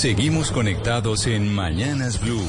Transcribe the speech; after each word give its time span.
Seguimos 0.00 0.50
conectados 0.50 1.26
en 1.26 1.52
Mañanas 1.52 2.18
Blue. 2.22 2.40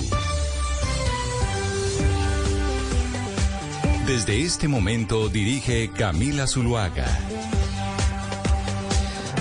Desde 4.08 4.44
este 4.44 4.70
momento 4.70 5.28
dirige 5.28 5.92
Camila 5.92 6.48
Zuluaga. 6.48 7.06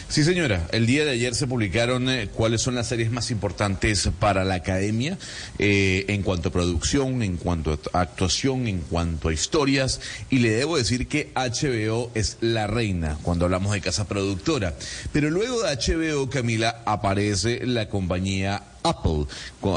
Sí, 0.09 0.25
señora. 0.25 0.67
El 0.72 0.86
día 0.86 1.05
de 1.05 1.11
ayer 1.11 1.34
se 1.34 1.47
publicaron 1.47 2.09
eh, 2.09 2.28
cuáles 2.33 2.62
son 2.62 2.75
las 2.75 2.87
series 2.87 3.11
más 3.11 3.31
importantes 3.31 4.09
para 4.19 4.44
la 4.44 4.55
academia 4.55 5.19
eh, 5.59 6.06
en 6.09 6.22
cuanto 6.22 6.48
a 6.48 6.53
producción, 6.53 7.22
en 7.22 7.37
cuanto 7.37 7.78
a 7.92 8.00
actuación, 8.00 8.69
en 8.69 8.78
cuanto 8.78 9.28
a 9.28 9.34
historias. 9.34 10.00
Y 10.31 10.39
le 10.39 10.50
debo 10.50 10.78
decir 10.78 11.09
que 11.09 11.31
HBO 11.34 12.11
es 12.14 12.39
la 12.41 12.67
reina 12.67 13.19
cuando 13.22 13.44
hablamos 13.44 13.72
de 13.72 13.83
casa 13.83 14.09
productora. 14.09 14.75
Pero 15.12 15.28
luego 15.28 15.62
de 15.62 15.77
HBO, 15.77 16.31
Camila, 16.31 16.83
aparece 16.87 17.67
la 17.67 17.91
compañía 17.91 18.62
Apple 18.89 19.27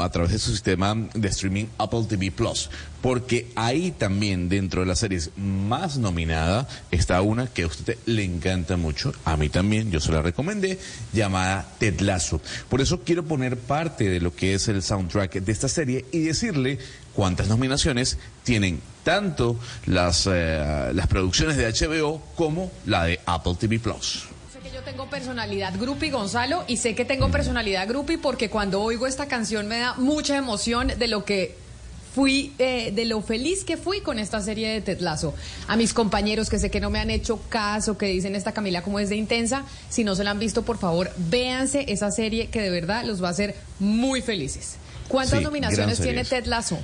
a 0.00 0.08
través 0.10 0.32
de 0.32 0.38
su 0.38 0.52
sistema 0.52 0.94
de 0.94 1.28
streaming 1.28 1.66
Apple 1.78 2.04
TV 2.08 2.30
Plus, 2.30 2.70
porque 3.02 3.50
ahí 3.56 3.90
también 3.90 4.48
dentro 4.48 4.82
de 4.82 4.86
las 4.86 5.00
series 5.00 5.30
más 5.36 5.96
nominada 5.98 6.68
está 6.90 7.20
una 7.22 7.46
que 7.48 7.64
a 7.64 7.66
usted 7.66 7.98
le 8.06 8.24
encanta 8.24 8.76
mucho, 8.76 9.12
a 9.24 9.36
mí 9.36 9.48
también, 9.48 9.90
yo 9.90 10.00
se 10.00 10.12
la 10.12 10.22
recomendé, 10.22 10.78
llamada 11.12 11.66
Ted 11.78 12.00
Lasso. 12.00 12.40
Por 12.68 12.80
eso 12.80 13.00
quiero 13.00 13.24
poner 13.24 13.58
parte 13.58 14.08
de 14.08 14.20
lo 14.20 14.34
que 14.34 14.54
es 14.54 14.68
el 14.68 14.82
soundtrack 14.82 15.34
de 15.40 15.52
esta 15.52 15.68
serie 15.68 16.04
y 16.12 16.20
decirle 16.20 16.78
cuántas 17.14 17.48
nominaciones 17.48 18.18
tienen 18.44 18.80
tanto 19.02 19.58
las, 19.86 20.28
eh, 20.30 20.90
las 20.94 21.06
producciones 21.06 21.56
de 21.56 21.66
HBO 21.66 22.22
como 22.36 22.70
la 22.86 23.04
de 23.04 23.20
Apple 23.26 23.56
TV 23.58 23.78
Plus 23.78 24.29
yo 24.72 24.82
tengo 24.82 25.08
personalidad 25.08 25.74
grupi, 25.78 26.10
Gonzalo, 26.10 26.64
y 26.66 26.76
sé 26.76 26.94
que 26.94 27.04
tengo 27.04 27.30
personalidad 27.30 27.88
grupi 27.88 28.16
porque 28.16 28.50
cuando 28.50 28.82
oigo 28.82 29.06
esta 29.06 29.26
canción 29.26 29.66
me 29.66 29.78
da 29.78 29.94
mucha 29.94 30.36
emoción 30.36 30.92
de 30.98 31.08
lo 31.08 31.24
que 31.24 31.56
fui, 32.14 32.52
eh, 32.58 32.92
de 32.92 33.04
lo 33.04 33.22
feliz 33.22 33.64
que 33.64 33.76
fui 33.76 34.00
con 34.00 34.18
esta 34.18 34.40
serie 34.40 34.68
de 34.68 34.80
Tetlazo. 34.80 35.34
A 35.68 35.76
mis 35.76 35.92
compañeros 35.92 36.48
que 36.50 36.58
sé 36.58 36.70
que 36.70 36.80
no 36.80 36.90
me 36.90 36.98
han 36.98 37.10
hecho 37.10 37.40
caso, 37.48 37.96
que 37.96 38.06
dicen 38.06 38.34
esta 38.34 38.52
Camila 38.52 38.82
como 38.82 38.98
es 38.98 39.08
de 39.08 39.16
intensa, 39.16 39.64
si 39.88 40.04
no 40.04 40.14
se 40.14 40.24
la 40.24 40.32
han 40.32 40.38
visto, 40.38 40.62
por 40.62 40.78
favor, 40.78 41.10
véanse 41.16 41.86
esa 41.88 42.10
serie 42.10 42.48
que 42.48 42.60
de 42.60 42.70
verdad 42.70 43.04
los 43.04 43.22
va 43.22 43.28
a 43.28 43.32
hacer 43.32 43.56
muy 43.78 44.22
felices. 44.22 44.76
¿Cuántas 45.08 45.42
nominaciones 45.42 46.00
tiene 46.00 46.24
Tetlazo? 46.24 46.78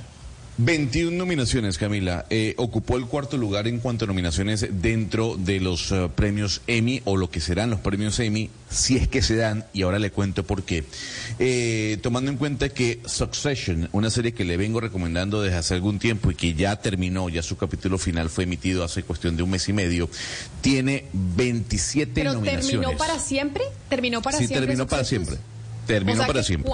21 0.57 1.15
nominaciones, 1.15 1.77
Camila. 1.77 2.25
Eh, 2.31 2.55
ocupó 2.57 2.97
el 2.97 3.05
cuarto 3.05 3.37
lugar 3.37 3.67
en 3.67 3.79
cuanto 3.79 4.05
a 4.05 4.07
nominaciones 4.07 4.65
dentro 4.81 5.35
de 5.37 5.59
los 5.59 5.91
eh, 5.91 6.09
premios 6.15 6.61
Emmy 6.65 7.01
o 7.05 7.15
lo 7.15 7.29
que 7.29 7.39
serán 7.39 7.69
los 7.69 7.79
premios 7.79 8.19
Emmy, 8.19 8.49
si 8.67 8.97
es 8.97 9.07
que 9.07 9.21
se 9.21 9.35
dan, 9.35 9.65
y 9.71 9.83
ahora 9.83 9.99
le 9.99 10.09
cuento 10.09 10.43
por 10.43 10.63
qué. 10.63 10.83
Eh, 11.37 11.99
tomando 12.01 12.31
en 12.31 12.37
cuenta 12.37 12.69
que 12.69 13.01
Succession, 13.05 13.87
una 13.91 14.09
serie 14.09 14.33
que 14.33 14.45
le 14.45 14.57
vengo 14.57 14.79
recomendando 14.79 15.43
desde 15.43 15.57
hace 15.57 15.75
algún 15.75 15.99
tiempo 15.99 16.31
y 16.31 16.35
que 16.35 16.55
ya 16.55 16.75
terminó, 16.77 17.29
ya 17.29 17.43
su 17.43 17.55
capítulo 17.55 17.99
final 17.99 18.31
fue 18.31 18.45
emitido 18.45 18.83
hace 18.83 19.03
cuestión 19.03 19.37
de 19.37 19.43
un 19.43 19.51
mes 19.51 19.69
y 19.69 19.73
medio, 19.73 20.09
tiene 20.61 21.05
27 21.13 22.11
¿Pero 22.15 22.33
nominaciones. 22.33 22.71
¿Terminó 22.71 22.97
para 22.97 23.19
siempre? 23.19 23.63
¿Terminó 23.89 24.21
para 24.23 24.39
sí, 24.39 24.47
siempre? 24.47 24.65
terminó 24.65 24.87
para 24.87 25.03
siempre. 25.03 25.37
Terminó 25.85 26.25
para 26.25 26.41
siempre. 26.41 26.71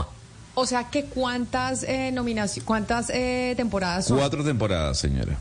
O 0.55 0.65
sea 0.65 0.89
que 0.89 1.05
cuántas 1.05 1.83
eh, 1.83 2.11
nominaciones, 2.11 2.65
cuántas 2.65 3.09
eh, 3.09 3.53
temporadas 3.57 4.05
son? 4.05 4.17
Cuatro 4.17 4.43
temporadas, 4.43 4.99
señora. 4.99 5.37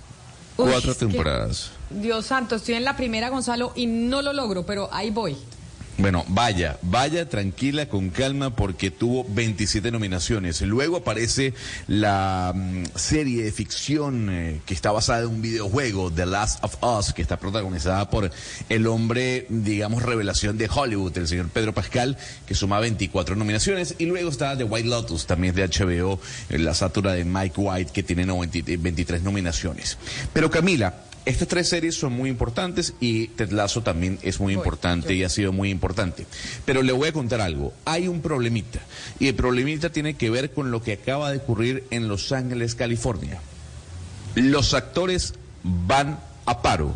Cuatro 0.57 0.95
temporadas. 0.95 1.71
Dios 1.91 2.27
santo, 2.27 2.57
estoy 2.57 2.75
en 2.75 2.85
la 2.85 2.97
primera, 2.97 3.29
Gonzalo, 3.29 3.73
y 3.75 3.87
no 3.87 4.23
lo 4.23 4.33
logro, 4.33 4.65
pero 4.65 4.89
ahí 4.93 5.11
voy. 5.11 5.37
Bueno, 5.99 6.25
vaya, 6.29 6.79
vaya 6.83 7.29
tranquila, 7.29 7.87
con 7.87 8.09
calma, 8.09 8.57
porque 8.57 8.91
tuvo 8.91 9.27
27 9.29 9.91
nominaciones. 9.91 10.63
Luego 10.63 10.97
aparece 10.97 11.53
la 11.87 12.53
mm, 12.55 12.85
serie 12.97 13.45
de 13.45 13.53
ficción 13.53 14.29
eh, 14.31 14.61
que 14.65 14.73
está 14.73 14.91
basada 14.91 15.21
en 15.21 15.29
un 15.29 15.43
videojuego, 15.43 16.11
The 16.11 16.25
Last 16.25 16.65
of 16.65 16.83
Us, 16.83 17.13
que 17.13 17.21
está 17.21 17.39
protagonizada 17.39 18.09
por 18.09 18.31
el 18.71 18.87
hombre, 18.87 19.47
digamos, 19.51 20.03
revelación 20.03 20.57
de 20.57 20.69
Hollywood, 20.75 21.17
el 21.19 21.29
señor 21.29 21.49
Pedro 21.51 21.75
Pascal, 21.75 22.17
que 22.47 22.55
suma 22.55 22.81
24 22.81 23.37
nominaciones. 23.37 23.95
Y 23.99 24.07
luego 24.07 24.31
está 24.31 24.57
The 24.57 24.65
White 24.65 24.89
Lotus, 24.89 25.27
también 25.27 25.55
de 25.55 25.69
HBO, 25.69 26.19
la 26.49 26.75
satura 26.75 27.13
de 27.13 27.25
Mike 27.25 27.61
White, 27.61 27.93
que 27.93 28.03
tiene 28.03 28.25
23 28.25 29.23
nominaciones. 29.23 29.99
Pero 30.33 30.51
Camila, 30.51 31.05
estas 31.25 31.49
tres 31.49 31.69
series 31.69 31.95
son 31.95 32.13
muy 32.13 32.29
importantes 32.29 32.95
y 33.01 33.29
Ted 33.29 33.51
Lasso 33.51 33.83
también 33.83 34.19
es 34.23 34.41
muy 34.41 34.55
importante 34.55 35.15
y 35.15 35.23
ha 35.23 35.29
sido 35.29 35.53
muy 35.53 35.71
importante. 35.71 36.27
Pero 36.65 36.83
le 36.83 36.93
voy 36.93 37.09
a 37.09 37.13
contar 37.13 37.41
algo. 37.41 37.73
Hay 37.85 38.09
un 38.09 38.21
problemita 38.21 38.81
y 39.21 39.29
el 39.29 39.35
problemita 39.35 39.91
tiene 39.91 40.15
que 40.15 40.31
ver 40.31 40.51
con 40.51 40.71
lo 40.71 40.83
que 40.83 40.95
acaba 40.95 41.31
de 41.31 41.39
ocurrir 41.39 41.85
en 41.91 42.09
Los 42.09 42.33
Ángeles, 42.33 42.75
California. 42.75 43.41
Los 44.35 44.75
actores 44.75 45.35
van 45.63 46.19
a 46.47 46.63
paro. 46.63 46.95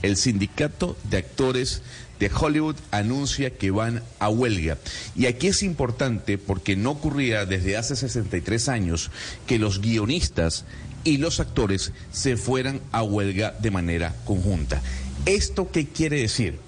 El 0.00 0.16
sindicato 0.16 0.96
de 1.10 1.18
actores 1.18 1.82
de 2.20 2.30
Hollywood 2.32 2.76
anuncia 2.90 3.50
que 3.50 3.70
van 3.70 4.02
a 4.18 4.28
huelga. 4.28 4.78
Y 5.16 5.26
aquí 5.26 5.48
es 5.48 5.62
importante 5.62 6.38
porque 6.38 6.76
no 6.76 6.92
ocurría 6.92 7.46
desde 7.46 7.76
hace 7.76 7.96
63 7.96 8.68
años 8.68 9.10
que 9.46 9.58
los 9.58 9.80
guionistas 9.80 10.64
y 11.04 11.18
los 11.18 11.40
actores 11.40 11.92
se 12.12 12.36
fueran 12.36 12.80
a 12.92 13.02
huelga 13.02 13.54
de 13.58 13.70
manera 13.70 14.14
conjunta. 14.24 14.82
¿Esto 15.26 15.70
qué 15.70 15.86
quiere 15.86 16.20
decir? 16.20 16.58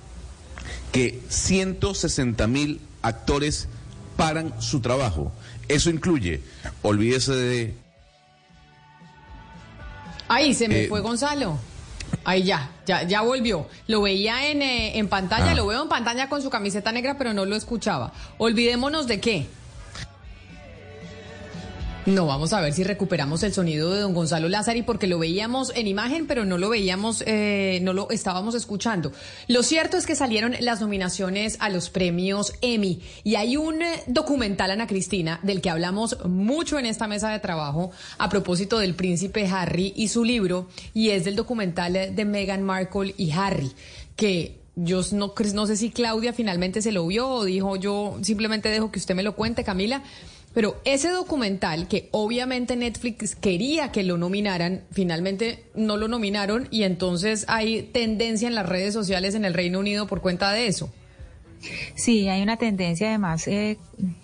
Que 0.93 1.21
160 1.29 2.47
mil 2.47 2.81
actores 3.03 3.69
paran 4.17 4.55
su 4.61 4.81
trabajo. 4.81 5.33
Eso 5.69 5.91
incluye, 5.91 6.43
olvídese 6.83 7.33
de... 7.33 7.75
Ahí 10.29 10.55
se 10.55 10.69
me 10.69 10.85
eh, 10.85 10.89
fue 10.89 11.01
Gonzalo. 11.01 11.59
Ahí 12.25 12.45
ya, 12.45 12.71
ya, 12.87 13.03
ya 13.05 13.23
volvió. 13.23 13.67
Lo 13.87 14.03
veía 14.03 14.51
en, 14.51 14.63
eh, 14.63 14.99
en 14.99 15.09
pantalla, 15.09 15.53
ah. 15.53 15.55
lo 15.55 15.67
veo 15.67 15.83
en 15.83 15.89
pantalla 15.89 16.29
con 16.29 16.43
su 16.43 16.51
camiseta 16.51 16.93
negra, 16.93 17.17
pero 17.19 17.33
no 17.33 17.47
lo 17.47 17.57
escuchaba. 17.57 18.13
Olvidémonos 18.39 19.07
de 19.07 19.21
qué. 19.21 19.47
No, 22.11 22.27
vamos 22.27 22.53
a 22.53 22.61
ver 22.61 22.73
si 22.73 22.83
recuperamos 22.83 23.45
el 23.45 23.53
sonido 23.53 23.95
de 23.95 24.01
don 24.01 24.15
Gonzalo 24.15 24.49
Lázari 24.49 24.83
porque 24.83 25.07
lo 25.07 25.21
veíamos 25.21 25.73
en 25.77 25.87
imagen, 25.87 26.27
pero 26.27 26.45
no 26.45 26.59
lo 26.59 26.69
veíamos, 26.69 27.23
eh, 27.25 27.79
no 27.83 27.93
lo 27.93 28.11
estábamos 28.11 28.57
escuchando. 28.57 29.13
Lo 29.47 29.63
cierto 29.63 29.97
es 29.97 30.07
que 30.07 30.17
salieron 30.17 30.57
las 30.59 30.81
nominaciones 30.81 31.57
a 31.61 31.69
los 31.69 31.89
premios 31.89 32.53
Emmy 32.63 33.01
y 33.23 33.37
hay 33.37 33.57
un 33.57 33.81
eh, 33.83 34.03
documental, 34.09 34.73
Ana 34.73 34.89
Cristina, 34.89 35.39
del 35.45 35.61
que 35.61 35.71
hablamos 35.71 36.17
mucho 36.25 36.81
en 36.81 36.87
esta 36.87 37.07
mesa 37.07 37.31
de 37.31 37.39
trabajo 37.39 37.93
a 38.19 38.29
propósito 38.29 38.81
del 38.81 38.97
príncipe 38.97 39.47
Harry 39.47 39.93
y 39.95 40.09
su 40.09 40.25
libro, 40.25 40.69
y 40.93 41.11
es 41.11 41.25
del 41.25 41.37
documental 41.37 41.93
de 41.93 42.25
Meghan 42.25 42.65
Markle 42.65 43.15
y 43.19 43.31
Harry, 43.31 43.71
que 44.17 44.59
yo 44.75 45.01
no, 45.13 45.33
no 45.55 45.67
sé 45.67 45.77
si 45.77 45.91
Claudia 45.91 46.33
finalmente 46.33 46.83
se 46.83 46.91
lo 46.91 47.07
vio 47.07 47.29
o 47.29 47.45
dijo 47.45 47.77
yo 47.77 48.19
simplemente 48.23 48.69
dejo 48.69 48.91
que 48.91 48.99
usted 48.99 49.15
me 49.15 49.23
lo 49.23 49.37
cuente, 49.37 49.63
Camila 49.63 50.03
pero 50.53 50.81
ese 50.85 51.11
documental, 51.11 51.87
que 51.87 52.09
obviamente 52.11 52.75
Netflix 52.77 53.37
quería 53.37 53.93
que 53.93 54.03
lo 54.03 54.17
nominaran, 54.17 54.83
finalmente 54.91 55.65
no 55.75 55.97
lo 55.97 56.09
nominaron 56.09 56.67
y 56.71 56.83
entonces 56.83 57.45
hay 57.49 57.83
tendencia 57.83 58.49
en 58.49 58.55
las 58.55 58.69
redes 58.69 58.93
sociales 58.93 59.35
en 59.35 59.45
el 59.45 59.55
Reino 59.55 59.79
Unido 59.79 60.07
por 60.07 60.21
cuenta 60.21 60.51
de 60.53 60.67
eso. 60.67 60.93
Sí, 61.95 62.29
hay 62.29 62.43
una 62.43 62.57
tendencia 62.57 63.09
además, 63.09 63.47
eh, 63.47 63.77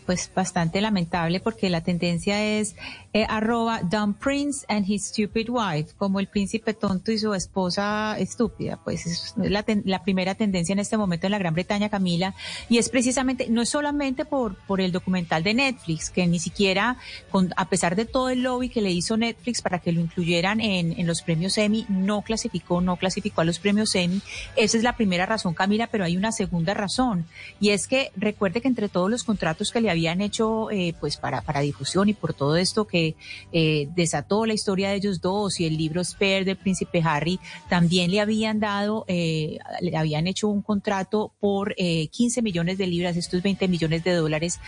pues 0.06 0.30
bastante 0.34 0.80
lamentable 0.80 1.38
porque 1.40 1.68
la 1.68 1.82
tendencia 1.82 2.42
es 2.42 2.76
eh, 3.16 3.24
arroba 3.30 3.80
Dumb 3.82 4.14
Prince 4.14 4.66
and 4.68 4.84
his 4.86 5.06
stupid 5.06 5.48
wife, 5.48 5.94
como 5.96 6.20
el 6.20 6.26
príncipe 6.26 6.74
tonto 6.74 7.12
y 7.12 7.18
su 7.18 7.32
esposa 7.32 8.18
estúpida. 8.18 8.78
Pues 8.84 9.06
es 9.06 9.32
la, 9.38 9.64
la, 9.84 10.02
primera 10.02 10.34
tendencia 10.34 10.74
en 10.74 10.80
este 10.80 10.98
momento 10.98 11.26
en 11.26 11.30
la 11.30 11.38
Gran 11.38 11.54
Bretaña, 11.54 11.88
Camila, 11.88 12.34
y 12.68 12.76
es 12.76 12.90
precisamente, 12.90 13.48
no 13.48 13.62
es 13.62 13.70
solamente 13.70 14.26
por, 14.26 14.56
por 14.66 14.82
el 14.82 14.92
documental 14.92 15.42
de 15.42 15.54
Netflix, 15.54 16.10
que 16.10 16.26
ni 16.26 16.38
siquiera, 16.38 16.98
con, 17.30 17.54
a 17.56 17.70
pesar 17.70 17.96
de 17.96 18.04
todo 18.04 18.28
el 18.28 18.42
lobby 18.42 18.68
que 18.68 18.82
le 18.82 18.90
hizo 18.90 19.16
Netflix 19.16 19.62
para 19.62 19.78
que 19.78 19.92
lo 19.92 20.02
incluyeran 20.02 20.60
en, 20.60 20.92
en 21.00 21.06
los 21.06 21.22
premios 21.22 21.56
Emmy, 21.56 21.86
no 21.88 22.20
clasificó, 22.20 22.82
no 22.82 22.96
clasificó 22.96 23.40
a 23.40 23.44
los 23.44 23.58
premios 23.58 23.94
Emmy. 23.94 24.20
Esa 24.56 24.76
es 24.76 24.82
la 24.82 24.94
primera 24.94 25.24
razón, 25.24 25.54
Camila, 25.54 25.86
pero 25.86 26.04
hay 26.04 26.18
una 26.18 26.32
segunda 26.32 26.74
razón 26.74 27.24
y 27.60 27.70
es 27.70 27.88
que 27.88 28.10
recuerde 28.14 28.60
que 28.60 28.68
entre 28.68 28.90
todos 28.90 29.10
los 29.10 29.24
contratos 29.24 29.72
que 29.72 29.80
le 29.80 29.88
habían 29.88 30.20
hecho 30.20 30.70
eh, 30.70 30.94
pues 31.00 31.16
para, 31.16 31.40
para 31.40 31.60
difusión 31.60 32.10
y 32.10 32.12
por 32.12 32.34
todo 32.34 32.56
esto 32.56 32.86
que 32.86 33.05
eh, 33.52 33.88
desató 33.94 34.46
la 34.46 34.54
historia 34.54 34.90
de 34.90 34.96
ellos 34.96 35.20
dos 35.20 35.60
y 35.60 35.66
el 35.66 35.76
libro 35.76 36.02
Spare 36.02 36.44
del 36.44 36.56
príncipe 36.56 37.02
Harry, 37.04 37.38
también 37.68 38.10
le 38.10 38.20
habían 38.20 38.58
dado, 38.58 39.04
eh, 39.06 39.58
le 39.80 39.96
habían 39.96 40.26
hecho 40.26 40.48
un 40.48 40.62
contrato 40.62 41.32
por 41.38 41.74
15 41.76 42.42
millones 42.42 42.78
de 42.78 42.86
libras, 42.86 43.16
estos 43.16 43.42
20 43.42 43.68
millones 43.68 44.02
de 44.04 44.12
dólares 44.14 44.58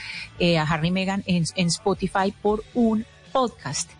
a 0.40 0.62
Harry 0.62 0.88
y 0.88 0.90
Meghan 0.90 1.24
en 1.26 1.66
Spotify 1.68 2.32
por 2.42 2.64
un 2.74 3.04
podcast. 3.32 3.90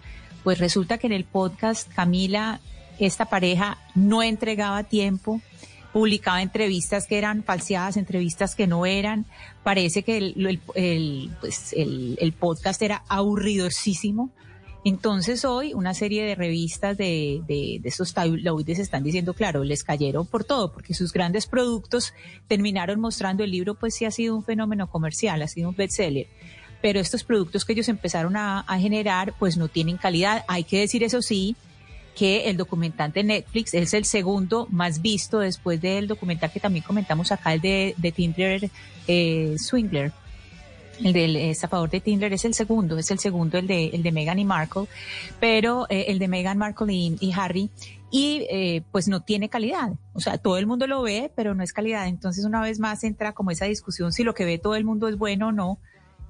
Pues 0.44 0.58
resulta 0.58 0.98
que 0.98 1.06
en 1.06 1.12
el 1.12 1.24
podcast 1.24 1.92
Camila, 1.92 2.60
esta 2.98 3.26
pareja 3.26 3.78
no 3.94 4.22
entregaba 4.22 4.84
tiempo, 4.84 5.40
publicaba 5.98 6.42
entrevistas 6.42 7.08
que 7.08 7.18
eran 7.18 7.42
falseadas, 7.42 7.96
entrevistas 7.96 8.54
que 8.54 8.68
no 8.68 8.86
eran. 8.86 9.26
Parece 9.64 10.04
que 10.04 10.16
el, 10.16 10.60
el, 10.76 11.30
pues 11.40 11.74
el, 11.76 12.32
podcast 12.38 12.80
era 12.82 13.02
aburridosísimo. 13.08 14.30
Entonces 14.84 15.44
hoy 15.44 15.74
una 15.74 15.94
serie 15.94 16.24
de 16.24 16.36
revistas 16.36 16.96
de, 16.96 17.42
de, 17.48 17.80
de 17.82 17.88
esos 17.88 18.14
tabloides 18.14 18.78
están 18.78 19.02
diciendo, 19.02 19.34
claro, 19.34 19.64
les 19.64 19.82
cayeron 19.82 20.24
por 20.24 20.44
todo, 20.44 20.72
porque 20.72 20.94
sus 20.94 21.12
grandes 21.12 21.48
productos 21.48 22.14
terminaron 22.46 23.00
mostrando 23.00 23.42
el 23.42 23.50
libro, 23.50 23.74
pues 23.74 23.96
sí 23.96 24.04
ha 24.04 24.12
sido 24.12 24.36
un 24.36 24.44
fenómeno 24.44 24.88
comercial, 24.88 25.42
ha 25.42 25.48
sido 25.48 25.70
un 25.70 25.74
bestseller. 25.74 26.28
Pero 26.80 27.00
estos 27.00 27.24
productos 27.24 27.64
que 27.64 27.72
ellos 27.72 27.88
empezaron 27.88 28.36
a, 28.36 28.60
a 28.60 28.78
generar, 28.78 29.34
pues 29.40 29.56
no 29.56 29.66
tienen 29.66 29.96
calidad. 29.96 30.44
Hay 30.46 30.62
que 30.62 30.78
decir 30.78 31.02
eso 31.02 31.22
sí, 31.22 31.56
que 32.18 32.50
el 32.50 32.56
documental 32.56 33.12
de 33.12 33.22
Netflix 33.22 33.74
es 33.74 33.94
el 33.94 34.04
segundo 34.04 34.66
más 34.70 35.00
visto 35.00 35.38
después 35.38 35.80
del 35.80 36.08
documental 36.08 36.50
que 36.50 36.58
también 36.58 36.84
comentamos 36.84 37.30
acá, 37.30 37.54
el 37.54 37.60
de, 37.60 37.94
de 37.96 38.12
Tinder 38.12 38.70
eh, 39.06 39.54
Swingler. 39.56 40.12
El 41.04 41.12
del 41.12 41.36
estafador 41.36 41.90
de 41.90 42.00
Tinder 42.00 42.32
es 42.32 42.44
el 42.44 42.54
segundo, 42.54 42.98
es 42.98 43.12
el 43.12 43.20
segundo 43.20 43.56
el 43.56 43.68
de, 43.68 43.86
el 43.90 44.02
de 44.02 44.10
Meghan 44.10 44.40
y 44.40 44.44
Markle, 44.44 44.86
pero 45.38 45.86
eh, 45.90 46.06
el 46.08 46.18
de 46.18 46.26
Meghan 46.26 46.58
Markle 46.58 46.92
y, 46.92 47.16
y 47.20 47.32
Harry, 47.34 47.70
y 48.10 48.46
eh, 48.50 48.82
pues 48.90 49.06
no 49.06 49.22
tiene 49.22 49.48
calidad. 49.48 49.92
O 50.14 50.18
sea, 50.18 50.38
todo 50.38 50.58
el 50.58 50.66
mundo 50.66 50.88
lo 50.88 51.02
ve, 51.02 51.30
pero 51.36 51.54
no 51.54 51.62
es 51.62 51.72
calidad. 51.72 52.08
Entonces, 52.08 52.44
una 52.44 52.60
vez 52.60 52.80
más 52.80 53.04
entra 53.04 53.32
como 53.32 53.52
esa 53.52 53.66
discusión 53.66 54.12
si 54.12 54.24
lo 54.24 54.34
que 54.34 54.44
ve 54.44 54.58
todo 54.58 54.74
el 54.74 54.84
mundo 54.84 55.06
es 55.06 55.16
bueno 55.16 55.48
o 55.48 55.52
no. 55.52 55.78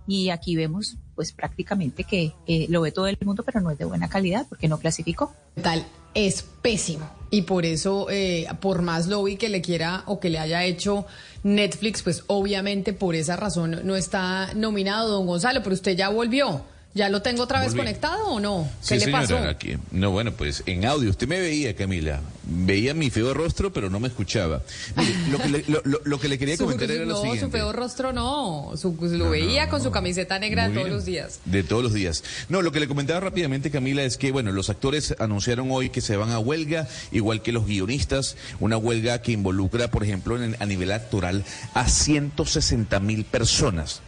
Y 0.08 0.30
aquí 0.30 0.56
vemos 0.56 0.96
pues 1.14 1.32
prácticamente 1.32 2.02
que 2.02 2.32
eh, 2.46 2.66
lo 2.68 2.80
ve 2.80 2.90
todo 2.90 3.06
el 3.06 3.18
mundo, 3.22 3.44
pero 3.44 3.60
no 3.60 3.70
es 3.70 3.78
de 3.78 3.84
buena 3.84 4.08
calidad 4.08 4.46
porque 4.48 4.66
no 4.66 4.78
clasificó. 4.78 5.32
Tal 5.62 5.84
es 6.14 6.42
pésimo 6.42 7.08
y 7.30 7.42
por 7.42 7.64
eso, 7.64 8.08
eh, 8.10 8.48
por 8.60 8.82
más 8.82 9.06
lobby 9.06 9.36
que 9.36 9.48
le 9.48 9.60
quiera 9.60 10.02
o 10.06 10.18
que 10.18 10.30
le 10.30 10.38
haya 10.38 10.64
hecho 10.64 11.06
Netflix, 11.42 12.02
pues 12.02 12.24
obviamente 12.26 12.92
por 12.92 13.14
esa 13.14 13.36
razón 13.36 13.80
no 13.84 13.94
está 13.94 14.52
nominado 14.54 15.10
don 15.10 15.26
Gonzalo, 15.26 15.62
pero 15.62 15.74
usted 15.74 15.96
ya 15.96 16.08
volvió. 16.08 16.62
¿Ya 16.98 17.08
lo 17.10 17.22
tengo 17.22 17.44
otra 17.44 17.60
vez 17.60 17.68
Volví. 17.70 17.78
conectado 17.82 18.26
o 18.26 18.40
no? 18.40 18.68
¿Qué 18.80 18.86
Sí, 18.88 18.94
le 18.94 19.00
señora, 19.02 19.22
pasó? 19.22 19.38
aquí. 19.38 19.76
No, 19.92 20.10
bueno, 20.10 20.32
pues 20.32 20.64
en 20.66 20.84
audio. 20.84 21.10
Usted 21.10 21.28
me 21.28 21.38
veía, 21.38 21.76
Camila. 21.76 22.20
Veía 22.42 22.92
mi 22.92 23.08
feo 23.08 23.34
rostro, 23.34 23.72
pero 23.72 23.88
no 23.88 24.00
me 24.00 24.08
escuchaba. 24.08 24.62
Mire, 24.96 25.14
lo, 25.30 25.38
que 25.38 25.48
le, 25.48 25.64
lo, 25.68 25.80
lo- 25.84 26.00
lo 26.02 26.18
que 26.18 26.26
le 26.28 26.38
quería 26.38 26.56
comentar 26.56 26.88
su- 26.88 26.94
era 26.94 27.04
lo 27.04 27.10
no, 27.12 27.16
siguiente. 27.20 27.44
su 27.44 27.50
feo 27.52 27.72
rostro 27.72 28.12
no. 28.12 28.72
Su- 28.74 28.96
lo 29.00 29.26
No, 29.26 29.30
veía 29.30 29.66
no, 29.66 29.70
con 29.70 29.80
su 29.80 29.86
no. 29.86 29.92
camiseta 29.92 30.40
negra 30.40 30.64
Muy 30.64 30.72
todos 30.74 30.84
bien. 30.86 30.96
los 30.96 31.04
días. 31.04 31.40
De 31.44 31.62
todos 31.62 31.84
los 31.84 31.92
días. 31.94 32.24
No, 32.48 32.62
lo 32.62 32.72
que 32.72 32.80
le 32.80 32.88
comentaba 32.88 33.20
rápidamente, 33.20 33.70
Camila, 33.70 34.02
es 34.02 34.16
que, 34.16 34.32
bueno, 34.32 34.50
los 34.50 34.68
actores 34.68 35.14
anunciaron 35.20 35.68
hoy 35.70 35.90
que 35.90 36.00
se 36.00 36.16
van 36.16 36.30
a 36.32 36.40
huelga, 36.40 36.88
igual 37.12 37.42
que 37.42 37.52
los 37.52 37.64
guionistas, 37.64 38.36
una 38.58 38.76
huelga 38.76 39.22
que 39.22 39.30
involucra, 39.30 39.88
por 39.92 40.02
ejemplo, 40.02 40.42
en- 40.42 40.56
a 40.58 40.66
nivel 40.66 40.90
actoral 40.90 41.44
a 41.74 41.88
160 41.88 42.98
mil 42.98 43.24
personas. 43.24 44.00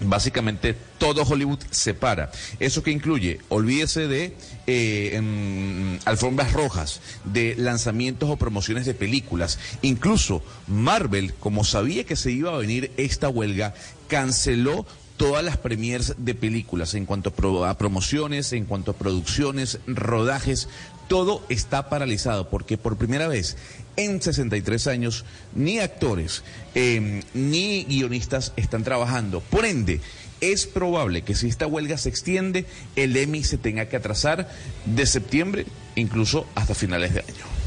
Básicamente 0.00 0.74
todo 0.98 1.22
Hollywood 1.24 1.58
se 1.70 1.92
para. 1.94 2.30
¿Eso 2.60 2.82
que 2.82 2.90
incluye? 2.92 3.40
Olvídese 3.48 4.06
de 4.06 4.36
eh, 4.66 5.10
em, 5.14 5.98
alfombras 6.04 6.52
rojas, 6.52 7.00
de 7.24 7.54
lanzamientos 7.58 8.30
o 8.30 8.36
promociones 8.36 8.86
de 8.86 8.94
películas. 8.94 9.58
Incluso 9.82 10.42
Marvel, 10.68 11.34
como 11.34 11.64
sabía 11.64 12.04
que 12.04 12.16
se 12.16 12.30
iba 12.30 12.54
a 12.54 12.58
venir 12.58 12.92
esta 12.96 13.28
huelga, 13.28 13.74
canceló 14.08 14.86
todas 15.16 15.44
las 15.44 15.56
premiers 15.56 16.14
de 16.18 16.34
películas 16.36 16.94
en 16.94 17.04
cuanto 17.04 17.30
a, 17.30 17.32
pro- 17.34 17.64
a 17.64 17.76
promociones, 17.76 18.52
en 18.52 18.66
cuanto 18.66 18.92
a 18.92 18.94
producciones, 18.94 19.80
rodajes, 19.88 20.68
todo 21.08 21.42
está 21.48 21.88
paralizado 21.88 22.48
porque 22.48 22.78
por 22.78 22.96
primera 22.96 23.28
vez 23.28 23.56
en 23.96 24.22
63 24.22 24.86
años 24.86 25.24
ni 25.54 25.80
actores 25.80 26.44
eh, 26.74 27.22
ni 27.34 27.84
guionistas 27.84 28.52
están 28.56 28.84
trabajando. 28.84 29.40
Por 29.40 29.64
ende, 29.64 30.00
es 30.40 30.66
probable 30.66 31.22
que 31.22 31.34
si 31.34 31.48
esta 31.48 31.66
huelga 31.66 31.98
se 31.98 32.08
extiende, 32.08 32.64
el 32.94 33.16
Emmy 33.16 33.42
se 33.42 33.58
tenga 33.58 33.86
que 33.86 33.96
atrasar 33.96 34.48
de 34.84 35.06
septiembre 35.06 35.66
incluso 35.96 36.46
hasta 36.54 36.74
finales 36.74 37.14
de 37.14 37.20
año. 37.20 37.57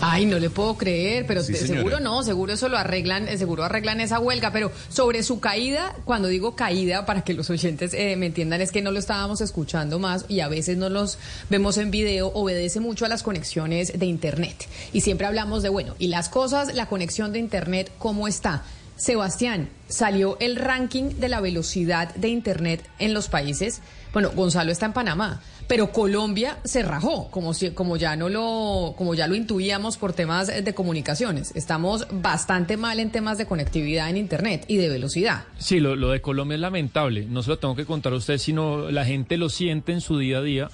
Ay, 0.00 0.26
no 0.26 0.38
le 0.38 0.50
puedo 0.50 0.76
creer, 0.76 1.26
pero 1.26 1.42
Sí, 1.42 1.54
seguro 1.54 2.00
no, 2.00 2.22
seguro 2.22 2.52
eso 2.52 2.68
lo 2.68 2.78
arreglan, 2.78 3.28
eh, 3.28 3.36
seguro 3.36 3.64
arreglan 3.64 4.00
esa 4.00 4.18
huelga, 4.18 4.52
pero 4.52 4.72
sobre 4.88 5.22
su 5.22 5.40
caída, 5.40 5.94
cuando 6.04 6.28
digo 6.28 6.56
caída, 6.56 7.06
para 7.06 7.22
que 7.22 7.34
los 7.34 7.50
oyentes 7.50 7.92
eh, 7.94 8.16
me 8.16 8.26
entiendan, 8.26 8.60
es 8.60 8.72
que 8.72 8.82
no 8.82 8.92
lo 8.92 8.98
estábamos 8.98 9.40
escuchando 9.40 9.98
más 9.98 10.24
y 10.28 10.40
a 10.40 10.48
veces 10.48 10.78
no 10.78 10.88
los 10.88 11.18
vemos 11.48 11.76
en 11.76 11.90
video, 11.90 12.28
obedece 12.28 12.80
mucho 12.80 13.04
a 13.04 13.08
las 13.08 13.22
conexiones 13.22 13.98
de 13.98 14.06
Internet. 14.06 14.68
Y 14.92 15.02
siempre 15.02 15.26
hablamos 15.26 15.62
de, 15.62 15.68
bueno, 15.68 15.94
y 15.98 16.08
las 16.08 16.28
cosas, 16.28 16.74
la 16.74 16.86
conexión 16.86 17.32
de 17.32 17.38
Internet, 17.38 17.92
¿cómo 17.98 18.28
está? 18.28 18.62
Sebastián, 18.96 19.70
salió 19.88 20.36
el 20.40 20.56
ranking 20.56 21.14
de 21.18 21.28
la 21.30 21.40
velocidad 21.40 22.14
de 22.16 22.28
Internet 22.28 22.82
en 22.98 23.14
los 23.14 23.28
países. 23.28 23.80
Bueno, 24.12 24.30
Gonzalo 24.34 24.70
está 24.70 24.84
en 24.86 24.92
Panamá, 24.92 25.40
pero 25.70 25.92
Colombia 25.92 26.58
se 26.64 26.82
rajó, 26.82 27.30
como, 27.30 27.96
ya 27.96 28.16
no 28.16 28.28
lo, 28.28 28.94
como 28.98 29.14
ya 29.14 29.28
lo 29.28 29.36
intuíamos 29.36 29.98
por 29.98 30.12
temas 30.12 30.48
de 30.48 30.74
comunicaciones. 30.74 31.54
Estamos 31.54 32.08
bastante 32.10 32.76
mal 32.76 32.98
en 32.98 33.12
temas 33.12 33.38
de 33.38 33.46
conectividad 33.46 34.10
en 34.10 34.16
Internet 34.16 34.64
y 34.66 34.78
de 34.78 34.88
velocidad. 34.88 35.44
Sí, 35.58 35.78
lo, 35.78 35.94
de 36.10 36.20
Colombia 36.20 36.56
es 36.56 36.60
lamentable. 36.60 37.24
No 37.26 37.44
se 37.44 37.50
lo 37.50 37.60
tengo 37.60 37.76
que 37.76 37.84
contar 37.84 38.12
a 38.12 38.16
usted, 38.16 38.38
sino 38.38 38.90
la 38.90 39.04
gente 39.04 39.36
lo 39.36 39.48
siente 39.48 39.92
en 39.92 40.00
su 40.00 40.18
día 40.18 40.38
a 40.38 40.42
día. 40.42 40.70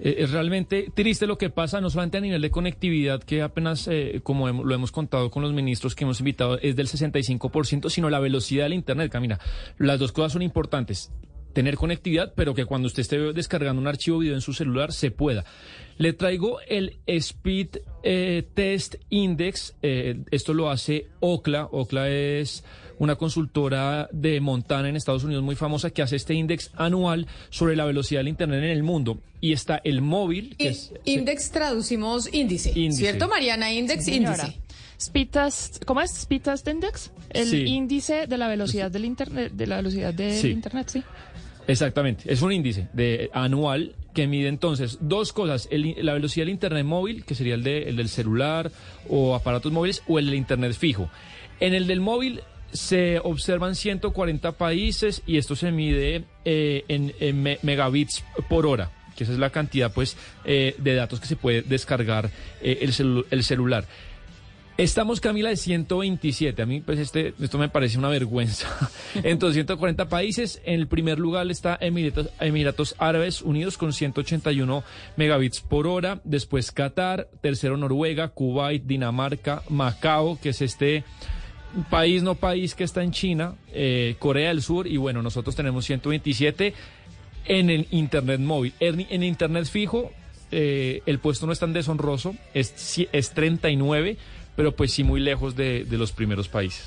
Eh, 0.00 0.14
es 0.20 0.30
realmente 0.30 0.90
triste 0.94 1.26
lo 1.26 1.36
que 1.36 1.50
pasa, 1.50 1.82
no 1.82 1.90
solamente 1.90 2.16
a 2.16 2.22
nivel 2.22 2.40
de 2.40 2.50
conectividad, 2.50 3.22
que 3.22 3.42
apenas, 3.42 3.86
eh, 3.86 4.20
como 4.22 4.48
lo 4.48 4.74
hemos 4.74 4.92
contado 4.92 5.30
con 5.30 5.42
los 5.42 5.52
ministros 5.52 5.94
que 5.94 6.04
hemos 6.04 6.20
invitado, 6.20 6.58
es 6.58 6.74
del 6.74 6.88
65%, 6.88 7.90
sino 7.90 8.08
la 8.08 8.18
velocidad 8.18 8.64
del 8.64 8.72
Internet. 8.72 9.12
Camina, 9.12 9.38
las 9.76 9.98
dos 9.98 10.10
cosas 10.10 10.32
son 10.32 10.40
importantes. 10.40 11.10
Tener 11.52 11.76
conectividad, 11.76 12.32
pero 12.34 12.54
que 12.54 12.64
cuando 12.64 12.86
usted 12.86 13.00
esté 13.02 13.18
descargando 13.32 13.80
un 13.80 13.86
archivo 13.88 14.18
video 14.18 14.34
en 14.34 14.40
su 14.40 14.52
celular 14.54 14.92
se 14.92 15.10
pueda. 15.10 15.44
Le 15.98 16.12
traigo 16.14 16.58
el 16.66 16.96
Speed 17.06 17.78
eh, 18.02 18.42
Test 18.54 18.94
Index. 19.10 19.74
eh, 19.82 20.16
esto 20.30 20.54
lo 20.54 20.70
hace 20.70 21.06
Okla. 21.20 21.68
Okla 21.70 22.08
es 22.08 22.64
una 22.98 23.16
consultora 23.16 24.08
de 24.12 24.40
Montana 24.40 24.88
en 24.88 24.96
Estados 24.96 25.24
Unidos 25.24 25.42
muy 25.42 25.56
famosa 25.56 25.90
que 25.90 26.02
hace 26.02 26.16
este 26.16 26.34
índice 26.34 26.70
anual 26.74 27.26
sobre 27.50 27.74
la 27.76 27.84
velocidad 27.84 28.20
del 28.20 28.28
Internet 28.28 28.62
en 28.62 28.70
el 28.70 28.82
mundo. 28.82 29.18
Y 29.40 29.52
está 29.52 29.80
el 29.84 30.02
móvil, 30.02 30.54
que 30.56 30.64
I- 30.64 30.68
es... 30.68 30.92
index 31.04 31.50
traducimos 31.50 32.32
índice, 32.32 32.70
Índice. 32.78 33.02
¿cierto 33.02 33.28
Mariana? 33.28 33.72
Index, 33.72 34.06
índice. 34.06 34.56
Speed 35.06 35.28
test, 35.30 35.84
¿cómo 35.84 36.00
es? 36.00 36.10
Speed 36.16 36.42
test 36.42 36.66
index, 36.68 37.10
el 37.30 37.46
Sí. 37.46 37.64
índice 37.64 38.26
de 38.26 38.38
la 38.38 38.48
velocidad 38.48 38.90
del 38.90 39.04
internet, 39.04 39.52
de 39.52 39.66
la 39.66 39.76
velocidad 39.76 40.12
del 40.14 40.32
Sí. 40.40 40.48
internet, 40.50 40.88
sí. 40.88 41.02
Exactamente, 41.66 42.32
es 42.32 42.42
un 42.42 42.52
índice 42.52 42.88
de 42.92 43.30
anual 43.32 43.94
que 44.14 44.26
mide 44.26 44.48
entonces 44.48 44.98
dos 45.00 45.32
cosas, 45.32 45.68
el- 45.70 45.94
la 46.04 46.12
velocidad 46.12 46.44
del 46.44 46.52
Internet 46.52 46.84
móvil, 46.84 47.24
que 47.24 47.34
sería 47.34 47.54
el, 47.54 47.62
de, 47.62 47.84
el 47.88 47.96
del 47.96 48.08
celular 48.08 48.70
o 49.08 49.34
aparatos 49.34 49.72
móviles, 49.72 50.02
o 50.08 50.18
el 50.18 50.26
del 50.26 50.34
Internet 50.34 50.74
fijo. 50.74 51.08
En 51.60 51.72
el 51.72 51.86
del 51.86 52.00
móvil 52.00 52.40
se 52.72 53.20
observan 53.20 53.74
140 53.74 54.52
países 54.52 55.22
y 55.26 55.38
esto 55.38 55.56
se 55.56 55.70
mide 55.72 56.24
eh, 56.44 56.84
en, 56.88 57.14
en 57.20 57.42
me- 57.42 57.58
megabits 57.62 58.22
por 58.50 58.66
hora, 58.66 58.90
que 59.16 59.24
esa 59.24 59.32
es 59.32 59.38
la 59.38 59.50
cantidad 59.50 59.92
pues 59.92 60.16
eh, 60.44 60.74
de 60.78 60.94
datos 60.94 61.20
que 61.20 61.26
se 61.26 61.36
puede 61.36 61.62
descargar 61.62 62.28
eh, 62.60 62.78
el, 62.82 62.92
celu- 62.92 63.24
el 63.30 63.44
celular. 63.44 63.86
Estamos, 64.78 65.20
Camila, 65.20 65.50
de 65.50 65.56
127. 65.56 66.62
A 66.62 66.66
mí, 66.66 66.80
pues, 66.80 66.98
este, 66.98 67.34
esto 67.40 67.58
me 67.58 67.68
parece 67.68 67.98
una 67.98 68.08
vergüenza. 68.08 68.68
En 69.14 69.38
240 69.38 70.08
países, 70.08 70.62
en 70.64 70.80
el 70.80 70.86
primer 70.86 71.18
lugar 71.18 71.50
está 71.50 71.76
Emiratos, 71.78 72.30
Emiratos 72.40 72.94
Árabes 72.98 73.42
Unidos 73.42 73.76
con 73.76 73.92
181 73.92 74.82
megabits 75.16 75.60
por 75.60 75.86
hora. 75.86 76.20
Después 76.24 76.72
Qatar, 76.72 77.28
tercero 77.42 77.76
Noruega, 77.76 78.28
Kuwait, 78.28 78.84
Dinamarca, 78.84 79.62
Macao, 79.68 80.38
que 80.40 80.48
es 80.48 80.62
este 80.62 81.04
país 81.90 82.22
no 82.22 82.34
país 82.34 82.74
que 82.74 82.84
está 82.84 83.02
en 83.02 83.12
China, 83.12 83.54
eh, 83.72 84.16
Corea 84.18 84.48
del 84.48 84.62
Sur 84.62 84.86
y 84.86 84.96
bueno, 84.96 85.22
nosotros 85.22 85.54
tenemos 85.54 85.84
127 85.84 86.74
en 87.44 87.70
el 87.70 87.86
Internet 87.90 88.40
móvil. 88.40 88.72
En, 88.80 89.06
en 89.08 89.22
Internet 89.22 89.66
fijo, 89.66 90.10
eh, 90.50 91.02
el 91.06 91.18
puesto 91.18 91.46
no 91.46 91.52
es 91.52 91.58
tan 91.58 91.72
deshonroso, 91.72 92.34
es, 92.54 92.98
es 93.10 93.30
39, 93.30 94.16
pero 94.56 94.74
pues 94.74 94.92
sí 94.92 95.04
muy 95.04 95.20
lejos 95.20 95.56
de, 95.56 95.84
de 95.84 95.98
los 95.98 96.12
primeros 96.12 96.48
países. 96.48 96.86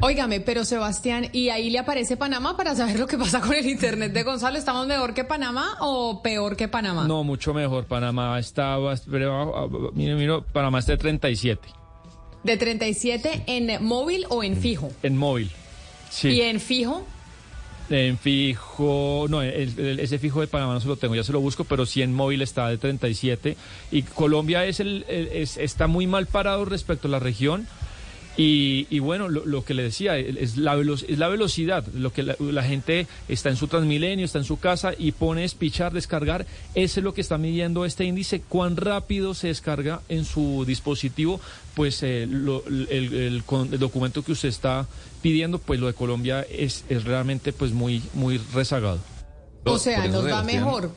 Óigame, 0.00 0.40
pero 0.40 0.64
Sebastián, 0.66 1.28
¿y 1.32 1.48
ahí 1.48 1.70
le 1.70 1.78
aparece 1.78 2.18
Panamá 2.18 2.54
para 2.56 2.74
saber 2.74 2.98
lo 2.98 3.06
que 3.06 3.16
pasa 3.16 3.40
con 3.40 3.54
el 3.54 3.66
internet 3.66 4.12
de 4.12 4.24
Gonzalo? 4.24 4.58
¿Estamos 4.58 4.86
mejor 4.86 5.14
que 5.14 5.24
Panamá 5.24 5.78
o 5.80 6.20
peor 6.22 6.54
que 6.56 6.68
Panamá? 6.68 7.06
No, 7.08 7.24
mucho 7.24 7.54
mejor. 7.54 7.86
Panamá 7.86 8.38
estaba, 8.38 8.94
pero, 9.10 9.92
mire, 9.94 10.14
mire, 10.14 10.42
Panamá 10.52 10.80
está 10.80 10.92
de 10.92 10.98
37 10.98 11.68
¿De 12.44 12.56
37 12.58 13.44
en 13.46 13.82
móvil 13.84 14.26
o 14.28 14.44
en 14.44 14.56
fijo? 14.56 14.90
en 15.02 15.16
móvil. 15.16 15.50
Sí. 16.10 16.28
¿Y 16.28 16.42
en 16.42 16.60
fijo? 16.60 17.04
En 17.88 18.18
fijo, 18.18 19.26
no, 19.28 19.42
el- 19.42 20.00
ese 20.00 20.18
fijo 20.18 20.40
de 20.40 20.48
Panamá 20.48 20.74
no 20.74 20.80
se 20.80 20.88
lo 20.88 20.96
tengo, 20.96 21.14
ya 21.14 21.22
se 21.22 21.32
lo 21.32 21.40
busco, 21.40 21.62
pero 21.64 21.86
sí 21.86 22.02
en 22.02 22.12
móvil 22.12 22.42
está 22.42 22.68
de 22.68 22.78
37. 22.78 23.56
Y 23.92 24.02
Colombia 24.02 24.64
es 24.66 24.80
el, 24.80 25.04
es- 25.08 25.56
está 25.56 25.86
muy 25.86 26.06
mal 26.06 26.26
parado 26.26 26.64
respecto 26.64 27.06
a 27.08 27.10
la 27.12 27.20
región. 27.20 27.66
Y, 28.38 28.86
y 28.90 28.98
bueno, 28.98 29.28
lo, 29.30 29.64
que 29.64 29.72
le 29.72 29.82
decía, 29.82 30.18
es 30.18 30.58
la, 30.58 30.74
velocidad, 30.74 31.86
lo 31.94 32.12
que 32.12 32.22
la, 32.22 32.62
gente 32.64 33.06
está 33.28 33.48
en 33.48 33.56
su 33.56 33.66
Transmilenio, 33.66 34.26
está 34.26 34.36
en 34.38 34.44
su 34.44 34.58
casa 34.58 34.92
y 34.98 35.12
pone 35.12 35.42
espichar, 35.42 35.94
descargar, 35.94 36.44
eso 36.74 37.00
es 37.00 37.04
lo 37.04 37.14
que 37.14 37.22
está 37.22 37.38
midiendo 37.38 37.86
este 37.86 38.04
índice, 38.04 38.42
cuán 38.46 38.76
rápido 38.76 39.32
se 39.32 39.46
descarga 39.48 40.02
en 40.10 40.26
su 40.26 40.64
dispositivo, 40.66 41.40
pues 41.74 42.02
eh, 42.02 42.26
lo- 42.28 42.62
el, 42.66 43.42
el 43.50 43.78
documento 43.78 44.22
que 44.22 44.32
usted 44.32 44.50
está 44.50 44.86
pidiendo, 45.26 45.58
pues 45.58 45.80
lo 45.80 45.88
de 45.88 45.94
Colombia 45.94 46.46
es, 46.48 46.84
es 46.88 47.02
realmente 47.02 47.52
pues 47.52 47.72
muy, 47.72 48.00
muy 48.14 48.38
rezagado. 48.54 49.00
O 49.64 49.76
sea, 49.76 50.06
nos 50.06 50.24
va 50.24 50.44
mejor. 50.44 50.92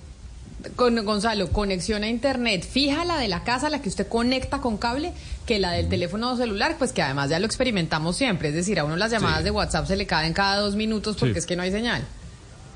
Con 0.76 1.04
Gonzalo, 1.04 1.50
conexión 1.52 2.04
a 2.04 2.10
internet 2.10 2.64
fija 2.70 3.06
la 3.06 3.18
de 3.18 3.28
la 3.28 3.44
casa, 3.44 3.70
la 3.72 3.82
que 3.82 3.90
usted 3.90 4.08
conecta 4.08 4.60
con 4.60 4.78
cable, 4.78 5.14
que 5.48 5.58
la 5.58 5.72
del 5.72 5.90
teléfono 5.90 6.36
celular, 6.38 6.76
pues 6.78 6.92
que 6.94 7.02
además 7.02 7.30
ya 7.32 7.40
lo 7.40 7.48
experimentamos 7.48 8.18
siempre. 8.18 8.50
Es 8.50 8.54
decir, 8.56 8.78
a 8.78 8.84
uno 8.84 8.98
las 8.98 9.10
llamadas 9.10 9.40
Sí. 9.40 9.46
de 9.46 9.52
WhatsApp 9.52 9.88
se 9.88 9.96
le 9.96 10.06
caen 10.06 10.34
cada 10.34 10.58
dos 10.58 10.76
minutos 10.76 11.16
porque 11.18 11.34
Sí. 11.34 11.40
es 11.40 11.46
que 11.48 11.56
no 11.56 11.64
hay 11.64 11.72
señal. 11.72 12.04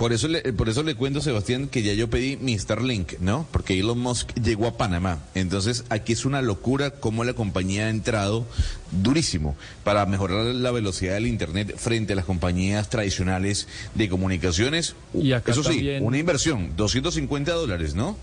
Por 0.03 0.11
eso, 0.11 0.27
le, 0.27 0.41
por 0.51 0.67
eso 0.67 0.83
le 0.83 0.95
cuento, 0.95 1.21
Sebastián, 1.21 1.69
que 1.69 1.81
ya 1.81 1.93
yo 1.93 2.09
pedí 2.09 2.35
mi 2.35 2.59
Starlink, 2.59 3.19
¿no? 3.21 3.47
Porque 3.51 3.79
Elon 3.79 3.97
Musk 3.99 4.33
llegó 4.37 4.67
a 4.67 4.75
Panamá. 4.75 5.19
Entonces, 5.33 5.85
aquí 5.87 6.11
es 6.11 6.25
una 6.25 6.41
locura 6.41 6.89
cómo 6.91 7.23
la 7.23 7.31
compañía 7.35 7.85
ha 7.85 7.89
entrado 7.89 8.45
durísimo 8.91 9.55
para 9.85 10.05
mejorar 10.05 10.43
la 10.43 10.71
velocidad 10.71 11.13
del 11.13 11.27
Internet 11.27 11.75
frente 11.77 12.11
a 12.11 12.15
las 12.17 12.25
compañías 12.25 12.89
tradicionales 12.89 13.69
de 13.95 14.09
comunicaciones. 14.09 14.93
Y 15.13 15.31
acá 15.31 15.53
eso 15.53 15.63
sí, 15.63 15.69
también- 15.69 16.03
una 16.03 16.17
inversión, 16.17 16.73
250 16.75 17.53
dólares, 17.53 17.95
¿no? 17.95 18.17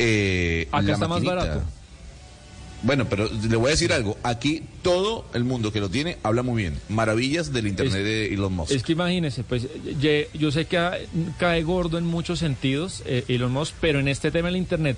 Eh, 0.00 0.66
Acá 0.72 0.82
la 0.82 0.92
está 0.94 1.06
más 1.06 1.20
maquinita- 1.22 1.34
barato. 1.36 1.62
Bueno, 2.82 3.06
pero 3.08 3.28
le 3.48 3.56
voy 3.56 3.68
a 3.68 3.70
decir 3.70 3.92
algo. 3.92 4.16
Aquí 4.22 4.62
todo 4.82 5.26
el 5.34 5.44
mundo 5.44 5.72
que 5.72 5.80
lo 5.80 5.88
tiene 5.90 6.16
habla 6.22 6.42
muy 6.42 6.62
bien. 6.62 6.78
Maravillas 6.88 7.52
del 7.52 7.66
Internet 7.66 7.94
Es- 7.96 8.04
de 8.04 8.34
Elon 8.34 8.52
Musk. 8.54 8.72
Es 8.72 8.82
que 8.82 8.92
imagínese, 8.92 9.44
pues 9.44 9.66
yo 10.34 10.50
sé 10.50 10.64
que 10.66 11.06
cae 11.38 11.62
gordo 11.62 11.98
en 11.98 12.06
muchos 12.06 12.38
sentidos 12.38 13.02
eh, 13.04 13.24
Elon 13.28 13.52
Musk, 13.52 13.74
pero 13.80 14.00
en 14.00 14.08
este 14.08 14.30
tema 14.30 14.48
del 14.48 14.56
Internet, 14.56 14.96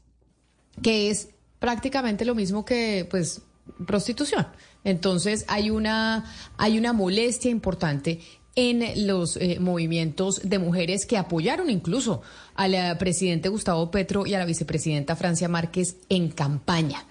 que 0.82 1.10
es 1.10 1.30
prácticamente 1.60 2.26
lo 2.26 2.36
mismo 2.36 2.66
que 2.66 3.08
pues 3.10 3.42
prostitución. 3.86 4.48
Entonces 4.84 5.46
hay 5.48 5.70
una 5.70 6.26
hay 6.58 6.78
una 6.78 6.94
molestia 6.94 7.52
importante 7.52 8.20
en 8.56 9.08
los 9.08 9.38
eh, 9.38 9.60
movimientos 9.60 10.42
de 10.44 10.60
mujeres 10.60 11.06
que 11.06 11.18
apoyaron 11.18 11.70
incluso 11.70 12.22
al 12.56 12.74
eh, 12.74 12.96
presidente 13.00 13.50
Gustavo 13.50 13.92
Petro 13.92 14.26
y 14.26 14.34
a 14.34 14.40
la 14.40 14.46
vicepresidenta 14.46 15.16
Francia 15.16 15.48
Márquez 15.48 15.98
en 16.10 16.30
campaña. 16.30 17.06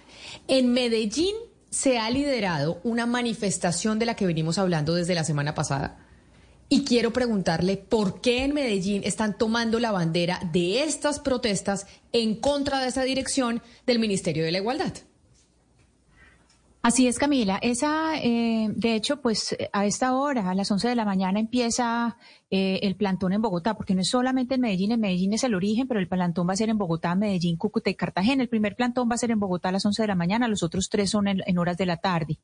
En 0.49 0.73
Medellín 0.73 1.35
se 1.71 1.99
ha 1.99 2.11
liderado 2.11 2.81
una 2.83 3.07
manifestación 3.07 3.99
de 3.99 4.07
la 4.07 4.17
que 4.17 4.27
venimos 4.27 4.59
hablando 4.59 4.95
desde 4.95 5.15
la 5.15 5.25
semana 5.25 5.55
pasada. 5.55 5.99
Y 6.69 6.85
quiero 6.85 7.13
preguntarle 7.13 7.77
por 7.77 8.21
qué 8.21 8.45
en 8.45 8.55
Medellín 8.55 9.03
están 9.05 9.37
tomando 9.37 9.81
la 9.81 9.91
bandera 9.91 10.41
de 10.53 10.85
estas 10.85 11.19
protestas 11.19 11.87
en 12.13 12.37
contra 12.37 12.81
de 12.81 12.89
esa 12.89 13.03
dirección 13.03 13.61
del 13.87 13.99
Ministerio 13.99 14.45
de 14.45 14.53
la 14.53 14.59
Igualdad. 14.59 14.93
Así 16.83 17.07
es, 17.07 17.19
Camila. 17.19 17.59
Esa, 17.61 18.17
eh, 18.17 18.69
de 18.75 18.95
hecho, 18.95 19.21
pues 19.21 19.55
a 19.71 19.85
esta 19.85 20.15
hora, 20.15 20.49
a 20.51 20.55
las 20.55 20.71
11 20.71 20.89
de 20.89 20.95
la 20.95 21.05
mañana, 21.05 21.39
empieza 21.39 22.17
eh, 22.51 22.81
el 22.83 22.97
plantón 22.97 23.35
en 23.35 23.43
Bogotá, 23.43 23.75
porque 23.75 23.95
no 23.95 24.01
es 24.01 24.09
solamente 24.09 24.55
en 24.55 24.63
Medellín, 24.63 24.93
en 24.93 25.01
Medellín 25.01 25.35
es 25.35 25.45
el 25.45 25.55
origen, 25.55 25.87
pero 25.87 26.01
el 26.01 26.09
plantón 26.09 26.49
va 26.49 26.55
a 26.55 26.57
ser 26.57 26.71
en 26.71 26.79
Bogotá, 26.79 27.15
Medellín, 27.15 27.59
Cúcuta 27.59 27.91
y 27.91 27.97
Cartagena. 27.97 28.43
El 28.43 28.49
primer 28.49 28.77
plantón 28.77 29.11
va 29.11 29.15
a 29.17 29.19
ser 29.19 29.31
en 29.31 29.39
Bogotá 29.39 29.69
a 29.69 29.73
las 29.73 29.85
11 29.85 30.03
de 30.03 30.09
la 30.09 30.15
mañana, 30.15 30.49
los 30.49 30.63
otros 30.63 30.89
tres 30.89 31.11
son 31.11 31.29
en, 31.29 31.43
en 31.45 31.59
horas 31.59 31.77
de 31.77 31.85
la 31.85 31.99
tarde. 31.99 32.39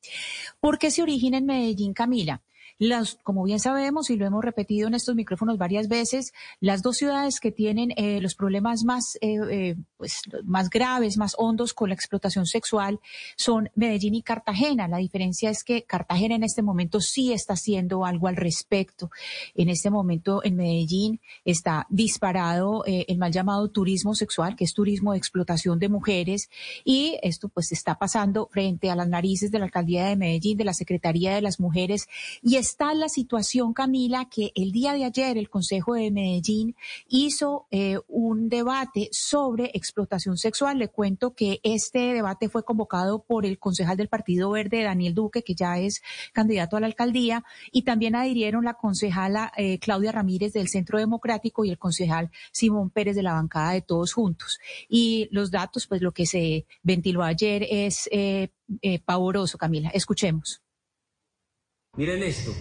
¿Por 0.61 0.78
qué 0.78 0.90
se 0.90 1.02
origina 1.02 1.38
en 1.38 1.47
Medellín, 1.47 1.95
Camila? 1.95 2.43
Las, 2.78 3.18
como 3.23 3.45
bien 3.45 3.59
sabemos 3.59 4.11
y 4.11 4.16
lo 4.16 4.26
hemos 4.26 4.45
repetido 4.45 4.88
en 4.88 4.95
estos 4.95 5.14
micrófonos 5.14 5.56
varias 5.56 5.88
veces, 5.88 6.33
las 6.61 6.83
dos 6.83 6.97
ciudades 6.97 7.40
que 7.40 7.50
tienen 7.50 7.92
eh, 7.97 8.21
los 8.21 8.35
problemas 8.35 8.85
más, 8.85 9.16
eh, 9.23 9.38
eh, 9.50 9.76
pues, 9.97 10.21
más 10.45 10.68
graves, 10.68 11.16
más 11.16 11.35
hondos 11.38 11.73
con 11.73 11.88
la 11.88 11.95
explotación 11.95 12.45
sexual 12.45 13.00
son 13.37 13.71
Medellín 13.75 14.14
y 14.14 14.23
Cartagena. 14.23 14.88
La 14.88 14.99
diferencia 14.99 15.49
es 15.49 15.64
que 15.64 15.85
Cartagena 15.85 16.35
en 16.35 16.42
este 16.42 16.62
momento 16.62 17.00
sí 17.00 17.33
está 17.33 17.54
haciendo 17.54 18.04
algo 18.04 18.28
al 18.28 18.37
respecto. 18.37 19.11
En 19.54 19.71
este 19.71 19.88
momento 19.88 20.45
en 20.45 20.56
Medellín 20.56 21.21
está 21.45 21.87
disparado 21.88 22.85
el 22.87 23.18
mal 23.18 23.33
llamado 23.33 23.68
turismo 23.68 24.14
sexual, 24.14 24.54
que 24.54 24.64
es 24.64 24.75
turismo 24.75 25.12
de 25.12 25.18
explotación 25.18 25.78
de 25.78 25.88
mujeres, 25.88 26.50
y 26.85 27.18
esto 27.23 27.49
pues 27.49 27.73
está 27.73 27.99
pasando 27.99 28.49
frente 28.52 28.90
a 28.90 28.97
las 28.97 29.09
narices 29.09 29.50
de 29.50 29.59
la 29.59 29.64
alcaldía 29.64 30.06
de 30.06 30.16
Medellín, 30.16 30.59
de 30.59 30.64
la 30.64 30.75
Secretaría 30.75 31.35
de 31.35 31.42
las 31.42 31.59
Mujeres, 31.59 32.09
y 32.42 32.56
está 32.67 32.93
la 32.95 33.09
situación, 33.09 33.73
Camila, 33.73 34.29
que 34.29 34.51
el 34.57 34.73
día 34.73 34.93
de 34.93 35.05
ayer 35.05 35.39
el 35.39 35.49
Consejo 35.49 35.95
de 35.95 36.11
Medellín 36.11 36.75
hizo 37.07 37.69
eh, 37.71 37.99
un 38.09 38.49
debate 38.49 39.09
sobre 39.13 39.71
explotación 39.73 40.37
sexual. 40.37 40.77
Le 40.77 40.89
cuento 40.89 41.33
que 41.33 41.61
este 41.63 42.13
debate 42.13 42.49
fue 42.49 42.65
convocado 42.65 43.23
por 43.23 43.47
el 43.47 43.61
concejal 43.61 43.97
del 43.97 44.09
Partido 44.09 44.51
Verde, 44.51 44.83
Daniel 44.83 45.15
Duque, 45.15 45.45
que 45.45 45.55
ya 45.55 45.79
es 45.79 46.03
candidato 46.33 46.77
a 46.77 46.81
la 46.81 46.89
alcaldía, 46.89 47.45
y 47.71 47.83
también 47.83 48.17
adhirieron 48.17 48.65
la 48.65 48.75
concejala 48.75 49.53
eh, 49.57 49.79
Claudia 49.79 50.11
Ramírez 50.11 50.53
del 50.53 50.67
Centro 50.67 50.99
Democrático 50.99 51.65
y 51.65 51.71
el 51.71 51.79
concejal 51.79 52.33
Simón 52.51 52.91
Pérez 52.91 53.15
de 53.15 53.23
la 53.23 53.35
bancada 53.35 53.71
de 53.71 53.83
Todos 53.83 54.13
Juntos. 54.13 54.59
Y 54.89 55.29
los 55.31 55.53
datos, 55.53 55.87
pues 55.87 56.03
lo 56.03 56.11
que 56.11 56.27
se 56.27 56.67
ventiló 56.83 57.23
ayer 57.23 57.65
es 57.71 58.09
eh, 58.11 58.51
pavoroso, 59.05 59.57
Camila. 59.57 59.91
Escuchemos. 59.91 60.66
Miren 61.97 62.23
esto. 62.23 62.53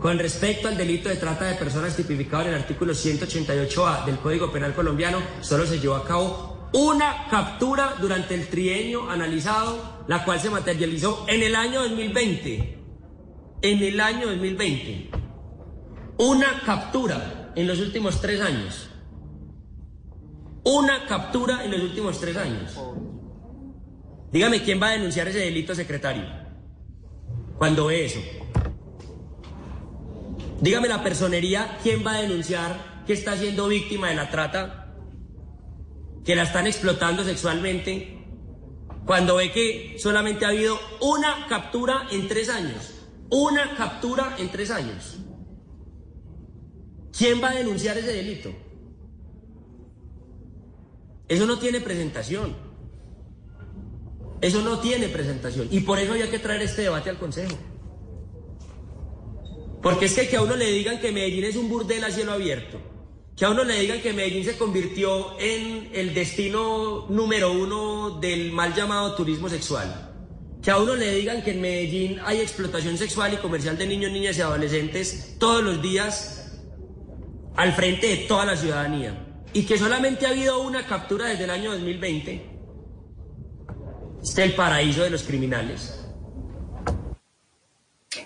Con 0.00 0.18
respecto 0.18 0.68
al 0.68 0.76
delito 0.76 1.08
de 1.08 1.16
trata 1.16 1.46
de 1.46 1.54
personas 1.54 1.96
tipificado 1.96 2.42
en 2.42 2.48
el 2.50 2.54
artículo 2.56 2.92
188A 2.92 4.04
del 4.04 4.18
Código 4.18 4.52
Penal 4.52 4.74
colombiano, 4.74 5.18
solo 5.40 5.66
se 5.66 5.78
llevó 5.78 5.94
a 5.94 6.04
cabo 6.04 6.68
una 6.72 7.26
captura 7.28 7.96
durante 8.00 8.34
el 8.34 8.48
trienio 8.48 9.10
analizado, 9.10 10.04
la 10.06 10.24
cual 10.24 10.40
se 10.40 10.50
materializó 10.50 11.24
en 11.28 11.42
el 11.42 11.56
año 11.56 11.82
2020. 11.82 12.78
En 13.62 13.82
el 13.82 14.00
año 14.00 14.28
2020. 14.28 15.10
Una 16.18 16.60
captura 16.64 17.52
en 17.56 17.66
los 17.66 17.80
últimos 17.80 18.20
tres 18.20 18.40
años. 18.40 18.90
Una 20.64 21.06
captura 21.06 21.64
en 21.64 21.70
los 21.70 21.80
últimos 21.80 22.20
tres 22.20 22.36
años. 22.36 22.78
Dígame 24.30 24.62
quién 24.62 24.80
va 24.80 24.88
a 24.88 24.92
denunciar 24.92 25.28
ese 25.28 25.38
delito, 25.38 25.74
secretario. 25.74 26.39
Cuando 27.60 27.84
ve 27.88 28.06
eso. 28.06 28.20
Dígame 30.62 30.88
la 30.88 31.02
personería, 31.02 31.76
¿quién 31.82 32.02
va 32.06 32.14
a 32.14 32.22
denunciar 32.22 33.02
que 33.06 33.12
está 33.12 33.36
siendo 33.36 33.68
víctima 33.68 34.08
de 34.08 34.14
la 34.14 34.30
trata? 34.30 34.94
Que 36.24 36.34
la 36.34 36.44
están 36.44 36.66
explotando 36.66 37.22
sexualmente. 37.22 38.24
Cuando 39.04 39.36
ve 39.36 39.52
que 39.52 39.96
solamente 39.98 40.46
ha 40.46 40.48
habido 40.48 40.80
una 41.02 41.46
captura 41.50 42.06
en 42.10 42.28
tres 42.28 42.48
años. 42.48 42.94
Una 43.28 43.76
captura 43.76 44.36
en 44.38 44.50
tres 44.50 44.70
años. 44.70 45.18
¿Quién 47.12 47.42
va 47.42 47.50
a 47.50 47.56
denunciar 47.56 47.98
ese 47.98 48.14
delito? 48.14 48.54
Eso 51.28 51.44
no 51.46 51.58
tiene 51.58 51.82
presentación. 51.82 52.69
Eso 54.40 54.62
no 54.62 54.78
tiene 54.78 55.08
presentación. 55.08 55.68
Y 55.70 55.80
por 55.80 55.98
eso 55.98 56.12
había 56.12 56.30
que 56.30 56.38
traer 56.38 56.62
este 56.62 56.82
debate 56.82 57.10
al 57.10 57.18
Consejo. 57.18 57.56
Porque 59.82 60.06
es 60.06 60.14
que 60.14 60.28
que 60.28 60.36
a 60.36 60.42
uno 60.42 60.56
le 60.56 60.70
digan 60.72 61.00
que 61.00 61.12
Medellín 61.12 61.44
es 61.44 61.56
un 61.56 61.68
burdel 61.68 62.04
a 62.04 62.10
cielo 62.10 62.32
abierto, 62.32 62.78
que 63.36 63.44
a 63.46 63.50
uno 63.50 63.64
le 63.64 63.80
digan 63.80 64.02
que 64.02 64.12
Medellín 64.12 64.44
se 64.44 64.58
convirtió 64.58 65.38
en 65.40 65.90
el 65.94 66.12
destino 66.12 67.06
número 67.08 67.52
uno 67.52 68.18
del 68.20 68.52
mal 68.52 68.74
llamado 68.74 69.14
turismo 69.14 69.48
sexual, 69.48 70.12
que 70.62 70.70
a 70.70 70.78
uno 70.78 70.94
le 70.94 71.14
digan 71.14 71.42
que 71.42 71.52
en 71.52 71.62
Medellín 71.62 72.20
hay 72.24 72.40
explotación 72.40 72.98
sexual 72.98 73.32
y 73.32 73.38
comercial 73.38 73.78
de 73.78 73.86
niños, 73.86 74.12
niñas 74.12 74.36
y 74.36 74.42
adolescentes 74.42 75.36
todos 75.38 75.62
los 75.62 75.80
días 75.80 76.58
al 77.56 77.72
frente 77.72 78.08
de 78.08 78.16
toda 78.28 78.44
la 78.44 78.56
ciudadanía, 78.56 79.42
y 79.54 79.62
que 79.62 79.78
solamente 79.78 80.26
ha 80.26 80.30
habido 80.30 80.60
una 80.60 80.86
captura 80.86 81.28
desde 81.28 81.44
el 81.44 81.50
año 81.50 81.72
2020, 81.72 82.49
este 84.22 84.44
es 84.44 84.50
el 84.50 84.54
paraíso 84.54 85.02
de 85.02 85.10
los 85.10 85.22
criminales. 85.22 85.99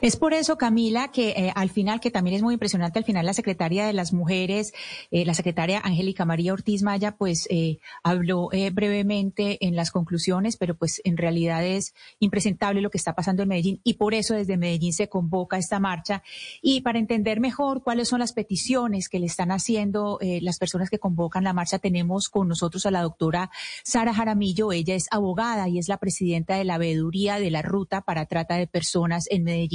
Es 0.00 0.16
por 0.16 0.32
eso, 0.32 0.56
Camila, 0.56 1.08
que 1.08 1.30
eh, 1.30 1.52
al 1.54 1.68
final, 1.68 2.00
que 2.00 2.10
también 2.10 2.36
es 2.36 2.42
muy 2.42 2.54
impresionante, 2.54 2.98
al 2.98 3.04
final 3.04 3.26
la 3.26 3.34
secretaria 3.34 3.86
de 3.86 3.92
las 3.92 4.14
mujeres, 4.14 4.72
eh, 5.10 5.26
la 5.26 5.34
secretaria 5.34 5.78
Angélica 5.84 6.24
María 6.24 6.54
Ortiz 6.54 6.82
Maya, 6.82 7.16
pues 7.18 7.46
eh, 7.50 7.80
habló 8.02 8.48
brevemente 8.72 9.58
en 9.66 9.76
las 9.76 9.90
conclusiones, 9.90 10.56
pero 10.56 10.74
pues 10.74 11.02
en 11.04 11.18
realidad 11.18 11.66
es 11.66 11.92
impresentable 12.18 12.80
lo 12.80 12.88
que 12.88 12.96
está 12.96 13.14
pasando 13.14 13.42
en 13.42 13.50
Medellín 13.50 13.80
y 13.84 13.94
por 13.94 14.14
eso 14.14 14.34
desde 14.34 14.56
Medellín 14.56 14.94
se 14.94 15.10
convoca 15.10 15.58
esta 15.58 15.78
marcha. 15.80 16.22
Y 16.62 16.80
para 16.80 16.98
entender 16.98 17.40
mejor 17.40 17.82
cuáles 17.82 18.08
son 18.08 18.20
las 18.20 18.32
peticiones 18.32 19.10
que 19.10 19.18
le 19.18 19.26
están 19.26 19.50
haciendo 19.50 20.18
las 20.40 20.58
personas 20.58 20.88
que 20.88 20.98
convocan 20.98 21.44
la 21.44 21.52
marcha, 21.52 21.78
tenemos 21.78 22.30
con 22.30 22.48
nosotros 22.48 22.86
a 22.86 22.90
la 22.90 23.02
doctora 23.02 23.50
Sara 23.82 24.14
Jaramillo. 24.14 24.72
Ella 24.72 24.94
es 24.94 25.08
abogada 25.10 25.68
y 25.68 25.78
es 25.78 25.88
la 25.88 25.98
presidenta 25.98 26.56
de 26.56 26.64
la 26.64 26.78
veeduría 26.78 27.38
de 27.38 27.50
la 27.50 27.60
Ruta 27.60 28.00
para 28.00 28.26
Trata 28.26 28.54
de 28.54 28.66
Personas 28.66 29.26
en 29.30 29.44
Medellín. 29.44 29.73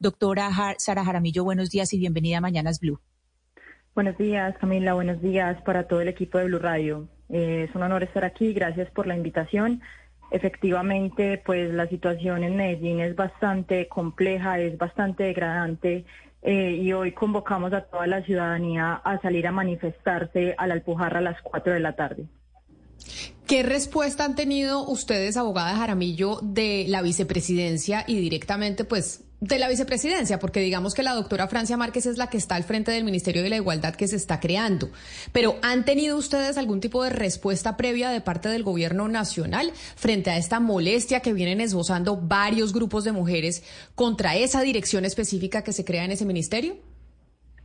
Doctora 0.00 0.50
Sara 0.78 1.04
Jaramillo, 1.04 1.44
buenos 1.44 1.70
días 1.70 1.92
y 1.92 1.98
bienvenida 1.98 2.38
a 2.38 2.40
Mañanas 2.40 2.80
Blue. 2.80 3.00
Buenos 3.94 4.16
días, 4.16 4.56
Camila. 4.58 4.94
Buenos 4.94 5.20
días 5.20 5.60
para 5.62 5.88
todo 5.88 6.00
el 6.00 6.08
equipo 6.08 6.38
de 6.38 6.44
Blue 6.44 6.60
Radio. 6.60 7.08
Eh, 7.28 7.66
es 7.68 7.74
un 7.74 7.82
honor 7.82 8.04
estar 8.04 8.24
aquí. 8.24 8.52
Gracias 8.52 8.88
por 8.92 9.06
la 9.08 9.16
invitación. 9.16 9.82
Efectivamente, 10.30 11.42
pues 11.44 11.72
la 11.72 11.88
situación 11.88 12.44
en 12.44 12.56
Medellín 12.56 13.00
es 13.00 13.16
bastante 13.16 13.88
compleja, 13.88 14.60
es 14.60 14.78
bastante 14.78 15.24
degradante. 15.24 16.04
Eh, 16.42 16.78
y 16.80 16.92
hoy 16.92 17.12
convocamos 17.12 17.72
a 17.72 17.80
toda 17.80 18.06
la 18.06 18.22
ciudadanía 18.22 18.94
a 18.94 19.20
salir 19.20 19.46
a 19.46 19.52
manifestarse 19.52 20.54
a 20.56 20.66
la 20.68 20.74
Alpujarra 20.74 21.18
a 21.18 21.22
las 21.22 21.42
4 21.42 21.72
de 21.72 21.80
la 21.80 21.96
tarde. 21.96 22.26
¿Qué 23.48 23.62
respuesta 23.62 24.24
han 24.24 24.36
tenido 24.36 24.86
ustedes, 24.86 25.36
abogada 25.36 25.74
Jaramillo, 25.74 26.38
de 26.42 26.84
la 26.86 27.02
vicepresidencia 27.02 28.04
y 28.06 28.20
directamente, 28.20 28.84
pues, 28.84 29.24
de 29.40 29.58
la 29.58 29.68
vicepresidencia, 29.68 30.38
porque 30.38 30.60
digamos 30.60 30.94
que 30.94 31.02
la 31.02 31.14
doctora 31.14 31.46
Francia 31.46 31.76
Márquez 31.76 32.06
es 32.06 32.18
la 32.18 32.28
que 32.28 32.36
está 32.36 32.56
al 32.56 32.64
frente 32.64 32.90
del 32.90 33.04
Ministerio 33.04 33.42
de 33.42 33.50
la 33.50 33.56
Igualdad 33.56 33.94
que 33.94 34.08
se 34.08 34.16
está 34.16 34.40
creando. 34.40 34.90
Pero 35.32 35.56
¿han 35.62 35.84
tenido 35.84 36.16
ustedes 36.16 36.58
algún 36.58 36.80
tipo 36.80 37.04
de 37.04 37.10
respuesta 37.10 37.76
previa 37.76 38.10
de 38.10 38.20
parte 38.20 38.48
del 38.48 38.64
gobierno 38.64 39.06
nacional 39.06 39.70
frente 39.96 40.30
a 40.30 40.36
esta 40.36 40.58
molestia 40.58 41.20
que 41.20 41.32
vienen 41.32 41.60
esbozando 41.60 42.16
varios 42.16 42.72
grupos 42.72 43.04
de 43.04 43.12
mujeres 43.12 43.62
contra 43.94 44.34
esa 44.34 44.62
dirección 44.62 45.04
específica 45.04 45.62
que 45.62 45.72
se 45.72 45.84
crea 45.84 46.04
en 46.04 46.12
ese 46.12 46.24
ministerio? 46.24 46.76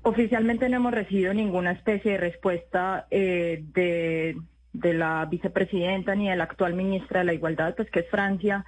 Oficialmente 0.03 0.69
no 0.69 0.77
hemos 0.77 0.93
recibido 0.93 1.33
ninguna 1.33 1.71
especie 1.71 2.11
de 2.11 2.17
respuesta 2.17 3.07
eh, 3.09 3.63
de, 3.73 4.35
de 4.73 4.93
la 4.93 5.25
vicepresidenta 5.25 6.13
ni 6.13 6.29
de 6.29 6.35
la 6.35 6.43
actual 6.43 6.73
ministra 6.73 7.21
de 7.21 7.25
la 7.25 7.33
Igualdad, 7.33 7.73
pues 7.75 7.89
que 7.89 8.01
es 8.01 8.09
Francia 8.09 8.65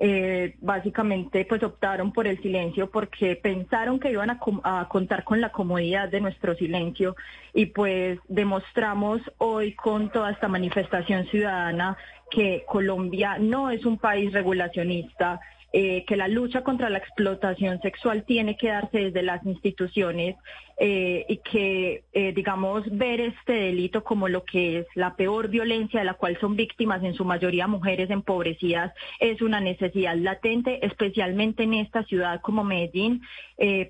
eh, 0.00 0.54
básicamente 0.60 1.44
pues 1.44 1.62
optaron 1.64 2.12
por 2.12 2.28
el 2.28 2.40
silencio 2.40 2.88
porque 2.88 3.34
pensaron 3.34 3.98
que 3.98 4.12
iban 4.12 4.30
a, 4.30 4.38
a, 4.62 4.88
contar 4.88 5.24
con 5.24 5.40
la 5.40 5.50
comodidad 5.50 6.08
de 6.08 6.20
nuestro 6.20 6.54
silencio 6.54 7.16
y 7.52 7.66
pues 7.66 8.20
demostramos 8.28 9.20
hoy 9.38 9.74
con 9.74 10.10
toda 10.10 10.30
esta 10.30 10.46
manifestación 10.46 11.26
ciudadana 11.26 11.96
que 12.30 12.64
Colombia 12.68 13.38
no 13.40 13.70
es 13.70 13.84
un 13.84 13.98
país 13.98 14.32
regulacionista 14.32 15.40
eh, 15.70 16.06
que 16.06 16.16
la 16.16 16.28
lucha 16.28 16.62
contra 16.62 16.88
la 16.88 16.96
explotación 16.96 17.78
sexual 17.82 18.24
tiene 18.24 18.56
que 18.56 18.68
darse 18.68 19.04
desde 19.04 19.22
las 19.22 19.44
instituciones 19.44 20.34
eh, 20.78 21.26
y 21.28 21.36
que, 21.38 22.04
eh, 22.14 22.32
digamos, 22.32 22.84
ver 22.90 23.20
este 23.20 23.52
delito 23.52 24.02
como 24.02 24.28
lo 24.28 24.44
que 24.44 24.78
es 24.78 24.86
la 24.94 25.14
peor 25.14 25.48
violencia 25.48 26.00
de 26.00 26.06
la 26.06 26.14
cual 26.14 26.38
son 26.40 26.56
víctimas 26.56 27.04
en 27.04 27.12
su 27.12 27.26
mayoría 27.26 27.66
mujeres 27.66 28.08
empobrecidas 28.08 28.94
es 29.20 29.42
una 29.42 29.60
necesidad 29.60 30.16
latente, 30.16 30.86
especialmente 30.86 31.64
en 31.64 31.74
esta 31.74 32.02
ciudad 32.04 32.40
como 32.40 32.64
Medellín, 32.64 33.20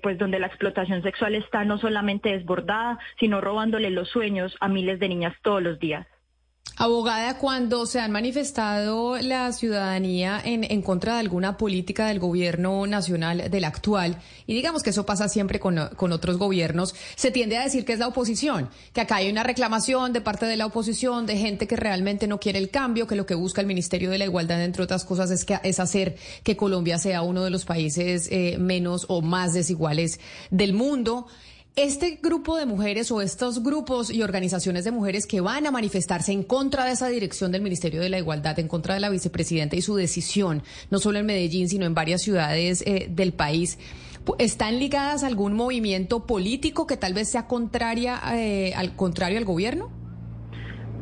pues 0.01 0.17
donde 0.17 0.39
la 0.39 0.47
explotación 0.47 1.01
sexual 1.01 1.35
está 1.35 1.63
no 1.63 1.77
solamente 1.77 2.29
desbordada, 2.29 2.99
sino 3.19 3.39
robándole 3.39 3.89
los 3.89 4.09
sueños 4.09 4.57
a 4.59 4.67
miles 4.67 4.99
de 4.99 5.07
niñas 5.07 5.35
todos 5.43 5.61
los 5.61 5.79
días. 5.79 6.07
Abogada, 6.81 7.37
cuando 7.37 7.85
se 7.85 7.99
han 7.99 8.13
manifestado 8.13 9.17
la 9.17 9.51
ciudadanía 9.51 10.41
en, 10.41 10.63
en, 10.63 10.81
contra 10.81 11.15
de 11.15 11.19
alguna 11.19 11.57
política 11.57 12.07
del 12.07 12.19
gobierno 12.19 12.87
nacional, 12.87 13.51
del 13.51 13.65
actual, 13.65 14.15
y 14.47 14.53
digamos 14.53 14.81
que 14.81 14.91
eso 14.91 15.05
pasa 15.05 15.27
siempre 15.27 15.59
con, 15.59 15.77
con, 15.97 16.13
otros 16.13 16.37
gobiernos, 16.37 16.95
se 17.17 17.31
tiende 17.31 17.57
a 17.57 17.65
decir 17.65 17.83
que 17.83 17.91
es 17.91 17.99
la 17.99 18.07
oposición, 18.07 18.69
que 18.93 19.01
acá 19.01 19.17
hay 19.17 19.29
una 19.29 19.43
reclamación 19.43 20.13
de 20.13 20.21
parte 20.21 20.45
de 20.45 20.55
la 20.55 20.67
oposición, 20.67 21.25
de 21.25 21.35
gente 21.35 21.67
que 21.67 21.75
realmente 21.75 22.27
no 22.27 22.39
quiere 22.39 22.59
el 22.59 22.69
cambio, 22.69 23.07
que 23.07 23.17
lo 23.17 23.25
que 23.25 23.35
busca 23.35 23.59
el 23.59 23.67
Ministerio 23.67 24.09
de 24.09 24.17
la 24.17 24.23
Igualdad, 24.23 24.63
entre 24.63 24.83
otras 24.83 25.03
cosas, 25.03 25.31
es, 25.31 25.43
que, 25.43 25.59
es 25.63 25.81
hacer 25.81 26.15
que 26.43 26.55
Colombia 26.55 26.97
sea 26.97 27.23
uno 27.23 27.43
de 27.43 27.49
los 27.49 27.65
países 27.65 28.29
eh, 28.31 28.55
menos 28.57 29.05
o 29.09 29.21
más 29.21 29.51
desiguales 29.51 30.21
del 30.49 30.71
mundo. 30.71 31.27
Este 31.79 32.19
grupo 32.21 32.57
de 32.57 32.65
mujeres 32.65 33.09
o 33.09 33.21
estos 33.21 33.63
grupos 33.63 34.11
y 34.11 34.21
organizaciones 34.21 34.83
de 34.83 34.91
mujeres 34.91 35.25
que 35.25 35.39
van 35.39 35.65
a 35.65 35.71
manifestarse 35.71 36.33
en 36.33 36.43
contra 36.43 36.83
de 36.83 36.91
esa 36.91 37.07
dirección 37.07 37.53
del 37.53 37.61
Ministerio 37.61 38.01
de 38.01 38.09
la 38.09 38.17
Igualdad, 38.17 38.59
en 38.59 38.67
contra 38.67 38.95
de 38.95 38.99
la 38.99 39.07
vicepresidenta 39.07 39.77
y 39.77 39.81
su 39.81 39.95
decisión, 39.95 40.61
no 40.91 40.99
solo 40.99 41.19
en 41.19 41.25
Medellín, 41.25 41.69
sino 41.69 41.85
en 41.85 41.93
varias 41.93 42.21
ciudades 42.21 42.83
eh, 42.85 43.07
del 43.09 43.31
país, 43.31 43.79
¿están 44.39 44.77
ligadas 44.77 45.23
a 45.23 45.27
algún 45.27 45.53
movimiento 45.53 46.25
político 46.25 46.85
que 46.85 46.97
tal 46.97 47.13
vez 47.13 47.29
sea 47.29 47.47
contraria, 47.47 48.19
eh, 48.33 48.73
al 48.75 48.97
contrario 48.97 49.37
al 49.37 49.45
gobierno? 49.45 49.89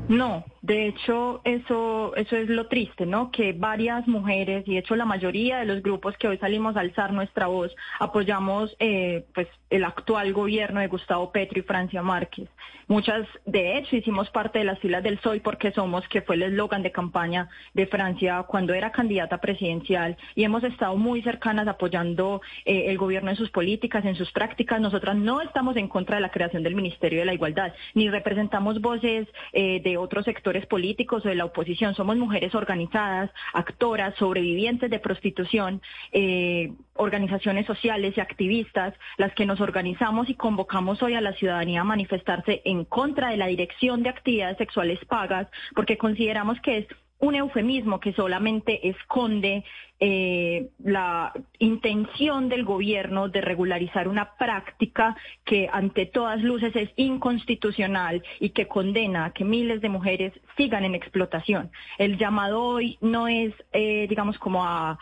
No, 0.09 0.45
de 0.67 0.87
hecho, 0.87 1.39
eso, 1.45 2.13
eso 2.17 2.35
es 2.35 2.49
lo 2.49 2.67
triste, 2.67 3.05
¿no? 3.05 3.31
Que 3.31 3.53
varias 3.53 4.05
mujeres, 4.05 4.67
y 4.67 4.73
de 4.73 4.79
hecho 4.79 4.97
la 4.97 5.05
mayoría 5.05 5.59
de 5.59 5.65
los 5.65 5.81
grupos 5.81 6.17
que 6.17 6.27
hoy 6.27 6.37
salimos 6.39 6.75
a 6.75 6.81
alzar 6.81 7.13
nuestra 7.13 7.47
voz, 7.47 7.73
apoyamos 7.99 8.75
eh, 8.79 9.23
pues 9.33 9.47
el 9.69 9.85
actual 9.85 10.33
gobierno 10.33 10.81
de 10.81 10.87
Gustavo 10.87 11.31
Petro 11.31 11.59
y 11.59 11.61
Francia 11.61 12.01
Márquez. 12.01 12.49
Muchas, 12.89 13.27
de 13.45 13.77
hecho, 13.77 13.95
hicimos 13.95 14.29
parte 14.29 14.59
de 14.59 14.65
las 14.65 14.79
filas 14.79 15.03
del 15.03 15.19
Soy 15.19 15.39
porque 15.39 15.71
somos, 15.71 16.05
que 16.09 16.21
fue 16.21 16.35
el 16.35 16.43
eslogan 16.43 16.83
de 16.83 16.91
campaña 16.91 17.49
de 17.73 17.87
Francia 17.87 18.43
cuando 18.43 18.73
era 18.73 18.91
candidata 18.91 19.39
presidencial, 19.39 20.17
y 20.35 20.43
hemos 20.43 20.63
estado 20.65 20.97
muy 20.97 21.21
cercanas 21.21 21.67
apoyando 21.67 22.41
eh, 22.65 22.85
el 22.87 22.97
gobierno 22.97 23.29
en 23.29 23.37
sus 23.37 23.51
políticas, 23.51 24.03
en 24.03 24.15
sus 24.15 24.31
prácticas. 24.33 24.81
Nosotras 24.81 25.15
no 25.15 25.41
estamos 25.41 25.77
en 25.77 25.87
contra 25.87 26.15
de 26.15 26.21
la 26.21 26.31
creación 26.31 26.63
del 26.63 26.75
Ministerio 26.75 27.19
de 27.19 27.25
la 27.25 27.33
Igualdad, 27.33 27.73
ni 27.93 28.09
representamos 28.09 28.81
voces 28.81 29.27
eh, 29.53 29.81
de 29.81 29.97
otros 29.97 30.25
sectores 30.25 30.56
políticos 30.65 31.25
o 31.25 31.29
de 31.29 31.35
la 31.35 31.45
oposición, 31.45 31.95
somos 31.95 32.17
mujeres 32.17 32.55
organizadas, 32.55 33.29
actoras, 33.53 34.15
sobrevivientes 34.15 34.89
de 34.89 34.99
prostitución, 34.99 35.81
eh, 36.11 36.73
organizaciones 36.95 37.65
sociales 37.65 38.15
y 38.17 38.21
activistas, 38.21 38.93
las 39.17 39.33
que 39.33 39.45
nos 39.45 39.61
organizamos 39.61 40.29
y 40.29 40.33
convocamos 40.33 41.01
hoy 41.03 41.13
a 41.13 41.21
la 41.21 41.33
ciudadanía 41.33 41.81
a 41.81 41.85
manifestarse 41.85 42.61
en 42.65 42.85
contra 42.85 43.29
de 43.29 43.37
la 43.37 43.47
dirección 43.47 44.03
de 44.03 44.09
actividades 44.09 44.57
sexuales 44.57 44.99
pagas, 45.05 45.47
porque 45.75 45.97
consideramos 45.97 46.59
que 46.61 46.79
es 46.79 46.87
un 47.19 47.35
eufemismo 47.35 47.99
que 47.99 48.13
solamente 48.13 48.87
esconde 48.87 49.63
eh, 49.99 50.69
la 50.83 51.33
intención 51.57 52.49
del 52.49 52.63
gobierno 52.63 53.29
de 53.29 53.41
regularizar 53.41 54.07
una 54.07 54.35
práctica 54.37 55.15
que 55.43 55.67
ante 55.71 56.05
todas 56.05 56.41
luces 56.41 56.75
es 56.75 56.89
inconstitucional 56.95 58.23
y 58.39 58.49
que 58.49 58.67
condena 58.67 59.25
a 59.25 59.33
que 59.33 59.43
miles 59.43 59.81
de 59.81 59.89
mujeres 59.89 60.33
sigan 60.55 60.85
en 60.85 60.93
explotación. 60.93 61.71
El 61.97 62.17
llamado 62.17 62.61
hoy 62.61 62.97
no 63.01 63.27
es, 63.27 63.53
eh, 63.73 64.05
digamos, 64.07 64.37
como 64.37 64.63
a 64.63 64.97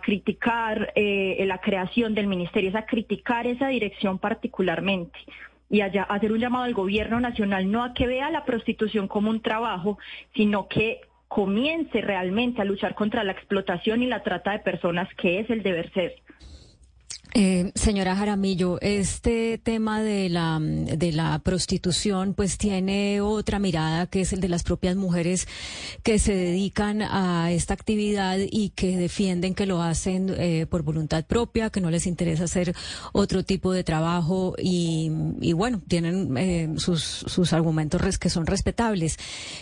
criticar 0.00 0.92
eh, 0.94 1.42
la 1.46 1.58
creación 1.58 2.14
del 2.14 2.28
ministerio, 2.28 2.70
es 2.70 2.76
a 2.76 2.86
criticar 2.86 3.48
esa 3.48 3.66
dirección 3.66 4.18
particularmente 4.18 5.18
y 5.72 5.80
allá 5.80 6.02
hacer 6.04 6.30
un 6.30 6.38
llamado 6.38 6.64
al 6.64 6.74
gobierno 6.74 7.18
nacional 7.18 7.68
no 7.68 7.82
a 7.82 7.94
que 7.94 8.06
vea 8.06 8.30
la 8.30 8.44
prostitución 8.44 9.08
como 9.08 9.30
un 9.30 9.40
trabajo, 9.40 9.98
sino 10.34 10.68
que 10.68 11.00
comience 11.34 12.00
realmente 12.00 12.60
a 12.60 12.64
luchar 12.64 12.94
contra 12.94 13.24
la 13.24 13.32
explotación 13.32 14.02
y 14.02 14.06
la 14.06 14.22
trata 14.22 14.52
de 14.52 14.58
personas, 14.58 15.08
que 15.16 15.40
es 15.40 15.48
el 15.50 15.62
deber 15.62 15.90
ser. 15.92 16.16
Eh, 17.34 17.72
señora 17.74 18.14
Jaramillo, 18.14 18.78
este 18.82 19.56
tema 19.56 20.02
de 20.02 20.28
la, 20.28 20.58
de 20.60 21.12
la 21.12 21.38
prostitución 21.38 22.34
pues 22.34 22.58
tiene 22.58 23.22
otra 23.22 23.58
mirada 23.58 24.06
que 24.06 24.20
es 24.20 24.34
el 24.34 24.40
de 24.40 24.50
las 24.50 24.64
propias 24.64 24.96
mujeres 24.96 25.48
que 26.02 26.18
se 26.18 26.34
dedican 26.34 27.00
a 27.00 27.50
esta 27.50 27.72
actividad 27.72 28.36
y 28.38 28.68
que 28.70 28.98
defienden 28.98 29.54
que 29.54 29.64
lo 29.64 29.80
hacen 29.80 30.34
eh, 30.36 30.66
por 30.68 30.82
voluntad 30.82 31.24
propia, 31.24 31.70
que 31.70 31.80
no 31.80 31.90
les 31.90 32.06
interesa 32.06 32.44
hacer 32.44 32.74
otro 33.14 33.44
tipo 33.44 33.72
de 33.72 33.82
trabajo 33.82 34.54
y, 34.58 35.10
bueno, 35.54 35.80
tienen 35.88 36.36
eh, 36.36 36.74
sus, 36.76 37.02
sus 37.02 37.54
argumentos 37.54 38.18
que 38.18 38.28
son 38.28 38.44
respetables. 38.44 39.16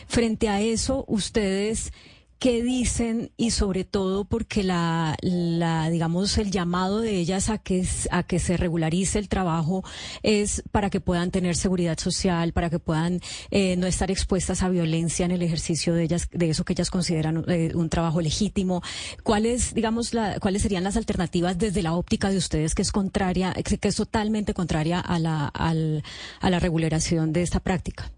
Frente 0.09 0.49
a 0.49 0.61
eso, 0.61 1.05
ustedes 1.07 1.93
qué 2.41 2.63
dicen 2.63 3.33
y 3.37 3.51
sobre 3.51 3.85
todo 3.85 4.25
porque 4.25 4.65
la, 4.65 5.15
la, 5.21 5.91
digamos, 5.91 6.39
el 6.39 6.51
llamado 6.51 7.01
de 7.01 7.19
ellas 7.19 7.51
a 7.51 7.59
que, 7.59 7.87
a 8.11 8.23
que 8.23 8.39
se 8.39 8.57
regularice 8.57 9.19
el 9.19 9.29
trabajo 9.29 9.85
es 10.23 10.63
para 10.73 10.89
que 10.89 11.01
puedan 11.01 11.31
tener 11.31 11.55
seguridad 11.55 11.99
social, 11.99 12.55
para 12.55 12.71
que 12.71 12.79
puedan 12.79 13.21
eh, 13.51 13.77
no 13.77 13.87
estar 13.87 14.11
expuestas 14.11 14.63
a 14.63 14.71
violencia 14.71 15.27
en 15.27 15.33
el 15.33 15.43
ejercicio 15.43 15.93
de 15.93 16.05
ellas, 16.05 16.29
de 16.33 16.49
eso 16.49 16.65
que 16.65 16.73
ellas 16.73 16.91
consideran 16.91 17.45
eh, 17.47 17.73
un 17.75 17.91
trabajo 17.91 18.23
legítimo. 18.23 18.83
¿Cuáles, 19.23 19.75
digamos, 19.75 20.15
la, 20.15 20.41
cuáles 20.41 20.63
serían 20.63 20.83
las 20.83 20.97
alternativas 20.97 21.59
desde 21.59 21.83
la 21.83 21.93
óptica 21.93 22.31
de 22.31 22.39
ustedes 22.39 22.75
que 22.75 22.83
es 22.83 22.91
contraria, 22.91 23.53
que 23.53 23.89
es 23.89 23.97
totalmente 23.97 24.55
contraria 24.55 24.99
a 24.99 25.19
la, 25.19 25.47
al, 25.47 26.03
a 26.41 26.49
la 26.49 26.59
regularización 26.59 27.35
de 27.35 27.43
esta 27.43 27.61
práctica? 27.61 28.11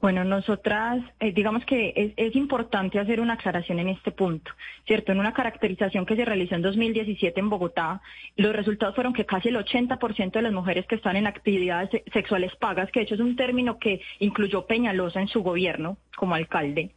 Bueno, 0.00 0.24
nosotras, 0.24 1.02
eh, 1.20 1.32
digamos 1.32 1.64
que 1.64 2.14
es, 2.16 2.36
importante 2.36 2.98
hacer 2.98 3.18
una 3.18 3.34
aclaración 3.34 3.78
en 3.78 3.88
este 3.88 4.10
punto, 4.12 4.50
¿cierto? 4.86 5.10
En 5.10 5.18
una 5.18 5.32
caracterización 5.32 6.04
que 6.04 6.16
se 6.16 6.24
realizó 6.24 6.54
en 6.54 6.62
2017 6.62 7.40
en 7.40 7.48
Bogotá, 7.48 8.02
los 8.36 8.54
resultados 8.54 8.94
fueron 8.94 9.14
que 9.14 9.24
casi 9.24 9.48
el 9.48 9.56
80% 9.56 10.32
de 10.32 10.42
las 10.42 10.52
mujeres 10.52 10.86
que 10.86 10.96
están 10.96 11.16
en 11.16 11.26
actividades 11.26 11.90
sexuales 12.12 12.54
pagas, 12.56 12.90
que 12.90 13.00
de 13.00 13.04
hecho 13.04 13.14
es 13.14 13.20
un 13.20 13.36
término 13.36 13.78
que 13.78 14.02
incluyó 14.18 14.66
Peñalosa 14.66 15.20
en 15.20 15.28
su 15.28 15.42
gobierno 15.42 15.96
como 16.14 16.34
alcalde, 16.34 16.90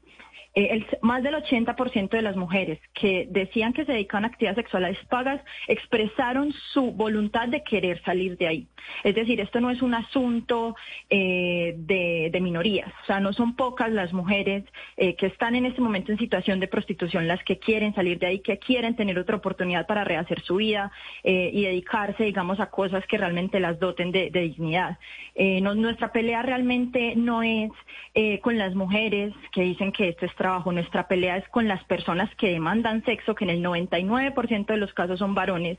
eh, 0.56 0.84
más 1.02 1.22
del 1.22 1.36
80% 1.36 2.10
de 2.10 2.22
las 2.24 2.36
mujeres 2.36 2.80
que 2.94 3.28
decían 3.30 3.72
que 3.72 3.86
se 3.86 3.92
dedican 3.92 4.24
a 4.24 4.30
actividades 4.30 4.58
sexuales 4.58 4.98
pagas 5.08 5.42
expresaron 5.68 6.52
su 6.74 6.92
voluntad 6.92 7.50
de 7.50 7.64
querer 7.64 8.02
salir 8.04 8.36
de 8.38 8.48
ahí. 8.48 8.68
Es 9.04 9.14
decir, 9.14 9.40
esto 9.42 9.60
no 9.62 9.70
es 9.70 9.84
un 9.84 9.94
asunto 9.94 10.76
eh, 11.10 11.76
de, 11.78 12.40
minorías, 12.42 12.92
o 13.04 13.06
sea, 13.06 13.20
no 13.20 13.34
son 13.34 13.56
pocas 13.56 13.92
las 13.92 14.14
mujeres 14.14 14.64
eh, 14.98 15.16
que 15.16 15.28
están 15.28 15.56
en 15.56 15.66
este 15.66 15.82
momento 15.82 16.12
en 16.12 16.18
situación 16.18 16.60
de 16.60 16.68
prostitución 16.68 17.28
las 17.28 17.44
que 17.44 17.60
quieren 17.60 17.94
salir 17.94 18.18
de 18.18 18.28
ahí, 18.28 18.40
que 18.40 18.58
quieren 18.58 18.96
tener 18.96 19.20
otra 19.20 19.36
oportunidad 19.36 19.86
para 19.86 20.06
rehacer 20.06 20.42
su 20.42 20.56
vida 20.56 20.92
y 21.24 21.64
dedicarse, 21.64 22.24
digamos, 22.24 22.60
a 22.60 22.70
cosas 22.70 23.06
que 23.08 23.18
realmente 23.18 23.60
las 23.60 23.78
doten 23.80 24.12
de, 24.12 24.30
dignidad. 24.32 24.98
nuestra 25.36 26.12
pelea 26.12 26.42
realmente 26.42 27.14
no 27.18 27.44
es 27.44 27.72
con 28.42 28.58
las 28.58 28.74
mujeres 28.74 29.34
que 29.52 29.62
dicen 29.62 29.92
que 29.92 30.10
esto 30.10 30.26
es 30.26 30.34
trabajo. 30.40 30.72
Nuestra 30.72 31.08
pelea 31.08 31.38
es 31.38 31.48
con 31.50 31.68
las 31.68 31.84
personas 31.84 32.34
que 32.38 32.50
demandan 32.50 33.06
sexo, 33.06 33.36
que 33.36 33.44
en 33.44 33.52
el 33.52 33.64
99% 33.64 34.66
de 34.66 34.78
los 34.78 34.92
casos 34.96 35.20
son 35.20 35.36
varones, 35.36 35.78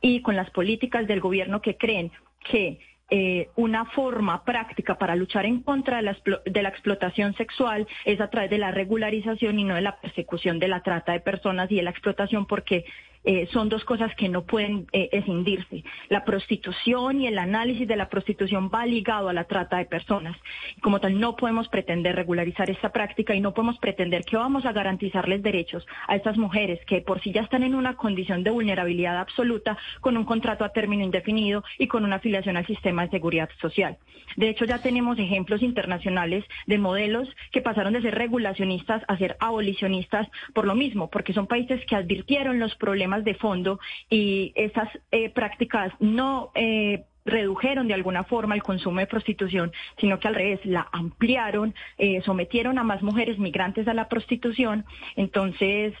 y 0.00 0.22
con 0.22 0.36
las 0.36 0.50
políticas 0.50 1.08
del 1.08 1.20
gobierno 1.20 1.60
que 1.60 1.76
creen 1.76 2.12
que 2.44 2.78
eh, 3.10 3.48
una 3.56 3.84
forma 3.86 4.44
práctica 4.44 4.96
para 4.96 5.16
luchar 5.16 5.44
en 5.44 5.62
contra 5.62 5.96
de 5.96 6.02
la, 6.02 6.16
de 6.46 6.62
la, 6.62 6.68
explotación 6.68 7.34
sexual 7.34 7.86
es 8.06 8.20
a 8.20 8.30
través 8.30 8.48
de 8.48 8.56
la 8.56 8.70
regularización 8.70 9.58
y 9.58 9.64
no 9.64 9.74
de 9.74 9.82
la 9.82 10.00
persecución 10.00 10.58
de 10.58 10.68
la 10.68 10.82
trata 10.82 11.12
de 11.12 11.20
personas 11.20 11.70
y 11.70 11.76
de 11.76 11.82
la 11.82 11.90
explotación, 11.90 12.46
porque 12.46 12.86
eh, 13.24 13.48
son 13.52 13.68
dos 13.68 13.84
cosas 13.84 14.14
que 14.16 14.28
no 14.28 14.44
pueden 14.44 14.86
eh, 14.92 15.08
escindirse. 15.12 15.84
La 16.08 16.24
prostitución 16.24 17.20
y 17.20 17.26
el 17.26 17.38
análisis 17.38 17.86
de 17.86 17.96
la 17.96 18.08
prostitución 18.08 18.70
va 18.72 18.84
ligado 18.86 19.28
a 19.28 19.32
la 19.32 19.44
trata 19.44 19.78
de 19.78 19.84
personas. 19.84 20.36
Como 20.80 21.00
tal, 21.00 21.20
no 21.20 21.36
podemos 21.36 21.68
pretender 21.68 22.16
regularizar 22.16 22.68
esta 22.70 22.90
práctica 22.90 23.34
y 23.34 23.40
no 23.40 23.54
podemos 23.54 23.78
pretender 23.78 24.24
que 24.24 24.36
vamos 24.36 24.64
a 24.66 24.72
garantizarles 24.72 25.42
derechos 25.42 25.86
a 26.08 26.16
estas 26.16 26.36
mujeres 26.36 26.80
que 26.86 27.00
por 27.00 27.20
sí 27.20 27.32
ya 27.32 27.42
están 27.42 27.62
en 27.62 27.74
una 27.74 27.94
condición 27.94 28.42
de 28.42 28.50
vulnerabilidad 28.50 29.18
absoluta 29.18 29.78
con 30.00 30.16
un 30.16 30.24
contrato 30.24 30.64
a 30.64 30.70
término 30.70 31.04
indefinido 31.04 31.62
y 31.78 31.86
con 31.86 32.04
una 32.04 32.16
afiliación 32.16 32.56
al 32.56 32.66
sistema 32.66 33.04
de 33.04 33.10
seguridad 33.10 33.48
social. 33.60 33.98
De 34.36 34.48
hecho, 34.48 34.64
ya 34.64 34.78
tenemos 34.78 35.18
ejemplos 35.18 35.62
internacionales 35.62 36.44
de 36.66 36.78
modelos 36.78 37.28
que 37.50 37.60
pasaron 37.60 37.92
de 37.92 38.02
ser 38.02 38.14
regulacionistas 38.14 39.02
a 39.06 39.16
ser 39.18 39.36
abolicionistas 39.40 40.28
por 40.54 40.66
lo 40.66 40.74
mismo, 40.74 41.10
porque 41.10 41.32
son 41.32 41.46
países 41.46 41.84
que 41.86 41.96
advirtieron 41.96 42.58
los 42.58 42.74
problemas 42.76 43.11
de 43.20 43.34
fondo 43.34 43.78
y 44.08 44.52
esas 44.56 44.88
eh, 45.10 45.30
prácticas 45.30 45.92
no 46.00 46.50
eh, 46.54 47.04
redujeron 47.24 47.86
de 47.86 47.94
alguna 47.94 48.24
forma 48.24 48.54
el 48.54 48.62
consumo 48.62 48.98
de 48.98 49.06
prostitución, 49.06 49.70
sino 49.98 50.18
que 50.18 50.28
al 50.28 50.34
revés, 50.34 50.60
la 50.64 50.88
ampliaron, 50.90 51.74
eh, 51.98 52.20
sometieron 52.22 52.78
a 52.78 52.82
más 52.82 53.02
mujeres 53.02 53.38
migrantes 53.38 53.86
a 53.86 53.94
la 53.94 54.08
prostitución, 54.08 54.84
entonces 55.14 55.94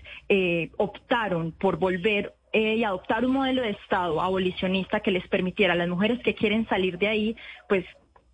optaron 0.78 1.52
por 1.52 1.78
volver 1.78 2.34
y 2.52 2.82
adoptar 2.84 3.24
un 3.24 3.32
modelo 3.32 3.62
de 3.62 3.70
Estado 3.70 4.20
abolicionista 4.20 5.00
que 5.00 5.10
les 5.10 5.26
permitiera 5.28 5.74
a 5.74 5.76
las 5.76 5.88
mujeres 5.88 6.18
que 6.22 6.34
quieren 6.34 6.66
salir 6.68 6.98
de 6.98 7.08
ahí, 7.08 7.36
pues 7.68 7.84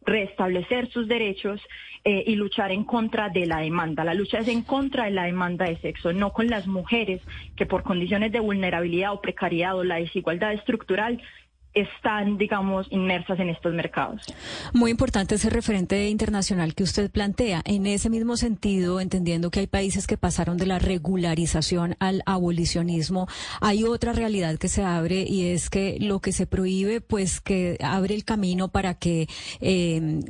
restablecer 0.08 0.88
sus 0.90 1.06
derechos 1.06 1.60
eh, 2.04 2.24
y 2.26 2.36
luchar 2.36 2.72
en 2.72 2.84
contra 2.84 3.28
de 3.28 3.46
la 3.46 3.58
demanda. 3.58 4.04
La 4.04 4.14
lucha 4.14 4.38
es 4.38 4.48
en 4.48 4.62
contra 4.62 5.04
de 5.04 5.10
la 5.10 5.24
demanda 5.24 5.66
de 5.66 5.76
sexo, 5.78 6.12
no 6.12 6.32
con 6.32 6.48
las 6.48 6.66
mujeres 6.66 7.20
que 7.56 7.66
por 7.66 7.82
condiciones 7.82 8.32
de 8.32 8.40
vulnerabilidad 8.40 9.12
o 9.12 9.20
precariedad 9.20 9.76
o 9.76 9.84
la 9.84 9.96
desigualdad 9.96 10.52
estructural 10.52 11.20
están, 11.74 12.38
digamos, 12.38 12.86
inmersas 12.90 13.38
en 13.38 13.50
estos 13.50 13.72
mercados. 13.72 14.22
Muy 14.72 14.90
importante 14.90 15.36
ese 15.36 15.50
referente 15.50 16.08
internacional 16.08 16.74
que 16.74 16.82
usted 16.82 17.10
plantea. 17.10 17.62
En 17.64 17.86
ese 17.86 18.10
mismo 18.10 18.36
sentido, 18.36 19.00
entendiendo 19.00 19.50
que 19.50 19.60
hay 19.60 19.66
países 19.66 20.06
que 20.06 20.16
pasaron 20.16 20.56
de 20.56 20.66
la 20.66 20.78
regularización 20.78 21.96
al 22.00 22.22
abolicionismo, 22.26 23.28
hay 23.60 23.84
otra 23.84 24.12
realidad 24.12 24.58
que 24.58 24.68
se 24.68 24.82
abre 24.82 25.22
y 25.22 25.48
es 25.48 25.70
que 25.70 25.98
lo 26.00 26.20
que 26.20 26.32
se 26.32 26.46
prohíbe, 26.46 27.00
pues 27.00 27.40
que 27.40 27.78
abre 27.80 28.14
el 28.14 28.24
camino 28.24 28.68
para 28.68 28.94
que, 28.94 29.28
eh, 29.60 30.20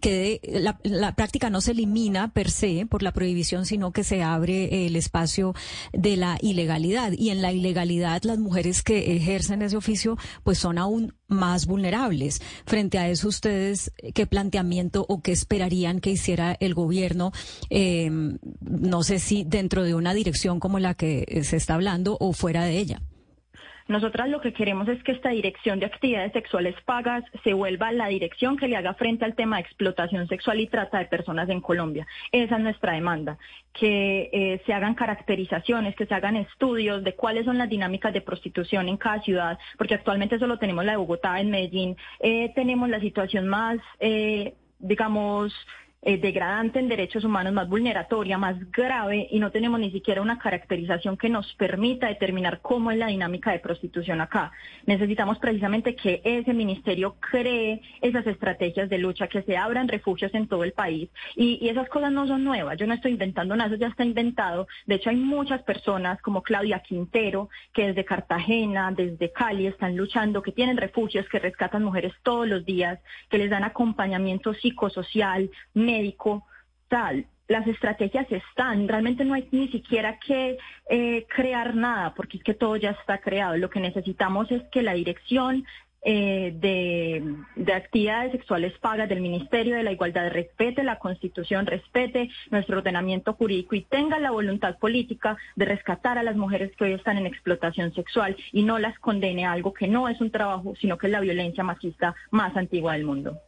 que, 0.00 0.40
la, 0.44 0.78
la 0.82 1.14
práctica 1.14 1.50
no 1.50 1.60
se 1.60 1.72
elimina 1.72 2.32
per 2.32 2.50
se 2.50 2.86
por 2.86 3.02
la 3.02 3.12
prohibición, 3.12 3.66
sino 3.66 3.92
que 3.92 4.04
se 4.04 4.22
abre 4.22 4.86
el 4.86 4.96
espacio 4.96 5.54
de 5.92 6.16
la 6.16 6.38
ilegalidad. 6.40 7.12
Y 7.12 7.30
en 7.30 7.42
la 7.42 7.52
ilegalidad, 7.52 8.22
las 8.22 8.38
mujeres 8.38 8.82
que 8.82 9.16
ejercen 9.16 9.62
ese 9.62 9.76
oficio, 9.76 10.16
pues 10.44 10.58
son 10.58 10.78
aún 10.78 10.91
más 11.28 11.66
vulnerables. 11.66 12.40
Frente 12.66 12.98
a 12.98 13.08
eso, 13.08 13.28
ustedes, 13.28 13.92
¿qué 14.14 14.26
planteamiento 14.26 15.06
o 15.08 15.22
qué 15.22 15.32
esperarían 15.32 16.00
que 16.00 16.10
hiciera 16.10 16.56
el 16.60 16.74
gobierno? 16.74 17.32
Eh, 17.70 18.10
no 18.60 19.02
sé 19.02 19.18
si 19.18 19.44
dentro 19.44 19.84
de 19.84 19.94
una 19.94 20.14
dirección 20.14 20.60
como 20.60 20.78
la 20.78 20.94
que 20.94 21.42
se 21.44 21.56
está 21.56 21.74
hablando 21.74 22.16
o 22.20 22.32
fuera 22.32 22.64
de 22.64 22.78
ella. 22.78 23.02
Nosotras 23.92 24.30
lo 24.30 24.40
que 24.40 24.54
queremos 24.54 24.88
es 24.88 25.02
que 25.04 25.12
esta 25.12 25.28
dirección 25.28 25.78
de 25.78 25.84
actividades 25.84 26.32
sexuales 26.32 26.74
pagas 26.86 27.22
se 27.44 27.52
vuelva 27.52 27.92
la 27.92 28.08
dirección 28.08 28.56
que 28.56 28.66
le 28.66 28.76
haga 28.76 28.94
frente 28.94 29.26
al 29.26 29.34
tema 29.34 29.56
de 29.56 29.62
explotación 29.62 30.26
sexual 30.28 30.60
y 30.60 30.66
trata 30.66 30.98
de 30.98 31.04
personas 31.04 31.50
en 31.50 31.60
Colombia. 31.60 32.06
Esa 32.32 32.56
es 32.56 32.62
nuestra 32.62 32.94
demanda, 32.94 33.36
que 33.74 34.30
eh, 34.32 34.62
se 34.64 34.72
hagan 34.72 34.94
caracterizaciones, 34.94 35.94
que 35.94 36.06
se 36.06 36.14
hagan 36.14 36.36
estudios 36.36 37.04
de 37.04 37.14
cuáles 37.14 37.44
son 37.44 37.58
las 37.58 37.68
dinámicas 37.68 38.14
de 38.14 38.22
prostitución 38.22 38.88
en 38.88 38.96
cada 38.96 39.20
ciudad, 39.20 39.58
porque 39.76 39.94
actualmente 39.94 40.38
solo 40.38 40.58
tenemos 40.58 40.86
la 40.86 40.92
de 40.92 40.98
Bogotá, 40.98 41.38
en 41.38 41.50
Medellín, 41.50 41.94
eh, 42.20 42.50
tenemos 42.54 42.88
la 42.88 42.98
situación 42.98 43.46
más, 43.46 43.78
eh, 44.00 44.54
digamos, 44.78 45.52
eh, 46.04 46.18
degradante 46.18 46.80
en 46.80 46.88
derechos 46.88 47.22
humanos, 47.22 47.52
más 47.52 47.68
vulneratoria, 47.68 48.36
más 48.36 48.56
grave, 48.72 49.28
y 49.30 49.38
no 49.38 49.52
tenemos 49.52 49.78
ni 49.78 49.92
siquiera 49.92 50.20
una 50.20 50.36
caracterización 50.36 51.16
que 51.16 51.28
nos 51.28 51.54
permita 51.54 52.08
determinar 52.08 52.60
cómo 52.60 52.90
es 52.90 52.98
la 52.98 53.06
dinámica 53.06 53.52
de 53.52 53.60
prostitución 53.60 54.20
acá. 54.20 54.50
Necesitamos 54.84 55.38
precisamente 55.38 55.94
que 55.94 56.20
ese 56.24 56.52
ministerio 56.54 57.14
cree 57.20 57.82
esas 58.00 58.26
estrategias 58.26 58.88
de 58.88 58.98
lucha, 58.98 59.28
que 59.28 59.42
se 59.42 59.56
abran 59.56 59.86
refugios 59.86 60.34
en 60.34 60.48
todo 60.48 60.64
el 60.64 60.72
país. 60.72 61.08
Y, 61.36 61.68
esas 61.68 61.88
cosas 61.88 62.10
no 62.10 62.26
son 62.26 62.42
nuevas. 62.42 62.76
Yo 62.76 62.86
no 62.86 62.94
estoy 62.94 63.12
inventando 63.12 63.54
nada, 63.54 63.70
eso 63.70 63.80
ya 63.80 63.86
está 63.86 64.04
inventado. 64.04 64.66
De 64.86 64.96
hecho, 64.96 65.08
hay 65.08 65.16
muchas 65.16 65.62
personas 65.62 66.20
como 66.20 66.42
Claudia 66.42 66.80
Quintero, 66.80 67.48
que 67.72 67.86
desde 67.86 68.04
Cartagena, 68.04 68.90
desde 68.90 69.30
Cali, 69.30 69.68
están 69.68 69.96
luchando, 69.96 70.42
que 70.42 70.50
tienen 70.50 70.76
refugios, 70.76 71.28
que 71.28 71.38
rescatan 71.38 71.84
mujeres 71.84 72.12
todos 72.24 72.48
los 72.48 72.64
días, 72.64 72.98
que 73.30 73.38
les 73.38 73.50
dan 73.50 73.62
acompañamiento 73.62 74.52
psicosocial, 74.52 75.48
médico, 75.92 76.44
tal. 76.88 77.26
Las 77.48 77.66
estrategias 77.66 78.26
están, 78.30 78.88
realmente 78.88 79.24
no 79.24 79.34
hay 79.34 79.46
ni 79.50 79.68
siquiera 79.68 80.18
que 80.18 80.56
eh, 80.88 81.26
crear 81.28 81.74
nada, 81.74 82.14
porque 82.14 82.38
es 82.38 82.44
que 82.44 82.54
todo 82.54 82.76
ya 82.76 82.90
está 82.90 83.18
creado. 83.18 83.56
Lo 83.56 83.68
que 83.68 83.80
necesitamos 83.80 84.50
es 84.50 84.62
que 84.70 84.82
la 84.82 84.94
dirección 84.94 85.64
eh, 86.04 86.52
de, 86.56 87.22
de, 87.54 87.72
actividades 87.72 88.32
sexuales 88.32 88.72
pagas 88.80 89.08
del 89.08 89.20
Ministerio 89.20 89.76
de 89.76 89.84
la 89.84 89.92
Igualdad 89.92 90.32
respete 90.32 90.82
la 90.82 90.98
Constitución, 90.98 91.64
respete 91.64 92.28
nuestro 92.50 92.78
ordenamiento 92.78 93.34
jurídico 93.34 93.76
y 93.76 93.82
tenga 93.82 94.18
la 94.18 94.32
voluntad 94.32 94.78
política 94.78 95.36
de 95.54 95.64
rescatar 95.64 96.18
a 96.18 96.24
las 96.24 96.34
mujeres 96.34 96.74
que 96.76 96.84
hoy 96.84 96.92
están 96.94 97.18
en 97.18 97.26
explotación 97.26 97.94
sexual 97.94 98.36
y 98.50 98.64
no 98.64 98.80
las 98.80 98.98
condene 98.98 99.46
a 99.46 99.52
algo 99.52 99.72
que 99.72 99.86
no 99.86 100.08
es 100.08 100.20
un 100.20 100.32
trabajo, 100.32 100.74
sino 100.80 100.98
que 100.98 101.06
es 101.06 101.12
la 101.12 101.20
violencia 101.20 101.62
machista 101.62 102.16
más 102.32 102.56
antigua 102.56 102.94
del 102.94 103.04
mundo. 103.04 103.38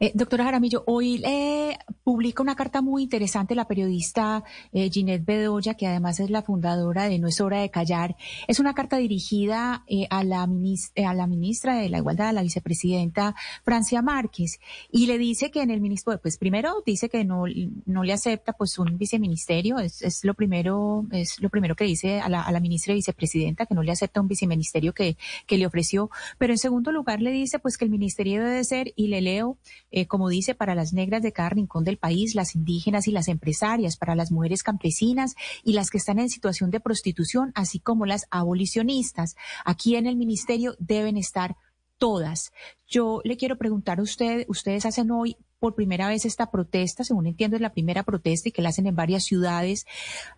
Eh, 0.00 0.12
doctora 0.14 0.44
Jaramillo, 0.44 0.84
hoy 0.86 1.22
eh, 1.24 1.76
publica 2.02 2.42
una 2.42 2.54
carta 2.54 2.82
muy 2.82 3.02
interesante 3.02 3.54
la 3.54 3.66
periodista 3.66 4.44
eh, 4.72 4.90
Ginette 4.90 5.24
Bedoya, 5.24 5.74
que 5.74 5.86
además 5.86 6.20
es 6.20 6.30
la 6.30 6.42
fundadora 6.42 7.04
de 7.04 7.18
No 7.18 7.28
es 7.28 7.40
hora 7.40 7.60
de 7.60 7.70
callar. 7.70 8.16
Es 8.48 8.60
una 8.60 8.74
carta 8.74 8.96
dirigida 8.96 9.84
eh, 9.86 10.06
a, 10.10 10.24
la 10.24 10.42
a 10.42 11.14
la 11.14 11.26
ministra 11.26 11.76
de 11.76 11.88
la 11.88 11.98
Igualdad, 11.98 12.28
a 12.28 12.32
la 12.32 12.42
vicepresidenta 12.42 13.34
Francia 13.64 14.02
Márquez, 14.02 14.60
y 14.90 15.06
le 15.06 15.18
dice 15.18 15.50
que 15.50 15.62
en 15.62 15.70
el 15.70 15.80
ministro, 15.80 16.18
pues 16.20 16.36
primero 16.36 16.82
dice 16.84 17.08
que 17.08 17.24
no, 17.24 17.44
no 17.86 18.02
le 18.04 18.12
acepta 18.12 18.52
pues 18.52 18.78
un 18.78 18.98
viceministerio, 18.98 19.78
es, 19.78 20.02
es 20.02 20.24
lo 20.24 20.34
primero, 20.34 21.06
es 21.12 21.40
lo 21.40 21.50
primero 21.50 21.74
que 21.76 21.84
dice 21.84 22.20
a 22.20 22.28
la, 22.28 22.42
a 22.42 22.52
la 22.52 22.60
ministra 22.60 22.92
y 22.92 22.96
vicepresidenta, 22.96 23.66
que 23.66 23.74
no 23.74 23.82
le 23.82 23.92
acepta 23.92 24.20
un 24.20 24.28
viceministerio 24.28 24.92
que, 24.92 25.16
que 25.46 25.58
le 25.58 25.66
ofreció, 25.66 26.10
pero 26.38 26.52
en 26.52 26.58
segundo 26.58 26.92
lugar 26.92 27.20
le 27.20 27.30
dice 27.30 27.58
pues 27.58 27.76
que 27.78 27.84
el 27.84 27.90
ministerio 27.90 28.44
debe 28.44 28.64
ser, 28.64 28.92
y 28.96 29.08
le 29.08 29.20
leo, 29.20 29.53
eh, 29.90 30.06
como 30.06 30.28
dice, 30.28 30.54
para 30.54 30.74
las 30.74 30.92
negras 30.92 31.22
de 31.22 31.32
cada 31.32 31.50
rincón 31.50 31.84
del 31.84 31.98
país, 31.98 32.34
las 32.34 32.54
indígenas 32.54 33.08
y 33.08 33.12
las 33.12 33.28
empresarias, 33.28 33.96
para 33.96 34.14
las 34.14 34.30
mujeres 34.30 34.62
campesinas 34.62 35.34
y 35.62 35.72
las 35.72 35.90
que 35.90 35.98
están 35.98 36.18
en 36.18 36.28
situación 36.28 36.70
de 36.70 36.80
prostitución, 36.80 37.52
así 37.54 37.78
como 37.78 38.06
las 38.06 38.26
abolicionistas. 38.30 39.36
Aquí 39.64 39.96
en 39.96 40.06
el 40.06 40.16
ministerio 40.16 40.76
deben 40.78 41.16
estar 41.16 41.56
todas. 41.98 42.52
Yo 42.86 43.20
le 43.24 43.36
quiero 43.36 43.56
preguntar 43.56 43.98
a 43.98 44.02
usted, 44.02 44.44
ustedes 44.48 44.86
hacen 44.86 45.10
hoy 45.10 45.36
por 45.64 45.74
primera 45.74 46.08
vez 46.08 46.26
esta 46.26 46.50
protesta, 46.50 47.04
según 47.04 47.26
entiendo 47.26 47.56
es 47.56 47.62
la 47.62 47.72
primera 47.72 48.02
protesta 48.02 48.50
y 48.50 48.52
que 48.52 48.60
la 48.60 48.68
hacen 48.68 48.86
en 48.86 48.94
varias 48.94 49.24
ciudades. 49.24 49.86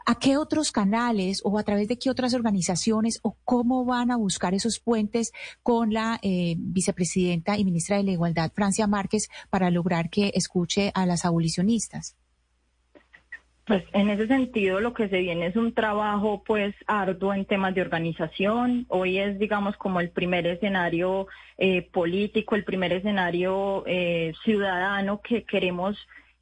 ¿A 0.05 0.21
qué 0.21 0.37
otros 0.37 0.71
canales 0.71 1.41
o 1.43 1.59
a 1.59 1.65
través 1.65 1.89
de 1.89 1.99
qué 1.99 2.11
otras 2.11 2.33
organizaciones 2.33 3.19
o 3.23 3.37
cómo 3.43 3.85
van 3.85 4.13
a 4.13 4.17
buscar 4.17 4.55
esos 4.55 4.79
puentes 4.79 5.33
con 5.65 5.93
la 5.93 6.21
eh, 6.23 6.55
vicepresidenta 6.59 7.59
y 7.59 7.65
ministra 7.65 7.97
de 7.97 8.05
la 8.05 8.13
Igualdad, 8.13 8.53
Francia 8.55 8.87
Márquez, 8.87 9.29
para 9.51 9.69
lograr 9.73 10.11
que 10.11 10.31
escuche 10.33 10.93
a 10.95 11.07
las 11.07 11.25
abolicionistas? 11.25 12.15
Pues 13.67 13.83
en 13.93 14.11
ese 14.11 14.29
sentido 14.29 14.79
lo 14.79 14.95
que 14.95 15.09
se 15.09 15.19
viene 15.19 15.47
es 15.47 15.57
un 15.57 15.73
trabajo 15.73 16.45
pues 16.47 16.73
arduo 16.87 17.35
en 17.35 17.47
temas 17.47 17.75
de 17.75 17.81
organización. 17.81 18.87
Hoy 18.89 19.19
es 19.19 19.41
digamos 19.41 19.77
como 19.77 20.01
el 20.01 20.11
primer 20.11 20.47
escenario 20.47 21.27
eh, 21.59 21.83
político, 21.83 22.55
el 22.55 22.63
primer 22.63 22.93
escenario 22.93 23.83
eh, 23.87 24.35
ciudadano 24.45 25.21
que 25.21 25.43
queremos 25.43 25.97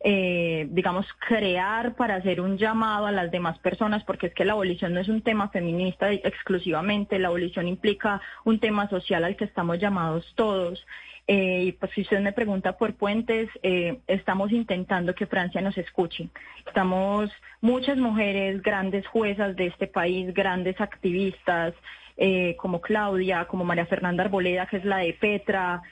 eh, 0.07 0.69
digamos, 0.71 1.07
crear 1.27 1.95
para 1.95 2.17
hacer 2.17 2.43
un 2.43 2.59
llamado 2.59 3.07
a 3.07 3.13
las 3.13 3.31
demás 3.31 3.59
personas, 3.61 4.05
porque 4.05 4.27
es 4.27 4.35
que 4.35 4.45
la 4.45 4.53
abolición 4.53 4.93
no 4.93 5.01
es 5.01 5.09
un 5.09 5.23
tema 5.23 5.49
feminista 5.49 6.13
exclusivamente, 6.13 7.19
la 7.19 7.29
abolición 7.29 7.67
implica 7.67 8.21
un 8.45 8.61
tema 8.61 8.87
social 8.91 9.25
al 9.25 9.35
que 9.35 9.47
estamos 9.47 9.79
llamados 9.79 10.31
todos. 10.37 10.85
Eh, 11.27 11.65
y 11.69 11.73
pues 11.73 11.91
si 11.93 12.03
usted 12.03 12.21
me 12.21 12.35
pregunta 12.35 12.77
por 12.77 12.97
puentes, 12.97 13.49
eh, 13.63 14.01
estamos 14.07 14.53
intentando 14.53 15.15
que 15.15 15.27
Francia 15.27 15.63
nos 15.63 15.79
escuche. 15.79 16.29
Estamos 16.67 17.31
muchas 17.63 17.97
mujeres, 17.97 18.61
grandes 18.63 19.07
juezas 19.07 19.57
de 19.57 19.69
este 19.69 19.87
país, 19.87 20.35
grandes 20.35 20.79
activistas, 20.83 21.73
eh, 22.19 22.57
como 22.59 22.83
Claudia, 22.83 23.47
como 23.47 23.65
María 23.65 23.87
Fernanda 23.87 24.25
Arboleda, 24.25 24.67
que 24.67 24.77
es 24.77 24.85
la 24.85 24.99
de 24.99 25.15
Petra. 25.15 25.83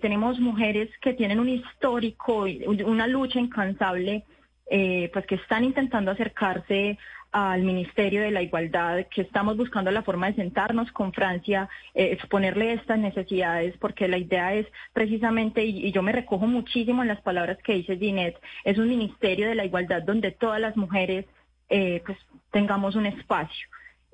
Tenemos 0.00 0.40
mujeres 0.40 0.88
que 1.02 1.12
tienen 1.12 1.38
un 1.38 1.50
histórico, 1.50 2.46
una 2.66 3.06
lucha 3.06 3.38
incansable, 3.38 4.24
pues 4.68 5.26
que 5.26 5.34
están 5.34 5.64
intentando 5.64 6.10
acercarse 6.10 6.98
al 7.36 7.64
Ministerio 7.64 8.22
de 8.22 8.30
la 8.30 8.40
Igualdad, 8.40 9.04
que 9.10 9.20
estamos 9.20 9.58
buscando 9.58 9.90
la 9.90 10.02
forma 10.02 10.28
de 10.28 10.36
sentarnos 10.36 10.90
con 10.92 11.12
Francia, 11.12 11.68
eh, 11.94 12.12
exponerle 12.12 12.72
estas 12.72 12.98
necesidades, 12.98 13.76
porque 13.78 14.08
la 14.08 14.16
idea 14.16 14.54
es 14.54 14.66
precisamente, 14.94 15.62
y, 15.62 15.92
yo 15.92 16.02
me 16.02 16.12
recojo 16.12 16.46
muchísimo 16.46 17.02
en 17.02 17.08
las 17.08 17.20
palabras 17.20 17.58
que 17.62 17.74
dice 17.74 17.98
Ginette, 17.98 18.40
es 18.64 18.78
un 18.78 18.88
Ministerio 18.88 19.48
de 19.48 19.54
la 19.54 19.66
Igualdad 19.66 20.02
donde 20.02 20.30
todas 20.30 20.60
las 20.60 20.78
mujeres 20.78 21.26
eh, 21.68 22.02
pues 22.06 22.16
tengamos 22.52 22.94
un 22.96 23.04
espacio. 23.04 23.68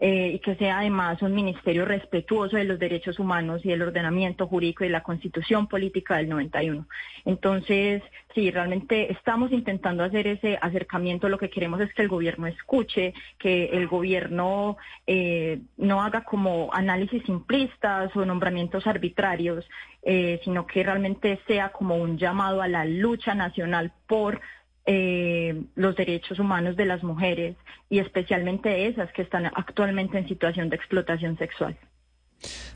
Eh, 0.05 0.33
y 0.35 0.39
que 0.41 0.57
sea 0.57 0.81
además 0.81 1.23
un 1.23 1.33
ministerio 1.33 1.85
respetuoso 1.85 2.57
de 2.57 2.65
los 2.65 2.81
derechos 2.81 3.21
humanos 3.21 3.65
y 3.65 3.69
del 3.69 3.83
ordenamiento 3.83 4.49
jurídico 4.49 4.85
y 4.85 4.89
la 4.89 5.05
constitución 5.05 5.69
política 5.69 6.17
del 6.17 6.29
91. 6.29 6.89
Entonces, 7.25 8.03
sí, 8.35 8.51
realmente 8.51 9.13
estamos 9.13 9.53
intentando 9.53 10.03
hacer 10.03 10.27
ese 10.27 10.59
acercamiento. 10.61 11.29
Lo 11.29 11.39
que 11.39 11.51
queremos 11.51 11.81
es 11.81 11.95
que 11.95 12.03
el 12.03 12.09
gobierno 12.09 12.49
escuche, 12.49 13.15
que 13.39 13.67
el 13.67 13.87
gobierno 13.87 14.77
eh, 15.07 15.61
no 15.77 16.03
haga 16.03 16.25
como 16.25 16.71
análisis 16.73 17.23
simplistas 17.23 18.11
o 18.17 18.25
nombramientos 18.25 18.89
arbitrarios, 18.89 19.65
eh, 20.03 20.41
sino 20.43 20.67
que 20.67 20.83
realmente 20.83 21.39
sea 21.47 21.69
como 21.69 21.95
un 21.95 22.19
llamado 22.19 22.61
a 22.61 22.67
la 22.67 22.85
lucha 22.85 23.37
nacional 23.37 23.93
por 24.09 24.41
eh, 24.87 25.63
los 25.75 25.95
derechos 25.97 26.39
humanos 26.39 26.77
de 26.77 26.87
las 26.87 27.03
mujeres 27.03 27.57
y 27.89 27.99
especialmente 28.01 28.89
esas 28.89 29.13
que 29.13 29.23
están 29.23 29.47
actualmente 29.47 30.19
en 30.19 30.29
situación 30.29 30.71
de 30.71 30.77
explotación 30.77 31.39
sexual. 31.39 31.77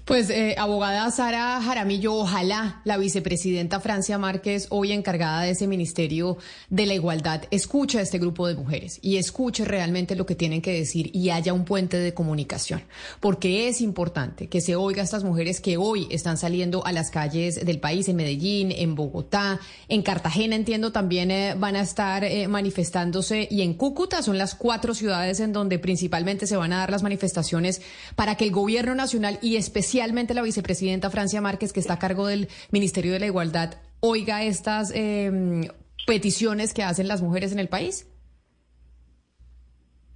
Pues, 0.06 0.30
eh, 0.30 0.54
abogada 0.56 1.10
Sara 1.10 1.60
Jaramillo, 1.60 2.14
ojalá 2.14 2.80
la 2.84 2.96
vicepresidenta 2.96 3.80
Francia 3.80 4.18
Márquez, 4.18 4.68
hoy 4.70 4.92
encargada 4.92 5.42
de 5.42 5.50
ese 5.50 5.66
Ministerio 5.66 6.38
de 6.70 6.86
la 6.86 6.94
Igualdad, 6.94 7.42
escuche 7.50 7.98
a 7.98 8.02
este 8.02 8.20
grupo 8.20 8.46
de 8.46 8.54
mujeres 8.54 9.00
y 9.02 9.16
escuche 9.16 9.64
realmente 9.64 10.14
lo 10.14 10.24
que 10.24 10.36
tienen 10.36 10.62
que 10.62 10.72
decir 10.72 11.10
y 11.12 11.30
haya 11.30 11.52
un 11.52 11.64
puente 11.64 11.98
de 11.98 12.14
comunicación. 12.14 12.84
Porque 13.18 13.66
es 13.66 13.80
importante 13.80 14.46
que 14.46 14.60
se 14.60 14.76
oiga 14.76 15.02
a 15.02 15.04
estas 15.04 15.24
mujeres 15.24 15.60
que 15.60 15.76
hoy 15.76 16.06
están 16.08 16.36
saliendo 16.36 16.86
a 16.86 16.92
las 16.92 17.10
calles 17.10 17.66
del 17.66 17.80
país, 17.80 18.08
en 18.08 18.14
Medellín, 18.14 18.70
en 18.70 18.94
Bogotá, 18.94 19.58
en 19.88 20.02
Cartagena, 20.02 20.54
entiendo 20.54 20.92
también 20.92 21.32
eh, 21.32 21.56
van 21.58 21.74
a 21.74 21.80
estar 21.80 22.22
eh, 22.22 22.46
manifestándose 22.46 23.48
y 23.50 23.62
en 23.62 23.74
Cúcuta 23.74 24.22
son 24.22 24.38
las 24.38 24.54
cuatro 24.54 24.94
ciudades 24.94 25.40
en 25.40 25.52
donde 25.52 25.80
principalmente 25.80 26.46
se 26.46 26.56
van 26.56 26.72
a 26.72 26.78
dar 26.78 26.90
las 26.90 27.02
manifestaciones 27.02 27.82
para 28.14 28.36
que 28.36 28.44
el 28.44 28.52
gobierno 28.52 28.94
nacional 28.94 29.40
y 29.42 29.55
especialmente 29.56 30.34
la 30.34 30.42
vicepresidenta 30.42 31.10
Francia 31.10 31.40
Márquez, 31.40 31.72
que 31.72 31.80
está 31.80 31.94
a 31.94 31.98
cargo 31.98 32.26
del 32.26 32.48
Ministerio 32.70 33.12
de 33.12 33.20
la 33.20 33.26
Igualdad, 33.26 33.74
oiga 34.00 34.42
estas 34.42 34.92
eh, 34.94 35.68
peticiones 36.06 36.74
que 36.74 36.82
hacen 36.82 37.08
las 37.08 37.22
mujeres 37.22 37.52
en 37.52 37.58
el 37.58 37.68
país? 37.68 38.08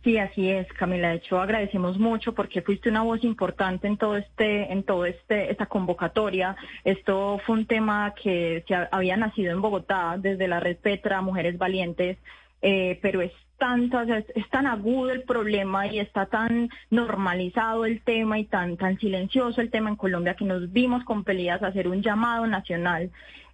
Sí, 0.03 0.17
así 0.17 0.49
es, 0.49 0.67
Camila. 0.73 1.11
De 1.11 1.17
hecho, 1.17 1.39
agradecemos 1.39 1.99
mucho 1.99 2.33
porque 2.33 2.63
fuiste 2.63 2.89
una 2.89 3.03
voz 3.03 3.23
importante 3.23 3.87
en 3.87 3.99
todo 3.99 4.17
este, 4.17 4.73
en 4.73 4.83
todo 4.83 5.05
este, 5.05 5.51
esta 5.51 5.67
convocatoria. 5.67 6.57
Esto 6.85 7.39
fue 7.45 7.57
un 7.57 7.67
tema 7.67 8.15
que 8.15 8.65
se 8.67 8.75
había 8.91 9.19
nacido 9.19 9.53
en 9.53 9.61
Bogotá 9.61 10.17
desde 10.19 10.49
la 10.49 10.59
red 10.59 10.79
Petra, 10.79 11.21
Mujeres 11.21 11.59
Valientes, 11.59 12.17
eh, 12.63 12.99
pero 13.03 13.21
es 13.21 13.33
tanto, 13.61 14.01
es, 14.01 14.25
tan 14.51 14.67
agudo 14.67 15.11
el 15.11 15.23
problema 15.23 15.87
y 15.87 16.01
está 16.01 16.27
tan 16.27 16.71
normalizado 16.91 17.85
el 17.85 18.01
tema 18.01 18.39
y 18.39 18.47
tan, 18.47 18.77
tan 18.77 18.99
silencioso 18.99 19.61
el 19.61 19.71
tema 19.71 19.91
en 19.91 19.97
Colombia 19.97 20.35
que 20.35 20.47
nos 20.47 20.73
vimos 20.73 21.05
compelidas 21.05 21.63
a 21.63 21.69
hacer 21.69 21.87
un 21.87 22.03
llamado 22.03 22.47
nacional 22.47 23.11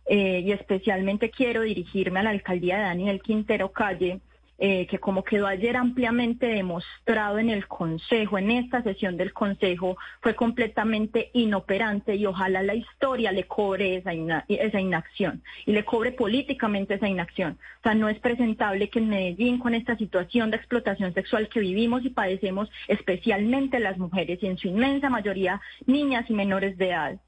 eh, 0.07 0.41
y 0.47 0.53
especialmente 0.53 1.31
quiero 1.31 1.63
dirigirme 1.63 2.21
a 2.21 2.23
la 2.23 2.31
alcaldía 2.31 2.77
de 2.77 2.85
Daniel 2.85 3.21
Quintero 3.21 3.73
Calle 3.73 4.21
eh, 4.59 4.87
que 4.87 4.99
como 4.99 5.23
quedó 5.23 5.47
ayer 5.47 5.77
ampliamente 5.77 6.47
demostrado 6.47 7.39
en 7.39 7.51
el 7.51 7.67
Consejo, 7.67 8.39
en 8.39 8.51
esta 8.51 8.83
sesión 8.83 9.17
del 9.17 9.33
Consejo, 9.33 9.97
fue 10.21 10.35
completamente 10.35 11.31
inoperante 11.35 12.17
y 12.17 12.27
ojalá 12.27 12.63
la 12.63 12.75
historia 12.75 13.33
le 13.33 13.45
cobre 13.45 13.97
esa, 13.97 14.13
esa 14.49 14.81
inacción 14.81 15.43
y 15.67 15.73
le 15.73 15.85
cobre 15.85 16.13
políticamente 16.13 16.95
esa 16.95 17.09
inacción. 17.09 17.59
O 17.81 17.83
sea, 17.83 17.95
no 17.95 18.09
es 18.09 18.19
presentable 18.19 18.89
que 18.89 18.99
en 18.99 19.11
Medellín, 19.11 19.59
con 19.59 19.75
esta 19.75 19.97
situación 19.97 20.51
de 20.51 20.57
explotación 20.57 21.13
sexual 21.15 21.49
que 21.49 21.61
vivimos 21.61 22.05
y 22.05 22.11
padecemos, 22.11 22.71
especialmente 22.89 23.79
las 23.79 23.99
mujeres 23.99 24.43
y 24.43 24.47
en 24.47 24.59
su 24.59 24.69
inmensa 24.69 25.11
mayoría 25.11 25.61
niñas 25.87 26.25
y 26.29 26.35
menores 26.35 26.79
de 26.79 26.89
edad, 26.89 27.19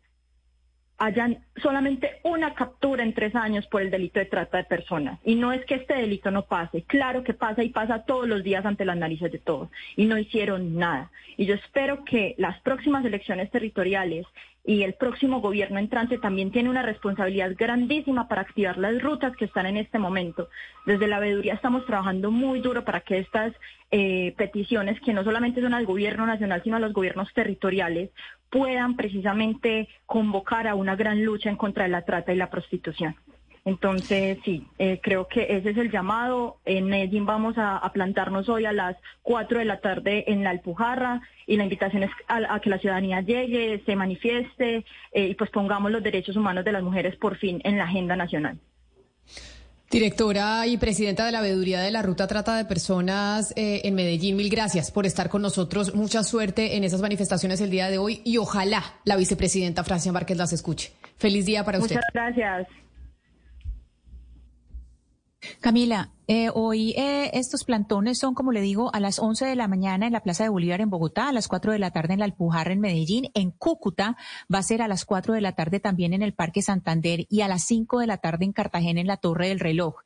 hayan 0.99 1.45
solamente 1.63 2.21
una 2.25 2.55
captura 2.55 3.05
en 3.05 3.15
tres 3.15 3.35
años 3.37 3.67
por 3.69 3.83
el 3.83 3.91
delito 3.91 4.19
de 4.19 4.27
trata 4.27 4.59
de 4.59 4.65
personas. 4.65 5.21
Y 5.25 5.37
no 5.37 5.53
es 5.53 5.65
que 5.65 5.77
este 5.77 5.95
delito 5.95 6.31
no 6.31 6.43
pase, 6.43 6.83
claro 6.83 7.23
que 7.23 7.35
pasa 7.35 7.63
y 7.63 7.71
pasa 7.71 8.05
todos 8.05 8.29
los 8.29 8.43
días 8.43 8.67
ante 8.67 8.85
las 8.85 8.97
narices 8.97 9.31
de 9.31 9.39
todos. 9.39 9.71
Y 9.97 10.07
no 10.07 10.19
hicieron 10.19 10.77
nada. 10.77 11.11
Y 11.37 11.47
yo 11.47 11.55
espero 11.55 12.05
que 12.05 12.35
las 12.37 12.61
próximas 12.61 13.05
elecciones 13.05 13.51
territoriales 13.51 14.27
y 14.65 14.83
el 14.83 14.93
próximo 14.95 15.41
gobierno 15.41 15.79
entrante 15.79 16.19
también 16.19 16.51
tiene 16.51 16.69
una 16.69 16.83
responsabilidad 16.83 17.53
grandísima 17.57 18.29
para 18.29 18.43
activar 18.43 18.77
las 18.77 19.01
rutas 19.01 19.35
que 19.35 19.47
están 19.47 19.65
en 19.65 19.79
este 19.79 19.99
momento. 19.99 20.51
Desde 20.85 21.07
la 21.07 21.21
veeduría 21.21 21.55
estamos 21.55 21.87
trabajando 21.87 22.31
muy 22.31 22.61
duro 22.61 22.85
para 22.85 23.01
que 23.01 23.19
estas 23.19 23.55
eh, 23.91 24.35
peticiones, 24.37 25.01
que 25.01 25.15
no 25.15 25.25
solamente 25.25 25.63
son 25.63 25.73
al 25.73 25.87
gobierno 25.87 26.27
nacional, 26.27 26.63
sino 26.63 26.77
a 26.77 26.81
los 26.81 26.93
gobiernos 26.93 27.33
territoriales, 27.33 28.11
puedan 28.51 28.97
precisamente 28.97 29.89
convocar 30.07 30.67
a 30.67 30.75
una 30.75 30.97
gran 30.97 31.25
lucha 31.25 31.51
en 31.51 31.57
contra 31.57 31.85
de 31.85 31.91
la 31.91 32.03
trata 32.03 32.33
y 32.33 32.37
la 32.37 32.51
prostitución. 32.51 33.17
Entonces, 33.65 34.39
sí, 34.47 34.67
eh, 34.79 34.99
creo 35.03 35.29
que 35.29 35.47
ese 35.57 35.71
es 35.71 35.77
el 35.77 35.91
llamado. 35.91 36.57
En 36.65 36.87
Medellín 36.87 37.27
vamos 37.27 37.57
a, 37.59 37.87
plantarnos 37.93 38.49
hoy 38.49 38.65
a 38.65 38.73
las 38.73 38.97
4 39.23 39.59
de 39.59 39.65
la 39.67 39.81
tarde 39.81 40.25
en 40.29 40.43
la 40.43 40.51
Alpujarra 40.51 41.21
y 41.47 41.59
la 41.59 41.65
invitación 41.65 42.03
es 42.03 42.11
a, 42.29 42.61
que 42.61 42.71
la 42.71 42.79
ciudadanía 42.79 43.21
llegue, 43.21 43.83
se 43.85 43.95
manifieste 43.95 44.87
eh, 45.13 45.27
y 45.27 45.35
pues 45.35 45.51
pongamos 45.51 45.91
los 45.91 46.03
derechos 46.03 46.37
humanos 46.37 46.65
de 46.65 46.73
las 46.73 46.83
mujeres 46.83 47.17
por 47.17 47.37
fin 47.37 47.61
en 47.65 47.77
la 47.77 47.85
agenda 47.85 48.17
nacional. 48.17 48.59
Directora 49.91 50.67
y 50.67 50.77
presidenta 50.77 51.25
de 51.25 51.33
la 51.33 51.41
Veeduría 51.41 51.81
de 51.81 51.91
la 51.91 52.03
Ruta 52.03 52.27
Trata 52.27 52.57
de 52.57 52.67
Personas 52.67 53.55
eh, 53.57 53.81
en 53.85 53.95
Medellín, 53.95 54.37
mil 54.37 54.51
gracias 54.51 54.91
por 54.91 55.07
estar 55.07 55.31
con 55.31 55.41
nosotros. 55.41 55.95
Mucha 55.95 56.23
suerte 56.25 56.77
en 56.77 56.85
esas 56.85 57.01
manifestaciones 57.01 57.59
el 57.63 57.71
día 57.71 57.89
de 57.89 57.97
hoy 57.97 58.21
y 58.23 58.37
ojalá 58.37 58.83
la 59.05 59.17
vicepresidenta 59.17 59.85
Francia 59.85 60.13
Márquez 60.13 60.37
las 60.37 60.53
escuche. 60.53 60.93
Feliz 61.17 61.47
día 61.47 61.65
para 61.65 61.79
usted. 61.79 61.97
Muchas 61.97 62.11
gracias. 62.13 62.69
Camila, 65.61 66.11
eh, 66.31 66.51
hoy 66.53 66.91
eh, 66.91 67.31
estos 67.33 67.65
plantones 67.65 68.19
son, 68.19 68.35
como 68.35 68.53
le 68.53 68.61
digo, 68.61 68.95
a 68.95 69.01
las 69.01 69.19
11 69.19 69.47
de 69.47 69.57
la 69.57 69.67
mañana 69.67 70.07
en 70.07 70.13
la 70.13 70.23
Plaza 70.23 70.43
de 70.43 70.51
Bolívar 70.51 70.83
en 70.83 70.91
Bogotá, 70.91 71.31
a 71.31 71.33
las 71.33 71.49
4 71.49 71.73
de 71.73 71.79
la 71.79 71.91
tarde 71.91 72.13
en 72.13 72.19
la 72.19 72.27
Alpujarra 72.27 72.75
en 72.75 72.81
Medellín, 72.81 73.31
en 73.33 73.51
Cúcuta 73.51 74.19
va 74.53 74.59
a 74.59 74.63
ser 74.63 74.83
a 74.83 74.89
las 74.89 75.07
4 75.07 75.33
de 75.33 75.41
la 75.41 75.53
tarde 75.53 75.81
también 75.81 76.13
en 76.13 76.21
el 76.21 76.35
Parque 76.35 76.61
Santander 76.61 77.27
y 77.31 77.41
a 77.41 77.49
las 77.49 77.65
5 77.65 78.01
de 78.01 78.07
la 78.07 78.19
tarde 78.19 78.45
en 78.45 78.53
Cartagena 78.53 79.01
en 79.01 79.07
la 79.07 79.17
Torre 79.17 79.49
del 79.49 79.59
Reloj. 79.59 80.03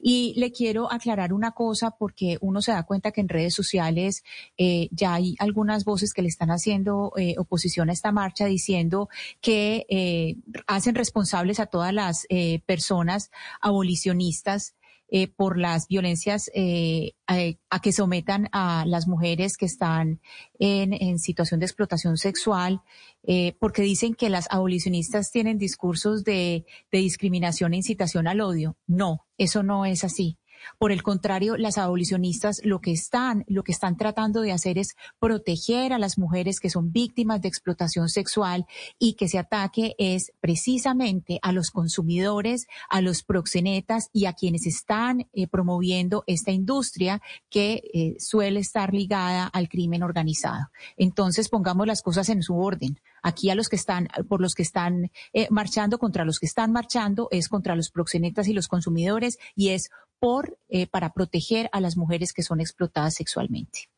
Y 0.00 0.32
le 0.38 0.50
quiero 0.50 0.90
aclarar 0.90 1.34
una 1.34 1.50
cosa 1.50 1.90
porque 1.90 2.38
uno 2.40 2.62
se 2.62 2.72
da 2.72 2.84
cuenta 2.84 3.10
que 3.10 3.20
en 3.20 3.28
redes 3.28 3.54
sociales 3.54 4.24
eh, 4.56 4.88
ya 4.92 5.12
hay 5.12 5.36
algunas 5.38 5.84
voces 5.84 6.14
que 6.14 6.22
le 6.22 6.28
están 6.28 6.48
haciendo 6.52 7.12
oposición 7.36 7.90
a 7.90 7.92
esta 7.92 8.12
marcha 8.12 8.46
diciendo 8.46 9.10
que 9.42 10.36
hacen 10.66 10.94
responsables 10.94 11.60
a 11.60 11.66
todas 11.66 11.92
las 11.92 12.26
personas 12.64 13.30
abolicionistas 13.60 14.74
eh, 15.08 15.28
por 15.28 15.56
las 15.56 15.86
violencias 15.86 16.50
eh, 16.52 17.14
a, 17.26 17.80
que 17.80 17.92
sometan 17.92 18.48
a 18.50 18.84
las 18.86 19.06
mujeres 19.06 19.56
que 19.56 19.66
están 19.66 20.20
en, 20.58 21.18
situación 21.18 21.60
de 21.60 21.66
explotación 21.66 22.16
sexual, 22.16 22.82
eh, 23.22 23.54
porque 23.60 23.82
dicen 23.82 24.14
que 24.14 24.30
las 24.30 24.48
abolicionistas 24.50 25.30
tienen 25.30 25.58
discursos 25.58 26.24
de, 26.24 26.64
de 26.90 26.98
discriminación 26.98 27.74
e 27.74 27.76
incitación 27.76 28.26
al 28.26 28.40
odio. 28.40 28.76
No, 28.86 29.26
eso 29.38 29.62
no 29.62 29.86
es 29.86 30.02
así. 30.02 30.38
Por 30.78 30.92
el 30.92 31.02
contrario, 31.02 31.56
las 31.56 31.78
abolicionistas 31.78 32.60
lo 32.64 32.80
que 32.80 32.92
están, 32.92 33.44
lo 33.48 33.62
que 33.62 33.72
están 33.72 33.96
tratando 33.96 34.40
de 34.40 34.52
hacer 34.52 34.78
es 34.78 34.96
proteger 35.18 35.92
a 35.92 35.98
las 35.98 36.18
mujeres 36.18 36.60
que 36.60 36.70
son 36.70 36.92
víctimas 36.92 37.40
de 37.40 37.48
explotación 37.48 38.08
sexual 38.08 38.66
y 38.98 39.14
que 39.14 39.28
se 39.28 39.38
ataque 39.38 39.94
es 39.98 40.32
precisamente 40.40 41.38
a 41.42 41.52
los 41.52 41.70
consumidores, 41.70 42.66
a 42.88 43.00
los 43.00 43.22
proxenetas 43.22 44.10
y 44.12 44.26
a 44.26 44.32
quienes 44.32 44.66
están 44.66 45.28
eh, 45.32 45.46
promoviendo 45.48 46.24
esta 46.26 46.52
industria 46.52 47.20
que 47.50 47.82
eh, 47.92 48.16
suele 48.18 48.60
estar 48.60 48.92
ligada 48.92 49.46
al 49.46 49.68
crimen 49.68 50.02
organizado. 50.02 50.70
Entonces, 50.96 51.48
pongamos 51.48 51.86
las 51.86 52.02
cosas 52.02 52.28
en 52.28 52.42
su 52.42 52.56
orden. 52.58 53.00
Aquí 53.22 53.50
a 53.50 53.54
los 53.54 53.68
que 53.68 53.76
están, 53.76 54.08
por 54.28 54.40
los 54.40 54.54
que 54.54 54.62
están 54.62 55.10
eh, 55.32 55.48
marchando, 55.50 55.98
contra 55.98 56.24
los 56.24 56.38
que 56.38 56.46
están 56.46 56.72
marchando, 56.72 57.28
es 57.30 57.48
contra 57.48 57.74
los 57.74 57.90
proxenetas 57.90 58.48
y 58.48 58.52
los 58.52 58.68
consumidores 58.68 59.38
y 59.54 59.70
es 59.70 59.90
por, 60.18 60.58
eh, 60.68 60.86
para 60.86 61.12
proteger 61.12 61.68
a 61.72 61.80
las 61.80 61.96
mujeres 61.96 62.32
que 62.32 62.42
son 62.42 62.60
explotadas 62.60 63.14
sexualmente. 63.14 63.88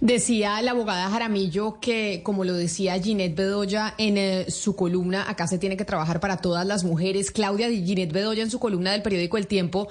Decía 0.00 0.62
la 0.62 0.72
abogada 0.72 1.10
Jaramillo 1.10 1.80
que, 1.80 2.22
como 2.22 2.44
lo 2.44 2.54
decía 2.54 3.00
Ginette 3.00 3.34
Bedoya 3.34 3.94
en 3.98 4.16
eh, 4.16 4.50
su 4.50 4.76
columna, 4.76 5.28
acá 5.28 5.48
se 5.48 5.58
tiene 5.58 5.76
que 5.76 5.84
trabajar 5.84 6.20
para 6.20 6.36
todas 6.36 6.66
las 6.66 6.84
mujeres. 6.84 7.30
Claudia 7.30 7.68
Ginette 7.68 8.12
Bedoya 8.12 8.42
en 8.42 8.50
su 8.50 8.60
columna 8.60 8.92
del 8.92 9.02
periódico 9.02 9.38
El 9.38 9.46
Tiempo 9.46 9.88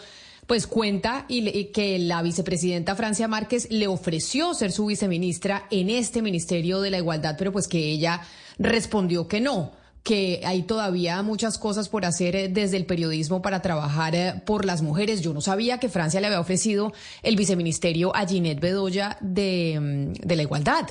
pues 0.48 0.68
cuenta 0.68 1.26
y, 1.30 1.66
que 1.66 1.98
la 2.00 2.22
vicepresidenta 2.22 2.96
Francia 2.96 3.28
Márquez 3.28 3.68
le 3.70 3.88
ofreció 3.88 4.54
ser 4.54 4.72
su 4.74 4.88
viceministra 4.88 5.66
en 5.72 5.90
este 5.90 6.22
Ministerio 6.22 6.82
de 6.82 6.92
la 6.92 6.98
Igualdad, 6.98 7.36
pero 7.38 7.54
pues 7.54 7.70
que 7.70 7.78
ella 7.78 8.22
respondió 8.58 9.28
que 9.30 9.40
no 9.40 9.72
que 10.04 10.42
hay 10.46 10.64
todavía 10.64 11.22
muchas 11.22 11.58
cosas 11.58 11.90
por 11.90 12.06
hacer 12.06 12.36
eh, 12.36 12.48
desde 12.50 12.78
el 12.78 12.86
periodismo 12.86 13.42
para 13.42 13.62
trabajar 13.62 14.16
eh, 14.16 14.42
por 14.46 14.66
las 14.66 14.82
mujeres. 14.82 15.22
Yo 15.22 15.34
no 15.34 15.42
sabía 15.42 15.80
que 15.80 15.90
Francia 15.90 16.20
le 16.20 16.28
había 16.28 16.40
ofrecido 16.40 16.94
el 17.22 17.36
viceministerio 17.36 18.16
a 18.16 18.26
Ginette 18.26 18.60
Bedoya 18.60 19.18
de, 19.22 19.80
mm, 19.80 20.28
de 20.28 20.36
la 20.36 20.42
Igualdad. 20.42 20.90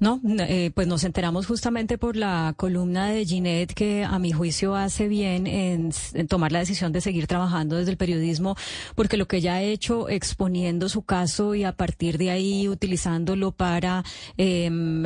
No, 0.00 0.20
eh, 0.24 0.70
pues 0.74 0.86
nos 0.86 1.02
enteramos 1.02 1.46
justamente 1.46 1.98
por 1.98 2.14
la 2.14 2.54
columna 2.56 3.08
de 3.08 3.26
Ginette 3.26 3.74
que 3.74 4.04
a 4.04 4.20
mi 4.20 4.30
juicio 4.30 4.76
hace 4.76 5.08
bien 5.08 5.48
en, 5.48 5.90
tomar 6.28 6.52
la 6.52 6.60
decisión 6.60 6.92
de 6.92 7.00
seguir 7.00 7.26
trabajando 7.26 7.76
desde 7.76 7.90
el 7.90 7.96
periodismo, 7.96 8.56
porque 8.94 9.16
lo 9.16 9.26
que 9.26 9.38
ella 9.38 9.54
ha 9.54 9.62
hecho 9.62 10.08
exponiendo 10.08 10.88
su 10.88 11.02
caso 11.02 11.56
y 11.56 11.64
a 11.64 11.72
partir 11.72 12.16
de 12.16 12.30
ahí 12.30 12.68
utilizándolo 12.68 13.50
para 13.50 14.04
em, 14.36 15.04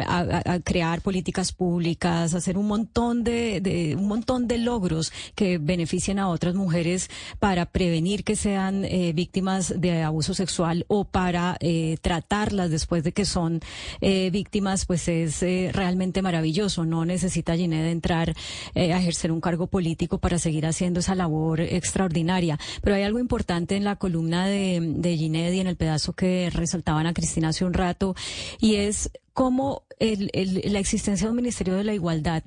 crear 0.63 1.01
políticas 1.01 1.53
públicas, 1.53 2.35
hacer 2.35 2.59
un 2.59 2.67
montón 2.67 3.25
de, 3.25 3.97
un 3.99 4.09
montón 4.09 4.47
de 4.47 4.59
logros 4.59 5.11
que 5.35 5.57
beneficien 5.57 6.19
a 6.19 6.29
otras 6.29 6.55
mujeres 6.55 7.09
para 7.39 7.65
prevenir 7.65 8.25
que 8.25 8.37
sean 8.37 8.85
eh, 8.85 9.13
víctimas 9.15 9.73
de 9.81 10.03
abuso 10.03 10.35
sexual 10.35 10.85
o 10.89 11.05
para 11.05 11.57
eh, 11.61 11.97
tratarlas 12.03 12.71
después 12.71 13.05
de 13.05 13.13
que 13.13 13.25
son 13.25 13.61
víctimas 14.01 14.82
pues 14.85 15.09
es 15.09 15.43
eh, 15.43 15.71
realmente 15.73 16.21
maravilloso. 16.23 16.85
No 16.85 17.05
necesita 17.05 17.57
Ginette 17.57 17.91
entrar 17.91 18.35
eh, 18.75 18.93
a 18.93 18.99
ejercer 18.99 19.33
un 19.33 19.41
cargo 19.41 19.67
político 19.67 20.19
para 20.19 20.39
seguir 20.39 20.67
haciendo 20.67 21.01
esa 21.01 21.15
labor 21.15 21.61
extraordinaria. 21.61 22.59
Pero 22.83 22.97
hay 22.97 23.03
algo 23.03 23.19
importante 23.19 23.77
en 23.77 23.85
la 23.85 23.97
columna 23.97 24.47
de, 24.47 24.81
de 24.83 25.13
y 25.23 25.61
en 25.61 25.67
el 25.67 25.77
pedazo 25.77 26.13
que 26.13 26.51
resaltaban 26.53 27.07
a 27.07 27.15
Cristina 27.15 27.49
hace 27.49 27.65
un 27.65 27.73
rato, 27.73 28.15
y 28.61 28.77
es 28.77 29.11
cómo 29.33 29.85
el, 29.99 30.31
la 30.65 30.79
existencia 30.79 31.27
de 31.27 31.31
un 31.31 31.37
Ministerio 31.37 31.75
de 31.75 31.85
la 31.85 31.95
Igualdad 31.95 32.43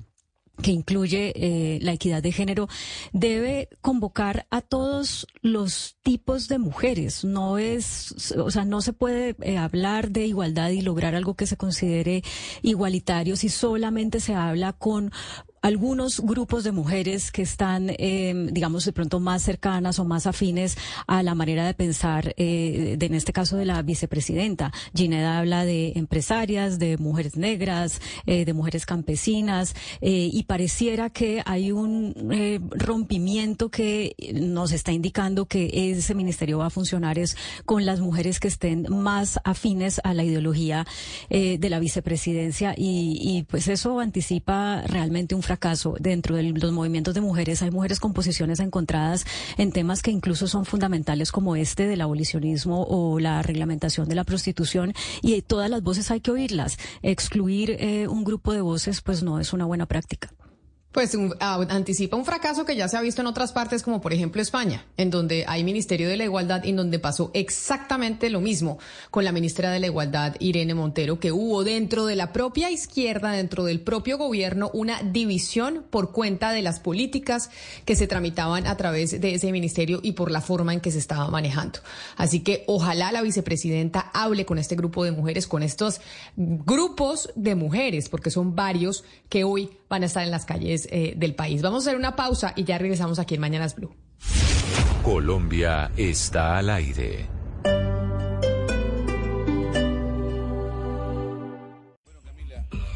que 0.62 0.70
incluye 0.70 1.32
eh, 1.36 1.78
la 1.82 1.92
equidad 1.92 2.22
de 2.22 2.32
género, 2.32 2.68
debe 3.12 3.68
convocar 3.80 4.46
a 4.50 4.62
todos 4.62 5.26
los 5.42 5.96
tipos 6.02 6.48
de 6.48 6.58
mujeres. 6.58 7.24
No 7.24 7.58
es, 7.58 8.32
o 8.36 8.50
sea, 8.50 8.64
no 8.64 8.80
se 8.80 8.92
puede 8.92 9.36
eh, 9.42 9.58
hablar 9.58 10.10
de 10.10 10.26
igualdad 10.26 10.70
y 10.70 10.80
lograr 10.80 11.14
algo 11.14 11.34
que 11.34 11.46
se 11.46 11.56
considere 11.56 12.22
igualitario 12.62 13.36
si 13.36 13.48
solamente 13.48 14.20
se 14.20 14.34
habla 14.34 14.72
con 14.72 15.12
algunos 15.62 16.20
grupos 16.20 16.62
de 16.64 16.70
mujeres 16.70 17.32
que 17.32 17.42
están, 17.42 17.90
eh, 17.98 18.48
digamos, 18.52 18.84
de 18.84 18.92
pronto 18.92 19.20
más 19.20 19.42
cercanas 19.42 19.98
o 19.98 20.04
más 20.04 20.26
afines 20.26 20.76
a 21.08 21.22
la 21.22 21.34
manera 21.34 21.66
de 21.66 21.74
pensar, 21.74 22.34
eh, 22.36 22.94
de, 22.98 23.06
en 23.06 23.14
este 23.14 23.32
caso 23.32 23.56
de 23.56 23.64
la 23.64 23.82
vicepresidenta. 23.82 24.72
Gineda 24.94 25.38
habla 25.38 25.64
de 25.64 25.92
empresarias, 25.96 26.78
de 26.78 26.96
mujeres 26.98 27.36
negras, 27.36 28.00
eh, 28.26 28.44
de 28.44 28.52
mujeres 28.52 28.86
campesinas, 28.86 29.74
eh, 30.00 30.30
y 30.32 30.44
pareciera 30.44 31.10
que 31.10 31.42
hay 31.44 31.72
un 31.72 32.14
rompimiento 32.70 33.68
que 33.68 34.14
nos 34.34 34.72
está 34.72 34.92
indicando 34.92 35.46
que 35.46 35.90
ese 35.90 36.14
ministerio 36.14 36.58
va 36.58 36.66
a 36.66 36.70
funcionar 36.70 37.18
es 37.18 37.36
con 37.64 37.84
las 37.84 38.00
mujeres 38.00 38.38
que 38.38 38.48
estén 38.48 38.86
más 38.88 39.40
afines 39.44 40.00
a 40.04 40.14
la 40.14 40.22
ideología 40.22 40.86
de 41.28 41.68
la 41.68 41.78
vicepresidencia 41.78 42.74
y, 42.76 43.18
y 43.20 43.42
pues 43.44 43.68
eso 43.68 44.00
anticipa 44.00 44.82
realmente 44.86 45.34
un 45.34 45.42
fracaso 45.42 45.55
caso, 45.56 45.96
dentro 46.00 46.36
de 46.36 46.42
los 46.42 46.72
movimientos 46.72 47.14
de 47.14 47.20
mujeres 47.20 47.62
hay 47.62 47.70
mujeres 47.70 48.00
con 48.00 48.12
posiciones 48.12 48.60
encontradas 48.60 49.24
en 49.56 49.72
temas 49.72 50.02
que 50.02 50.10
incluso 50.10 50.46
son 50.46 50.64
fundamentales 50.64 51.32
como 51.32 51.56
este 51.56 51.86
del 51.86 52.00
abolicionismo 52.00 52.84
o 52.88 53.18
la 53.20 53.42
reglamentación 53.42 54.08
de 54.08 54.14
la 54.14 54.24
prostitución 54.24 54.94
y 55.22 55.40
todas 55.42 55.70
las 55.70 55.82
voces 55.82 56.10
hay 56.10 56.20
que 56.20 56.30
oírlas. 56.30 56.78
Excluir 57.02 57.76
eh, 57.78 58.08
un 58.08 58.24
grupo 58.24 58.52
de 58.52 58.60
voces 58.60 59.00
pues 59.00 59.22
no 59.22 59.40
es 59.40 59.52
una 59.52 59.64
buena 59.64 59.86
práctica. 59.86 60.30
Pues 60.96 61.14
un, 61.14 61.34
anticipa 61.40 62.16
un 62.16 62.24
fracaso 62.24 62.64
que 62.64 62.74
ya 62.74 62.88
se 62.88 62.96
ha 62.96 63.02
visto 63.02 63.20
en 63.20 63.26
otras 63.26 63.52
partes, 63.52 63.82
como 63.82 64.00
por 64.00 64.14
ejemplo 64.14 64.40
España, 64.40 64.86
en 64.96 65.10
donde 65.10 65.44
hay 65.46 65.62
Ministerio 65.62 66.08
de 66.08 66.16
la 66.16 66.24
Igualdad 66.24 66.64
y 66.64 66.70
en 66.70 66.76
donde 66.76 66.98
pasó 66.98 67.30
exactamente 67.34 68.30
lo 68.30 68.40
mismo 68.40 68.78
con 69.10 69.22
la 69.22 69.30
ministra 69.30 69.70
de 69.70 69.78
la 69.78 69.88
Igualdad, 69.88 70.36
Irene 70.38 70.72
Montero, 70.72 71.20
que 71.20 71.32
hubo 71.32 71.64
dentro 71.64 72.06
de 72.06 72.16
la 72.16 72.32
propia 72.32 72.70
izquierda, 72.70 73.32
dentro 73.32 73.64
del 73.64 73.82
propio 73.82 74.16
gobierno, 74.16 74.70
una 74.72 75.02
división 75.02 75.84
por 75.90 76.12
cuenta 76.12 76.52
de 76.52 76.62
las 76.62 76.80
políticas 76.80 77.50
que 77.84 77.94
se 77.94 78.06
tramitaban 78.06 78.66
a 78.66 78.78
través 78.78 79.20
de 79.20 79.34
ese 79.34 79.52
ministerio 79.52 80.00
y 80.02 80.12
por 80.12 80.30
la 80.30 80.40
forma 80.40 80.72
en 80.72 80.80
que 80.80 80.92
se 80.92 80.98
estaba 80.98 81.28
manejando. 81.28 81.80
Así 82.16 82.40
que 82.40 82.64
ojalá 82.68 83.12
la 83.12 83.20
vicepresidenta 83.20 84.10
hable 84.14 84.46
con 84.46 84.56
este 84.56 84.76
grupo 84.76 85.04
de 85.04 85.12
mujeres, 85.12 85.46
con 85.46 85.62
estos 85.62 86.00
grupos 86.36 87.28
de 87.34 87.54
mujeres, 87.54 88.08
porque 88.08 88.30
son 88.30 88.56
varios 88.56 89.04
que 89.28 89.44
hoy 89.44 89.68
van 89.90 90.02
a 90.02 90.06
estar 90.06 90.24
en 90.24 90.30
las 90.30 90.46
calles 90.46 90.85
eh, 90.90 91.14
del 91.16 91.34
país. 91.34 91.62
Vamos 91.62 91.86
a 91.86 91.90
hacer 91.90 91.98
una 91.98 92.16
pausa 92.16 92.52
y 92.56 92.64
ya 92.64 92.78
regresamos 92.78 93.18
aquí 93.18 93.34
en 93.34 93.40
Mañanas 93.40 93.74
Blue. 93.74 93.94
Colombia 95.02 95.92
está 95.96 96.58
al 96.58 96.68
aire. 96.68 97.28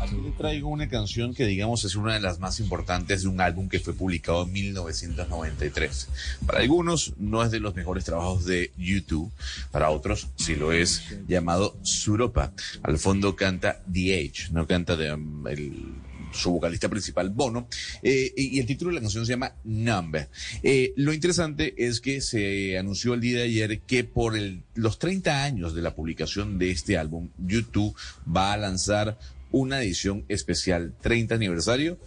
Aquí 0.01 0.17
le 0.21 0.31
traigo 0.33 0.69
una 0.69 0.89
canción 0.89 1.35
que 1.35 1.47
digamos 1.47 1.85
es 1.85 1.95
una 1.95 2.15
de 2.15 2.21
las 2.21 2.41
más 2.41 2.59
importantes 2.59 3.23
de 3.23 3.29
un 3.29 3.41
álbum 3.41 3.69
que 3.69 3.79
fue 3.79 3.95
publicado 3.95 4.43
en 4.43 4.53
1993. 4.53 6.09
Para 6.47 6.59
algunos 6.59 7.15
no 7.17 7.45
es 7.45 7.53
de 7.53 7.61
los 7.61 7.77
mejores 7.77 8.05
trabajos 8.05 8.45
de 8.45 8.73
YouTube, 8.77 9.31
para 9.71 9.91
otros 9.91 10.27
sí 10.35 10.57
lo 10.57 10.73
es, 10.73 11.05
llamado 11.29 11.77
Suropa. 11.83 12.53
Al 12.83 12.99
fondo 12.99 13.37
canta 13.37 13.83
The 13.93 14.19
Age, 14.19 14.51
no 14.51 14.67
canta 14.67 14.97
de, 14.97 15.13
um, 15.13 15.47
el 15.47 15.95
su 16.33 16.53
vocalista 16.53 16.89
principal, 16.89 17.31
Bono, 17.31 17.69
eh, 18.03 18.33
y 18.37 18.59
el 18.59 18.67
título 18.67 18.91
de 18.91 18.97
la 18.97 19.01
canción 19.01 19.27
se 19.27 19.33
llama 19.33 19.55
Number. 19.65 20.29
Eh, 20.63 20.93
lo 20.97 21.13
interesante 21.13 21.75
es 21.77 22.01
que 22.01 22.21
se 22.21 22.79
anunció 22.79 23.15
el 23.15 23.21
día 23.21 23.39
de 23.39 23.45
ayer 23.45 23.81
que 23.81 24.05
por 24.05 24.37
el, 24.37 24.63
los 24.75 24.99
30 24.99 25.45
años 25.45 25.75
de 25.75 25.83
la 25.83 25.95
publicación 25.95 26.59
de 26.59 26.71
este 26.71 26.99
álbum, 26.99 27.29
YouTube 27.39 27.95
va 28.27 28.53
a 28.53 28.57
lanzar 28.57 29.19
una 29.53 29.83
edición 29.83 30.25
especial 30.29 30.95
30 31.01 31.35
aniversario 31.35 31.99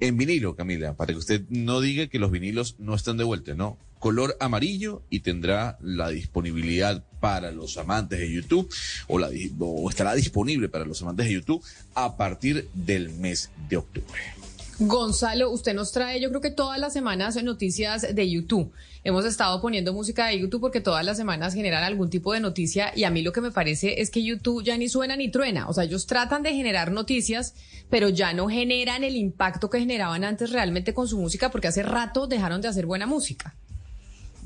en 0.00 0.16
vinilo, 0.16 0.54
Camila, 0.54 0.94
para 0.94 1.12
que 1.12 1.18
usted 1.18 1.42
no 1.48 1.80
diga 1.80 2.06
que 2.06 2.18
los 2.18 2.30
vinilos 2.30 2.76
no 2.78 2.94
están 2.94 3.16
de 3.16 3.24
vuelta, 3.24 3.54
no. 3.54 3.78
Color 3.98 4.36
amarillo 4.40 5.02
y 5.10 5.20
tendrá 5.20 5.78
la 5.80 6.08
disponibilidad 6.10 7.04
para 7.20 7.50
los 7.50 7.76
amantes 7.78 8.18
de 8.18 8.32
YouTube 8.32 8.72
o, 9.08 9.18
la, 9.18 9.28
o 9.58 9.90
estará 9.90 10.14
disponible 10.14 10.68
para 10.68 10.84
los 10.84 11.02
amantes 11.02 11.26
de 11.26 11.34
YouTube 11.34 11.62
a 11.94 12.16
partir 12.16 12.68
del 12.74 13.10
mes 13.10 13.50
de 13.68 13.76
octubre. 13.76 14.20
Gonzalo, 14.80 15.50
usted 15.50 15.74
nos 15.74 15.90
trae, 15.90 16.20
yo 16.20 16.28
creo 16.28 16.40
que 16.40 16.52
todas 16.52 16.78
las 16.78 16.92
semanas 16.92 17.42
noticias 17.42 18.14
de 18.14 18.30
YouTube. 18.30 18.72
Hemos 19.02 19.24
estado 19.24 19.60
poniendo 19.60 19.92
música 19.92 20.26
de 20.26 20.38
YouTube 20.38 20.60
porque 20.60 20.80
todas 20.80 21.04
las 21.04 21.16
semanas 21.16 21.54
generan 21.54 21.82
algún 21.82 22.10
tipo 22.10 22.32
de 22.32 22.38
noticia 22.38 22.92
y 22.94 23.02
a 23.02 23.10
mí 23.10 23.22
lo 23.22 23.32
que 23.32 23.40
me 23.40 23.50
parece 23.50 24.00
es 24.00 24.10
que 24.10 24.22
YouTube 24.22 24.62
ya 24.62 24.78
ni 24.78 24.88
suena 24.88 25.16
ni 25.16 25.32
truena. 25.32 25.68
O 25.68 25.72
sea, 25.72 25.82
ellos 25.82 26.06
tratan 26.06 26.44
de 26.44 26.54
generar 26.54 26.92
noticias, 26.92 27.54
pero 27.90 28.08
ya 28.08 28.32
no 28.32 28.48
generan 28.48 29.02
el 29.02 29.16
impacto 29.16 29.68
que 29.68 29.80
generaban 29.80 30.22
antes 30.22 30.52
realmente 30.52 30.94
con 30.94 31.08
su 31.08 31.18
música 31.18 31.50
porque 31.50 31.66
hace 31.66 31.82
rato 31.82 32.28
dejaron 32.28 32.60
de 32.60 32.68
hacer 32.68 32.86
buena 32.86 33.06
música. 33.06 33.56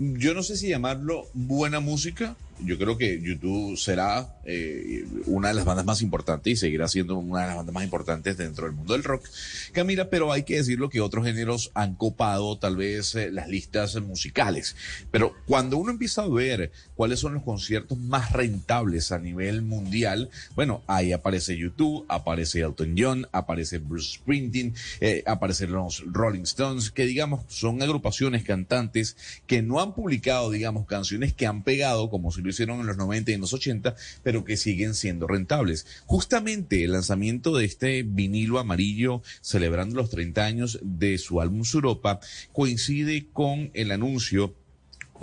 Yo 0.03 0.35
no 0.35 0.43
sé 0.43 0.57
si 0.57 0.69
llamarlo 0.69 1.29
buena 1.33 1.79
música. 1.79 2.35
Yo 2.65 2.79
creo 2.79 2.97
que 2.97 3.21
YouTube 3.21 3.77
será 3.77 4.37
eh, 4.45 5.05
una 5.27 5.49
de 5.49 5.55
las 5.55 5.65
bandas 5.65 5.85
más 5.85 6.03
importantes 6.03 6.53
y 6.53 6.57
seguirá 6.57 6.89
siendo 6.89 7.17
una 7.17 7.43
de 7.43 7.47
las 7.49 7.57
bandas 7.57 7.75
más 7.75 7.85
importantes 7.85 8.37
dentro 8.37 8.67
del 8.67 8.75
mundo 8.75 8.93
del 8.93 9.05
rock, 9.05 9.29
Camila, 9.73 10.09
pero 10.09 10.33
hay 10.33 10.45
que 10.45 10.57
decirlo 10.57 10.89
que 10.89 11.01
otros 11.01 11.25
géneros 11.25 11.71
han 11.75 11.95
copado 11.95 12.59
tal 12.59 12.77
vez 12.77 13.15
eh, 13.15 13.31
las 13.31 13.49
listas 13.49 14.01
musicales. 14.01 14.77
Pero 15.11 15.35
cuando 15.47 15.77
uno 15.77 15.91
empieza 15.91 16.23
a 16.23 16.29
ver 16.29 16.73
cuáles 16.95 17.21
son 17.21 17.35
los 17.35 17.43
conciertos 17.43 17.99
más 17.99 18.33
rentables 18.33 19.13
a 19.13 19.19
nivel 19.19 19.63
mundial, 19.63 20.31
bueno, 20.55 20.83
ahí 20.87 21.13
aparece 21.13 21.57
YouTube, 21.57 22.05
aparece 22.09 22.61
Elton 22.61 22.95
John, 22.97 23.27
aparece 23.33 23.79
Bruce 23.79 24.15
Springsteen, 24.15 24.75
eh, 25.01 25.23
aparecen 25.27 25.73
los 25.73 26.05
Rolling 26.07 26.43
Stones, 26.43 26.91
que 26.91 27.07
digamos 27.07 27.43
son 27.49 27.83
agrupaciones 27.83 28.45
cantantes 28.45 29.17
que 29.47 29.63
no 29.63 29.81
han 29.81 29.95
publicado, 29.95 30.51
digamos, 30.51 30.87
canciones 30.87 31.33
que 31.33 31.47
han 31.47 31.63
pegado, 31.63 32.11
como 32.11 32.31
si 32.31 32.43
lo 32.43 32.51
hicieron 32.53 32.81
en 32.81 32.87
los 32.87 32.97
90 32.97 33.31
y 33.31 33.35
en 33.35 33.41
los 33.41 33.53
80, 33.53 33.97
pero 34.23 34.45
que 34.45 34.57
siguen 34.57 34.95
siendo 34.95 35.27
rentables. 35.27 35.87
Justamente 36.07 36.85
el 36.85 36.93
lanzamiento 36.93 37.57
de 37.57 37.65
este 37.65 38.03
vinilo 38.03 38.59
amarillo 38.59 39.23
celebrando 39.41 39.97
los 39.97 40.11
30 40.11 40.45
años 40.45 40.79
de 40.83 41.19
su 41.19 41.41
álbum 41.41 41.65
Suropa 41.65 42.21
coincide 42.53 43.27
con 43.33 43.71
el 43.75 43.91
anuncio 43.91 44.55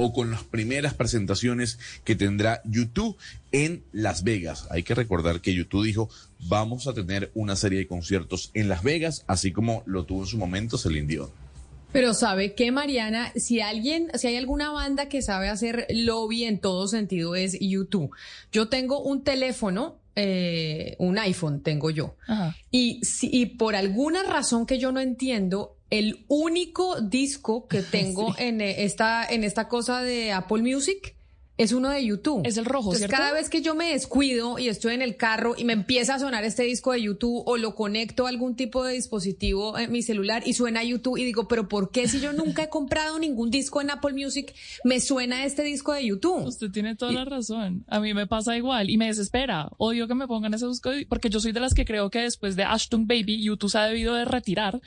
o 0.01 0.13
con 0.13 0.31
las 0.31 0.43
primeras 0.43 0.93
presentaciones 0.93 1.77
que 2.05 2.15
tendrá 2.15 2.61
YouTube 2.63 3.17
en 3.51 3.83
Las 3.91 4.23
Vegas. 4.23 4.65
Hay 4.69 4.83
que 4.83 4.95
recordar 4.95 5.41
que 5.41 5.53
YouTube 5.53 5.83
dijo, 5.83 6.09
vamos 6.47 6.87
a 6.87 6.93
tener 6.93 7.31
una 7.33 7.57
serie 7.57 7.79
de 7.79 7.87
conciertos 7.87 8.49
en 8.53 8.69
Las 8.69 8.81
Vegas, 8.81 9.25
así 9.27 9.51
como 9.51 9.83
lo 9.85 10.05
tuvo 10.05 10.21
en 10.21 10.27
su 10.27 10.37
momento 10.37 10.77
Celine 10.77 11.07
Dion. 11.07 11.48
Pero 11.91 12.13
sabe 12.13 12.53
que 12.53 12.71
Mariana, 12.71 13.31
si 13.35 13.61
alguien, 13.61 14.11
si 14.13 14.27
hay 14.27 14.35
alguna 14.35 14.71
banda 14.71 15.09
que 15.09 15.21
sabe 15.21 15.49
hacer 15.49 15.87
lobby 15.89 16.43
en 16.43 16.59
todo 16.59 16.87
sentido 16.87 17.35
es 17.35 17.57
YouTube. 17.59 18.11
Yo 18.51 18.69
tengo 18.69 19.01
un 19.01 19.23
teléfono, 19.23 19.97
eh, 20.15 20.95
un 20.99 21.17
iPhone 21.17 21.61
tengo 21.61 21.89
yo. 21.89 22.15
Ajá. 22.27 22.55
Y, 22.69 23.03
si, 23.03 23.29
y 23.31 23.47
por 23.47 23.75
alguna 23.75 24.23
razón 24.23 24.65
que 24.65 24.77
yo 24.77 24.91
no 24.91 24.99
entiendo, 24.99 25.77
el 25.89 26.25
único 26.27 27.01
disco 27.01 27.67
que 27.67 27.81
tengo 27.91 28.35
en 28.37 28.61
eh, 28.61 28.83
esta, 28.83 29.25
en 29.25 29.43
esta 29.43 29.67
cosa 29.67 30.01
de 30.03 30.31
Apple 30.31 30.61
Music 30.61 31.15
es 31.59 31.73
uno 31.73 31.89
de 31.89 32.05
YouTube. 32.05 32.41
Es 32.45 32.55
el 32.55 32.63
rojo, 32.63 32.93
Entonces, 32.93 32.99
¿cierto? 32.99 33.17
cada 33.17 33.33
vez 33.33 33.49
que 33.49 33.61
yo 33.61 33.75
me 33.75 33.91
descuido 33.91 34.57
y 34.59 34.69
estoy 34.69 34.93
en 34.93 35.01
el 35.01 35.17
carro 35.17 35.55
y 35.57 35.65
me 35.65 35.73
empieza 35.73 36.15
a 36.15 36.19
sonar 36.19 36.45
este 36.45 36.63
disco 36.63 36.93
de 36.93 37.01
YouTube 37.01 37.43
o 37.45 37.57
lo 37.57 37.75
conecto 37.75 38.25
a 38.25 38.29
algún 38.29 38.55
tipo 38.55 38.85
de 38.85 38.93
dispositivo 38.93 39.77
en 39.77 39.91
mi 39.91 40.01
celular 40.01 40.41
y 40.45 40.53
suena 40.53 40.85
YouTube 40.85 41.17
y 41.17 41.25
digo, 41.25 41.49
pero 41.49 41.67
¿por 41.67 41.91
qué 41.91 42.07
si 42.07 42.21
yo 42.21 42.31
nunca 42.31 42.63
he 42.63 42.69
comprado 42.69 43.19
ningún 43.19 43.51
disco 43.51 43.81
en 43.81 43.89
Apple 43.89 44.13
Music 44.13 44.55
me 44.85 45.01
suena 45.01 45.43
este 45.43 45.63
disco 45.63 45.91
de 45.91 46.05
YouTube? 46.05 46.45
Usted 46.45 46.71
tiene 46.71 46.95
toda 46.95 47.11
la 47.11 47.25
razón. 47.25 47.83
A 47.89 47.99
mí 47.99 48.13
me 48.13 48.25
pasa 48.25 48.55
igual 48.55 48.89
y 48.89 48.97
me 48.97 49.07
desespera. 49.07 49.69
Odio 49.77 50.07
que 50.07 50.15
me 50.15 50.27
pongan 50.27 50.53
ese 50.53 50.65
disco 50.65 50.91
porque 51.09 51.29
yo 51.29 51.41
soy 51.41 51.51
de 51.51 51.59
las 51.59 51.73
que 51.73 51.83
creo 51.83 52.09
que 52.09 52.19
después 52.19 52.55
de 52.55 52.63
Ashton 52.63 53.05
Baby, 53.05 53.43
YouTube 53.43 53.69
se 53.69 53.79
ha 53.79 53.85
debido 53.85 54.15
de 54.15 54.23
retirar, 54.23 54.79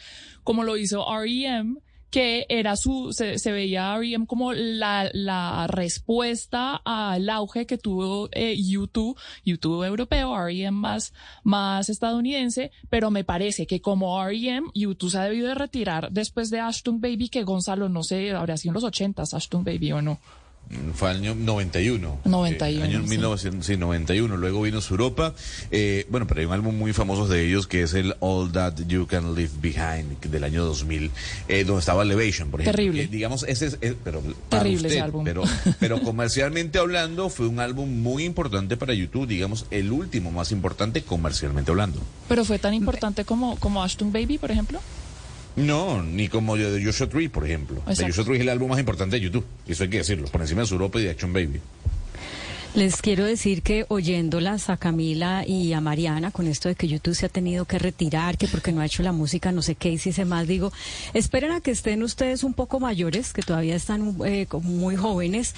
como 0.43 0.65
lo 0.65 0.79
hizo 0.79 1.05
R.E.M., 1.07 1.77
que 2.13 2.45
era 2.51 2.77
su, 2.77 3.13
se, 3.13 3.39
se 3.39 3.53
veía 3.53 3.97
R.E.M. 3.97 4.27
como 4.27 4.53
la, 4.53 5.11
la 5.15 5.67
respuesta 5.67 6.83
al 6.85 7.29
auge 7.31 7.67
que 7.67 7.79
tuvo 7.79 8.29
eh, 8.33 8.55
YouTube, 8.63 9.19
YouTube 9.47 9.83
europeo, 9.83 10.37
R.E.M. 10.37 10.79
más, 10.79 11.15
más 11.43 11.89
estadounidense, 11.89 12.71
pero 12.91 13.11
me 13.11 13.25
parece 13.25 13.67
que 13.67 13.81
como 13.81 14.23
R.E.M., 14.23 14.69
YouTube 14.75 15.11
se 15.11 15.19
ha 15.19 15.25
debido 15.25 15.49
de 15.49 15.55
retirar 15.55 16.13
después 16.13 16.51
de 16.51 16.61
Ashton 16.61 17.01
Baby, 17.01 17.31
que 17.31 17.45
Gonzalo, 17.45 17.89
no 17.89 18.03
sé, 18.03 18.31
habría 18.33 18.59
sido 18.59 18.73
en 18.73 18.75
los 18.75 18.85
ochentas 18.85 19.33
Ashton 19.33 19.65
Baby 19.65 19.93
o 19.93 20.03
no. 20.03 20.21
Fue 20.95 21.11
año 21.11 21.35
91. 21.35 22.21
91, 22.25 22.85
Eh, 22.85 22.89
año 22.89 23.03
sí. 23.03 23.09
1991. 23.11 24.37
Luego 24.37 24.63
vino 24.63 24.81
su 24.81 24.95
Europa. 24.95 25.35
Eh, 25.71 26.07
bueno, 26.11 26.27
pero 26.27 26.41
hay 26.41 26.47
un 26.47 26.53
álbum 26.53 26.77
muy 26.77 26.93
famoso 26.93 27.27
de 27.29 27.47
ellos 27.47 27.67
que 27.67 27.83
es 27.83 27.95
el 27.95 28.15
All 28.21 28.51
That 28.53 28.75
You 28.87 29.07
Can 29.07 29.35
Leave 29.35 29.51
Behind 29.61 30.19
del 30.21 30.45
año 30.45 30.65
2000, 30.65 31.11
eh, 31.49 31.65
donde 31.65 31.81
estaba 31.81 32.03
Elevation, 32.03 32.51
por 32.51 32.61
ejemplo. 32.63 32.77
Terrible. 32.77 33.07
Digamos, 33.09 33.45
ese 33.49 33.67
es, 33.67 33.79
es- 33.81 33.95
pero 34.03 34.23
Terrible 34.49 34.89
ese 34.89 35.01
álbum. 35.01 35.25
Pero, 35.25 35.43
pero 35.81 36.01
comercialmente 36.03 36.79
hablando, 36.79 37.29
fue 37.29 37.47
un 37.47 37.61
álbum 37.61 38.01
muy 38.03 38.25
importante 38.25 38.77
para 38.77 38.95
YouTube, 38.95 39.27
digamos, 39.27 39.67
el 39.71 39.93
último 39.93 40.31
más 40.31 40.53
importante 40.53 41.03
comercialmente 41.03 41.71
hablando. 41.71 42.01
Pero 42.29 42.45
fue 42.45 42.59
tan 42.59 42.75
importante 42.75 43.25
como, 43.25 43.57
como 43.59 43.83
Ashton 43.83 44.13
Baby, 44.13 44.39
por 44.39 44.51
ejemplo. 44.51 44.81
No, 45.57 46.03
ni 46.03 46.29
como 46.29 46.57
yo 46.57 46.73
de 46.73 46.85
Joshua 46.85 47.09
Tree, 47.09 47.29
por 47.29 47.45
ejemplo. 47.45 47.83
De. 47.87 48.07
Joshua 48.07 48.25
Tree 48.25 48.37
es 48.37 48.43
el 48.43 48.49
álbum 48.49 48.71
más 48.71 48.79
importante 48.79 49.17
de 49.17 49.23
YouTube. 49.23 49.45
Eso 49.67 49.85
hay 49.85 49.91
que 49.91 49.99
decirlo, 49.99 50.27
por 50.29 50.41
encima 50.41 50.63
de 50.63 50.67
su 50.67 50.75
Europa 50.75 51.01
y 51.01 51.05
de 51.05 51.11
Action 51.11 51.33
Baby. 51.33 51.61
Les 52.75 53.03
quiero 53.03 53.27
decir 53.27 53.61
que 53.61 53.85
oyéndolas 53.89 54.71
a 54.71 54.79
Camila 54.79 55.45
y 55.47 55.75
a 55.75 55.83
Mariana 55.83 56.31
con 56.31 56.47
esto 56.47 56.71
de 56.71 56.75
que 56.75 56.89
YouTube 56.89 57.15
se 57.15 57.27
ha 57.27 57.29
tenido 57.29 57.67
que 57.67 57.79
retirar, 57.79 58.39
que 58.39 58.49
porque 58.49 58.73
no 58.73 58.81
ha 58.81 58.87
hecho 58.87 59.03
la 59.03 59.13
música, 59.13 59.53
no 59.53 59.61
sé 59.61 59.75
qué, 59.75 59.91
y 59.91 59.99
si 59.99 60.11
se 60.11 60.25
más, 60.25 60.49
digo, 60.49 60.73
esperen 61.13 61.53
a 61.53 61.61
que 61.61 61.71
estén 61.71 62.03
ustedes 62.03 62.45
un 62.45 62.55
poco 62.55 62.81
mayores, 62.81 63.35
que 63.35 63.43
todavía 63.43 63.77
están 63.77 64.17
eh, 64.25 64.47
muy 64.63 64.97
jóvenes, 64.97 65.55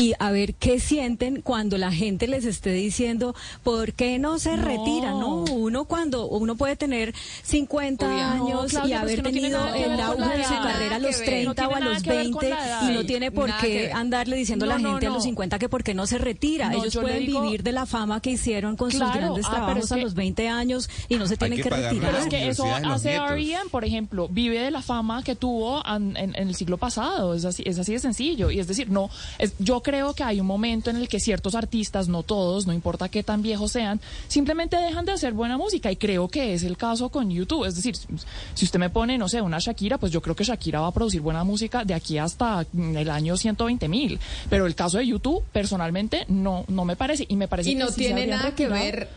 y 0.00 0.14
a 0.18 0.30
ver 0.30 0.54
qué 0.54 0.80
sienten 0.80 1.42
cuando 1.42 1.76
la 1.78 1.92
gente 1.92 2.26
les 2.26 2.44
esté 2.44 2.72
diciendo, 2.72 3.34
¿por 3.62 3.92
qué 3.92 4.18
no 4.18 4.38
se 4.38 4.56
No. 4.56 4.62
retira? 4.64 5.10
No, 5.10 5.44
uno 5.44 5.84
cuando 5.84 6.26
uno 6.26 6.56
puede 6.56 6.76
tener 6.76 7.14
50 7.42 8.06
Obvio. 8.06 8.16
No, 8.18 8.30
años 8.60 8.70
Claudia, 8.70 8.96
y 8.96 8.98
pero 8.98 8.98
es 8.98 9.02
haber 9.02 9.18
no 9.18 9.30
tenido 9.30 9.72
que 9.72 9.84
el 9.84 10.00
auge 10.00 10.20
la 10.20 10.28
de 10.36 10.44
su 10.44 10.50
carrera 10.54 10.96
a 10.96 10.98
los 10.98 11.10
que 11.16 11.20
ver. 11.20 11.26
30 11.30 11.62
No 11.62 11.68
o 11.68 11.74
a 11.74 11.80
los 11.80 12.02
que 12.02 12.10
ver 12.10 12.30
con 12.30 12.40
20 12.40 12.48
la 12.50 12.66
edad. 12.66 12.90
y 12.90 12.94
no 12.94 13.04
tiene 13.06 13.30
por 13.30 13.48
nada 13.48 13.60
qué 13.60 13.92
andarle 13.92 14.36
diciendo 14.36 14.64
a 14.64 14.68
No, 14.68 14.74
la 14.74 14.80
no, 14.80 14.90
gente 14.92 15.06
a 15.06 15.08
no. 15.10 15.14
los 15.16 15.24
50 15.24 15.58
que 15.58 15.68
por 15.68 15.82
qué 15.84 15.94
no 15.94 16.06
se 16.06 16.18
retira. 16.18 16.70
No, 16.70 16.78
Ellos 16.78 16.96
pueden 16.96 17.26
digo- 17.26 17.42
vivir 17.42 17.62
de 17.62 17.72
la 17.72 17.84
fama 17.86 18.20
que 18.22 18.30
hicieron 18.30 18.76
con 18.76 18.90
sus 18.90 19.00
grandes 19.00 19.44
ah, 19.46 19.50
trabajos 19.50 19.84
es 19.84 19.92
a 19.92 19.96
los 19.98 20.14
20 20.14 20.48
años 20.48 20.88
y 21.10 21.16
no 21.16 21.26
se 21.26 21.36
tienen 21.36 21.60
que 21.62 21.68
retirar. 21.68 22.10
Pero 22.12 22.18
es 22.18 22.26
que 22.28 22.48
eso 22.48 22.64
hace. 22.64 23.14
R.E.M., 23.16 23.68
por 23.70 23.84
ejemplo, 23.84 24.28
vive 24.28 24.60
de 24.60 24.70
la 24.70 24.80
fama 24.82 25.22
que 25.22 25.34
tuvo 25.36 25.84
an- 25.86 26.16
en, 26.16 26.34
en 26.36 26.48
el 26.48 26.54
siglo 26.54 26.78
pasado. 26.78 27.34
Es 27.34 27.44
así, 27.44 27.62
es 27.66 27.78
así 27.78 27.92
de 27.92 27.98
sencillo. 27.98 28.50
Y 28.50 28.60
es 28.60 28.66
decir, 28.66 28.88
no, 28.90 29.10
es, 29.38 29.52
yo 29.58 29.82
creo 29.82 29.89
que 30.14 30.22
hay 30.22 30.40
un 30.40 30.46
momento 30.46 30.90
en 30.90 30.96
el 30.96 31.08
que 31.08 31.18
ciertos 31.18 31.54
artistas, 31.54 32.08
no 32.08 32.22
todos, 32.22 32.66
no 32.66 32.72
importa 32.72 33.08
qué 33.08 33.22
tan 33.22 33.42
viejos 33.42 33.72
sean, 33.72 34.00
simplemente 34.28 34.76
dejan 34.76 35.04
de 35.04 35.12
hacer 35.12 35.32
buena 35.32 35.58
música. 35.58 35.90
Y 35.90 35.96
creo 35.96 36.28
que 36.28 36.54
es 36.54 36.62
el 36.62 36.76
caso 36.76 37.08
con 37.08 37.30
YouTube. 37.30 37.64
Es 37.64 37.74
decir, 37.74 37.96
si 38.54 38.64
usted 38.64 38.78
me 38.78 38.90
pone, 38.90 39.18
no 39.18 39.28
sé, 39.28 39.40
una 39.40 39.58
Shakira, 39.58 39.98
pues 39.98 40.12
yo 40.12 40.22
creo 40.22 40.36
que 40.36 40.44
Shakira 40.44 40.80
va 40.80 40.88
a 40.88 40.92
producir 40.92 41.20
buena 41.20 41.44
música 41.44 41.84
de 41.84 41.94
aquí 41.94 42.18
hasta 42.18 42.64
mm, 42.72 42.96
el 42.96 43.10
año 43.10 43.36
120 43.36 43.88
mil. 43.88 44.18
Pero 44.48 44.66
el 44.66 44.74
caso 44.74 44.98
de 44.98 45.06
YouTube, 45.06 45.42
personalmente, 45.52 46.24
no, 46.28 46.64
no 46.68 46.84
me 46.84 46.96
parece. 46.96 47.26
Y 47.28 47.36
me 47.36 47.48
parece 47.48 47.70
Y 47.70 47.74
que 47.74 47.80
no 47.80 47.90
tiene 47.90 48.26
nada 48.26 48.54
que 48.54 48.68
ver. 48.68 49.08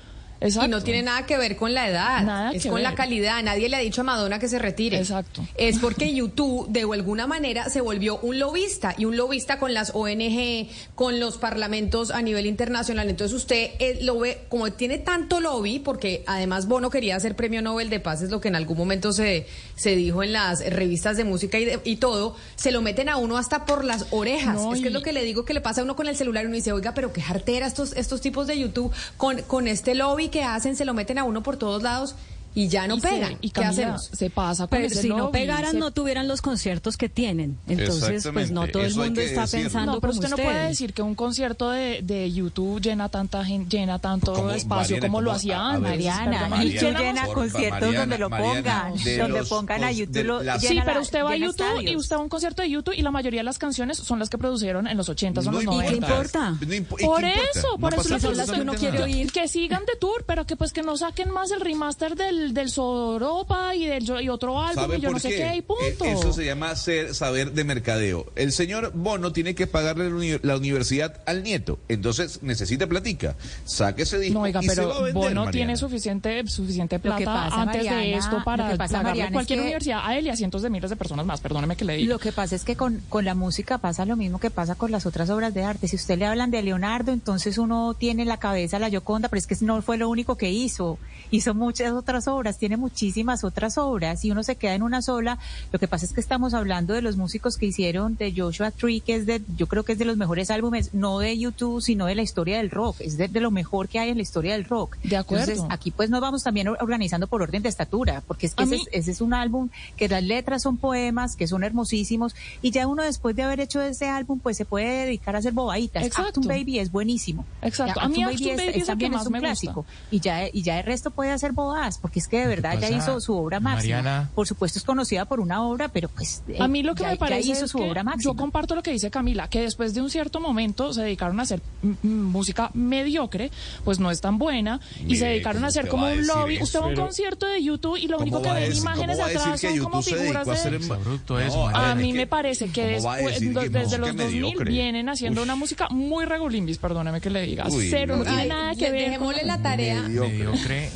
Exacto. 0.44 0.68
Y 0.68 0.70
no 0.70 0.82
tiene 0.84 1.04
nada 1.04 1.26
que 1.26 1.38
ver 1.38 1.56
con 1.56 1.74
la 1.74 1.88
edad. 1.90 2.24
Nada 2.24 2.52
es 2.52 2.66
con 2.66 2.82
la 2.84 2.96
calidad. 2.96 3.42
Nadie 3.44 3.70
le 3.70 3.78
ha 3.78 3.80
dicho 3.80 4.02
a 4.02 4.04
Madonna 4.04 4.40
que 4.40 4.48
se 4.48 4.60
retire. 4.60 4.98
Exacto. 4.98 5.46
Es 5.56 5.80
porque 5.80 6.14
YouTube, 6.14 6.68
de 6.70 6.82
alguna 6.82 7.28
manera, 7.28 7.70
se 7.70 7.82
volvió 7.82 8.18
un 8.20 8.40
lobista. 8.40 8.96
Y 8.98 9.06
un 9.06 9.18
lobista 9.18 9.60
con 9.60 9.74
las 9.74 9.92
ONG, 9.96 10.68
con 10.96 11.20
los 11.20 11.38
parlamentos 11.38 12.12
a 12.12 12.22
nivel 12.22 12.46
internacional. 12.46 13.10
Entonces 13.10 13.36
usted 13.36 13.72
eh, 13.80 14.00
lo 14.02 14.20
ve, 14.20 14.42
como 14.50 14.72
tiene 14.72 14.98
tanto 14.98 15.40
lobby, 15.40 15.80
porque 15.80 16.24
además 16.28 16.68
Bono 16.68 16.90
quería 16.90 17.20
ser 17.20 17.36
premio 17.36 17.62
Nobel 17.62 17.90
de 17.90 18.00
Paz, 18.00 18.22
es 18.22 18.30
lo 18.30 18.40
que 18.42 18.48
en 18.50 18.56
algún 18.56 18.78
momento 18.78 19.14
se, 19.14 19.48
se 19.76 19.96
dijo 19.96 20.24
en 20.24 20.34
las 20.34 20.60
revistas 20.70 21.18
de 21.18 21.24
música 21.24 21.58
y, 21.60 21.66
de- 21.66 21.80
y 21.84 21.98
todo, 21.98 22.36
se 22.56 22.72
lo 22.72 22.82
meten 22.82 23.10
a 23.10 23.18
uno 23.18 23.38
hasta 23.38 23.66
por 23.66 23.84
las 23.86 24.08
orejas. 24.12 24.56
No, 24.56 24.74
es 24.74 24.82
que 24.82 24.88
es 24.88 24.94
lo 24.94 25.02
que 25.02 25.14
le 25.14 25.24
digo 25.24 25.46
que 25.46 25.54
le 25.54 25.62
pasa 25.62 25.82
a 25.82 25.84
uno 25.84 25.96
con 25.96 26.08
el 26.08 26.16
celular 26.16 26.44
y 26.44 26.48
uno 26.48 26.56
dice, 26.56 26.72
oiga, 26.72 26.94
pero 26.94 27.14
qué 27.14 27.22
jartera 27.22 27.68
estos, 27.68 27.94
estos 27.94 28.22
tipos 28.22 28.48
de 28.48 28.60
YouTube 28.60 28.92
con, 29.18 29.42
con 29.44 29.68
este 29.68 29.96
lobby 29.96 30.30
que 30.34 30.44
hacen, 30.44 30.76
se 30.76 30.84
lo 30.84 30.96
meten 30.96 31.20
a 31.20 31.24
uno 31.24 31.44
por 31.44 31.58
todos 31.58 31.84
lados 31.84 32.16
y 32.56 32.68
ya 32.68 32.88
no 32.88 32.96
Y 32.96 33.02
se- 33.02 33.08
pegan. 33.10 33.38
y 33.42 33.50
¿Qué 33.50 33.62
Camila, 33.62 33.70
hacemos? 33.72 34.10
Se 34.14 34.30
pasa 34.30 34.68
con 34.68 34.78
Pero 34.78 34.88
ese 34.88 35.02
si 35.02 35.10
no 35.10 35.32
pegaran, 35.32 35.72
se- 35.72 35.78
no 35.80 35.92
tuvieran 35.92 36.28
los 36.28 36.42
conciertos 36.42 36.98
que 36.98 37.10
tienen. 37.10 37.58
Entonces, 37.68 38.28
pues 38.32 38.52
no 38.52 38.68
todo 38.68 38.84
el 38.84 38.94
mundo 38.96 39.22
está 39.22 39.42
decirlo. 39.42 39.64
pensando 39.66 39.92
No, 39.94 40.00
pero 40.02 40.14
como 40.14 40.20
usted 40.24 40.30
no 40.30 40.44
puede 40.44 40.68
decir 40.68 40.94
que 40.94 41.02
un 41.02 41.16
concierto 41.16 41.70
de, 41.72 42.02
de 42.04 42.32
YouTube 42.32 42.82
llena 42.82 43.10
tanta 43.10 43.44
gente, 43.44 43.76
llena 43.78 44.00
tanto 44.00 44.34
Como, 44.34 44.52
espacio 44.52 44.98
Mariana, 44.98 45.08
como 45.08 45.22
lo 45.22 45.30
como- 45.32 45.38
hacía 45.38 45.58
a- 45.58 45.62
a 45.62 45.70
antes. 45.70 45.82
Mariana, 45.90 46.24
y 46.46 46.50
Mariana, 46.50 47.00
llena 47.00 47.28
conciertos 47.28 47.82
Mariana, 47.82 48.00
donde 48.00 48.18
lo 48.18 48.30
pongan, 48.30 48.96
de 49.04 49.18
donde 49.18 49.40
los 49.40 49.50
pongan 49.50 49.84
a 49.84 49.92
YouTube, 49.92 50.14
de 50.14 50.24
lo 50.24 50.40
Sí, 50.60 50.80
pero 50.86 51.02
usted 51.02 51.24
va 51.24 51.32
a 51.32 51.36
YouTube 51.38 51.60
y 51.60 51.80
estadios. 51.80 52.02
usted 52.02 52.16
va 52.16 52.20
a 52.20 52.24
un 52.24 52.30
concierto 52.30 52.62
de 52.62 52.70
YouTube 52.70 52.94
y 52.96 53.02
la 53.02 53.12
mayoría 53.12 53.40
de 53.40 53.46
las 53.46 53.58
canciones 53.58 53.98
son 53.98 54.20
las 54.20 54.30
que 54.30 54.38
produjeron 54.38 54.88
en 54.88 54.98
los 54.98 55.10
80s 55.10 55.46
o 55.46 55.50
en 55.50 55.56
los 55.56 55.64
No 55.66 55.72
90s. 55.74 55.86
¿Y 55.86 55.90
qué 55.90 55.96
importa? 56.14 56.50
No 56.52 56.58
impo- 56.74 56.96
¿y 57.00 57.06
Por 57.06 57.24
eso, 57.26 57.68
No 57.74 57.78
por 57.80 57.94
eso 57.94 58.10
lo 58.10 58.20
son 58.20 58.38
las 58.38 58.52
que 58.52 58.62
uno 58.62 58.74
quiere 58.74 59.02
oír. 59.04 59.32
Que 59.32 59.48
sigan 59.48 59.86
de 59.86 59.96
tour, 60.00 60.24
pero 60.28 60.46
que 60.46 60.56
pues 60.56 60.72
que 60.74 60.84
no 60.84 60.98
saquen 60.98 61.32
más 61.32 61.52
el 61.52 61.62
remaster 61.62 62.16
del, 62.16 62.43
del 62.52 62.70
Soropa 62.70 63.76
y 63.76 63.86
del 63.86 64.04
y 64.22 64.30
otro 64.30 64.60
álbum 64.60 64.76
¿Sabe 64.84 64.98
y 64.98 65.02
yo 65.02 65.10
por 65.10 65.14
no 65.14 65.20
sé 65.20 65.30
qué? 65.30 65.36
qué, 65.38 65.56
y 65.58 65.62
punto. 65.62 66.06
Eh, 66.06 66.12
Eso 66.14 66.34
se 66.34 66.46
llama 66.46 66.76
ser, 66.76 67.14
saber 67.14 67.52
de 67.54 67.64
mercadeo. 67.64 68.26
El 68.36 68.52
señor 68.52 68.92
Bono 68.94 69.32
tiene 69.32 69.56
que 69.56 69.68
pagarle 69.68 70.10
la 70.10 70.16
uni- 70.16 70.40
la 70.42 70.58
universidad 70.58 71.22
al 71.26 71.44
nieto, 71.44 71.80
entonces 71.90 72.40
necesita 72.42 72.88
platica. 72.88 73.36
Saque 73.66 74.04
ese 74.04 74.18
disco 74.20 74.40
No, 74.40 74.42
oiga, 74.46 74.62
y 74.64 74.68
se 74.70 74.76
va 74.76 74.84
a 74.84 74.88
pero 74.94 75.04
vender, 75.04 75.14
Bono 75.14 75.30
Mariana. 75.46 75.52
tiene 75.52 75.78
suficiente, 75.78 76.48
suficiente 76.48 77.00
plata 77.00 77.24
pasa, 77.26 77.62
antes 77.62 77.84
de 77.84 78.14
esto 78.16 78.42
para 78.44 78.76
pasa, 78.76 78.78
pagarle 78.78 79.04
Mariana, 79.10 79.28
es 79.30 79.34
cualquier 79.34 79.60
que- 79.60 79.64
universidad 79.66 80.00
a 80.04 80.18
él 80.18 80.26
y 80.26 80.30
a 80.30 80.36
cientos 80.36 80.62
de 80.62 80.70
miles 80.70 80.90
de 80.90 80.96
personas 80.96 81.26
más. 81.26 81.42
Perdóneme 81.42 81.76
que 81.76 81.86
le 81.86 81.98
diga. 81.98 82.14
Lo 82.14 82.20
que 82.20 82.32
pasa 82.32 82.56
es 82.56 82.64
que 82.64 82.76
con, 82.76 83.02
con 83.10 83.26
la 83.26 83.36
música 83.36 83.78
pasa 83.78 84.06
lo 84.06 84.16
mismo 84.16 84.40
que 84.40 84.50
pasa 84.50 84.76
con 84.76 84.92
las 84.92 85.06
otras 85.06 85.30
obras 85.30 85.54
de 85.54 85.64
arte. 85.64 85.88
Si 85.88 85.96
usted 85.96 86.18
le 86.18 86.26
hablan 86.26 86.52
de 86.52 86.62
Leonardo, 86.64 87.12
entonces 87.12 87.58
uno 87.58 87.94
tiene 87.98 88.24
en 88.24 88.28
la 88.28 88.38
cabeza 88.38 88.80
la 88.80 88.90
Yoconda, 88.90 89.30
pero 89.30 89.38
es 89.40 89.48
que 89.48 89.56
no 89.62 89.82
fue 89.82 89.98
lo 89.98 90.10
único 90.10 90.36
que 90.38 90.52
hizo. 90.52 90.98
Hizo 91.32 91.54
muchas 91.54 91.92
otras 91.94 92.28
obras, 92.28 92.33
tiene 92.58 92.78
muchísimas 92.78 93.44
otras 93.44 93.78
obras 93.78 94.24
y 94.26 94.32
uno 94.32 94.44
se 94.44 94.56
queda 94.56 94.74
en 94.76 94.84
una 94.84 95.02
sola. 95.02 95.38
Lo 95.72 95.80
que 95.80 95.88
pasa 95.88 96.06
es 96.06 96.14
que 96.14 96.20
estamos 96.22 96.54
hablando 96.54 96.94
de 96.94 97.02
los 97.02 97.16
músicos 97.18 97.58
que 97.58 97.68
hicieron 97.68 98.16
de 98.16 98.34
Joshua 98.36 98.72
Tree, 98.72 99.02
que 99.02 99.16
es 99.16 99.26
de, 99.26 99.42
yo 99.58 99.68
creo 99.68 99.84
que 99.84 99.94
es 99.94 100.00
de 100.00 100.06
los 100.06 100.18
mejores 100.18 100.50
álbumes, 100.52 100.94
no 100.94 101.20
de 101.20 101.38
YouTube, 101.38 101.82
sino 101.82 102.06
de 102.06 102.16
la 102.16 102.22
historia 102.24 102.58
del 102.58 102.70
rock. 102.72 102.98
Es 103.02 103.18
de, 103.18 103.28
de 103.28 103.40
lo 103.40 103.52
mejor 103.52 103.88
que 103.88 104.00
hay 104.00 104.10
en 104.10 104.18
la 104.18 104.24
historia 104.24 104.54
del 104.54 104.66
rock. 104.66 104.98
De 105.04 105.16
acuerdo. 105.18 105.52
Entonces, 105.52 105.66
aquí 105.74 105.92
pues 105.92 106.10
nos 106.10 106.22
vamos 106.22 106.44
también 106.44 106.68
organizando 106.68 107.28
por 107.28 107.42
orden 107.42 107.62
de 107.64 107.70
estatura, 107.70 108.24
porque 108.28 108.48
es 108.48 108.56
que 108.56 108.64
ese, 108.64 108.76
mí- 108.76 108.82
es, 108.92 109.02
ese 109.02 109.12
es 109.12 109.22
un 109.22 109.34
álbum 109.34 109.70
que 109.96 110.10
las 110.10 110.24
letras 110.24 110.62
son 110.64 110.78
poemas, 110.78 111.36
que 111.36 111.48
son 111.48 111.64
hermosísimos, 111.64 112.36
y 112.62 112.72
ya 112.72 112.88
uno 112.88 113.04
después 113.04 113.36
de 113.36 113.44
haber 113.44 113.60
hecho 113.60 113.82
ese 113.82 114.08
álbum, 114.10 114.40
pues 114.40 114.58
se 114.58 114.66
puede 114.66 115.06
dedicar 115.06 115.36
a 115.36 115.40
hacer 115.40 115.54
bobaditas. 115.54 116.04
Exacto. 116.04 116.30
Actum 116.40 116.48
Baby 116.48 116.80
es 116.80 116.92
buenísimo. 116.92 117.46
Exacto. 117.62 118.00
Ya, 118.00 118.06
A 118.06 118.10
mí 118.10 118.24
Actum 118.24 118.34
Actum 118.36 118.56
Baby 118.58 118.68
es 118.70 118.74
que 118.76 118.86
también 118.86 119.12
más 119.12 119.22
un 119.28 119.34
gusta. 119.34 119.40
clásico. 119.40 119.86
Y 120.12 120.20
ya, 120.20 120.48
y 120.48 120.62
ya 120.62 120.80
el 120.80 120.86
resto 120.86 121.12
puede 121.12 121.32
hacer 121.32 121.52
bobadas, 121.52 121.98
porque 121.98 122.20
es 122.24 122.28
que 122.30 122.40
de 122.40 122.48
verdad 122.48 122.78
ya 122.80 122.90
hizo 122.90 123.20
su 123.22 123.36
obra 123.38 123.60
máxima. 123.60 123.98
Mariana? 123.98 124.30
Por 124.36 124.48
supuesto 124.48 124.80
es 124.80 124.86
conocida 124.86 125.26
por 125.26 125.40
una 125.40 125.64
obra, 125.64 125.90
pero 125.90 126.10
pues 126.10 126.44
eh, 126.48 126.58
A 126.60 126.68
mí 126.68 126.84
lo 126.84 126.96
que 126.96 127.04
ya, 127.04 127.10
me 127.10 127.14
ya 127.16 127.20
parece 127.20 127.52
hizo 127.52 127.66
es 127.66 127.72
su 127.72 127.78
que 127.78 127.84
obra 127.90 128.02
yo 128.02 128.06
máxima. 128.06 128.36
comparto 128.36 128.76
lo 128.76 128.84
que 128.84 128.92
dice 128.92 129.12
Camila, 129.12 129.48
que 129.50 129.62
después 129.62 129.94
de 129.94 130.02
un 130.02 130.10
cierto 130.10 130.40
momento 130.40 130.94
se 130.94 131.02
dedicaron 131.02 131.40
a 131.40 131.44
hacer 131.44 131.62
música 132.02 132.72
mediocre, 132.74 133.52
pues 133.84 134.00
no 134.00 134.10
es 134.12 134.22
tan 134.22 134.38
buena, 134.38 134.80
y 135.06 135.16
se 135.18 135.26
dedicaron 135.26 135.64
a 135.64 135.68
¿cómo 135.68 135.68
hacer 135.68 135.88
como 135.88 136.06
un 136.08 136.26
lobby. 136.28 136.56
eso? 136.56 136.64
Usted 136.64 136.80
va 136.80 136.86
a 136.86 136.88
un 136.88 136.96
concierto 136.96 137.46
de 137.46 137.64
YouTube 137.64 137.98
y 137.98 138.08
lo 138.08 138.18
¿Cómo 138.18 138.24
único 138.38 138.42
que 138.42 138.52
ven 138.52 138.76
imágenes 138.76 139.20
atrás 139.20 139.60
son 139.62 139.78
como 139.80 140.02
figuras 140.02 140.48
de... 140.48 140.94
Abrupto 140.94 141.40
eso, 141.40 141.70
No. 141.70 141.76
A 141.78 141.96
mí 141.96 142.12
que- 142.12 142.18
me 142.20 142.28
parece 142.28 142.70
que 142.70 142.96
¿cómo 142.98 143.08
va 143.08 143.14
a 143.14 143.18
después, 143.18 143.40
que 143.40 143.70
desde 143.70 143.98
los 143.98 144.16
2000 144.16 144.42
mediocre? 144.42 144.72
vienen 144.72 145.10
haciendo 145.10 145.42
Uy. 145.42 145.46
una 145.46 145.56
música 145.56 145.88
muy 145.90 146.26
regulimbis, 146.26 146.78
perdóneme 146.78 147.20
que 147.22 147.30
le 147.30 147.42
diga. 147.42 147.68
Uy, 147.70 147.88
Cero, 147.90 148.18
no 148.18 148.24
tiene 148.24 148.46
nada 148.48 148.76
que 148.76 148.90
ver. 148.92 149.06
dejémosle 149.06 149.44
la 149.44 149.62
tarea. 149.62 150.04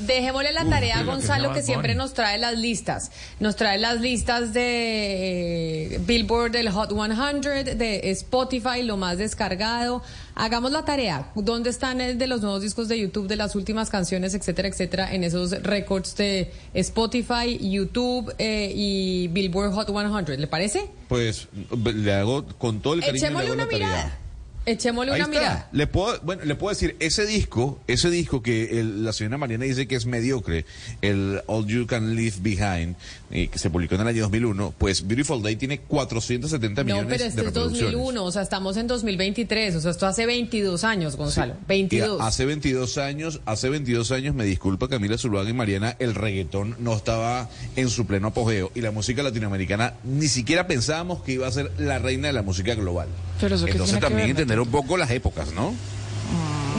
Dejémosle 0.05 0.53
la 0.53 0.65
tarea 0.65 0.99
a 0.99 1.03
Gonzalo 1.17 1.53
que 1.53 1.63
siempre 1.63 1.95
nos 1.95 2.13
trae 2.13 2.37
las 2.37 2.57
listas. 2.57 3.11
Nos 3.39 3.55
trae 3.55 3.77
las 3.77 4.01
listas 4.01 4.53
de 4.53 5.95
eh, 5.95 5.99
Billboard, 6.05 6.51
del 6.51 6.69
Hot 6.69 6.91
100, 6.91 7.77
de 7.77 8.11
Spotify, 8.11 8.83
lo 8.83 8.97
más 8.97 9.17
descargado. 9.17 10.01
Hagamos 10.35 10.71
la 10.71 10.85
tarea. 10.85 11.31
¿Dónde 11.35 11.69
están 11.69 12.01
el 12.01 12.17
de 12.17 12.27
los 12.27 12.41
nuevos 12.41 12.61
discos 12.61 12.87
de 12.87 12.99
YouTube, 12.99 13.27
de 13.27 13.35
las 13.35 13.55
últimas 13.55 13.89
canciones, 13.89 14.33
etcétera, 14.33 14.67
etcétera, 14.67 15.13
en 15.13 15.23
esos 15.23 15.51
récords 15.63 16.15
de 16.15 16.51
Spotify, 16.73 17.57
YouTube 17.59 18.33
eh, 18.37 18.71
y 18.75 19.27
Billboard 19.29 19.73
Hot 19.73 19.87
100? 19.87 20.39
¿Le 20.39 20.47
parece? 20.47 20.89
Pues 21.07 21.47
le 21.93 22.13
hago 22.13 22.45
con 22.57 22.81
todo 22.81 22.93
el 22.93 23.01
cariño 23.01 23.13
le 23.13 23.19
Echémosle 23.27 23.47
hago 23.47 23.53
una 23.55 23.65
la 23.65 23.69
tarea. 23.69 24.19
Echémosle 24.67 25.13
Ahí 25.13 25.21
una 25.21 25.25
está. 25.29 25.39
mirada. 25.39 25.69
Le 25.71 25.87
puedo, 25.87 26.19
bueno, 26.21 26.43
le 26.45 26.55
puedo 26.55 26.69
decir, 26.73 26.95
ese 26.99 27.25
disco, 27.25 27.79
ese 27.87 28.09
disco 28.09 28.43
que 28.43 28.79
el- 28.79 29.03
la 29.05 29.13
señora 29.13 29.37
Mariana 29.37 29.63
dice 29.65 29.87
que 29.87 29.95
es 29.95 30.05
mediocre, 30.05 30.65
el 31.01 31.41
All 31.47 31.65
You 31.65 31.87
Can 31.87 32.15
Leave 32.15 32.35
Behind, 32.41 32.95
eh, 33.31 33.47
que 33.47 33.57
se 33.59 33.69
publicó 33.69 33.95
en 33.95 34.01
el 34.01 34.07
año 34.07 34.21
2001, 34.23 34.73
pues 34.77 35.07
Beautiful 35.07 35.41
Day 35.41 35.55
tiene 35.55 35.79
470 35.79 36.83
No, 36.83 36.85
millones 36.95 37.07
pero 37.09 37.23
de 37.23 37.29
este 37.29 37.39
es 37.41 37.45
reproducciones. 37.47 37.93
2001, 37.93 38.23
o 38.25 38.31
sea, 38.31 38.41
estamos 38.41 38.77
en 38.77 38.87
2023, 38.87 39.75
o 39.75 39.81
sea, 39.81 39.91
esto 39.91 40.05
hace 40.05 40.25
22 40.25 40.83
años, 40.83 41.15
Gonzalo, 41.15 41.53
Sí. 41.53 41.59
22. 41.67 42.19
Y 42.21 42.23
hace 42.25 42.45
22 42.45 42.97
años, 42.97 43.39
hace 43.45 43.69
22 43.69 44.11
años, 44.11 44.35
me 44.35 44.43
disculpa 44.45 44.89
Camila 44.89 45.17
Zuluaga 45.17 45.49
y 45.49 45.53
Mariana, 45.53 45.95
el 45.99 46.13
reggaetón 46.13 46.75
no 46.79 46.93
estaba 46.95 47.49
en 47.77 47.89
su 47.89 48.05
pleno 48.05 48.27
apogeo 48.27 48.71
y 48.75 48.81
la 48.81 48.91
música 48.91 49.23
latinoamericana 49.23 49.93
ni 50.03 50.27
siquiera 50.27 50.67
pensábamos 50.67 51.23
que 51.23 51.33
iba 51.33 51.47
a 51.47 51.51
ser 51.51 51.71
la 51.77 51.99
reina 51.99 52.27
de 52.27 52.33
la 52.33 52.41
música 52.41 52.75
global. 52.75 53.07
Pero 53.39 53.55
eso 53.55 53.65
Entonces 53.67 53.85
tiene 53.85 53.99
que 53.99 54.05
también 54.07 54.27
ver, 54.27 54.29
entender 54.31 54.56
un 54.63 54.69
poco 54.69 54.97
las 54.97 55.09
épocas, 55.11 55.51
¿no? 55.53 55.73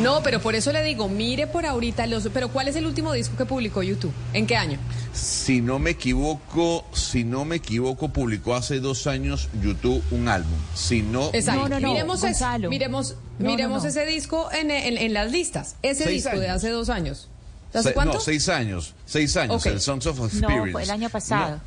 No, 0.02 0.22
pero 0.22 0.40
por 0.40 0.54
eso 0.54 0.70
le 0.72 0.84
digo, 0.84 1.08
mire 1.08 1.48
por 1.48 1.66
ahorita 1.66 2.06
los... 2.06 2.28
Pero 2.32 2.50
¿cuál 2.50 2.68
es 2.68 2.76
el 2.76 2.86
último 2.86 3.12
disco 3.12 3.36
que 3.36 3.44
publicó 3.46 3.82
YouTube? 3.82 4.12
¿En 4.32 4.46
qué 4.46 4.56
año? 4.56 4.78
Si 5.12 5.60
no 5.60 5.80
me 5.80 5.90
equivoco, 5.90 6.84
si 6.92 7.24
no 7.24 7.44
me 7.44 7.56
equivoco, 7.56 8.08
publicó 8.10 8.54
hace 8.54 8.78
dos 8.78 9.08
años 9.08 9.48
YouTube 9.60 10.00
un 10.12 10.28
álbum. 10.28 10.56
Si 10.74 11.02
no, 11.02 11.30
Exacto. 11.32 11.62
No, 11.62 11.68
no, 11.68 11.80
no, 11.80 11.88
miremos 11.88 12.18
ese- 12.18 12.26
Gonzalo. 12.28 12.70
miremos, 12.70 13.16
No, 13.40 13.50
miremos 13.50 13.78
no, 13.78 13.82
no. 13.84 13.88
ese 13.88 14.06
disco 14.06 14.48
en, 14.52 14.70
en- 14.70 14.98
en 14.98 15.12
las 15.14 15.32
listas. 15.32 15.74
Ese 15.82 16.04
Seis 16.04 16.22
disco 16.24 16.38
de 16.38 16.48
hace 16.48 16.68
dos 16.70 16.90
años. 16.90 17.28
¿Hace 17.74 17.88
Se- 17.88 17.94
cuánto? 17.94 18.14
No, 18.14 18.20
seis 18.20 18.48
años. 18.48 18.94
Seis 19.04 19.36
años. 19.36 19.66
El 19.66 19.80
Songs 19.80 20.06
of 20.06 20.18
No, 20.20 20.26
Experience. 20.26 20.72
fue 20.72 20.82
el 20.84 20.90
año 20.90 21.10
pasado. 21.10 21.60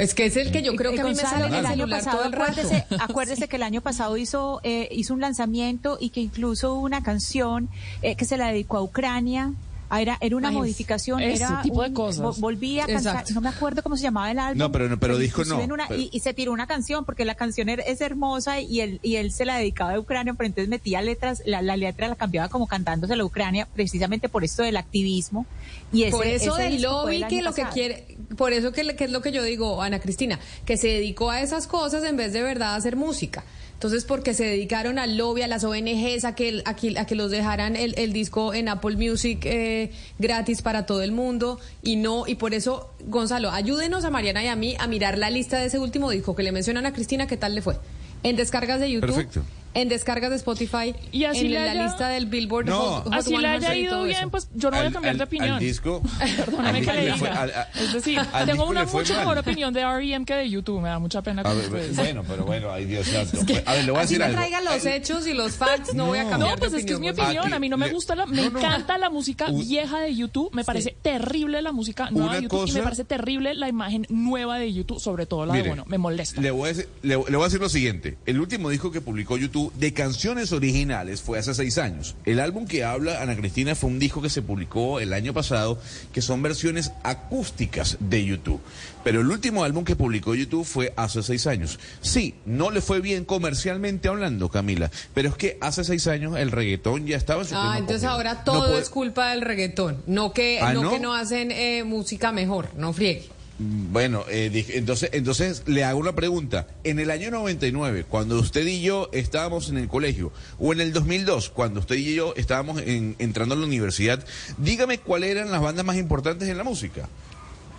Es 0.00 0.14
que 0.14 0.24
es 0.24 0.36
el 0.36 0.50
que 0.50 0.62
yo 0.62 0.74
creo 0.76 0.92
que 0.92 1.02
a 1.02 1.04
mí 1.04 1.10
me 1.10 1.14
sale 1.16 1.46
en 1.46 1.52
el 1.52 1.60
el 1.60 1.66
año 1.66 1.86
pasado, 1.86 2.24
el 2.24 2.32
acuérdese, 2.32 2.86
acuérdese 2.98 3.48
que 3.48 3.56
el 3.56 3.62
año 3.62 3.82
pasado 3.82 4.16
hizo, 4.16 4.60
eh, 4.64 4.88
hizo 4.92 5.12
un 5.12 5.20
lanzamiento 5.20 5.98
y 6.00 6.08
que 6.08 6.20
incluso 6.20 6.74
una 6.74 7.02
canción 7.02 7.68
eh, 8.00 8.16
que 8.16 8.24
se 8.24 8.38
la 8.38 8.48
dedicó 8.48 8.78
a 8.78 8.82
Ucrania. 8.82 9.52
Ah, 9.92 10.00
Era, 10.00 10.16
era 10.20 10.36
una 10.36 10.48
Ay, 10.50 10.54
modificación, 10.54 11.20
ese 11.20 11.42
era 11.42 11.62
tipo 11.62 11.82
de 11.82 11.92
cosas. 11.92 12.24
vo- 12.24 12.38
volví 12.40 12.78
a 12.78 12.86
cantar, 12.86 12.96
Exacto. 13.16 13.34
no 13.34 13.40
me 13.40 13.48
acuerdo 13.48 13.82
cómo 13.82 13.96
se 13.96 14.04
llamaba 14.04 14.30
el 14.30 14.38
álbum. 14.38 14.58
No, 14.58 14.70
pero- 14.70 14.98
pero 15.00 15.18
disco 15.18 15.44
no, 15.44 15.60
en 15.60 15.72
una- 15.72 15.88
pero- 15.88 16.00
y, 16.00 16.08
y 16.12 16.20
se 16.20 16.32
tiró 16.32 16.52
una 16.52 16.66
canción 16.68 17.04
porque 17.04 17.24
la 17.24 17.34
canción 17.34 17.68
es 17.68 18.00
hermosa 18.00 18.60
y 18.60 18.80
él, 18.80 19.00
y 19.02 19.16
él 19.16 19.32
se 19.32 19.44
la 19.44 19.56
dedicaba 19.56 19.94
a 19.94 19.98
Ucrania, 19.98 20.32
pero 20.34 20.46
entonces 20.46 20.68
metía 20.68 21.02
letras, 21.02 21.42
la, 21.44 21.60
la 21.60 21.76
letra 21.76 22.06
la 22.08 22.14
cambiaba 22.14 22.48
como 22.48 22.68
cantándose 22.68 23.14
a 23.14 23.24
Ucrania, 23.24 23.66
precisamente 23.74 24.28
por 24.28 24.44
esto 24.44 24.62
del 24.62 24.76
activismo. 24.76 25.44
Y 25.92 26.04
ese, 26.04 26.12
por 26.12 26.24
eso 26.26 26.56
ese 26.56 26.70
del 26.70 26.82
lobby 26.82 27.24
que 27.28 27.42
lo 27.42 27.52
que 27.52 27.64
quiere, 27.72 28.16
por 28.36 28.52
eso 28.52 28.70
que, 28.70 28.94
que 28.94 29.04
es 29.04 29.10
lo 29.10 29.20
que 29.22 29.32
yo 29.32 29.42
digo, 29.42 29.82
Ana 29.82 29.98
Cristina, 29.98 30.38
que 30.64 30.76
se 30.76 30.86
dedicó 30.86 31.30
a 31.30 31.40
esas 31.40 31.66
cosas 31.66 32.04
en 32.04 32.16
vez 32.16 32.32
de 32.32 32.42
verdad 32.42 32.74
a 32.74 32.76
hacer 32.76 32.94
música. 32.94 33.42
Entonces, 33.80 34.04
porque 34.04 34.34
se 34.34 34.44
dedicaron 34.44 34.98
al 34.98 35.16
lobby, 35.16 35.40
a 35.40 35.48
las 35.48 35.64
ONGs, 35.64 36.26
a 36.26 36.34
que, 36.34 36.62
a 36.66 37.00
a 37.00 37.06
que 37.06 37.14
los 37.14 37.30
dejaran 37.30 37.76
el, 37.76 37.94
el 37.96 38.12
disco 38.12 38.52
en 38.52 38.68
Apple 38.68 38.96
Music 38.96 39.40
eh, 39.46 39.90
gratis 40.18 40.60
para 40.60 40.84
todo 40.84 41.00
el 41.00 41.12
mundo 41.12 41.58
y 41.82 41.96
no, 41.96 42.26
y 42.26 42.34
por 42.34 42.52
eso, 42.52 42.90
Gonzalo, 43.06 43.50
ayúdenos 43.50 44.04
a 44.04 44.10
Mariana 44.10 44.44
y 44.44 44.48
a 44.48 44.54
mí 44.54 44.76
a 44.78 44.86
mirar 44.86 45.16
la 45.16 45.30
lista 45.30 45.58
de 45.58 45.64
ese 45.64 45.78
último 45.78 46.10
disco 46.10 46.36
que 46.36 46.42
le 46.42 46.52
mencionan 46.52 46.84
a 46.84 46.92
Cristina, 46.92 47.26
¿qué 47.26 47.38
tal 47.38 47.54
le 47.54 47.62
fue? 47.62 47.78
En 48.22 48.36
descargas 48.36 48.80
de 48.80 48.90
YouTube, 48.90 49.14
Perfecto. 49.14 49.44
En 49.74 49.88
descargas 49.88 50.30
de 50.30 50.36
Spotify, 50.36 50.94
Y 51.12 51.24
así 51.24 51.46
en 51.46 51.54
la 51.54 51.70
haya- 51.70 51.84
lista 51.84 52.08
del 52.08 52.26
Billboard 52.26 52.66
No. 52.66 52.78
Hot- 52.80 53.04
Hot 53.04 53.12
Así 53.14 53.30
le 53.30 53.38
100 53.38 53.50
haya 53.50 53.74
ido 53.76 54.04
bien, 54.04 54.30
pues 54.30 54.48
yo 54.54 54.70
no 54.70 54.76
voy 54.76 54.84
a 54.84 54.86
Al- 54.88 54.92
cambiar 54.92 55.16
de 55.16 55.24
opinión. 55.24 55.50
Al 55.52 55.60
disco. 55.60 56.02
Perdóname 56.36 56.78
al 56.78 56.84
que 56.84 56.92
le 56.92 57.12
diga. 57.12 57.68
es 57.80 57.92
decir, 57.92 58.20
al 58.32 58.46
tengo 58.46 58.66
una 58.66 58.84
mucho 58.84 59.12
mal. 59.14 59.20
mejor 59.22 59.38
opinión 59.38 59.72
de 59.72 59.80
R.E.M. 59.82 60.24
que 60.24 60.34
de 60.34 60.50
YouTube. 60.50 60.80
Me 60.80 60.88
da 60.88 60.98
mucha 60.98 61.22
pena 61.22 61.42
A 61.42 61.44
con 61.44 61.58
ver, 61.72 61.92
bueno, 61.94 62.24
pero 62.26 62.44
bueno, 62.44 62.70
ay 62.72 62.84
Dios 62.84 63.06
santo. 63.06 63.38
A 63.66 63.74
ver, 63.74 63.84
le 63.84 63.90
voy 63.90 63.98
a 63.98 64.02
decir 64.02 64.18
me 64.18 64.24
algo. 64.24 64.36
traigan 64.38 64.64
los 64.64 64.86
Eh, 64.86 64.96
hechos 64.96 65.26
y 65.26 65.34
los 65.34 65.52
facts, 65.52 65.94
no, 65.94 66.06
voy 66.06 66.18
a 66.18 66.28
cambiar 66.28 66.52
No, 66.52 66.56
pues 66.56 66.72
de 66.72 66.78
es 66.78 66.84
que 66.86 66.92
es 66.94 67.00
mi 67.00 67.10
opinión. 67.10 67.44
Aquí, 67.46 67.52
A 67.54 67.58
mí 67.58 67.68
no 67.68 67.76
me 67.76 67.88
gusta 67.90 68.14
la, 68.14 68.26
me 68.26 68.36
no, 68.42 68.50
no. 68.50 68.58
encanta 68.58 68.98
la 68.98 69.10
música 69.10 69.46
U- 69.50 69.58
vieja 69.62 70.00
de 70.00 70.14
YouTube. 70.14 70.50
Me 70.52 70.64
parece 70.64 70.96
terrible 71.02 71.62
la 71.62 71.72
música 71.72 72.10
nueva 72.10 72.28
Una 72.30 72.36
de 72.36 72.42
YouTube 72.42 72.68
y 72.68 72.72
me 72.72 72.82
parece 72.82 73.04
terrible 73.04 73.54
la 73.54 73.68
imagen 73.68 74.06
nueva 74.08 74.58
de 74.58 74.72
YouTube, 74.72 74.98
sobre 75.00 75.26
todo 75.26 75.46
la 75.46 75.54
de 75.54 75.62
bueno, 75.62 75.84
me 75.86 75.98
molesta. 75.98 76.40
Le 76.40 76.50
voy, 76.50 76.64
a 76.70 76.72
decir, 76.72 76.88
le, 77.02 77.08
le 77.10 77.16
voy 77.16 77.40
a 77.40 77.44
decir 77.44 77.60
lo 77.60 77.68
siguiente. 77.68 78.16
El 78.26 78.40
último 78.40 78.70
disco 78.70 78.90
que 78.90 79.00
publicó 79.00 79.36
YouTube 79.36 79.59
de 79.74 79.92
canciones 79.92 80.52
originales 80.52 81.20
fue 81.22 81.38
hace 81.38 81.54
seis 81.54 81.76
años. 81.78 82.16
El 82.24 82.40
álbum 82.40 82.66
que 82.66 82.84
habla 82.84 83.20
Ana 83.22 83.36
Cristina 83.36 83.74
fue 83.74 83.90
un 83.90 83.98
disco 83.98 84.22
que 84.22 84.30
se 84.30 84.42
publicó 84.42 85.00
el 85.00 85.12
año 85.12 85.32
pasado, 85.34 85.78
que 86.12 86.22
son 86.22 86.42
versiones 86.42 86.92
acústicas 87.02 87.96
de 88.00 88.24
YouTube. 88.24 88.60
Pero 89.04 89.20
el 89.20 89.28
último 89.28 89.64
álbum 89.64 89.84
que 89.84 89.96
publicó 89.96 90.34
YouTube 90.34 90.64
fue 90.66 90.92
hace 90.96 91.22
seis 91.22 91.46
años. 91.46 91.78
Sí, 92.00 92.34
no 92.46 92.70
le 92.70 92.80
fue 92.80 93.00
bien 93.00 93.24
comercialmente 93.24 94.08
hablando, 94.08 94.48
Camila, 94.48 94.90
pero 95.14 95.28
es 95.30 95.34
que 95.36 95.58
hace 95.60 95.84
seis 95.84 96.06
años 96.06 96.36
el 96.38 96.50
reggaetón 96.50 97.06
ya 97.06 97.16
estaba 97.16 97.42
en 97.42 97.48
su 97.48 97.54
Ah, 97.56 97.76
entonces 97.78 98.04
ahora 98.04 98.34
No 98.34 98.44
todo 98.44 98.68
puede- 98.68 98.80
es 98.82 98.90
culpa 98.90 99.30
del 99.30 99.40
reggaetón, 99.42 100.02
no 100.06 100.32
que 100.32 100.60
Ah, 100.60 100.72
no, 100.72 100.82
¿no? 100.82 100.90
que 100.90 101.00
no 101.00 101.14
hacen 101.14 101.50
eh, 101.50 101.84
música 101.84 102.32
mejor, 102.32 102.70
no 102.76 102.92
friegue. 102.92 103.28
Bueno, 103.62 104.24
eh, 104.30 104.64
entonces, 104.70 105.10
entonces 105.12 105.64
le 105.66 105.84
hago 105.84 105.98
una 106.00 106.14
pregunta. 106.14 106.66
En 106.82 106.98
el 106.98 107.10
año 107.10 107.30
99, 107.30 108.06
cuando 108.08 108.38
usted 108.40 108.66
y 108.66 108.80
yo 108.80 109.10
estábamos 109.12 109.68
en 109.68 109.76
el 109.76 109.86
colegio, 109.86 110.32
o 110.58 110.72
en 110.72 110.80
el 110.80 110.94
2002, 110.94 111.50
cuando 111.50 111.80
usted 111.80 111.96
y 111.96 112.14
yo 112.14 112.32
estábamos 112.38 112.80
en- 112.80 113.16
entrando 113.18 113.54
a 113.54 113.58
la 113.58 113.66
universidad, 113.66 114.24
dígame 114.56 114.96
cuáles 114.96 115.30
eran 115.32 115.50
las 115.50 115.60
bandas 115.60 115.84
más 115.84 115.96
importantes 115.98 116.48
en 116.48 116.56
la 116.56 116.64
música. 116.64 117.06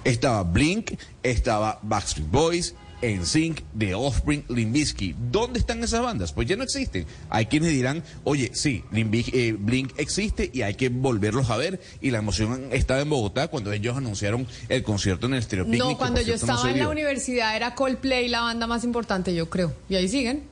Estaba 0.04 0.44
Blink, 0.44 0.92
estaba 1.24 1.80
Backstreet 1.82 2.30
Boys, 2.30 2.76
NSYNC, 3.02 3.62
The 3.78 3.96
Offspring, 3.96 4.46
Limp 4.50 4.74
Bizkit. 4.74 5.16
¿Dónde 5.16 5.60
están 5.60 5.84
esas 5.84 6.02
bandas? 6.02 6.34
Pues 6.34 6.48
ya 6.48 6.56
no 6.56 6.64
existen. 6.64 7.06
Hay 7.30 7.48
quienes 7.48 7.72
dirán, 7.72 8.04
oye, 8.24 8.52
sí, 8.54 8.84
eh, 8.94 9.56
Blink 9.58 9.94
existe 9.98 10.50
y 10.54 10.62
hay 10.62 10.76
que 10.76 10.90
volverlos 10.90 11.50
a 11.50 11.58
ver. 11.58 11.82
Y 12.02 12.12
la 12.12 12.20
emoción 12.20 12.70
estaba 12.72 13.02
en 13.02 13.10
Bogotá 13.10 13.48
cuando 13.48 13.72
ellos 13.72 13.98
anunciaron 13.98 14.48
el 14.70 14.84
concierto 14.84 15.28
en 15.28 15.34
el 15.36 15.44
Stereo 15.44 15.66
Picnic, 15.66 15.82
No, 15.82 15.98
cuando 15.98 16.22
yo 16.22 16.30
no 16.30 16.36
estaba 16.36 16.70
en 16.70 16.80
la 16.80 16.90
universidad 16.90 17.56
era 17.56 17.76
Coldplay 17.76 18.28
la 18.28 18.42
banda 18.42 18.68
más 18.68 18.84
importante, 18.84 19.34
yo 19.34 19.50
creo. 19.50 19.74
Y 19.90 19.96
ahí 19.96 20.08
siguen. 20.08 20.44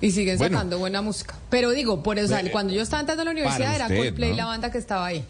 Y 0.00 0.12
siguen 0.12 0.38
Bueno. 0.38 0.56
sacando 0.56 0.78
buena 0.78 1.02
música. 1.02 1.36
Pero 1.50 1.70
digo, 1.70 2.02
por 2.02 2.18
eso, 2.18 2.32
Bueno, 2.32 2.50
cuando 2.52 2.72
yo 2.72 2.82
estaba 2.82 3.00
entrando 3.00 3.22
a 3.22 3.24
la 3.26 3.30
universidad 3.32 3.74
era 3.74 3.84
usted, 3.84 3.98
Coldplay 3.98 4.30
¿no? 4.30 4.36
la 4.36 4.44
banda 4.46 4.70
que 4.72 4.78
estaba 4.78 5.06
ahí. 5.06 5.24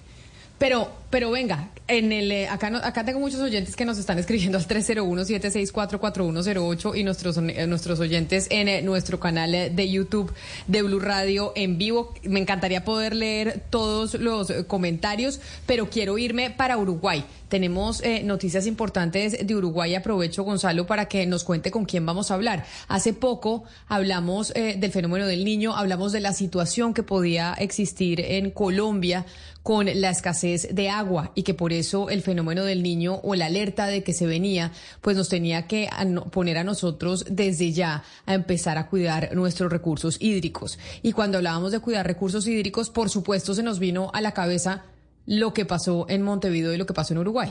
Pero, 0.59 0.93
pero 1.11 1.31
venga, 1.31 1.71
en 1.91 2.13
el 2.13 2.31
eh, 2.31 2.47
acá 2.49 2.71
acá 2.85 3.05
tengo 3.05 3.19
muchos 3.21 3.41
oyentes 3.41 3.75
que 3.75 3.85
nos 3.85 3.99
están 3.99 4.17
escribiendo 4.19 4.57
al 4.57 4.67
301-764-4108 4.67 6.97
y 6.97 7.05
nuestros 7.05 7.37
eh, 7.37 7.67
nuestros 7.67 8.01
oyentes 8.01 8.47
en 8.51 8.69
eh, 8.69 8.81
nuestro 8.83 9.19
canal 9.19 9.51
de 9.51 9.91
YouTube 9.91 10.33
de 10.69 10.83
Blue 10.83 11.01
Radio 11.01 11.53
en 11.57 11.79
vivo. 11.79 12.15
Me 12.23 12.39
encantaría 12.41 12.85
poder 12.85 13.17
leer 13.17 13.65
todos 13.71 14.15
los 14.15 14.53
comentarios, 14.69 15.41
pero 15.67 15.91
quiero 15.91 16.17
irme 16.17 16.51
para 16.51 16.79
Uruguay. 16.79 17.25
Tenemos 17.51 18.01
eh, 18.03 18.23
noticias 18.23 18.69
importantes 18.69 19.45
de 19.45 19.57
Uruguay. 19.57 19.97
Aprovecho, 19.97 20.45
Gonzalo, 20.45 20.87
para 20.87 21.07
que 21.07 21.27
nos 21.27 21.43
cuente 21.43 21.73
con 21.73 21.85
quién 21.85 22.07
vamos 22.07 22.31
a 22.31 22.35
hablar. 22.35 22.65
Hace 22.87 23.13
poco 23.13 23.65
hablamos 23.89 24.53
eh, 24.55 24.77
del 24.79 24.93
fenómeno 24.93 25.27
del 25.27 25.45
niño, 25.45 25.75
hablamos 25.75 26.13
de 26.13 26.21
la 26.21 26.33
situación 26.33 26.95
que 26.95 27.03
podía 27.03 27.55
existir 27.55 28.21
en 28.21 28.53
Colombia 28.53 29.27
con 29.65 29.87
la 29.87 30.11
escasez 30.11 30.75
de 30.75 30.91
agua 30.91 31.33
y 31.35 31.43
que 31.43 31.53
por 31.53 31.73
eso 31.73 32.09
el 32.09 32.23
fenómeno 32.23 32.65
del 32.65 32.85
niño 32.85 33.21
o 33.25 33.35
la 33.35 33.47
alerta 33.47 33.89
de 33.89 34.05
que 34.05 34.13
se 34.13 34.27
venía, 34.27 34.71
pues 35.01 35.17
nos 35.17 35.29
tenía 35.29 35.67
que 35.67 35.89
poner 36.31 36.57
a 36.57 36.65
nosotros 36.65 37.25
desde 37.29 37.73
ya 37.73 38.05
a 38.27 38.35
empezar 38.35 38.79
a 38.79 38.87
cuidar 38.87 39.35
nuestros 39.35 39.73
recursos 39.73 40.19
hídricos. 40.21 40.79
Y 41.03 41.13
cuando 41.13 41.39
hablábamos 41.39 41.73
de 41.73 41.81
cuidar 41.81 42.07
recursos 42.07 42.47
hídricos, 42.47 42.91
por 42.91 43.11
supuesto 43.11 43.55
se 43.55 43.65
nos 43.65 43.81
vino 43.81 44.11
a 44.15 44.21
la 44.21 44.33
cabeza 44.33 44.85
lo 45.27 45.53
que 45.53 45.65
pasó 45.65 46.07
en 46.09 46.23
Montevideo 46.23 46.73
y 46.73 46.77
lo 46.77 46.87
que 46.87 46.95
pasó 46.95 47.15
en 47.15 47.19
Uruguay. 47.21 47.51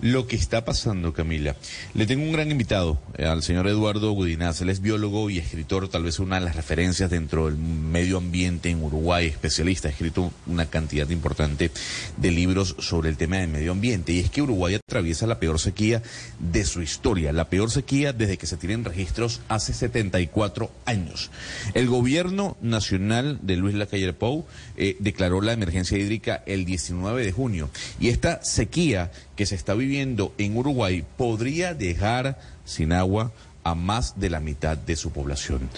Lo 0.00 0.28
que 0.28 0.36
está 0.36 0.64
pasando, 0.64 1.12
Camila. 1.12 1.56
Le 1.94 2.06
tengo 2.06 2.22
un 2.22 2.32
gran 2.32 2.50
invitado, 2.52 3.00
eh, 3.16 3.24
al 3.24 3.42
señor 3.42 3.66
Eduardo 3.66 4.12
Gudinaz. 4.12 4.60
Él 4.60 4.68
es 4.68 4.80
biólogo 4.80 5.28
y 5.28 5.38
escritor, 5.38 5.88
tal 5.88 6.04
vez 6.04 6.20
una 6.20 6.38
de 6.38 6.44
las 6.44 6.54
referencias 6.54 7.10
dentro 7.10 7.46
del 7.46 7.56
medio 7.56 8.18
ambiente 8.18 8.70
en 8.70 8.82
Uruguay, 8.82 9.26
especialista. 9.26 9.88
Ha 9.88 9.90
escrito 9.90 10.32
una 10.46 10.66
cantidad 10.66 11.08
importante 11.10 11.72
de 12.16 12.30
libros 12.30 12.76
sobre 12.78 13.08
el 13.08 13.16
tema 13.16 13.38
del 13.38 13.48
medio 13.48 13.72
ambiente. 13.72 14.12
Y 14.12 14.20
es 14.20 14.30
que 14.30 14.40
Uruguay 14.40 14.76
atraviesa 14.76 15.26
la 15.26 15.40
peor 15.40 15.58
sequía 15.58 16.00
de 16.38 16.64
su 16.64 16.80
historia, 16.80 17.32
la 17.32 17.48
peor 17.48 17.70
sequía 17.70 18.12
desde 18.12 18.38
que 18.38 18.46
se 18.46 18.56
tienen 18.56 18.84
registros 18.84 19.40
hace 19.48 19.74
74 19.74 20.70
años. 20.84 21.30
El 21.74 21.88
gobierno 21.88 22.56
nacional 22.60 23.40
de 23.42 23.56
Luis 23.56 23.74
Lacalle 23.74 24.12
Pou 24.12 24.46
eh, 24.76 24.96
declaró 25.00 25.40
la 25.40 25.52
emergencia 25.52 25.98
hídrica 25.98 26.42
el 26.46 26.64
19 26.64 27.24
de 27.24 27.32
junio. 27.32 27.68
Y 27.98 28.10
esta 28.10 28.44
sequía 28.44 29.10
que 29.38 29.46
se 29.46 29.54
está 29.54 29.74
viviendo 29.74 30.34
en 30.36 30.56
Uruguay 30.56 31.04
podría 31.16 31.72
dejar 31.72 32.40
sin 32.64 32.92
agua 32.92 33.30
a 33.62 33.76
más 33.76 34.18
de 34.18 34.30
la 34.30 34.40
mitad 34.40 34.76
de 34.76 34.96
su 34.96 35.12
población. 35.12 35.70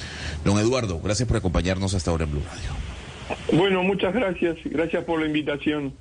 Don 0.47 0.59
Eduardo, 0.59 0.99
gracias 0.99 1.29
por 1.29 1.37
acompañarnos 1.37 1.93
hasta 1.93 2.11
ahora 2.11 2.25
en 2.25 2.31
Blue 2.31 2.43
Radio. 2.43 3.59
Bueno, 3.61 3.83
muchas 3.83 4.15
gracias. 4.15 4.57
Gracias 4.65 5.05
por 5.05 5.21
la 5.21 5.27
invitación. 5.27 5.93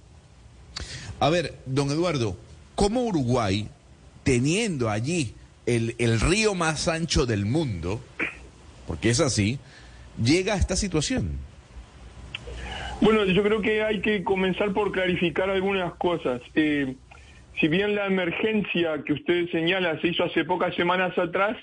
A 1.20 1.30
ver, 1.30 1.53
don 1.66 1.91
Eduardo, 1.91 2.38
¿cómo 2.76 3.03
Uruguay, 3.03 3.68
teniendo 4.24 4.89
allí 4.89 5.36
el, 5.66 5.95
el 5.97 6.22
río 6.22 6.55
más 6.55 6.88
ancho 6.88 7.26
del 7.26 7.45
mundo, 7.45 7.99
porque 8.88 9.10
es 9.10 9.20
así, 9.20 9.60
llega 10.24 10.53
a 10.53 10.57
esta 10.57 10.78
situación? 10.78 11.32
Bueno, 13.01 13.26
yo 13.26 13.43
creo 13.43 13.62
que 13.62 13.84
hay 13.84 13.99
que 13.99 14.24
comenzar 14.24 14.72
por 14.72 14.93
clarificar 14.93 15.49
algunas 15.49 15.93
cosas. 15.95 16.41
Eh, 16.55 16.95
si 17.60 17.68
bien 17.68 17.95
la 17.95 18.05
emergencia 18.05 19.03
que 19.03 19.14
usted 19.14 19.49
señala 19.49 19.99
se 19.99 20.10
hizo 20.10 20.24
hace 20.24 20.45
pocas 20.45 20.74
semanas 20.76 21.18
atrás, 21.18 21.57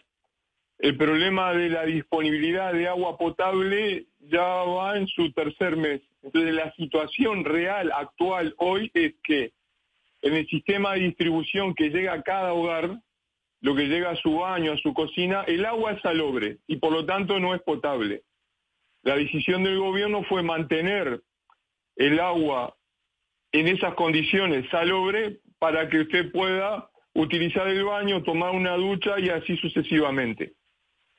el 0.78 0.96
problema 0.96 1.54
de 1.54 1.70
la 1.70 1.84
disponibilidad 1.84 2.72
de 2.74 2.86
agua 2.86 3.16
potable 3.16 4.06
ya 4.20 4.44
va 4.44 4.98
en 4.98 5.06
su 5.06 5.32
tercer 5.32 5.76
mes. 5.76 6.02
Entonces 6.22 6.52
la 6.52 6.70
situación 6.74 7.44
real 7.44 7.90
actual 7.92 8.54
hoy 8.58 8.90
es 8.92 9.14
que 9.24 9.52
en 10.20 10.34
el 10.34 10.46
sistema 10.48 10.92
de 10.92 11.00
distribución 11.00 11.74
que 11.74 11.88
llega 11.88 12.12
a 12.12 12.22
cada 12.22 12.52
hogar, 12.52 13.00
lo 13.62 13.74
que 13.74 13.86
llega 13.86 14.10
a 14.10 14.16
su 14.16 14.36
baño, 14.36 14.72
a 14.72 14.78
su 14.78 14.92
cocina, 14.92 15.44
el 15.46 15.64
agua 15.64 15.92
es 15.92 16.02
salobre 16.02 16.58
y 16.66 16.76
por 16.76 16.92
lo 16.92 17.06
tanto 17.06 17.40
no 17.40 17.54
es 17.54 17.62
potable. 17.62 18.22
La 19.02 19.16
decisión 19.16 19.64
del 19.64 19.78
gobierno 19.78 20.24
fue 20.24 20.42
mantener 20.42 21.22
el 21.94 22.20
agua 22.20 22.76
en 23.52 23.68
esas 23.68 23.94
condiciones 23.94 24.68
salobre 24.68 25.40
para 25.58 25.88
que 25.88 26.00
usted 26.00 26.30
pueda 26.32 26.88
utilizar 27.14 27.66
el 27.68 27.84
baño, 27.84 28.22
tomar 28.22 28.52
una 28.52 28.76
ducha 28.76 29.18
y 29.18 29.30
así 29.30 29.56
sucesivamente. 29.56 30.52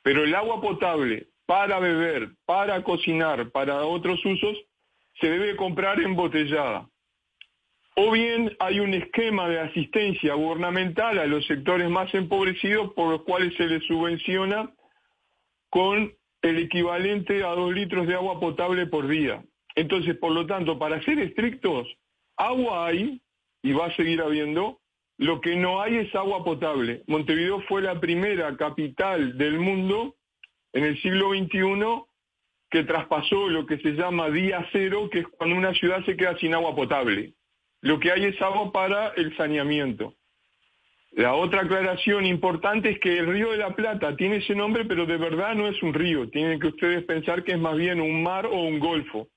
Pero 0.04 0.24
el 0.24 0.36
agua 0.36 0.62
potable 0.62 1.28
para 1.46 1.80
beber, 1.80 2.30
para 2.46 2.84
cocinar, 2.84 3.52
para 3.52 3.86
otros 3.86 4.24
usos, 4.26 4.58
se 5.20 5.30
debe 5.30 5.56
comprar 5.56 6.00
embotellada. 6.00 6.88
O 7.96 8.12
bien 8.12 8.56
hay 8.60 8.80
un 8.80 8.94
esquema 8.94 9.50
de 9.50 9.60
asistencia 9.60 10.36
gubernamental 10.36 11.18
a 11.18 11.26
los 11.26 11.48
sectores 11.48 11.90
más 11.90 12.14
empobrecidos 12.14 12.94
por 12.94 13.10
los 13.10 13.24
cuales 13.24 13.56
se 13.56 13.66
les 13.66 13.84
subvenciona 13.86 14.72
con 15.70 16.14
el 16.44 16.60
equivalente 16.60 17.44
a 17.44 17.50
dos 17.50 17.74
litros 17.74 18.06
de 18.08 18.14
agua 18.14 18.40
potable 18.40 18.86
por 18.86 19.08
día. 19.08 19.44
Entonces, 19.74 20.16
por 20.18 20.32
lo 20.32 20.46
tanto, 20.46 20.78
para 20.78 21.02
ser 21.04 21.18
estrictos, 21.20 21.88
agua 22.36 22.88
hay, 22.88 23.20
y 23.62 23.74
va 23.74 23.88
a 23.88 23.96
seguir 23.96 24.22
habiendo. 24.22 24.80
Lo 25.18 25.42
que 25.42 25.56
no 25.56 25.82
hay 25.82 25.98
es 25.98 26.14
agua 26.16 26.44
potable. 26.44 27.04
Montevideo 27.08 27.62
fue 27.62 27.82
la 27.82 28.00
primera 28.00 28.56
capital 28.56 29.38
del 29.38 29.60
mundo 29.60 30.16
en 30.74 30.84
el 30.84 31.02
siglo 31.02 31.32
XXI 31.32 32.04
que 32.70 32.84
traspasó 32.84 33.48
lo 33.48 33.66
que 33.66 33.78
se 33.80 33.92
llama 33.94 34.30
día 34.30 34.68
cero, 34.72 35.10
que 35.12 35.20
es 35.20 35.28
cuando 35.28 35.56
una 35.56 35.74
ciudad 35.74 36.04
se 36.06 36.16
queda 36.16 36.38
sin 36.38 36.54
agua 36.54 36.76
potable. 36.76 37.34
Lo 37.82 38.00
que 38.00 38.12
hay 38.12 38.26
es 38.26 38.42
agua 38.42 38.72
para 38.72 39.10
el 39.10 39.36
saneamiento. 39.38 40.14
La 41.12 41.34
otra 41.34 41.62
aclaración 41.62 42.26
importante 42.26 42.92
es 42.92 43.00
que 43.00 43.18
el 43.18 43.28
río 43.28 43.52
de 43.52 43.58
la 43.58 43.74
Plata 43.76 44.16
tiene 44.16 44.38
ese 44.38 44.54
nombre, 44.54 44.86
pero 44.86 45.06
de 45.06 45.18
verdad 45.18 45.56
no 45.56 45.68
es 45.68 45.82
un 45.82 45.94
río. 45.94 46.30
Tienen 46.30 46.60
que 46.60 46.68
ustedes 46.68 47.04
pensar 47.06 47.44
que 47.44 47.54
es 47.54 47.60
más 47.60 47.76
bien 47.76 48.02
un 48.02 48.22
mar 48.22 48.46
o 48.46 48.62
un 48.62 48.78
golfo. 48.80 49.28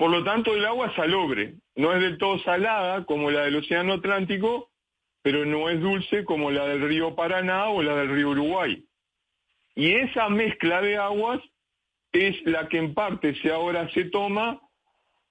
Por 0.00 0.10
lo 0.10 0.24
tanto, 0.24 0.56
el 0.56 0.64
agua 0.64 0.86
es 0.86 0.94
salobre. 0.94 1.56
No 1.76 1.92
es 1.92 2.00
del 2.00 2.16
todo 2.16 2.38
salada 2.38 3.04
como 3.04 3.30
la 3.30 3.42
del 3.42 3.56
Océano 3.56 3.92
Atlántico, 3.92 4.70
pero 5.20 5.44
no 5.44 5.68
es 5.68 5.78
dulce 5.78 6.24
como 6.24 6.50
la 6.50 6.64
del 6.68 6.80
río 6.88 7.14
Paraná 7.14 7.68
o 7.68 7.82
la 7.82 7.96
del 7.96 8.08
río 8.08 8.30
Uruguay. 8.30 8.82
Y 9.74 9.92
esa 9.92 10.30
mezcla 10.30 10.80
de 10.80 10.96
aguas 10.96 11.40
es 12.12 12.34
la 12.46 12.66
que 12.68 12.78
en 12.78 12.94
parte 12.94 13.34
se 13.42 13.52
ahora 13.52 13.90
se 13.90 14.06
toma 14.06 14.58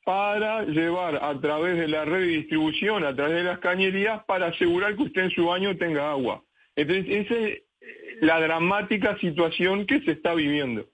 para 0.06 0.62
llevar 0.66 1.16
a 1.16 1.42
través 1.42 1.76
de 1.76 1.88
la 1.88 2.06
red 2.06 2.20
de 2.20 2.38
distribución, 2.38 3.04
a 3.06 3.16
través 3.16 3.38
de 3.38 3.44
las 3.46 3.58
cañerías, 3.58 4.24
para 4.26 4.50
asegurar 4.50 4.96
que 4.96 5.02
usted 5.02 5.24
en 5.24 5.32
su 5.32 5.48
baño 5.48 5.78
tenga 5.78 6.12
agua. 6.12 6.44
Entonces, 6.76 7.26
esa 7.26 7.34
es 7.34 7.64
la 8.22 8.40
dramática 8.40 9.18
situación 9.18 9.88
que 9.88 10.02
se 10.02 10.12
está 10.12 10.36
viviendo. 10.36 10.86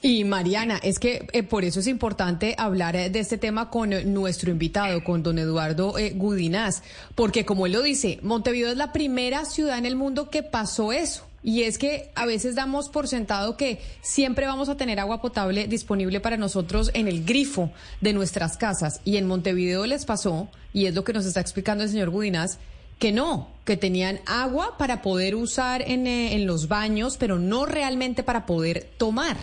Y 0.00 0.24
Mariana, 0.24 0.78
es 0.82 0.98
que 0.98 1.26
eh, 1.32 1.42
por 1.42 1.64
eso 1.64 1.80
es 1.80 1.88
importante 1.88 2.54
hablar 2.58 2.94
eh, 2.94 3.10
de 3.10 3.18
este 3.18 3.36
tema 3.36 3.68
con 3.68 3.92
eh, 3.92 4.04
nuestro 4.04 4.50
invitado, 4.50 5.02
con 5.02 5.22
don 5.22 5.38
Eduardo 5.38 5.94
Gudinás, 6.14 6.82
porque 7.14 7.44
como 7.44 7.66
él 7.66 7.72
lo 7.72 7.82
dice, 7.82 8.20
Montevideo 8.22 8.70
es 8.70 8.76
la 8.76 8.92
primera 8.92 9.44
ciudad 9.44 9.78
en 9.78 9.86
el 9.86 9.96
mundo 9.96 10.30
que 10.30 10.42
pasó 10.42 10.92
eso. 10.92 11.24
Y 11.42 11.62
es 11.62 11.78
que 11.78 12.10
a 12.16 12.26
veces 12.26 12.56
damos 12.56 12.88
por 12.88 13.06
sentado 13.06 13.56
que 13.56 13.80
siempre 14.02 14.46
vamos 14.46 14.68
a 14.68 14.76
tener 14.76 14.98
agua 14.98 15.20
potable 15.20 15.68
disponible 15.68 16.20
para 16.20 16.36
nosotros 16.36 16.90
en 16.94 17.06
el 17.06 17.24
grifo 17.24 17.70
de 18.00 18.12
nuestras 18.12 18.56
casas. 18.56 19.00
Y 19.04 19.16
en 19.16 19.26
Montevideo 19.26 19.86
les 19.86 20.04
pasó, 20.04 20.48
y 20.72 20.86
es 20.86 20.94
lo 20.94 21.04
que 21.04 21.12
nos 21.12 21.26
está 21.26 21.40
explicando 21.40 21.84
el 21.84 21.90
señor 21.90 22.10
Gudinás, 22.10 22.58
que 22.98 23.12
no, 23.12 23.48
que 23.64 23.76
tenían 23.76 24.20
agua 24.26 24.76
para 24.78 25.00
poder 25.00 25.36
usar 25.36 25.82
en, 25.82 26.08
en 26.08 26.46
los 26.46 26.66
baños, 26.66 27.16
pero 27.16 27.38
no 27.38 27.66
realmente 27.66 28.24
para 28.24 28.44
poder 28.44 28.90
tomar. 28.98 29.36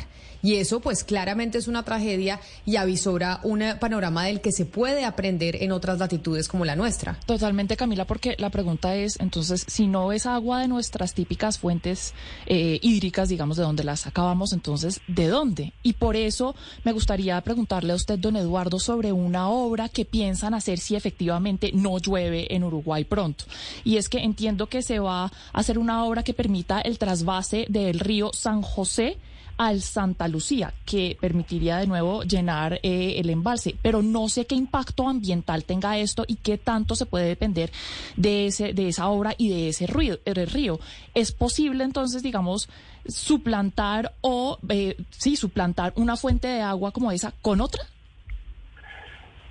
Y 0.46 0.58
eso 0.58 0.80
pues 0.80 1.04
claramente 1.04 1.58
es 1.58 1.68
una 1.68 1.82
tragedia 1.82 2.40
y 2.68 2.76
avisora 2.76 3.40
un 3.42 3.64
panorama 3.80 4.26
del 4.26 4.42
que 4.42 4.52
se 4.52 4.66
puede 4.66 5.04
aprender 5.04 5.64
en 5.64 5.72
otras 5.72 5.98
latitudes 5.98 6.48
como 6.48 6.66
la 6.66 6.76
nuestra. 6.76 7.20
Totalmente, 7.26 7.76
Camila, 7.76 8.06
porque 8.06 8.36
la 8.38 8.52
pregunta 8.52 8.96
es, 8.96 9.20
entonces, 9.20 9.66
si 9.68 9.88
no 9.88 10.12
es 10.12 10.28
agua 10.28 10.62
de 10.62 10.68
nuestras 10.68 11.16
típicas 11.16 11.58
fuentes 11.58 12.14
eh, 12.46 12.78
hídricas, 12.84 13.28
digamos, 13.28 13.58
de 13.58 13.64
donde 13.64 13.84
las 13.84 14.02
sacábamos, 14.02 14.54
entonces, 14.54 15.02
¿de 15.08 15.30
dónde? 15.30 15.74
Y 15.82 15.94
por 15.94 16.16
eso 16.16 16.54
me 16.84 16.92
gustaría 16.92 17.42
preguntarle 17.42 17.94
a 17.94 17.96
usted, 17.96 18.20
don 18.20 18.36
Eduardo, 18.36 18.78
sobre 18.78 19.12
una 19.12 19.50
obra 19.50 19.90
que 19.90 20.06
piensan 20.06 20.54
hacer 20.54 20.78
si 20.78 20.96
efectivamente 20.96 21.72
no 21.74 21.98
llueve 21.98 22.54
en 22.54 22.64
Uruguay 22.64 23.04
pronto. 23.04 23.46
Y 23.84 23.98
es 23.98 24.10
que 24.10 24.20
entiendo 24.20 24.68
que 24.68 24.84
se 24.84 25.00
va 25.00 25.24
a 25.24 25.32
hacer 25.54 25.80
una 25.80 26.06
obra 26.06 26.22
que 26.22 26.36
permita 26.36 26.82
el 26.82 27.00
trasvase 27.00 27.66
del 27.68 28.00
río 28.00 28.30
San 28.32 28.62
José 28.62 29.18
al 29.58 29.82
Santa 29.82 30.28
Lucía, 30.28 30.74
que 30.86 31.18
permitiría 31.20 31.78
de 31.78 31.88
nuevo 31.88 32.24
llenar 32.24 32.80
eh, 32.84 33.16
el 33.18 33.30
embalse. 33.30 33.76
Pero 33.82 34.02
no 34.02 34.28
sé 34.28 34.46
qué 34.46 34.56
impacto 34.56 35.08
ambiental 35.08 35.64
tenga 35.64 35.98
esto 35.98 36.26
y 36.28 36.36
qué 36.36 36.58
tanto 36.58 36.96
se 36.96 37.06
puede 37.06 37.28
depender 37.28 37.72
de, 38.16 38.48
ese, 38.48 38.74
de 38.74 38.88
esa 38.88 39.08
obra 39.08 39.34
y 39.38 39.50
de 39.50 39.70
ese 39.70 39.88
río. 39.88 40.18
río. 40.26 40.80
¿Es 41.14 41.32
posible 41.32 41.84
entonces, 41.84 42.24
digamos, 42.24 42.70
suplantar 43.08 44.14
o, 44.22 44.58
eh, 44.70 44.96
sí, 45.10 45.36
suplantar 45.36 45.94
una 45.96 46.16
fuente 46.18 46.48
de 46.48 46.62
agua 46.62 46.92
como 46.92 47.12
esa 47.12 47.34
con 47.42 47.62
otra? 47.62 47.84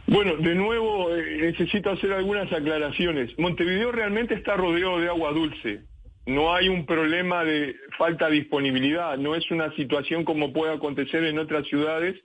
Bueno, 0.06 0.36
de 0.36 0.54
nuevo 0.54 1.14
eh, 1.14 1.52
necesito 1.52 1.90
hacer 1.90 2.12
algunas 2.12 2.52
aclaraciones. 2.52 3.30
Montevideo 3.38 3.90
realmente 3.90 4.34
está 4.34 4.54
rodeado 4.54 5.00
de 5.00 5.08
agua 5.08 5.32
dulce 5.32 5.80
no 6.26 6.54
hay 6.54 6.68
un 6.68 6.86
problema 6.86 7.44
de 7.44 7.76
falta 7.98 8.28
de 8.28 8.36
disponibilidad, 8.36 9.18
no 9.18 9.34
es 9.34 9.50
una 9.50 9.74
situación 9.74 10.24
como 10.24 10.52
puede 10.52 10.72
acontecer 10.72 11.24
en 11.24 11.38
otras 11.38 11.66
ciudades 11.66 12.16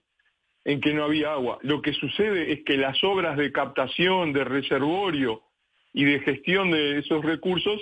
en 0.65 0.81
que 0.81 0.93
no 0.93 1.03
había 1.03 1.33
agua. 1.33 1.59
Lo 1.61 1.81
que 1.81 1.93
sucede 1.93 2.53
es 2.53 2.63
que 2.63 2.77
las 2.77 3.03
obras 3.03 3.37
de 3.37 3.51
captación, 3.51 4.33
de 4.33 4.43
reservorio 4.43 5.41
y 5.93 6.05
de 6.05 6.19
gestión 6.19 6.71
de 6.71 6.99
esos 6.99 7.23
recursos 7.23 7.81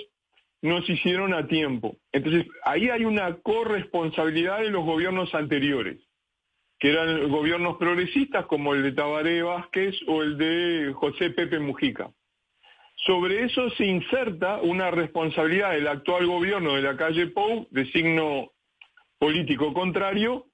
no 0.62 0.82
se 0.82 0.94
hicieron 0.94 1.34
a 1.34 1.46
tiempo. 1.46 1.96
Entonces, 2.12 2.46
ahí 2.64 2.88
hay 2.88 3.04
una 3.04 3.36
corresponsabilidad 3.36 4.60
de 4.60 4.70
los 4.70 4.84
gobiernos 4.84 5.32
anteriores, 5.34 6.00
que 6.80 6.90
eran 6.90 7.28
gobiernos 7.28 7.76
progresistas 7.76 8.46
como 8.46 8.74
el 8.74 8.82
de 8.82 8.92
Tabaré 8.92 9.42
Vázquez 9.42 9.94
o 10.08 10.22
el 10.22 10.36
de 10.36 10.92
José 10.94 11.30
Pepe 11.30 11.60
Mujica. 11.60 12.10
Sobre 13.06 13.44
eso 13.44 13.70
se 13.70 13.86
inserta 13.86 14.60
una 14.60 14.90
responsabilidad 14.90 15.72
del 15.72 15.86
actual 15.86 16.26
gobierno 16.26 16.74
de 16.74 16.82
la 16.82 16.96
calle 16.96 17.28
Pou, 17.28 17.68
de 17.70 17.86
signo 17.92 18.50
político 19.18 19.72
contrario, 19.72 20.46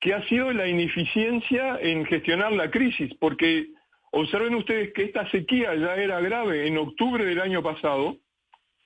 que 0.00 0.14
ha 0.14 0.26
sido 0.26 0.52
la 0.52 0.68
ineficiencia 0.68 1.78
en 1.80 2.06
gestionar 2.06 2.52
la 2.52 2.70
crisis, 2.70 3.12
porque 3.20 3.68
observen 4.10 4.54
ustedes 4.54 4.92
que 4.94 5.04
esta 5.04 5.30
sequía 5.30 5.74
ya 5.74 5.96
era 5.96 6.20
grave 6.20 6.66
en 6.66 6.78
octubre 6.78 7.24
del 7.24 7.40
año 7.40 7.62
pasado, 7.62 8.16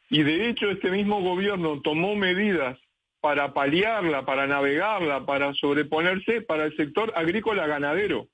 y 0.09 0.23
de 0.23 0.49
hecho 0.49 0.69
este 0.71 0.91
mismo 0.91 1.21
gobierno 1.23 1.81
tomó 1.83 2.17
medidas 2.17 2.77
para 3.21 3.53
paliarla, 3.53 4.25
para 4.25 4.47
navegarla, 4.47 5.27
para 5.27 5.55
sobreponerse 5.55 6.43
para 6.43 6.65
el 6.65 6.77
sector 6.77 7.13
agrícola 7.15 7.67
ganadero, 7.67 8.27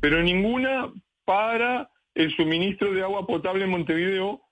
pero 0.00 0.22
ninguna 0.22 0.90
para 1.24 1.91
el 2.14 2.34
suministro 2.36 2.92
de 2.92 3.02
agua 3.02 3.26
potable 3.26 3.64
en 3.64 3.70
Montevideo 3.70 4.42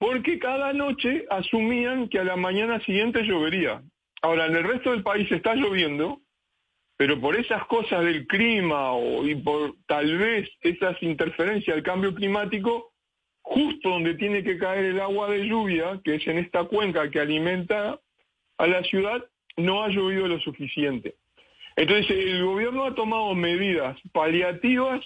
porque 0.00 0.38
cada 0.38 0.72
noche 0.72 1.26
asumían 1.28 2.08
que 2.08 2.18
a 2.18 2.24
la 2.24 2.36
mañana 2.36 2.80
siguiente 2.80 3.22
llovería. 3.22 3.82
Ahora, 4.22 4.46
en 4.46 4.56
el 4.56 4.64
resto 4.64 4.92
del 4.92 5.02
país 5.02 5.30
está 5.30 5.54
lloviendo, 5.54 6.22
pero 6.96 7.20
por 7.20 7.36
esas 7.36 7.66
cosas 7.66 8.04
del 8.04 8.26
clima 8.26 8.92
o, 8.92 9.26
y 9.26 9.34
por 9.34 9.74
tal 9.86 10.16
vez 10.16 10.48
esas 10.62 11.02
interferencias 11.02 11.76
del 11.76 11.84
cambio 11.84 12.14
climático, 12.14 12.92
justo 13.42 13.90
donde 13.90 14.14
tiene 14.14 14.42
que 14.42 14.56
caer 14.56 14.86
el 14.86 15.00
agua 15.00 15.28
de 15.28 15.46
lluvia, 15.46 16.00
que 16.02 16.14
es 16.14 16.26
en 16.26 16.38
esta 16.38 16.64
cuenca 16.64 17.10
que 17.10 17.20
alimenta 17.20 18.00
a 18.56 18.66
la 18.66 18.82
ciudad, 18.84 19.22
no 19.58 19.82
ha 19.82 19.88
llovido 19.88 20.28
lo 20.28 20.40
suficiente. 20.40 21.16
Entonces, 21.76 22.10
el 22.10 22.42
gobierno 22.44 22.86
ha 22.86 22.94
tomado 22.94 23.34
medidas 23.34 23.98
paliativas 24.12 25.04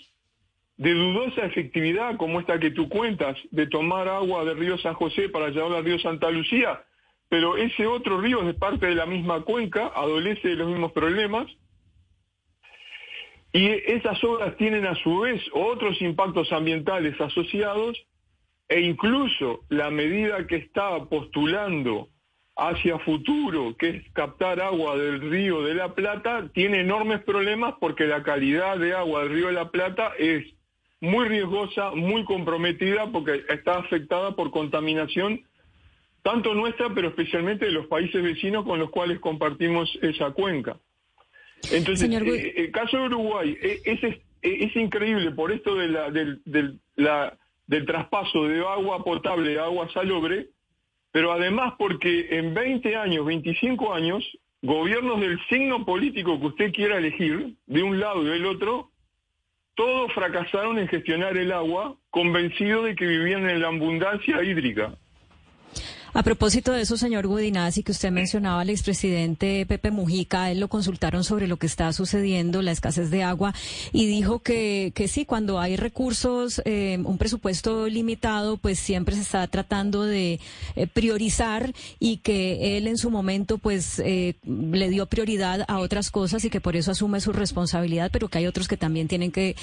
de 0.76 0.92
dudosa 0.92 1.46
efectividad 1.46 2.16
como 2.16 2.40
esta 2.40 2.58
que 2.58 2.70
tú 2.70 2.88
cuentas, 2.88 3.36
de 3.50 3.66
tomar 3.66 4.08
agua 4.08 4.44
del 4.44 4.58
río 4.58 4.78
San 4.78 4.94
José 4.94 5.28
para 5.28 5.50
llevarla 5.50 5.78
al 5.78 5.84
río 5.84 5.98
Santa 5.98 6.30
Lucía, 6.30 6.82
pero 7.28 7.56
ese 7.56 7.86
otro 7.86 8.20
río 8.20 8.48
es 8.48 8.56
parte 8.56 8.86
de 8.86 8.94
la 8.94 9.06
misma 9.06 9.42
cuenca, 9.42 9.92
adolece 9.94 10.48
de 10.48 10.56
los 10.56 10.68
mismos 10.68 10.92
problemas, 10.92 11.46
y 13.52 13.68
esas 13.68 14.22
obras 14.24 14.56
tienen 14.56 14.84
a 14.84 14.96
su 14.96 15.20
vez 15.20 15.40
otros 15.52 16.00
impactos 16.02 16.52
ambientales 16.52 17.20
asociados, 17.20 17.96
e 18.68 18.80
incluso 18.80 19.60
la 19.68 19.90
medida 19.90 20.46
que 20.46 20.56
está 20.56 21.04
postulando 21.04 22.08
hacia 22.56 22.98
futuro, 23.00 23.76
que 23.76 23.88
es 23.90 24.12
captar 24.12 24.60
agua 24.60 24.96
del 24.96 25.20
río 25.30 25.62
de 25.62 25.74
la 25.74 25.94
Plata, 25.94 26.48
tiene 26.52 26.80
enormes 26.80 27.22
problemas 27.22 27.74
porque 27.80 28.06
la 28.06 28.22
calidad 28.22 28.78
de 28.78 28.94
agua 28.94 29.22
del 29.22 29.32
río 29.32 29.46
de 29.48 29.52
la 29.52 29.70
Plata 29.70 30.12
es 30.18 30.53
muy 31.04 31.28
riesgosa, 31.28 31.90
muy 31.90 32.24
comprometida, 32.24 33.10
porque 33.12 33.44
está 33.48 33.78
afectada 33.78 34.34
por 34.34 34.50
contaminación, 34.50 35.42
tanto 36.22 36.54
nuestra, 36.54 36.92
pero 36.94 37.08
especialmente 37.08 37.66
de 37.66 37.72
los 37.72 37.86
países 37.86 38.22
vecinos 38.22 38.64
con 38.64 38.78
los 38.78 38.90
cuales 38.90 39.20
compartimos 39.20 39.96
esa 40.02 40.30
cuenca. 40.30 40.78
Entonces, 41.70 42.10
eh, 42.10 42.54
el 42.56 42.72
caso 42.72 42.96
de 42.98 43.04
Uruguay 43.04 43.56
eh, 43.60 43.80
es, 43.84 44.02
es, 44.02 44.16
es, 44.42 44.76
increíble 44.76 45.30
por 45.30 45.52
esto 45.52 45.74
de 45.74 45.88
la, 45.88 46.10
del, 46.10 46.40
del, 46.44 46.78
la, 46.96 47.36
del 47.66 47.86
traspaso 47.86 48.44
de 48.44 48.60
agua 48.60 49.04
potable 49.04 49.58
a 49.58 49.64
agua 49.64 49.88
salobre, 49.92 50.48
pero 51.12 51.32
además 51.32 51.74
porque 51.78 52.28
en 52.30 52.54
20 52.54 52.96
años, 52.96 53.24
25 53.24 53.94
años, 53.94 54.24
gobiernos 54.62 55.20
del 55.20 55.38
signo 55.48 55.84
político 55.84 56.40
que 56.40 56.46
usted 56.46 56.72
quiera 56.72 56.98
elegir, 56.98 57.54
de 57.66 57.82
un 57.82 58.00
lado 58.00 58.22
y 58.22 58.28
del 58.28 58.46
otro, 58.46 58.90
todos 59.74 60.12
fracasaron 60.12 60.78
en 60.78 60.88
gestionar 60.88 61.36
el 61.36 61.52
agua, 61.52 61.96
convencidos 62.10 62.84
de 62.84 62.94
que 62.94 63.06
vivían 63.06 63.48
en 63.48 63.60
la 63.60 63.68
abundancia 63.68 64.42
hídrica. 64.42 64.94
A 66.16 66.22
propósito 66.22 66.70
de 66.70 66.82
eso, 66.82 66.96
señor 66.96 67.26
Gudinazzi, 67.26 67.82
que 67.82 67.90
usted 67.90 68.12
mencionaba 68.12 68.60
al 68.60 68.70
expresidente 68.70 69.66
Pepe 69.66 69.90
Mujica, 69.90 70.52
él 70.52 70.60
lo 70.60 70.68
consultaron 70.68 71.24
sobre 71.24 71.48
lo 71.48 71.56
que 71.56 71.66
está 71.66 71.92
sucediendo, 71.92 72.62
la 72.62 72.70
escasez 72.70 73.10
de 73.10 73.24
agua, 73.24 73.52
y 73.92 74.06
dijo 74.06 74.38
que, 74.38 74.92
que 74.94 75.08
sí, 75.08 75.24
cuando 75.24 75.58
hay 75.58 75.74
recursos, 75.74 76.62
eh, 76.66 77.00
un 77.02 77.18
presupuesto 77.18 77.88
limitado, 77.88 78.58
pues 78.58 78.78
siempre 78.78 79.16
se 79.16 79.22
está 79.22 79.44
tratando 79.48 80.04
de 80.04 80.38
eh, 80.76 80.86
priorizar 80.86 81.74
y 81.98 82.18
que 82.18 82.76
él 82.76 82.86
en 82.86 82.96
su 82.96 83.10
momento, 83.10 83.58
pues, 83.58 83.98
eh, 83.98 84.36
le 84.46 84.90
dio 84.90 85.06
prioridad 85.06 85.64
a 85.66 85.80
otras 85.80 86.12
cosas 86.12 86.44
y 86.44 86.50
que 86.50 86.60
por 86.60 86.76
eso 86.76 86.92
asume 86.92 87.20
su 87.20 87.32
responsabilidad, 87.32 88.10
pero 88.12 88.28
que 88.28 88.38
hay 88.38 88.46
otros 88.46 88.68
que 88.68 88.76
también 88.76 89.08
tienen 89.08 89.32
que 89.32 89.56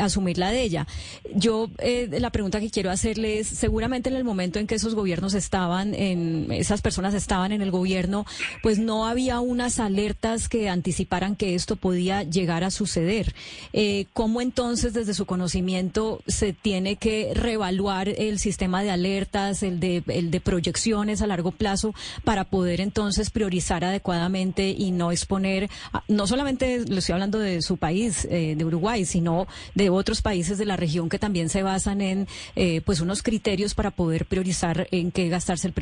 asumir 0.00 0.36
la 0.36 0.50
de 0.50 0.62
ella. 0.62 0.88
Yo, 1.32 1.70
la 2.10 2.30
pregunta 2.30 2.58
que 2.58 2.70
quiero 2.70 2.90
hacerle 2.90 3.38
es, 3.38 3.46
seguramente 3.46 4.10
en 4.10 4.16
el 4.16 4.24
momento 4.24 4.58
en 4.58 4.66
que 4.66 4.74
esos 4.74 4.96
gobiernos 4.96 5.34
estaban 5.34 5.91
en, 5.94 6.50
esas 6.50 6.82
personas 6.82 7.14
estaban 7.14 7.52
en 7.52 7.62
el 7.62 7.70
gobierno, 7.70 8.26
pues 8.62 8.78
no 8.78 9.06
había 9.06 9.40
unas 9.40 9.78
alertas 9.78 10.48
que 10.48 10.68
anticiparan 10.68 11.36
que 11.36 11.54
esto 11.54 11.76
podía 11.76 12.22
llegar 12.22 12.64
a 12.64 12.70
suceder. 12.70 13.34
Eh, 13.72 14.06
¿Cómo 14.12 14.40
entonces, 14.40 14.94
desde 14.94 15.14
su 15.14 15.26
conocimiento, 15.26 16.20
se 16.26 16.52
tiene 16.52 16.96
que 16.96 17.32
reevaluar 17.34 18.08
el 18.08 18.38
sistema 18.38 18.82
de 18.82 18.90
alertas, 18.90 19.62
el 19.62 19.80
de, 19.80 20.02
el 20.08 20.30
de 20.30 20.40
proyecciones 20.40 21.22
a 21.22 21.26
largo 21.26 21.52
plazo, 21.52 21.94
para 22.24 22.44
poder 22.44 22.80
entonces 22.80 23.30
priorizar 23.30 23.84
adecuadamente 23.84 24.70
y 24.70 24.90
no 24.90 25.12
exponer, 25.12 25.70
no 26.08 26.26
solamente 26.26 26.84
lo 26.86 26.98
estoy 26.98 27.14
hablando 27.14 27.38
de 27.38 27.62
su 27.62 27.76
país, 27.76 28.26
eh, 28.30 28.54
de 28.56 28.64
Uruguay, 28.64 29.04
sino 29.04 29.46
de 29.74 29.90
otros 29.90 30.22
países 30.22 30.58
de 30.58 30.64
la 30.64 30.76
región 30.76 31.08
que 31.08 31.18
también 31.18 31.48
se 31.48 31.62
basan 31.62 32.00
en 32.00 32.28
eh, 32.56 32.80
pues 32.84 33.00
unos 33.00 33.22
criterios 33.22 33.74
para 33.74 33.90
poder 33.90 34.26
priorizar 34.26 34.88
en 34.90 35.10
qué 35.10 35.28
gastarse 35.28 35.66
el 35.66 35.72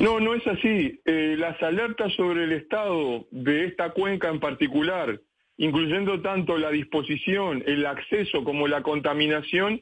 No, 0.00 0.20
no 0.20 0.34
es 0.34 0.46
así. 0.46 1.00
Eh, 1.04 1.36
las 1.38 1.62
alertas 1.62 2.12
sobre 2.14 2.44
el 2.44 2.52
estado 2.52 3.26
de 3.30 3.66
esta 3.66 3.90
cuenca 3.90 4.28
en 4.28 4.40
particular, 4.40 5.20
incluyendo 5.58 6.20
tanto 6.22 6.56
la 6.56 6.70
disposición, 6.70 7.62
el 7.66 7.84
acceso 7.86 8.42
como 8.44 8.68
la 8.68 8.82
contaminación, 8.82 9.80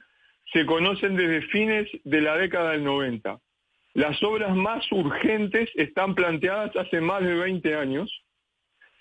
se 0.53 0.67
conocen 0.67 1.17
desde 1.17 1.43
fines 1.49 1.89
de 2.05 2.21
la 2.21 2.37
década 2.37 2.73
del 2.73 2.85
90. 2.85 3.39
Las 3.95 4.23
obras 4.23 4.55
más 4.55 4.85
urgentes 4.93 5.71
están 5.75 6.15
planteadas 6.15 6.75
hace 6.77 7.01
más 7.01 7.23
de 7.23 7.35
20 7.35 7.75
años 7.75 8.11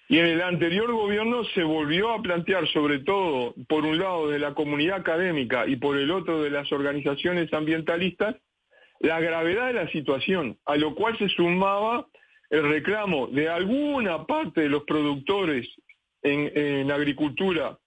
y 0.08 0.18
en 0.18 0.26
el 0.26 0.42
anterior 0.42 0.92
gobierno 0.92 1.44
se 1.54 1.64
volvió 1.64 2.12
a 2.12 2.22
plantear, 2.22 2.68
sobre 2.70 3.00
todo 3.00 3.54
por 3.68 3.86
un 3.86 4.00
lado 4.00 4.28
de 4.30 4.40
la 4.40 4.56
comunidad 4.56 4.98
académica 4.98 5.68
y 5.68 5.76
por 5.76 5.98
el 5.98 6.10
otro 6.10 6.42
de 6.42 6.50
las 6.50 6.72
organizaciones 6.72 7.54
ambientalistas, 7.54 8.36
la 9.00 9.20
gravedad 9.20 9.68
de 9.68 9.74
la 9.74 9.90
situación, 9.90 10.58
a 10.66 10.76
lo 10.76 10.94
cual 10.96 11.18
se 11.18 11.30
sumaba 11.30 12.08
el 12.50 12.68
reclamo 12.68 13.28
de 13.28 13.50
alguna 13.50 14.26
parte 14.26 14.62
de 14.62 14.70
los 14.70 14.84
productores 14.84 15.68
en, 16.22 16.92
agricultura 16.92 17.78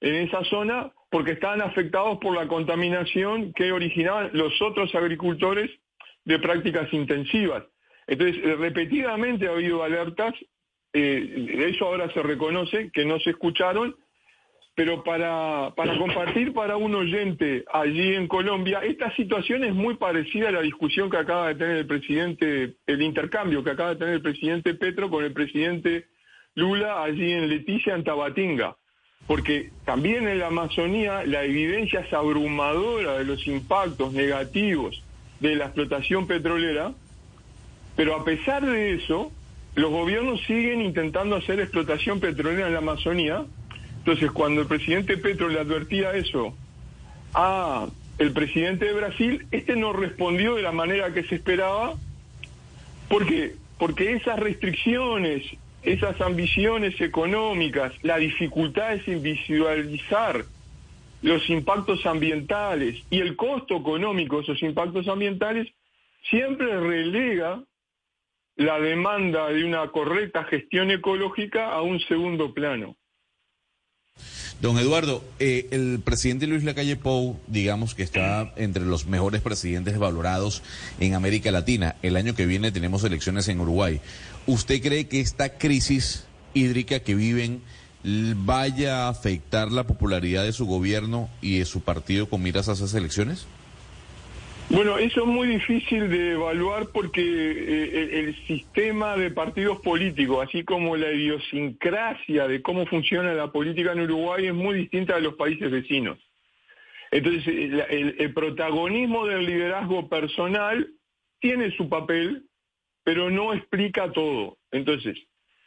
en 0.00 0.14
esa 0.16 0.44
zona 0.44 0.92
porque 1.10 1.32
estaban 1.32 1.62
afectados 1.62 2.18
por 2.18 2.34
la 2.34 2.46
contaminación 2.46 3.52
que 3.52 3.72
originaban 3.72 4.30
los 4.32 4.60
otros 4.62 4.94
agricultores 4.94 5.70
de 6.24 6.38
prácticas 6.38 6.92
intensivas. 6.92 7.64
Entonces, 8.06 8.42
repetidamente 8.58 9.48
ha 9.48 9.52
habido 9.52 9.82
alertas, 9.82 10.34
eh, 10.92 11.72
eso 11.72 11.86
ahora 11.86 12.12
se 12.12 12.22
reconoce, 12.22 12.90
que 12.92 13.04
no 13.04 13.18
se 13.20 13.30
escucharon, 13.30 13.96
pero 14.80 15.04
para, 15.04 15.74
compartir 15.98 16.54
para 16.54 16.78
un 16.78 16.94
oyente 16.94 17.66
allí 17.70 18.14
en 18.14 18.26
Colombia, 18.26 18.80
esta 18.82 19.14
situación 19.14 19.62
es 19.62 19.74
muy 19.74 19.96
parecida 19.96 20.48
a 20.48 20.52
la 20.52 20.62
discusión 20.62 21.10
que 21.10 21.18
acaba 21.18 21.48
de 21.48 21.56
tener 21.56 21.76
el 21.76 21.86
presidente, 21.86 22.76
el 22.86 23.02
intercambio 23.02 23.62
que 23.62 23.72
acaba 23.72 23.90
de 23.90 23.96
tener 23.96 24.14
el 24.14 24.22
presidente 24.22 24.72
Petro 24.72 25.10
con 25.10 25.22
el 25.22 25.34
presidente 25.34 26.06
Lula 26.54 27.02
allí 27.02 27.30
en 27.30 27.50
Leticia, 27.50 27.94
en 27.94 28.04
Tabatinga. 28.04 28.74
Porque 29.26 29.68
también 29.84 30.26
en 30.26 30.38
la 30.38 30.46
Amazonía 30.46 31.24
la 31.26 31.44
evidencia 31.44 32.00
es 32.00 32.12
abrumadora 32.14 33.18
de 33.18 33.26
los 33.26 33.46
impactos 33.46 34.14
negativos 34.14 35.02
de 35.40 35.56
la 35.56 35.66
explotación 35.66 36.26
petrolera, 36.26 36.94
pero 37.96 38.16
a 38.16 38.24
pesar 38.24 38.64
de 38.64 38.94
eso, 38.94 39.30
los 39.74 39.90
gobiernos 39.90 40.40
siguen 40.46 40.80
intentando 40.80 41.36
hacer 41.36 41.60
explotación 41.60 42.18
petrolera 42.18 42.68
en 42.68 42.72
la 42.72 42.78
Amazonía, 42.78 43.44
entonces, 44.00 44.30
cuando 44.30 44.62
el 44.62 44.66
presidente 44.66 45.18
Petro 45.18 45.48
le 45.50 45.60
advertía 45.60 46.14
eso 46.14 46.54
a 47.34 47.86
el 48.18 48.32
presidente 48.32 48.86
de 48.86 48.94
Brasil, 48.94 49.46
este 49.50 49.76
no 49.76 49.92
respondió 49.92 50.54
de 50.54 50.62
la 50.62 50.72
manera 50.72 51.12
que 51.12 51.22
se 51.24 51.34
esperaba. 51.34 51.94
¿Por 53.08 53.26
qué? 53.26 53.56
Porque 53.78 54.12
esas 54.12 54.38
restricciones, 54.38 55.44
esas 55.82 56.18
ambiciones 56.22 56.98
económicas, 57.00 57.92
la 58.02 58.16
dificultad 58.16 58.98
en 59.06 59.22
visualizar 59.22 60.44
los 61.20 61.50
impactos 61.50 62.04
ambientales 62.06 63.02
y 63.10 63.20
el 63.20 63.36
costo 63.36 63.76
económico 63.76 64.36
de 64.36 64.42
esos 64.44 64.62
impactos 64.62 65.08
ambientales, 65.08 65.68
siempre 66.30 66.80
relega 66.80 67.62
la 68.56 68.80
demanda 68.80 69.48
de 69.48 69.62
una 69.64 69.86
correcta 69.88 70.44
gestión 70.44 70.90
ecológica 70.90 71.72
a 71.72 71.82
un 71.82 72.00
segundo 72.00 72.54
plano. 72.54 72.96
Don 74.60 74.78
Eduardo, 74.78 75.24
eh, 75.38 75.68
el 75.70 76.00
presidente 76.04 76.46
Luis 76.46 76.64
Lacalle 76.64 76.96
Pou, 76.96 77.38
digamos 77.46 77.94
que 77.94 78.02
está 78.02 78.52
entre 78.56 78.84
los 78.84 79.06
mejores 79.06 79.40
presidentes 79.40 79.98
valorados 79.98 80.62
en 80.98 81.14
América 81.14 81.50
Latina. 81.50 81.96
El 82.02 82.16
año 82.16 82.34
que 82.34 82.46
viene 82.46 82.70
tenemos 82.70 83.02
elecciones 83.04 83.48
en 83.48 83.60
Uruguay. 83.60 84.00
¿Usted 84.46 84.82
cree 84.82 85.08
que 85.08 85.20
esta 85.20 85.56
crisis 85.56 86.24
hídrica 86.52 87.00
que 87.00 87.14
viven 87.14 87.62
vaya 88.02 89.06
a 89.06 89.08
afectar 89.08 89.72
la 89.72 89.84
popularidad 89.84 90.44
de 90.44 90.52
su 90.52 90.66
gobierno 90.66 91.28
y 91.40 91.58
de 91.58 91.64
su 91.64 91.80
partido 91.80 92.28
con 92.28 92.42
miras 92.42 92.68
a 92.68 92.72
esas 92.72 92.94
elecciones? 92.94 93.46
Bueno, 94.72 94.98
eso 94.98 95.22
es 95.22 95.26
muy 95.26 95.48
difícil 95.48 96.08
de 96.08 96.34
evaluar 96.34 96.90
porque 96.92 97.20
eh, 97.20 98.20
el, 98.20 98.36
sistema 98.46 99.16
de 99.16 99.32
partidos 99.32 99.80
políticos, 99.80 100.46
así 100.46 100.62
como 100.62 100.96
la 100.96 101.10
idiosincrasia 101.10 102.46
de 102.46 102.62
cómo 102.62 102.86
funciona 102.86 103.34
la 103.34 103.50
política 103.50 103.92
en 103.92 104.02
Uruguay 104.02 104.46
es 104.46 104.54
muy 104.54 104.78
distinta 104.78 105.16
de 105.16 105.22
los 105.22 105.34
países 105.34 105.72
vecinos. 105.72 106.18
Entonces, 107.10 107.44
el, 107.48 108.32
protagonismo 108.32 109.26
del 109.26 109.44
liderazgo 109.44 110.08
personal 110.08 110.88
tiene 111.40 111.76
su 111.76 111.88
papel, 111.88 112.44
pero 113.02 113.28
no 113.28 113.52
explica 113.52 114.12
todo. 114.12 114.56
Entonces, 114.70 115.18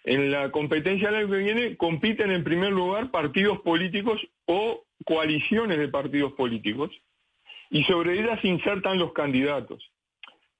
en 0.06 0.32
la 0.32 0.50
competencia 0.50 1.12
del 1.12 1.24
año 1.24 1.30
que 1.30 1.44
viene 1.44 1.76
compiten 1.76 2.32
en 2.32 2.46
primer 2.46 2.72
lugar 2.72 3.12
partidos 3.12 3.60
políticos 3.64 4.22
o 4.46 4.86
coaliciones 5.04 5.78
de 5.78 5.90
partidos 5.90 6.32
políticos 6.34 6.90
y 7.74 7.84
sobre 7.86 8.20
ellas 8.20 8.40
se 8.42 8.48
insertan 8.48 9.00
los 9.00 9.14
candidatos. 9.14 9.92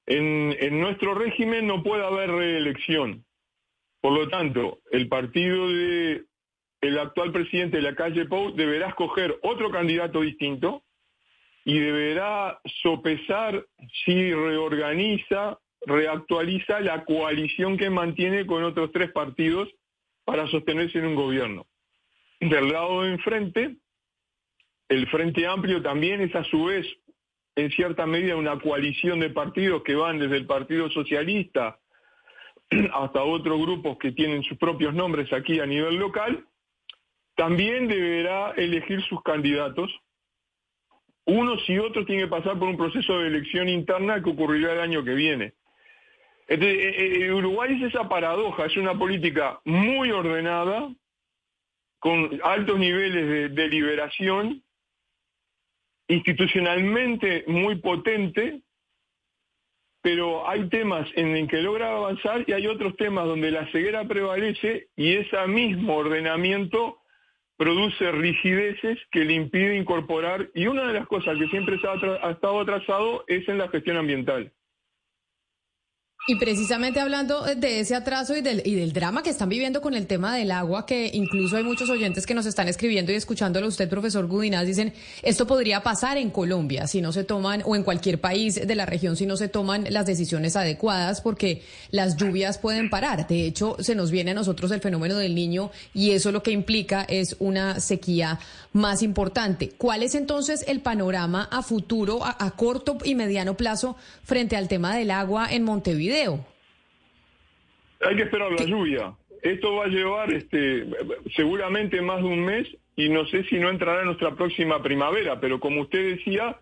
En, 0.04 0.80
nuestro 0.80 1.14
régimen 1.14 1.64
no 1.64 1.80
puede 1.82 2.04
haber 2.04 2.28
reelección. 2.28 3.24
Por 4.00 4.12
lo 4.12 4.28
tanto, 4.28 4.80
el 4.90 5.08
partido 5.08 5.68
de 5.68 6.24
el 6.80 6.98
actual 6.98 7.32
presidente 7.32 7.76
de 7.78 7.84
la 7.84 7.94
calle 7.94 8.26
Pou 8.26 8.52
deberá 8.52 8.88
escoger 8.88 9.38
otro 9.42 9.70
candidato 9.70 10.20
distinto 10.20 10.82
y 11.64 11.78
deberá 11.78 12.60
sopesar 12.82 13.64
si 14.04 14.34
reorganiza 14.34 15.58
reactualiza 15.86 16.80
la 16.80 17.04
coalición 17.04 17.78
que 17.78 17.90
mantiene 17.90 18.44
con 18.44 18.64
otros 18.64 18.90
tres 18.92 19.12
partidos 19.12 19.68
para 20.24 20.48
sostenerse 20.48 20.98
en 20.98 21.06
un 21.06 21.14
gobierno. 21.14 21.66
Del 22.40 22.70
lado 22.70 23.02
de 23.02 23.12
enfrente, 23.12 23.76
el 24.88 25.06
Frente 25.08 25.46
Amplio 25.46 25.80
también 25.80 26.20
es 26.20 26.34
a 26.34 26.44
su 26.44 26.64
vez, 26.64 26.86
en 27.56 27.70
cierta 27.70 28.06
medida, 28.06 28.36
una 28.36 28.58
coalición 28.58 29.20
de 29.20 29.30
partidos 29.30 29.82
que 29.82 29.94
van 29.94 30.18
desde 30.18 30.36
el 30.36 30.46
Partido 30.46 30.90
Socialista 30.90 31.78
hasta 32.92 33.22
otros 33.22 33.60
grupos 33.60 33.98
que 33.98 34.12
tienen 34.12 34.42
sus 34.42 34.58
propios 34.58 34.94
nombres 34.94 35.32
aquí 35.32 35.60
a 35.60 35.66
nivel 35.66 35.96
local, 35.96 36.44
también 37.36 37.88
deberá 37.88 38.52
elegir 38.52 39.02
sus 39.02 39.22
candidatos. 39.22 39.90
Unos 41.26 41.68
y 41.68 41.78
otros 41.78 42.06
tienen 42.06 42.26
que 42.26 42.30
pasar 42.30 42.58
por 42.58 42.68
un 42.68 42.76
proceso 42.76 43.18
de 43.18 43.28
elección 43.28 43.68
interna 43.68 44.22
que 44.22 44.30
ocurrirá 44.30 44.72
el 44.72 44.80
año 44.80 45.04
que 45.04 45.14
viene. 45.14 45.54
Entonces, 46.46 46.76
eh, 46.76 47.24
eh, 47.24 47.32
Uruguay 47.32 47.74
es 47.74 47.94
esa 47.94 48.08
paradoja, 48.08 48.66
es 48.66 48.76
una 48.76 48.94
política 48.98 49.60
muy 49.64 50.10
ordenada, 50.10 50.90
con 51.98 52.38
altos 52.42 52.78
niveles 52.78 53.26
de 53.26 53.48
deliberación, 53.48 54.62
institucionalmente 56.08 57.44
muy 57.46 57.76
potente, 57.76 58.60
pero 60.02 60.48
hay 60.48 60.68
temas 60.68 61.08
en 61.16 61.36
el 61.36 61.48
que 61.48 61.62
logra 61.62 61.96
avanzar 61.96 62.44
y 62.46 62.52
hay 62.52 62.66
otros 62.66 62.96
temas 62.96 63.26
donde 63.26 63.50
la 63.50 63.70
ceguera 63.72 64.06
prevalece 64.06 64.88
y 64.96 65.14
ese 65.14 65.46
mismo 65.46 65.96
ordenamiento 65.96 66.98
produce 67.56 68.10
rigideces 68.12 68.98
que 69.10 69.24
le 69.24 69.34
impide 69.34 69.76
incorporar, 69.76 70.50
y 70.54 70.66
una 70.66 70.86
de 70.88 70.94
las 70.94 71.06
cosas 71.06 71.38
que 71.38 71.48
siempre 71.48 71.78
ha 72.22 72.30
estado 72.30 72.60
atrasado 72.60 73.24
es 73.28 73.48
en 73.48 73.58
la 73.58 73.68
gestión 73.68 73.96
ambiental. 73.96 74.52
Y 76.26 76.36
precisamente 76.36 77.00
hablando 77.00 77.42
de 77.42 77.80
ese 77.80 77.94
atraso 77.94 78.34
y 78.34 78.40
del, 78.40 78.62
y 78.64 78.74
del 78.74 78.94
drama 78.94 79.22
que 79.22 79.28
están 79.28 79.50
viviendo 79.50 79.82
con 79.82 79.92
el 79.92 80.06
tema 80.06 80.34
del 80.34 80.52
agua, 80.52 80.86
que 80.86 81.10
incluso 81.12 81.58
hay 81.58 81.64
muchos 81.64 81.90
oyentes 81.90 82.24
que 82.24 82.32
nos 82.32 82.46
están 82.46 82.66
escribiendo 82.66 83.12
y 83.12 83.16
escuchándolo 83.16 83.68
usted, 83.68 83.90
profesor 83.90 84.26
Gudinaz, 84.26 84.64
dicen, 84.64 84.94
esto 85.20 85.46
podría 85.46 85.82
pasar 85.82 86.16
en 86.16 86.30
Colombia 86.30 86.86
si 86.86 87.02
no 87.02 87.12
se 87.12 87.24
toman, 87.24 87.62
o 87.66 87.76
en 87.76 87.82
cualquier 87.82 88.22
país 88.22 88.54
de 88.66 88.74
la 88.74 88.86
región 88.86 89.16
si 89.16 89.26
no 89.26 89.36
se 89.36 89.48
toman 89.48 89.84
las 89.90 90.06
decisiones 90.06 90.56
adecuadas, 90.56 91.20
porque 91.20 91.60
las 91.90 92.16
lluvias 92.16 92.56
pueden 92.56 92.88
parar. 92.88 93.28
De 93.28 93.44
hecho, 93.44 93.76
se 93.80 93.94
nos 93.94 94.10
viene 94.10 94.30
a 94.30 94.34
nosotros 94.34 94.70
el 94.70 94.80
fenómeno 94.80 95.18
del 95.18 95.34
niño 95.34 95.72
y 95.92 96.12
eso 96.12 96.32
lo 96.32 96.42
que 96.42 96.52
implica 96.52 97.04
es 97.06 97.36
una 97.38 97.80
sequía 97.80 98.40
más 98.74 99.02
importante. 99.02 99.70
¿Cuál 99.78 100.02
es 100.02 100.14
entonces 100.14 100.68
el 100.68 100.82
panorama 100.82 101.48
a 101.50 101.62
futuro, 101.62 102.20
a 102.22 102.50
corto 102.56 102.98
y 103.04 103.14
mediano 103.14 103.56
plazo, 103.56 103.96
frente 104.24 104.56
al 104.56 104.68
tema 104.68 104.94
del 104.94 105.10
agua 105.10 105.46
en 105.50 105.62
Montevideo? 105.62 106.44
Hay 108.00 108.16
que 108.16 108.24
esperar 108.24 108.52
la 108.52 108.64
lluvia. 108.64 109.14
Esto 109.42 109.76
va 109.76 109.84
a 109.84 109.88
llevar 109.88 110.32
este, 110.32 110.86
seguramente 111.36 112.02
más 112.02 112.18
de 112.18 112.28
un 112.28 112.44
mes 112.44 112.66
y 112.96 113.08
no 113.08 113.26
sé 113.26 113.44
si 113.44 113.56
no 113.58 113.70
entrará 113.70 114.00
en 114.00 114.06
nuestra 114.06 114.34
próxima 114.34 114.82
primavera, 114.82 115.40
pero 115.40 115.60
como 115.60 115.82
usted 115.82 116.16
decía, 116.16 116.58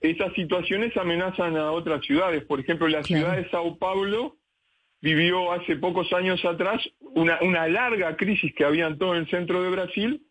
esas 0.00 0.32
situaciones 0.34 0.96
amenazan 0.96 1.56
a 1.56 1.72
otras 1.72 2.04
ciudades. 2.04 2.44
Por 2.44 2.60
ejemplo, 2.60 2.88
la 2.88 3.02
ciudad 3.02 3.36
de 3.36 3.48
Sao 3.50 3.76
Paulo 3.76 4.36
vivió 5.00 5.52
hace 5.52 5.76
pocos 5.76 6.12
años 6.12 6.42
atrás 6.44 6.80
una, 7.00 7.38
una 7.42 7.68
larga 7.68 8.16
crisis 8.16 8.54
que 8.54 8.64
había 8.64 8.86
en 8.86 8.98
todo 8.98 9.14
el 9.14 9.28
centro 9.28 9.62
de 9.62 9.70
Brasil 9.70 10.22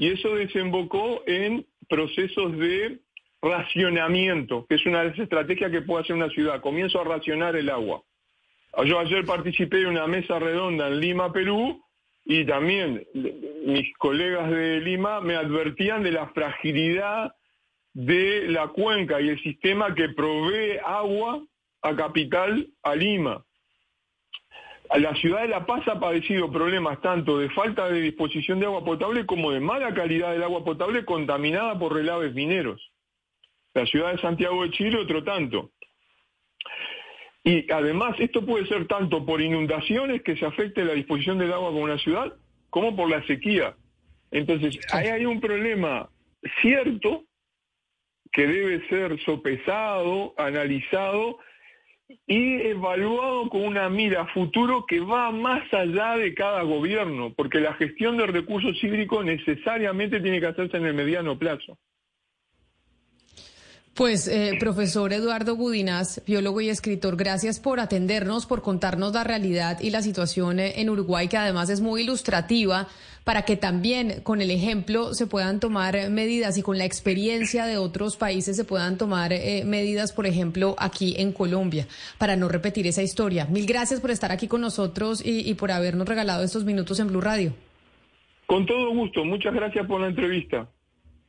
y 0.00 0.08
eso 0.08 0.34
desembocó 0.34 1.22
en 1.26 1.66
procesos 1.86 2.56
de 2.56 3.00
racionamiento, 3.42 4.64
que 4.66 4.76
es 4.76 4.86
una 4.86 5.02
de 5.02 5.10
las 5.10 5.18
estrategias 5.18 5.70
que 5.70 5.82
puede 5.82 6.02
hacer 6.02 6.16
una 6.16 6.30
ciudad. 6.30 6.62
Comienzo 6.62 7.02
a 7.02 7.04
racionar 7.04 7.54
el 7.54 7.68
agua. 7.68 8.02
Yo 8.86 8.98
ayer 8.98 9.26
participé 9.26 9.76
de 9.76 9.88
una 9.88 10.06
mesa 10.06 10.38
redonda 10.38 10.88
en 10.88 11.00
Lima, 11.00 11.30
Perú, 11.34 11.84
y 12.24 12.46
también 12.46 13.06
mis 13.66 13.94
colegas 13.98 14.50
de 14.50 14.80
Lima 14.80 15.20
me 15.20 15.36
advertían 15.36 16.02
de 16.02 16.12
la 16.12 16.28
fragilidad 16.28 17.34
de 17.92 18.48
la 18.48 18.68
cuenca 18.68 19.20
y 19.20 19.28
el 19.28 19.42
sistema 19.42 19.94
que 19.94 20.08
provee 20.08 20.78
agua 20.82 21.44
a 21.82 21.94
capital, 21.94 22.68
a 22.82 22.94
Lima. 22.94 23.44
La 24.98 25.14
ciudad 25.14 25.42
de 25.42 25.48
La 25.48 25.66
Paz 25.66 25.86
ha 25.86 26.00
padecido 26.00 26.50
problemas 26.50 27.00
tanto 27.00 27.38
de 27.38 27.48
falta 27.50 27.88
de 27.88 28.00
disposición 28.00 28.58
de 28.58 28.66
agua 28.66 28.84
potable 28.84 29.24
como 29.24 29.52
de 29.52 29.60
mala 29.60 29.94
calidad 29.94 30.32
del 30.32 30.42
agua 30.42 30.64
potable 30.64 31.04
contaminada 31.04 31.78
por 31.78 31.94
relaves 31.94 32.34
mineros. 32.34 32.92
La 33.72 33.86
ciudad 33.86 34.12
de 34.12 34.18
Santiago 34.20 34.64
de 34.64 34.70
Chile 34.72 34.98
otro 34.98 35.22
tanto. 35.22 35.70
Y 37.44 37.70
además 37.72 38.16
esto 38.18 38.44
puede 38.44 38.66
ser 38.66 38.88
tanto 38.88 39.24
por 39.24 39.40
inundaciones 39.40 40.22
que 40.22 40.36
se 40.36 40.44
afecte 40.44 40.84
la 40.84 40.94
disposición 40.94 41.38
del 41.38 41.52
agua 41.52 41.70
con 41.70 41.82
una 41.82 41.98
ciudad, 41.98 42.34
como 42.68 42.96
por 42.96 43.08
la 43.08 43.24
sequía. 43.26 43.76
Entonces, 44.32 44.78
ahí 44.92 45.06
hay 45.06 45.24
un 45.24 45.40
problema 45.40 46.10
cierto 46.60 47.24
que 48.32 48.46
debe 48.46 48.88
ser 48.88 49.20
sopesado, 49.24 50.34
analizado 50.36 51.38
y 52.26 52.54
evaluado 52.62 53.48
con 53.48 53.62
una 53.62 53.88
mira 53.88 54.26
futuro 54.28 54.84
que 54.86 55.00
va 55.00 55.30
más 55.30 55.62
allá 55.72 56.16
de 56.16 56.34
cada 56.34 56.62
gobierno, 56.62 57.32
porque 57.36 57.60
la 57.60 57.74
gestión 57.74 58.16
de 58.16 58.26
recursos 58.26 58.82
hídricos 58.82 59.24
necesariamente 59.24 60.20
tiene 60.20 60.40
que 60.40 60.46
hacerse 60.46 60.76
en 60.76 60.86
el 60.86 60.94
mediano 60.94 61.38
plazo. 61.38 61.78
Pues, 63.94 64.28
eh, 64.28 64.52
profesor 64.58 65.12
Eduardo 65.12 65.56
Budinaz, 65.56 66.22
biólogo 66.24 66.60
y 66.60 66.68
escritor, 66.70 67.16
gracias 67.16 67.58
por 67.60 67.80
atendernos, 67.80 68.46
por 68.46 68.62
contarnos 68.62 69.12
la 69.12 69.24
realidad 69.24 69.80
y 69.80 69.90
la 69.90 70.00
situación 70.00 70.60
eh, 70.60 70.80
en 70.80 70.88
Uruguay, 70.88 71.28
que 71.28 71.36
además 71.36 71.68
es 71.70 71.80
muy 71.80 72.02
ilustrativa 72.02 72.86
para 73.24 73.42
que 73.42 73.56
también 73.56 74.22
con 74.22 74.40
el 74.40 74.50
ejemplo 74.50 75.12
se 75.12 75.26
puedan 75.26 75.60
tomar 75.60 76.08
medidas 76.08 76.56
y 76.56 76.62
con 76.62 76.78
la 76.78 76.86
experiencia 76.86 77.66
de 77.66 77.76
otros 77.76 78.16
países 78.16 78.56
se 78.56 78.64
puedan 78.64 78.96
tomar 78.96 79.32
eh, 79.32 79.64
medidas, 79.66 80.12
por 80.12 80.26
ejemplo, 80.26 80.76
aquí 80.78 81.16
en 81.18 81.32
Colombia, 81.32 81.86
para 82.16 82.36
no 82.36 82.48
repetir 82.48 82.86
esa 82.86 83.02
historia. 83.02 83.44
Mil 83.46 83.66
gracias 83.66 84.00
por 84.00 84.12
estar 84.12 84.32
aquí 84.32 84.48
con 84.48 84.62
nosotros 84.62 85.20
y 85.22 85.52
por 85.54 85.72
habernos 85.72 86.08
regalado 86.08 86.42
estos 86.42 86.64
minutos 86.64 87.00
en 87.00 87.08
Blue 87.08 87.20
Radio. 87.20 87.52
Con 88.46 88.64
todo 88.66 88.90
gusto, 88.90 89.24
muchas 89.24 89.52
gracias 89.52 89.86
por 89.86 90.00
la 90.00 90.06
entrevista. 90.08 90.66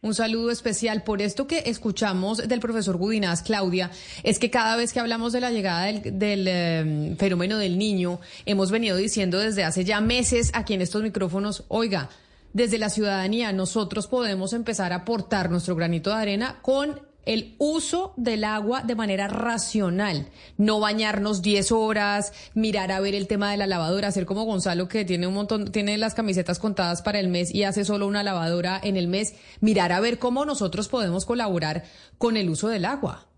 Un 0.03 0.15
saludo 0.15 0.49
especial 0.49 1.03
por 1.03 1.21
esto 1.21 1.45
que 1.45 1.61
escuchamos 1.67 2.39
del 2.47 2.59
profesor 2.59 2.97
Gudinaz, 2.97 3.43
Claudia, 3.43 3.91
es 4.23 4.39
que 4.39 4.49
cada 4.49 4.75
vez 4.75 4.93
que 4.93 4.99
hablamos 4.99 5.31
de 5.31 5.41
la 5.41 5.51
llegada 5.51 5.85
del, 5.85 6.47
em, 6.47 7.17
fenómeno 7.17 7.59
del 7.59 7.77
niño, 7.77 8.19
hemos 8.47 8.71
venido 8.71 8.97
diciendo 8.97 9.37
desde 9.37 9.63
hace 9.63 9.85
ya 9.85 10.01
meses 10.01 10.49
aquí 10.55 10.73
en 10.73 10.81
estos 10.81 11.03
micrófonos, 11.03 11.65
oiga, 11.67 12.09
desde 12.51 12.79
la 12.79 12.89
ciudadanía 12.89 13.53
nosotros 13.53 14.07
podemos 14.07 14.53
empezar 14.53 14.91
a 14.91 14.97
aportar 14.97 15.51
nuestro 15.51 15.75
granito 15.75 16.09
de 16.09 16.15
arena 16.15 16.57
con 16.63 16.99
el 17.25 17.55
uso 17.57 18.13
del 18.17 18.43
agua 18.43 18.81
de 18.83 18.95
manera 18.95 19.27
racional, 19.27 20.27
no 20.57 20.79
bañarnos 20.79 21.41
10 21.41 21.71
horas, 21.71 22.33
mirar 22.53 22.91
a 22.91 22.99
ver 22.99 23.15
el 23.15 23.27
tema 23.27 23.51
de 23.51 23.57
la 23.57 23.67
lavadora, 23.67 24.07
hacer 24.07 24.25
como 24.25 24.45
Gonzalo 24.45 24.87
que 24.87 25.05
tiene 25.05 25.27
un 25.27 25.33
montón, 25.33 25.71
tiene 25.71 25.97
las 25.97 26.13
camisetas 26.13 26.59
contadas 26.59 27.01
para 27.01 27.19
el 27.19 27.27
mes 27.27 27.53
y 27.53 27.63
hace 27.63 27.85
solo 27.85 28.07
una 28.07 28.23
lavadora 28.23 28.79
en 28.83 28.97
el 28.97 29.07
mes, 29.07 29.35
mirar 29.59 29.91
a 29.91 29.99
ver 29.99 30.19
cómo 30.19 30.45
nosotros 30.45 30.87
podemos 30.87 31.25
colaborar 31.25 31.83
con 32.17 32.37
el 32.37 32.49
uso 32.49 32.67
del 32.67 32.85
agua. 32.85 33.30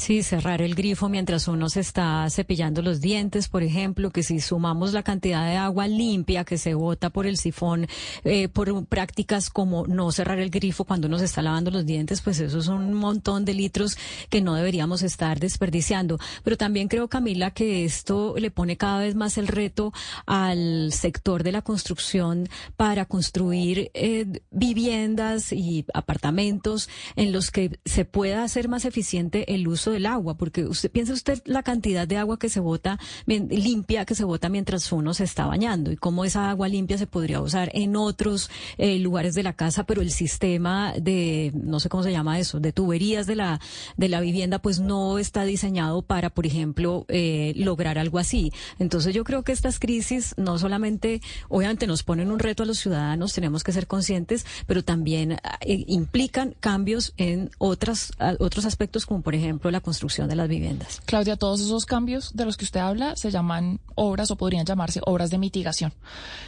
Sí, 0.00 0.22
cerrar 0.22 0.62
el 0.62 0.74
grifo 0.74 1.10
mientras 1.10 1.46
uno 1.46 1.68
se 1.68 1.80
está 1.80 2.26
cepillando 2.30 2.80
los 2.80 3.02
dientes, 3.02 3.48
por 3.48 3.62
ejemplo, 3.62 4.10
que 4.10 4.22
si 4.22 4.40
sumamos 4.40 4.94
la 4.94 5.02
cantidad 5.02 5.46
de 5.46 5.56
agua 5.56 5.88
limpia 5.88 6.44
que 6.44 6.56
se 6.56 6.72
bota 6.72 7.10
por 7.10 7.26
el 7.26 7.36
sifón, 7.36 7.86
eh, 8.24 8.48
por 8.48 8.86
prácticas 8.86 9.50
como 9.50 9.86
no 9.86 10.10
cerrar 10.10 10.38
el 10.38 10.48
grifo 10.48 10.84
cuando 10.84 11.06
uno 11.06 11.18
se 11.18 11.26
está 11.26 11.42
lavando 11.42 11.70
los 11.70 11.84
dientes, 11.84 12.22
pues 12.22 12.40
eso 12.40 12.60
es 12.60 12.68
un 12.68 12.94
montón 12.94 13.44
de 13.44 13.52
litros 13.52 13.98
que 14.30 14.40
no 14.40 14.54
deberíamos 14.54 15.02
estar 15.02 15.38
desperdiciando. 15.38 16.18
Pero 16.44 16.56
también 16.56 16.88
creo, 16.88 17.08
Camila, 17.08 17.50
que 17.50 17.84
esto 17.84 18.36
le 18.38 18.50
pone 18.50 18.78
cada 18.78 19.00
vez 19.00 19.14
más 19.14 19.36
el 19.36 19.48
reto 19.48 19.92
al 20.24 20.94
sector 20.94 21.42
de 21.42 21.52
la 21.52 21.60
construcción 21.60 22.48
para 22.78 23.04
construir 23.04 23.90
eh, 23.92 24.24
viviendas 24.50 25.52
y 25.52 25.84
apartamentos 25.92 26.88
en 27.16 27.32
los 27.32 27.50
que 27.50 27.78
se 27.84 28.06
pueda 28.06 28.44
hacer 28.44 28.66
más 28.66 28.86
eficiente 28.86 29.54
el 29.54 29.68
uso 29.68 29.89
del 29.90 30.06
agua, 30.06 30.36
porque 30.36 30.64
usted 30.64 30.90
piensa 30.90 31.12
usted 31.12 31.42
la 31.44 31.62
cantidad 31.62 32.06
de 32.06 32.16
agua 32.16 32.38
que 32.38 32.48
se 32.48 32.60
bota 32.60 32.98
limpia 33.26 34.04
que 34.04 34.14
se 34.14 34.24
bota 34.24 34.48
mientras 34.48 34.90
uno 34.92 35.14
se 35.14 35.24
está 35.24 35.46
bañando 35.46 35.92
y 35.92 35.96
cómo 35.96 36.24
esa 36.24 36.50
agua 36.50 36.68
limpia 36.68 36.98
se 36.98 37.06
podría 37.06 37.40
usar 37.40 37.70
en 37.74 37.96
otros 37.96 38.50
eh, 38.78 38.98
lugares 38.98 39.34
de 39.34 39.42
la 39.42 39.52
casa, 39.52 39.84
pero 39.84 40.02
el 40.02 40.10
sistema 40.10 40.92
de 41.00 41.52
no 41.54 41.80
sé 41.80 41.88
cómo 41.88 42.02
se 42.02 42.12
llama 42.12 42.38
eso, 42.38 42.60
de 42.60 42.72
tuberías 42.72 43.26
de 43.26 43.36
la 43.36 43.60
de 43.96 44.08
la 44.08 44.20
vivienda 44.20 44.60
pues 44.60 44.80
no 44.80 45.18
está 45.18 45.44
diseñado 45.44 46.02
para, 46.02 46.30
por 46.30 46.46
ejemplo, 46.46 47.04
eh, 47.08 47.52
lograr 47.56 47.98
algo 47.98 48.18
así. 48.18 48.52
Entonces 48.78 49.14
yo 49.14 49.24
creo 49.24 49.42
que 49.42 49.52
estas 49.52 49.78
crisis 49.78 50.34
no 50.36 50.58
solamente 50.58 51.20
obviamente 51.48 51.86
nos 51.86 52.02
ponen 52.02 52.30
un 52.30 52.38
reto 52.38 52.62
a 52.62 52.66
los 52.66 52.78
ciudadanos, 52.78 53.32
tenemos 53.32 53.64
que 53.64 53.72
ser 53.72 53.86
conscientes, 53.86 54.46
pero 54.66 54.82
también 54.82 55.32
eh, 55.32 55.84
implican 55.86 56.54
cambios 56.60 57.14
en 57.16 57.50
otras 57.58 58.12
otros 58.38 58.64
aspectos 58.64 59.06
como 59.06 59.22
por 59.22 59.34
ejemplo 59.34 59.69
la 59.72 59.80
construcción 59.80 60.28
de 60.28 60.36
las 60.36 60.48
viviendas. 60.48 61.00
Claudia, 61.04 61.36
todos 61.36 61.60
esos 61.60 61.86
cambios 61.86 62.34
de 62.34 62.44
los 62.44 62.56
que 62.56 62.64
usted 62.64 62.80
habla 62.80 63.16
se 63.16 63.30
llaman 63.30 63.80
obras 63.94 64.30
o 64.30 64.36
podrían 64.36 64.64
llamarse 64.64 65.00
obras 65.04 65.30
de 65.30 65.38
mitigación, 65.38 65.92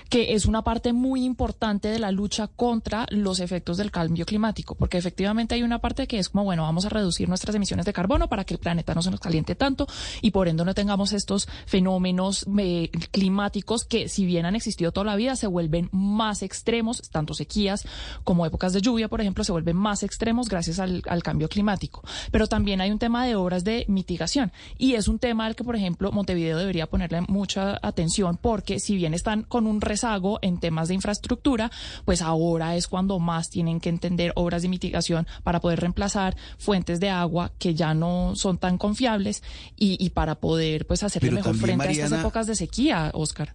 que 0.09 0.35
es 0.35 0.47
una 0.47 0.62
parte 0.62 0.93
muy 0.93 1.25
importante 1.25 1.89
de 1.89 1.99
la 1.99 2.11
lucha 2.11 2.49
contra 2.49 3.07
los 3.11 3.41
efectos 3.41 3.77
del 3.77 3.91
cambio 3.91 4.27
climático, 4.27 4.75
porque 4.75 4.99
efectivamente 4.99 5.55
hay 5.55 5.62
una 5.62 5.79
parte 5.79 6.07
que 6.07 6.18
es 6.18 6.29
como, 6.29 6.45
bueno, 6.45 6.62
vamos 6.62 6.85
a 6.87 6.89
reducir 6.89 7.29
nuestras 7.29 7.55
emisiones 7.55 7.87
de 7.87 7.93
carbono 7.93 8.29
para 8.29 8.45
que 8.45 8.55
el 8.55 8.61
planeta 8.61 8.95
no 8.95 9.03
se 9.03 9.11
nos 9.11 9.20
caliente 9.20 9.55
tanto 9.55 9.87
y 10.20 10.31
por 10.31 10.49
ende 10.49 10.64
no 10.64 10.75
tengamos 10.75 11.12
estos 11.12 11.49
fenómenos 11.66 12.47
eh, 12.59 12.91
climáticos 13.11 13.85
que 13.85 14.09
si 14.09 14.25
bien 14.25 14.47
han 14.47 14.57
existido 14.57 14.93
toda 14.93 15.07
la 15.07 15.16
vida 15.16 15.37
se 15.37 15.47
vuelven 15.47 15.89
más 15.93 16.43
extremos, 16.43 17.03
tanto 17.11 17.35
sequías 17.35 17.85
como 18.25 18.47
épocas 18.47 18.73
de 18.73 18.81
lluvia, 18.81 19.09
por 19.09 19.20
ejemplo, 19.20 19.45
se 19.45 19.53
vuelven 19.53 19.77
más 19.77 20.03
extremos 20.03 20.49
gracias 20.49 20.79
al, 20.79 21.03
al 21.09 21.23
cambio 21.23 21.49
climático. 21.49 22.03
Pero 22.31 22.47
también 22.47 22.81
hay 22.81 22.91
un 22.91 22.99
tema 22.99 23.12
de 23.21 23.37
obras 23.37 23.65
de 23.65 23.85
mitigación 23.89 24.53
y 24.79 24.95
es 24.95 25.09
un 25.09 25.19
tema 25.19 25.47
al 25.47 25.55
que, 25.55 25.65
por 25.65 25.77
ejemplo, 25.77 26.11
Montevideo 26.13 26.59
debería 26.59 26.87
ponerle 26.87 27.21
mucha 27.23 27.79
atención 27.83 28.39
porque 28.41 28.81
si 28.81 28.97
bien 28.97 29.15
están 29.15 29.43
con 29.43 29.67
un 29.67 29.81
rezago 29.81 30.39
en 30.43 30.59
temas 30.59 30.89
de 30.89 30.95
infraestructura, 30.95 31.71
pues 32.05 32.23
ahora 32.23 32.77
es 32.77 32.89
cuando 32.89 33.19
más 33.19 33.51
tienen 33.51 33.81
que 33.81 33.91
entender 33.91 34.33
obras 34.35 34.63
de 34.63 34.69
mitigación 34.69 35.27
para 35.45 35.61
poder 35.61 35.81
reemplazar 35.81 36.37
fuentes 36.59 37.01
de 37.01 37.11
agua 37.11 37.53
que 37.59 37.75
ya 37.75 37.95
no 37.95 38.33
son 38.35 38.59
tan 38.59 38.79
confiables 38.79 39.43
y, 39.77 40.03
y 40.05 40.11
para 40.11 40.37
poder 40.37 40.87
pues 40.87 41.03
hacerle 41.03 41.31
Pero 41.31 41.37
mejor 41.37 41.57
frente 41.57 41.89
a 41.89 41.91
estas 41.91 42.13
épocas 42.13 42.47
de 42.47 42.55
sequía, 42.55 43.11
Oscar. 43.15 43.55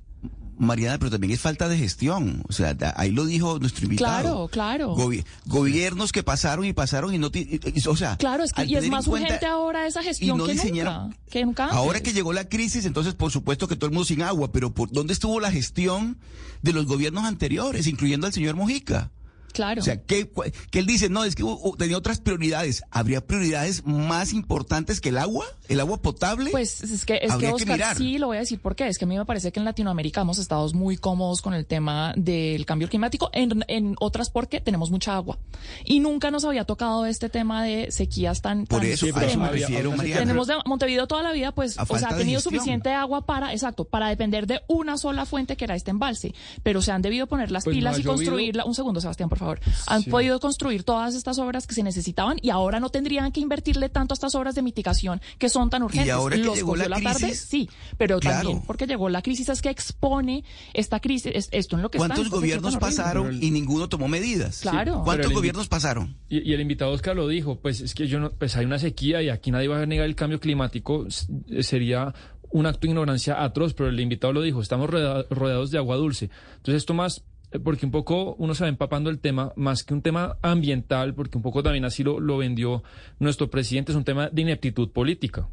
Mariana, 0.58 0.98
pero 0.98 1.12
también 1.12 1.34
es 1.34 1.40
falta 1.40 1.68
de 1.70 1.78
gestión. 1.78 2.44
O 2.50 2.54
sea, 2.54 2.76
ahí 2.96 3.12
lo 3.12 3.26
dijo 3.26 3.60
nuestro 3.60 3.86
invitado. 3.86 4.22
Claro, 4.22 4.48
claro. 4.48 4.96
Gobi- 4.96 5.24
gobiernos 5.46 6.12
que 6.12 6.24
pasaron 6.24 6.66
y 6.66 6.74
pasaron 6.74 7.14
y 7.14 7.18
no... 7.18 7.30
y- 7.34 7.60
y- 7.76 7.88
o 7.88 7.96
sea, 7.96 8.18
Claro, 8.18 8.44
es 8.44 8.54
que, 8.54 8.66
y 8.66 8.76
es 8.76 8.90
más 8.90 9.08
urgente 9.08 9.46
ahora 9.46 9.88
esa 9.88 10.02
gestión 10.04 10.36
y 10.36 10.40
no 10.40 10.46
que 10.46 10.54
diseñaron- 10.54 11.04
nunca. 11.04 11.18
Que 11.30 11.46
nunca 11.46 11.64
antes. 11.66 11.78
Ahora 11.78 12.00
que 12.02 12.14
llegó 12.14 12.34
la 12.34 12.48
crisis, 12.50 12.86
entonces 12.86 13.14
por 13.14 13.32
supuesto 13.32 13.68
que 13.68 13.76
todo 13.76 13.88
el 13.88 13.94
mundo 13.94 14.06
sin 14.06 14.22
agua, 14.22 14.52
pero 14.52 14.72
¿por 14.74 14.92
dónde 14.92 15.14
estuvo 15.14 15.40
la 15.40 15.52
gestión 15.52 16.18
de 16.62 16.74
los 16.74 16.86
gobiernos 16.86 17.26
anteriores, 17.26 17.88
incluyendo 17.88 18.28
al 18.28 18.34
señor 18.34 18.56
Mojica? 18.56 19.12
Claro. 19.58 19.82
O 19.82 19.84
sea, 19.84 20.04
que, 20.04 20.30
que 20.70 20.78
él 20.78 20.86
dice, 20.86 21.10
no, 21.10 21.24
es 21.24 21.34
que 21.34 21.42
uh, 21.42 21.60
uh, 21.64 21.76
tenía 21.78 21.98
otras 21.98 22.22
prioridades. 22.22 22.84
¿Habría 22.92 23.26
prioridades 23.26 23.84
más 23.88 24.32
importantes 24.34 25.02
que 25.02 25.10
el 25.10 25.18
agua? 25.18 25.46
¿El 25.68 25.80
agua 25.80 26.00
potable? 26.00 26.52
Pues 26.52 26.84
es 26.84 27.06
que, 27.06 27.20
es 27.24 27.34
que 27.34 27.48
Oscar, 27.48 27.98
sí, 27.98 28.20
lo 28.20 28.28
voy 28.28 28.38
a 28.38 28.42
decir 28.42 28.60
por 28.60 28.76
qué. 28.76 28.88
Es 28.88 29.00
que 29.00 29.06
a 29.06 29.08
mí 29.08 29.18
me 29.18 29.26
parece 29.26 29.52
que 29.52 29.60
en 29.60 29.66
Latinoamérica 29.66 30.22
hemos 30.22 30.38
estado 30.38 30.72
muy 30.74 30.96
cómodos 30.98 31.42
con 31.42 31.56
el 31.56 31.66
tema 31.66 32.14
del 32.16 32.68
cambio 32.68 32.88
climático, 32.88 33.32
en, 33.34 33.66
en 33.68 33.96
otras 34.00 34.30
porque 34.30 34.62
tenemos 34.62 34.92
mucha 34.92 35.16
agua. 35.16 35.40
Y 35.86 36.02
nunca 36.02 36.30
nos 36.30 36.46
había 36.46 36.66
tocado 36.66 37.08
este 37.08 37.30
tema 37.30 37.64
de 37.64 37.92
sequías 37.92 38.44
tan, 38.44 38.68
Por 38.68 38.82
tan 38.82 38.92
eso, 38.92 39.08
a 39.08 39.10
eso 39.10 39.18
extremas. 39.18 39.52
me 39.52 39.58
refiero, 39.60 39.92
Mariana. 39.92 40.22
Tenemos 40.22 40.46
de 40.46 40.54
Montevideo 40.66 41.08
toda 41.08 41.24
la 41.24 41.32
vida, 41.32 41.52
pues, 41.52 41.78
o 41.80 41.98
sea, 41.98 42.10
ha 42.10 42.16
tenido 42.16 42.42
suficiente 42.42 42.92
agua 42.92 43.26
para, 43.26 43.54
exacto, 43.54 43.86
para 43.86 44.10
depender 44.10 44.46
de 44.46 44.62
una 44.68 44.98
sola 44.98 45.26
fuente 45.26 45.58
que 45.58 45.66
era 45.66 45.76
este 45.76 45.90
embalse. 45.90 46.36
Pero 46.62 46.84
se 46.84 46.92
han 46.92 47.02
debido 47.02 47.26
poner 47.26 47.50
las 47.50 47.64
Pues 47.64 47.76
pilas 47.76 47.98
y 47.98 48.04
construirla. 48.04 48.66
Un 48.66 48.76
segundo, 48.76 49.02
Sebastián, 49.02 49.30
por 49.30 49.40
favor. 49.40 49.47
Han 49.88 50.02
Sí. 50.04 50.10
podido 50.10 50.40
construir 50.40 50.84
todas 50.84 51.16
estas 51.16 51.40
obras 51.40 51.68
que 51.68 51.74
se 51.76 51.84
necesitaban 51.84 52.38
y 52.42 52.50
ahora 52.50 52.80
no 52.80 52.90
tendrían 52.90 53.32
que 53.32 53.40
invertirle 53.40 53.90
tanto 53.90 54.14
a 54.14 54.16
estas 54.16 54.36
obras 54.36 54.56
de 54.56 54.62
mitigación 54.62 55.22
que 55.38 55.50
son 55.50 55.70
tan 55.70 55.84
urgentes. 55.84 56.12
ahora 56.14 56.36
que 56.36 56.44
Los 56.44 56.56
llegó 56.56 56.76
la 56.76 56.88
tarde, 56.90 57.28
crisis, 57.28 57.46
sí, 57.50 57.70
pero 57.98 58.20
claro. 58.20 58.38
también 58.40 58.64
porque 58.66 58.86
llegó 58.88 59.10
la 59.10 59.22
crisis 59.22 59.50
es 59.50 59.62
que 59.62 59.70
expone 59.70 60.44
esta 60.74 61.00
crisis, 61.00 61.32
es- 61.36 61.50
esto 61.52 61.76
en 61.76 61.82
lo 61.82 61.90
que 61.92 61.98
¿Cuántos 61.98 62.30
gobiernos 62.30 62.78
pasaron 62.78 63.42
y 63.44 63.52
ninguno 63.52 63.88
tomó 63.90 64.08
medidas? 64.08 64.60
Claro. 64.62 65.02
¿Cuántos 65.04 65.32
invi- 65.32 65.36
gobiernos 65.36 65.68
pasaron? 65.68 66.16
Y, 66.30 66.50
y 66.50 66.54
el 66.54 66.62
invitado 66.62 66.92
Oscar 66.92 67.16
lo 67.16 67.28
dijo, 67.28 67.60
pues 67.60 67.82
es 67.82 67.94
que 67.96 68.08
yo 68.08 68.20
no, 68.20 68.32
pues 68.32 68.56
hay 68.56 68.66
una 68.66 68.80
sequía 68.80 69.22
y 69.22 69.30
aquí 69.30 69.52
nadie 69.52 69.68
va 69.68 69.82
a 69.82 69.86
negar 69.86 70.06
el 70.06 70.16
cambio 70.16 70.40
climático, 70.40 71.06
eh, 71.50 71.64
sería 71.64 72.14
un 72.50 72.66
acto 72.66 72.82
de 72.82 72.88
ignorancia 72.90 73.44
atroz, 73.44 73.74
pero 73.74 73.90
el 73.90 74.00
invitado 74.00 74.34
lo 74.34 74.42
dijo, 74.42 74.62
estamos 74.62 74.90
rodea- 74.90 75.26
rodeados 75.30 75.70
de 75.72 75.78
agua 75.78 75.96
dulce. 75.98 76.30
Entonces 76.58 76.76
esto 76.76 76.94
más, 76.94 77.24
porque 77.64 77.86
un 77.86 77.92
poco 77.92 78.36
uno 78.40 78.54
se 78.56 78.64
va 78.64 78.70
empapando 78.70 79.10
el 79.10 79.20
tema, 79.20 79.54
más 79.56 79.84
que 79.84 79.94
un 79.94 80.02
tema 80.02 80.38
ambiental, 80.42 81.14
porque 81.16 81.38
un 81.38 81.44
poco 81.44 81.64
también 81.64 81.86
así 81.86 82.04
lo, 82.04 82.20
lo 82.20 82.38
vendió 82.38 82.84
nuestro 83.20 83.50
presidente, 83.50 83.92
es 83.92 83.96
un 83.98 84.04
tema 84.04 84.30
de 84.30 84.42
ineptitud 84.42 84.90
política. 84.92 85.48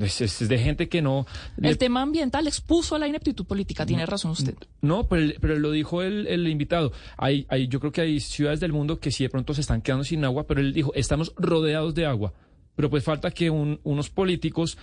Es, 0.00 0.20
es- 0.20 0.40
es 0.42 0.48
de 0.48 0.56
gente 0.58 0.88
que 0.88 1.02
no... 1.02 1.26
le- 1.56 1.68
El 1.70 1.76
tema 1.78 2.02
ambiental 2.02 2.46
expuso 2.46 2.96
la 2.96 3.08
ineptitud 3.08 3.44
política, 3.44 3.84
tiene 3.84 4.06
razón 4.06 4.30
usted. 4.30 4.54
No, 4.80 5.08
pero, 5.08 5.32
pero 5.40 5.58
lo 5.58 5.72
dijo 5.72 6.02
el, 6.02 6.28
el 6.28 6.46
invitado. 6.46 6.92
Hay, 7.18 7.44
hay, 7.48 7.66
yo 7.66 7.80
creo 7.80 7.90
que 7.90 8.00
hay 8.02 8.20
ciudades 8.20 8.60
del 8.60 8.72
mundo 8.72 9.00
que 9.00 9.10
sí 9.10 9.24
de 9.24 9.30
pronto 9.30 9.52
se 9.52 9.60
están 9.62 9.82
quedando 9.82 10.04
sin 10.04 10.24
agua, 10.24 10.46
pero 10.46 10.60
él 10.60 10.72
dijo, 10.72 10.92
estamos 10.94 11.32
rodeados 11.36 11.96
de 11.96 12.06
agua. 12.06 12.32
Pero 12.76 12.88
pues 12.88 13.02
falta 13.02 13.32
que 13.32 13.50
un- 13.50 13.80
unos 13.82 14.08
políticos 14.10 14.78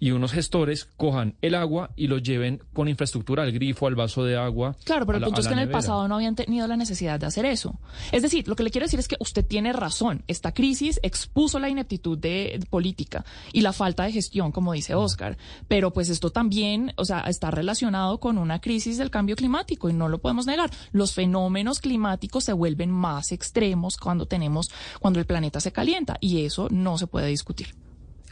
y 0.00 0.10
unos 0.12 0.32
gestores 0.32 0.86
cojan 0.96 1.36
el 1.42 1.54
agua 1.54 1.90
y 1.94 2.06
lo 2.08 2.18
lleven 2.18 2.60
con 2.72 2.88
infraestructura 2.88 3.42
al 3.44 3.52
grifo, 3.52 3.86
al 3.86 3.94
vaso 3.94 4.24
de 4.24 4.36
agua. 4.36 4.74
Claro, 4.84 5.04
pero 5.06 5.18
el 5.18 5.20
la- 5.20 5.26
punto 5.28 5.42
es 5.42 5.46
que 5.46 5.52
en 5.52 5.58
el 5.60 5.68
pasado 5.70 6.08
no 6.08 6.16
habían 6.16 6.34
tenido 6.34 6.66
la 6.66 6.76
necesidad 6.76 7.20
de 7.20 7.26
hacer 7.26 7.44
eso. 7.44 7.78
Es 8.10 8.22
decir, 8.22 8.48
lo 8.48 8.56
que 8.56 8.62
le 8.62 8.70
quiero 8.70 8.86
decir 8.86 8.98
es 8.98 9.06
que 9.08 9.16
usted 9.20 9.44
tiene 9.46 9.72
razón. 9.72 10.24
Esta 10.26 10.52
crisis 10.52 10.98
expuso 11.02 11.58
la 11.58 11.68
ineptitud 11.68 12.18
de, 12.18 12.56
de 12.58 12.66
política 12.66 13.24
y 13.52 13.60
la 13.60 13.72
falta 13.74 14.04
de 14.04 14.12
gestión, 14.12 14.50
como 14.52 14.72
dice 14.72 14.94
Oscar. 14.94 15.36
Pero 15.68 15.92
pues 15.92 16.08
esto 16.08 16.30
también, 16.30 16.92
o 16.96 17.04
sea, 17.04 17.20
está 17.20 17.50
relacionado 17.50 18.18
con 18.20 18.38
una 18.38 18.60
crisis 18.60 18.96
del 18.96 19.10
cambio 19.10 19.36
climático 19.36 19.90
y 19.90 19.92
no 19.92 20.08
lo 20.08 20.18
podemos 20.18 20.46
negar. 20.46 20.70
Los 20.92 21.12
fenómenos 21.12 21.78
climáticos 21.80 22.44
se 22.44 22.54
vuelven 22.54 22.90
más 22.90 23.32
extremos 23.32 23.98
cuando 23.98 24.24
tenemos, 24.26 24.70
cuando 24.98 25.18
el 25.20 25.26
planeta 25.26 25.60
se 25.60 25.72
calienta 25.72 26.16
y 26.20 26.44
eso 26.46 26.68
no 26.70 26.96
se 26.96 27.06
puede 27.06 27.26
discutir. 27.28 27.74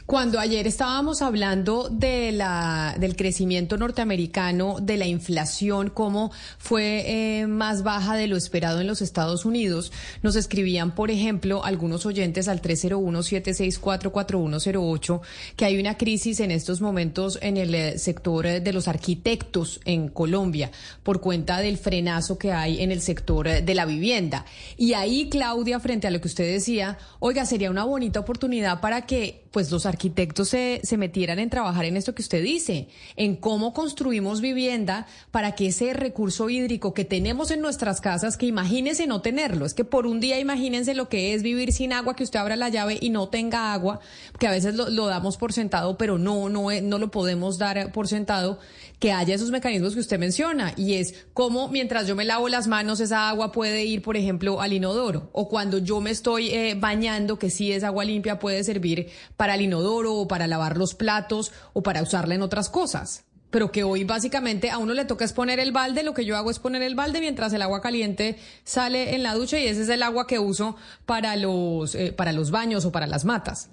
Cuando 0.09 0.39
ayer 0.39 0.65
estábamos 0.65 1.21
hablando 1.21 1.87
de 1.87 2.31
la, 2.31 2.95
del 2.99 3.15
crecimiento 3.15 3.77
norteamericano, 3.77 4.77
de 4.81 4.97
la 4.97 5.05
inflación, 5.05 5.91
cómo 5.91 6.31
fue 6.57 7.41
eh, 7.41 7.45
más 7.45 7.83
baja 7.83 8.15
de 8.15 8.25
lo 8.25 8.35
esperado 8.35 8.81
en 8.81 8.87
los 8.87 9.03
Estados 9.03 9.45
Unidos, 9.45 9.91
nos 10.23 10.35
escribían, 10.35 10.95
por 10.95 11.11
ejemplo, 11.11 11.63
algunos 11.63 12.07
oyentes 12.07 12.47
al 12.47 12.59
301-764-4108 12.59 15.21
que 15.55 15.65
hay 15.65 15.79
una 15.79 15.95
crisis 15.95 16.39
en 16.39 16.49
estos 16.49 16.81
momentos 16.81 17.37
en 17.43 17.57
el 17.57 17.75
eh, 17.75 17.99
sector 17.99 18.47
eh, 18.47 18.61
de 18.61 18.73
los 18.73 18.87
arquitectos 18.87 19.79
en 19.85 20.07
Colombia 20.07 20.71
por 21.03 21.21
cuenta 21.21 21.59
del 21.59 21.77
frenazo 21.77 22.39
que 22.39 22.51
hay 22.51 22.81
en 22.81 22.91
el 22.91 23.01
sector 23.01 23.47
de 23.47 23.75
la 23.75 23.85
vivienda. 23.85 24.43
Y 24.75 24.93
ahí, 24.93 25.29
Claudia, 25.29 25.79
frente 25.79 26.07
a 26.07 26.09
lo 26.09 26.19
que 26.19 26.29
usted 26.29 26.51
decía, 26.51 26.97
oiga, 27.19 27.45
sería 27.45 27.69
una 27.69 27.83
bonita 27.83 28.19
oportunidad 28.19 28.81
para 28.81 29.05
que 29.05 29.45
pues 29.51 29.69
los 29.71 29.85
arquitectos 29.85 29.98
se, 30.45 30.81
se 30.83 30.97
metieran 30.97 31.39
en 31.39 31.49
trabajar 31.49 31.85
en 31.85 31.97
esto 31.97 32.15
que 32.15 32.21
usted 32.21 32.41
dice, 32.43 32.87
en 33.15 33.35
cómo 33.35 33.73
construimos 33.73 34.41
vivienda 34.41 35.05
para 35.31 35.53
que 35.55 35.67
ese 35.67 35.93
recurso 35.93 36.49
hídrico 36.49 36.93
que 36.93 37.05
tenemos 37.05 37.51
en 37.51 37.61
nuestras 37.61 37.99
casas, 38.01 38.37
que 38.37 38.45
imagínense 38.45 39.05
no 39.07 39.21
tenerlo, 39.21 39.65
es 39.65 39.73
que 39.73 39.83
por 39.83 40.07
un 40.07 40.19
día 40.19 40.39
imagínense 40.39 40.93
lo 40.93 41.09
que 41.09 41.33
es 41.33 41.43
vivir 41.43 41.73
sin 41.73 41.91
agua, 41.93 42.15
que 42.15 42.23
usted 42.23 42.39
abra 42.39 42.55
la 42.55 42.69
llave 42.69 42.97
y 43.01 43.09
no 43.09 43.27
tenga 43.29 43.73
agua, 43.73 43.99
que 44.39 44.47
a 44.47 44.51
veces 44.51 44.75
lo, 44.75 45.05
damos 45.07 45.37
por 45.37 45.51
sentado, 45.53 45.97
pero 45.97 46.17
no, 46.17 46.47
no, 46.49 46.71
es- 46.71 46.81
no 46.83 46.97
lo 46.97 47.11
podemos 47.11 47.57
dar 47.57 47.91
por 47.91 48.07
sentado, 48.07 48.59
que 48.99 49.11
haya 49.11 49.35
esos 49.35 49.51
mecanismos 49.51 49.93
que 49.93 49.99
usted 50.01 50.19
menciona, 50.19 50.73
y 50.77 50.93
es 50.95 51.13
cómo 51.33 51.67
mientras 51.69 52.07
yo 52.07 52.15
me 52.15 52.25
lavo 52.25 52.47
las 52.49 52.67
manos, 52.67 52.99
esa 52.99 53.29
agua 53.29 53.51
puede 53.51 53.85
ir, 53.85 54.01
por 54.01 54.15
ejemplo, 54.17 54.61
al 54.61 54.73
inodoro, 54.73 55.29
o 55.33 55.47
cuando 55.49 55.77
yo 55.79 55.99
me 56.01 56.11
estoy 56.11 56.49
eh, 56.49 56.75
bañando, 56.77 57.37
que 57.39 57.49
sí 57.49 57.71
es 57.71 57.83
agua 57.83 58.05
limpia, 58.05 58.39
puede 58.39 58.63
servir 58.63 59.07
para 59.35 59.55
el 59.55 59.61
inodoro 59.61 59.88
o 59.89 60.27
para 60.27 60.47
lavar 60.47 60.77
los 60.77 60.93
platos 60.93 61.51
o 61.73 61.83
para 61.83 62.01
usarla 62.01 62.35
en 62.35 62.41
otras 62.41 62.69
cosas. 62.69 63.25
Pero 63.49 63.71
que 63.71 63.83
hoy 63.83 64.03
básicamente 64.03 64.69
a 64.69 64.77
uno 64.77 64.93
le 64.93 65.05
toca 65.05 65.25
es 65.25 65.33
poner 65.33 65.59
el 65.59 65.71
balde, 65.71 66.03
lo 66.03 66.13
que 66.13 66.25
yo 66.25 66.37
hago 66.37 66.51
es 66.51 66.59
poner 66.59 66.83
el 66.83 66.95
balde 66.95 67.19
mientras 67.19 67.51
el 67.53 67.63
agua 67.63 67.81
caliente 67.81 68.37
sale 68.63 69.15
en 69.15 69.23
la 69.23 69.33
ducha 69.33 69.57
y 69.57 69.67
ese 69.67 69.81
es 69.81 69.89
el 69.89 70.03
agua 70.03 70.27
que 70.27 70.37
uso 70.37 70.75
para 71.05 71.35
los, 71.35 71.95
eh, 71.95 72.11
para 72.11 72.31
los 72.31 72.51
baños 72.51 72.85
o 72.85 72.91
para 72.91 73.07
las 73.07 73.25
matas. 73.25 73.69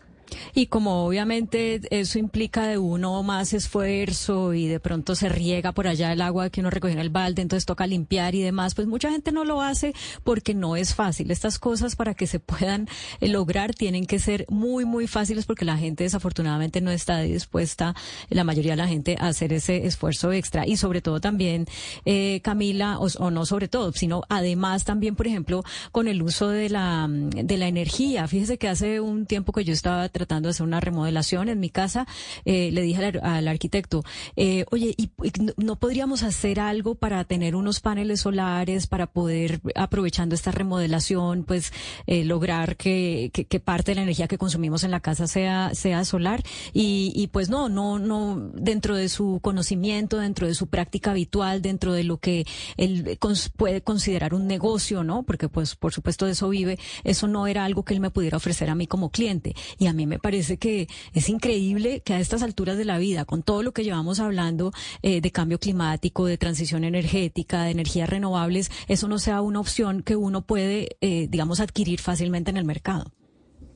Y 0.54 0.66
como 0.66 1.06
obviamente 1.06 1.80
eso 1.90 2.18
implica 2.18 2.66
de 2.66 2.78
uno 2.78 3.22
más 3.22 3.52
esfuerzo 3.52 4.54
y 4.54 4.66
de 4.66 4.80
pronto 4.80 5.14
se 5.14 5.28
riega 5.28 5.72
por 5.72 5.86
allá 5.86 6.12
el 6.12 6.20
agua 6.20 6.50
que 6.50 6.60
uno 6.60 6.70
recoge 6.70 6.92
en 6.92 6.98
el 6.98 7.10
balde, 7.10 7.42
entonces 7.42 7.66
toca 7.66 7.86
limpiar 7.86 8.34
y 8.34 8.42
demás, 8.42 8.74
pues 8.74 8.86
mucha 8.86 9.10
gente 9.10 9.32
no 9.32 9.44
lo 9.44 9.62
hace 9.62 9.94
porque 10.24 10.54
no 10.54 10.76
es 10.76 10.94
fácil. 10.94 11.30
Estas 11.30 11.58
cosas 11.58 11.96
para 11.96 12.14
que 12.14 12.26
se 12.26 12.40
puedan 12.40 12.88
eh, 13.20 13.28
lograr 13.28 13.74
tienen 13.74 14.06
que 14.06 14.18
ser 14.18 14.46
muy, 14.48 14.84
muy 14.84 15.06
fáciles 15.06 15.46
porque 15.46 15.64
la 15.64 15.76
gente 15.76 16.04
desafortunadamente 16.04 16.80
no 16.80 16.90
está 16.90 17.20
dispuesta, 17.20 17.94
la 18.30 18.44
mayoría 18.44 18.72
de 18.72 18.76
la 18.76 18.88
gente, 18.88 19.16
a 19.18 19.28
hacer 19.28 19.52
ese 19.52 19.86
esfuerzo 19.86 20.32
extra. 20.32 20.66
Y 20.66 20.76
sobre 20.76 21.00
todo 21.02 21.20
también, 21.20 21.66
eh, 22.04 22.40
Camila, 22.42 22.98
o, 22.98 23.06
o 23.18 23.30
no 23.30 23.46
sobre 23.46 23.68
todo, 23.68 23.92
sino 23.92 24.22
además 24.28 24.84
también, 24.84 25.16
por 25.16 25.26
ejemplo, 25.26 25.62
con 25.92 26.08
el 26.08 26.22
uso 26.22 26.48
de 26.48 26.68
la, 26.68 27.06
de 27.08 27.56
la 27.56 27.68
energía. 27.68 28.28
Fíjese 28.28 28.58
que 28.58 28.68
hace 28.68 29.00
un 29.00 29.26
tiempo 29.26 29.52
que 29.52 29.64
yo 29.64 29.72
estaba 29.72 30.08
tratando 30.16 30.48
de 30.48 30.52
hacer 30.52 30.66
una 30.66 30.80
remodelación 30.80 31.48
en 31.48 31.60
mi 31.60 31.68
casa, 31.68 32.06
eh, 32.44 32.70
le 32.72 32.82
dije 32.82 33.04
al, 33.22 33.48
arquitecto, 33.48 34.02
eh, 34.36 34.64
oye, 34.70 34.94
¿y, 34.96 35.10
no 35.56 35.76
podríamos 35.76 36.22
hacer 36.22 36.58
algo 36.58 36.94
para 36.94 37.22
tener 37.24 37.54
unos 37.54 37.80
paneles 37.80 38.20
solares, 38.20 38.86
para 38.86 39.06
poder, 39.06 39.60
aprovechando 39.74 40.34
esta 40.34 40.50
remodelación, 40.52 41.44
pues 41.44 41.72
eh, 42.06 42.24
lograr 42.24 42.76
que, 42.76 43.30
parte 43.64 43.90
de 43.90 43.96
la 43.96 44.02
energía 44.02 44.28
que 44.28 44.38
consumimos 44.38 44.84
en 44.84 44.90
la 44.90 45.00
casa 45.00 45.26
sea, 45.26 45.74
sea 45.74 46.04
solar? 46.04 46.42
Y, 46.72 47.12
y 47.14 47.26
pues 47.26 47.50
no, 47.50 47.68
no, 47.68 47.98
no, 47.98 48.50
dentro 48.54 48.96
de 48.96 49.08
su 49.08 49.40
conocimiento, 49.42 50.18
dentro 50.18 50.46
de 50.46 50.54
su 50.54 50.68
práctica 50.68 51.10
habitual, 51.10 51.60
dentro 51.62 51.92
de 51.92 52.04
lo 52.04 52.18
que 52.18 52.46
él 52.76 53.18
puede 53.56 53.82
considerar 53.82 54.34
un 54.34 54.46
negocio, 54.46 55.04
¿no? 55.04 55.24
Porque 55.24 55.48
pues 55.48 55.74
por 55.74 55.92
supuesto 55.92 56.26
de 56.26 56.32
eso 56.32 56.48
vive, 56.48 56.78
eso 57.04 57.28
no 57.28 57.46
era 57.46 57.64
algo 57.64 57.84
que 57.84 57.94
él 57.94 58.00
me 58.00 58.10
pudiera 58.10 58.36
ofrecer 58.36 58.70
a 58.70 58.74
mí 58.74 58.86
como 58.86 59.10
cliente. 59.10 59.54
Y 59.78 59.86
a 59.86 59.92
mí 59.92 60.05
me 60.06 60.18
parece 60.18 60.56
que 60.56 60.88
es 61.12 61.28
increíble 61.28 62.00
que 62.00 62.14
a 62.14 62.20
estas 62.20 62.42
alturas 62.42 62.78
de 62.78 62.84
la 62.84 62.98
vida, 62.98 63.24
con 63.24 63.42
todo 63.42 63.62
lo 63.62 63.72
que 63.72 63.84
llevamos 63.84 64.20
hablando 64.20 64.72
eh, 65.02 65.20
de 65.20 65.30
cambio 65.30 65.58
climático, 65.58 66.26
de 66.26 66.38
transición 66.38 66.84
energética, 66.84 67.64
de 67.64 67.70
energías 67.70 68.08
renovables, 68.08 68.70
eso 68.88 69.08
no 69.08 69.18
sea 69.18 69.40
una 69.40 69.60
opción 69.60 70.02
que 70.02 70.16
uno 70.16 70.42
puede, 70.42 70.96
eh, 71.00 71.26
digamos, 71.28 71.60
adquirir 71.60 72.00
fácilmente 72.00 72.50
en 72.50 72.56
el 72.56 72.64
mercado. 72.64 73.12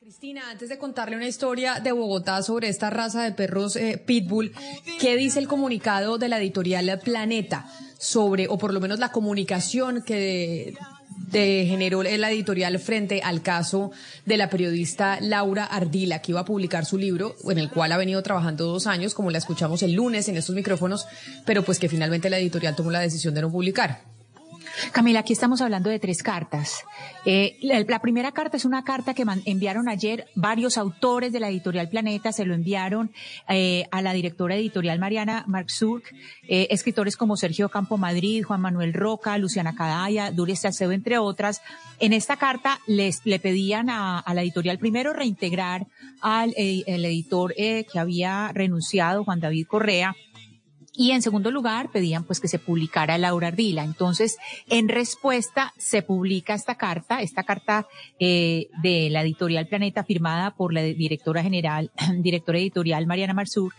Cristina, 0.00 0.50
antes 0.50 0.68
de 0.68 0.78
contarle 0.78 1.16
una 1.16 1.26
historia 1.26 1.80
de 1.80 1.92
Bogotá 1.92 2.42
sobre 2.42 2.68
esta 2.68 2.88
raza 2.90 3.22
de 3.22 3.32
perros 3.32 3.76
eh, 3.76 4.02
pitbull, 4.04 4.52
¿qué 5.00 5.16
dice 5.16 5.38
el 5.38 5.48
comunicado 5.48 6.18
de 6.18 6.28
la 6.28 6.38
editorial 6.38 7.00
Planeta? 7.02 7.66
Sobre, 8.04 8.48
o 8.48 8.58
por 8.58 8.74
lo 8.74 8.80
menos 8.80 8.98
la 8.98 9.10
comunicación 9.10 10.02
que 10.02 10.74
de, 11.30 11.66
generó 11.66 12.02
la 12.02 12.30
editorial 12.30 12.78
frente 12.78 13.22
al 13.22 13.40
caso 13.40 13.92
de 14.26 14.36
la 14.36 14.50
periodista 14.50 15.18
Laura 15.20 15.64
Ardila, 15.64 16.20
que 16.20 16.32
iba 16.32 16.40
a 16.40 16.44
publicar 16.44 16.84
su 16.84 16.98
libro, 16.98 17.34
en 17.48 17.58
el 17.58 17.70
cual 17.70 17.92
ha 17.92 17.96
venido 17.96 18.22
trabajando 18.22 18.66
dos 18.66 18.86
años, 18.86 19.14
como 19.14 19.30
la 19.30 19.38
escuchamos 19.38 19.82
el 19.82 19.94
lunes 19.94 20.28
en 20.28 20.36
estos 20.36 20.54
micrófonos, 20.54 21.06
pero 21.46 21.64
pues 21.64 21.78
que 21.78 21.88
finalmente 21.88 22.28
la 22.28 22.38
editorial 22.38 22.76
tomó 22.76 22.90
la 22.90 23.00
decisión 23.00 23.32
de 23.34 23.40
no 23.40 23.50
publicar. 23.50 24.13
Camila, 24.92 25.20
aquí 25.20 25.32
estamos 25.32 25.60
hablando 25.60 25.90
de 25.90 25.98
tres 25.98 26.22
cartas. 26.22 26.84
Eh, 27.24 27.56
la, 27.62 27.98
primera 28.00 28.32
carta 28.32 28.56
es 28.56 28.64
una 28.64 28.84
carta 28.84 29.14
que 29.14 29.24
enviaron 29.44 29.88
ayer 29.88 30.26
varios 30.34 30.76
autores 30.78 31.32
de 31.32 31.40
la 31.40 31.48
editorial 31.48 31.88
Planeta, 31.88 32.32
se 32.32 32.44
lo 32.44 32.54
enviaron 32.54 33.12
eh, 33.48 33.86
a 33.90 34.02
la 34.02 34.12
directora 34.12 34.56
editorial 34.56 34.98
Mariana 34.98 35.44
Marxurk, 35.46 36.04
eh, 36.48 36.68
escritores 36.70 37.16
como 37.16 37.36
Sergio 37.36 37.68
Campo 37.68 37.96
Madrid, 37.96 38.44
Juan 38.44 38.60
Manuel 38.60 38.92
Roca, 38.92 39.38
Luciana 39.38 39.74
Cadaya, 39.74 40.30
Duris 40.30 40.60
Salcedo, 40.60 40.92
entre 40.92 41.18
otras. 41.18 41.62
En 42.00 42.12
esta 42.12 42.36
carta 42.36 42.80
les 42.86 43.24
le 43.24 43.38
pedían 43.38 43.88
a, 43.90 44.24
la 44.34 44.42
editorial 44.42 44.78
primero 44.78 45.12
reintegrar 45.12 45.86
al 46.20 46.52
el 46.56 47.04
editor 47.04 47.54
que 47.54 47.98
había 47.98 48.50
renunciado, 48.52 49.24
Juan 49.24 49.40
David 49.40 49.66
Correa, 49.66 50.14
y 50.96 51.10
en 51.10 51.22
segundo 51.22 51.50
lugar, 51.50 51.90
pedían 51.90 52.24
pues 52.24 52.40
que 52.40 52.48
se 52.48 52.58
publicara 52.58 53.18
Laura 53.18 53.48
Ardila. 53.48 53.82
Entonces, 53.82 54.38
en 54.68 54.88
respuesta, 54.88 55.72
se 55.76 56.02
publica 56.02 56.54
esta 56.54 56.76
carta, 56.76 57.20
esta 57.20 57.42
carta 57.42 57.86
eh, 58.20 58.68
de 58.82 59.10
la 59.10 59.22
editorial 59.22 59.66
Planeta 59.66 60.04
firmada 60.04 60.52
por 60.52 60.72
la 60.72 60.82
directora 60.82 61.42
general, 61.42 61.90
directora 62.18 62.58
editorial 62.58 63.06
Mariana 63.06 63.34
Marsur. 63.34 63.72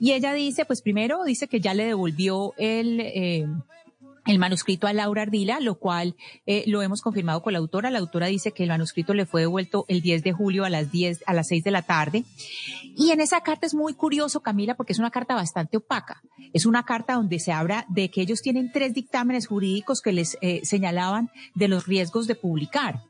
Y 0.00 0.12
ella 0.12 0.32
dice, 0.32 0.64
pues 0.64 0.82
primero 0.82 1.24
dice 1.24 1.46
que 1.46 1.60
ya 1.60 1.72
le 1.72 1.86
devolvió 1.86 2.52
el, 2.58 3.00
eh, 3.00 3.46
el 4.26 4.38
manuscrito 4.38 4.86
a 4.86 4.92
Laura 4.92 5.22
Ardila, 5.22 5.60
lo 5.60 5.76
cual 5.76 6.16
eh, 6.46 6.64
lo 6.66 6.82
hemos 6.82 7.00
confirmado 7.00 7.42
con 7.42 7.52
la 7.52 7.58
autora. 7.58 7.90
La 7.90 7.98
autora 7.98 8.26
dice 8.26 8.52
que 8.52 8.64
el 8.64 8.68
manuscrito 8.68 9.14
le 9.14 9.26
fue 9.26 9.42
devuelto 9.42 9.84
el 9.88 10.02
10 10.02 10.22
de 10.22 10.32
julio 10.32 10.64
a 10.64 10.70
las 10.70 10.90
10, 10.90 11.24
a 11.26 11.32
las 11.32 11.48
6 11.48 11.64
de 11.64 11.70
la 11.70 11.82
tarde. 11.82 12.24
Y 12.96 13.10
en 13.10 13.20
esa 13.20 13.40
carta 13.40 13.66
es 13.66 13.74
muy 13.74 13.94
curioso, 13.94 14.40
Camila, 14.40 14.74
porque 14.74 14.92
es 14.92 14.98
una 14.98 15.10
carta 15.10 15.34
bastante 15.34 15.76
opaca. 15.76 16.22
Es 16.52 16.66
una 16.66 16.84
carta 16.84 17.14
donde 17.14 17.38
se 17.38 17.52
habla 17.52 17.86
de 17.88 18.10
que 18.10 18.20
ellos 18.20 18.42
tienen 18.42 18.72
tres 18.72 18.94
dictámenes 18.94 19.46
jurídicos 19.46 20.00
que 20.00 20.12
les 20.12 20.36
eh, 20.40 20.60
señalaban 20.64 21.30
de 21.54 21.68
los 21.68 21.86
riesgos 21.86 22.26
de 22.26 22.34
publicar 22.34 23.02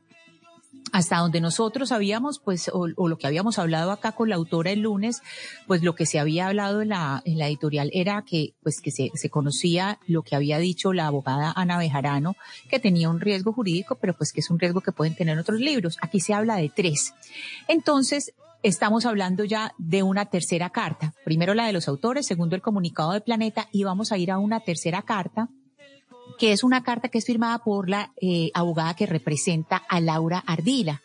hasta 0.91 1.17
donde 1.17 1.41
nosotros 1.41 1.91
habíamos, 1.91 2.39
pues, 2.39 2.69
o, 2.73 2.87
lo 2.87 3.17
que 3.17 3.27
habíamos 3.27 3.59
hablado 3.59 3.91
acá 3.91 4.13
con 4.13 4.29
la 4.29 4.35
autora 4.35 4.71
el 4.71 4.81
lunes, 4.81 5.21
pues 5.67 5.83
lo 5.83 5.95
que 5.95 6.05
se 6.05 6.19
había 6.19 6.47
hablado 6.47 6.81
en 6.81 6.89
la, 6.89 7.21
en 7.25 7.37
la 7.37 7.47
editorial 7.47 7.89
era 7.93 8.23
que, 8.23 8.53
pues, 8.63 8.81
que 8.81 8.91
se, 8.91 9.11
se 9.13 9.29
conocía 9.29 9.99
lo 10.07 10.23
que 10.23 10.35
había 10.35 10.59
dicho 10.59 10.93
la 10.93 11.07
abogada 11.07 11.51
Ana 11.55 11.77
Bejarano, 11.77 12.35
que 12.69 12.79
tenía 12.79 13.09
un 13.09 13.19
riesgo 13.19 13.53
jurídico, 13.53 13.95
pero 13.95 14.13
pues 14.15 14.31
que 14.31 14.41
es 14.41 14.49
un 14.49 14.59
riesgo 14.59 14.81
que 14.81 14.91
pueden 14.91 15.15
tener 15.15 15.37
otros 15.37 15.59
libros. 15.59 15.97
Aquí 16.01 16.19
se 16.19 16.33
habla 16.33 16.55
de 16.55 16.69
tres. 16.69 17.13
Entonces, 17.67 18.33
estamos 18.63 19.05
hablando 19.05 19.43
ya 19.43 19.73
de 19.77 20.03
una 20.03 20.25
tercera 20.25 20.69
carta. 20.69 21.13
Primero 21.23 21.53
la 21.53 21.67
de 21.67 21.73
los 21.73 21.87
autores, 21.87 22.25
segundo 22.25 22.55
el 22.55 22.61
comunicado 22.61 23.11
de 23.11 23.21
Planeta, 23.21 23.67
y 23.71 23.83
vamos 23.83 24.11
a 24.11 24.17
ir 24.17 24.31
a 24.31 24.39
una 24.39 24.59
tercera 24.61 25.01
carta 25.01 25.49
que 26.37 26.51
es 26.51 26.63
una 26.63 26.83
carta 26.83 27.09
que 27.09 27.17
es 27.17 27.25
firmada 27.25 27.59
por 27.59 27.89
la 27.89 28.11
eh, 28.21 28.51
abogada 28.53 28.95
que 28.95 29.05
representa 29.05 29.77
a 29.77 29.99
Laura 29.99 30.43
Ardila, 30.45 31.01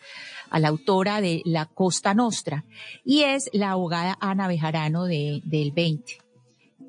a 0.50 0.58
la 0.58 0.68
autora 0.68 1.20
de 1.20 1.42
La 1.44 1.66
Costa 1.66 2.14
Nostra, 2.14 2.64
y 3.04 3.22
es 3.22 3.48
la 3.52 3.70
abogada 3.70 4.18
Ana 4.20 4.48
Bejarano 4.48 5.04
de, 5.04 5.40
del 5.44 5.72
20. 5.72 6.18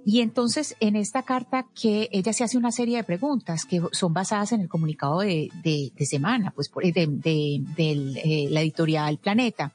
Y 0.06 0.20
entonces 0.20 0.76
en 0.82 0.98
esta 0.98 1.24
carta 1.24 1.66
que 1.80 2.10
ella 2.12 2.34
se 2.34 2.44
hace 2.44 2.58
una 2.58 2.74
serie 2.74 2.98
de 2.98 3.04
preguntas 3.06 3.64
que 3.64 3.82
son 3.94 4.14
basadas 4.14 4.52
en 4.52 4.60
el 4.60 4.68
comunicado 4.68 5.20
de, 5.20 5.50
de, 5.64 6.06
semana, 6.06 6.52
pues 6.54 6.70
de, 6.94 7.08
de, 7.08 8.22
eh, 8.24 8.48
la 8.50 8.62
editorial 8.62 9.18
Planeta, 9.18 9.72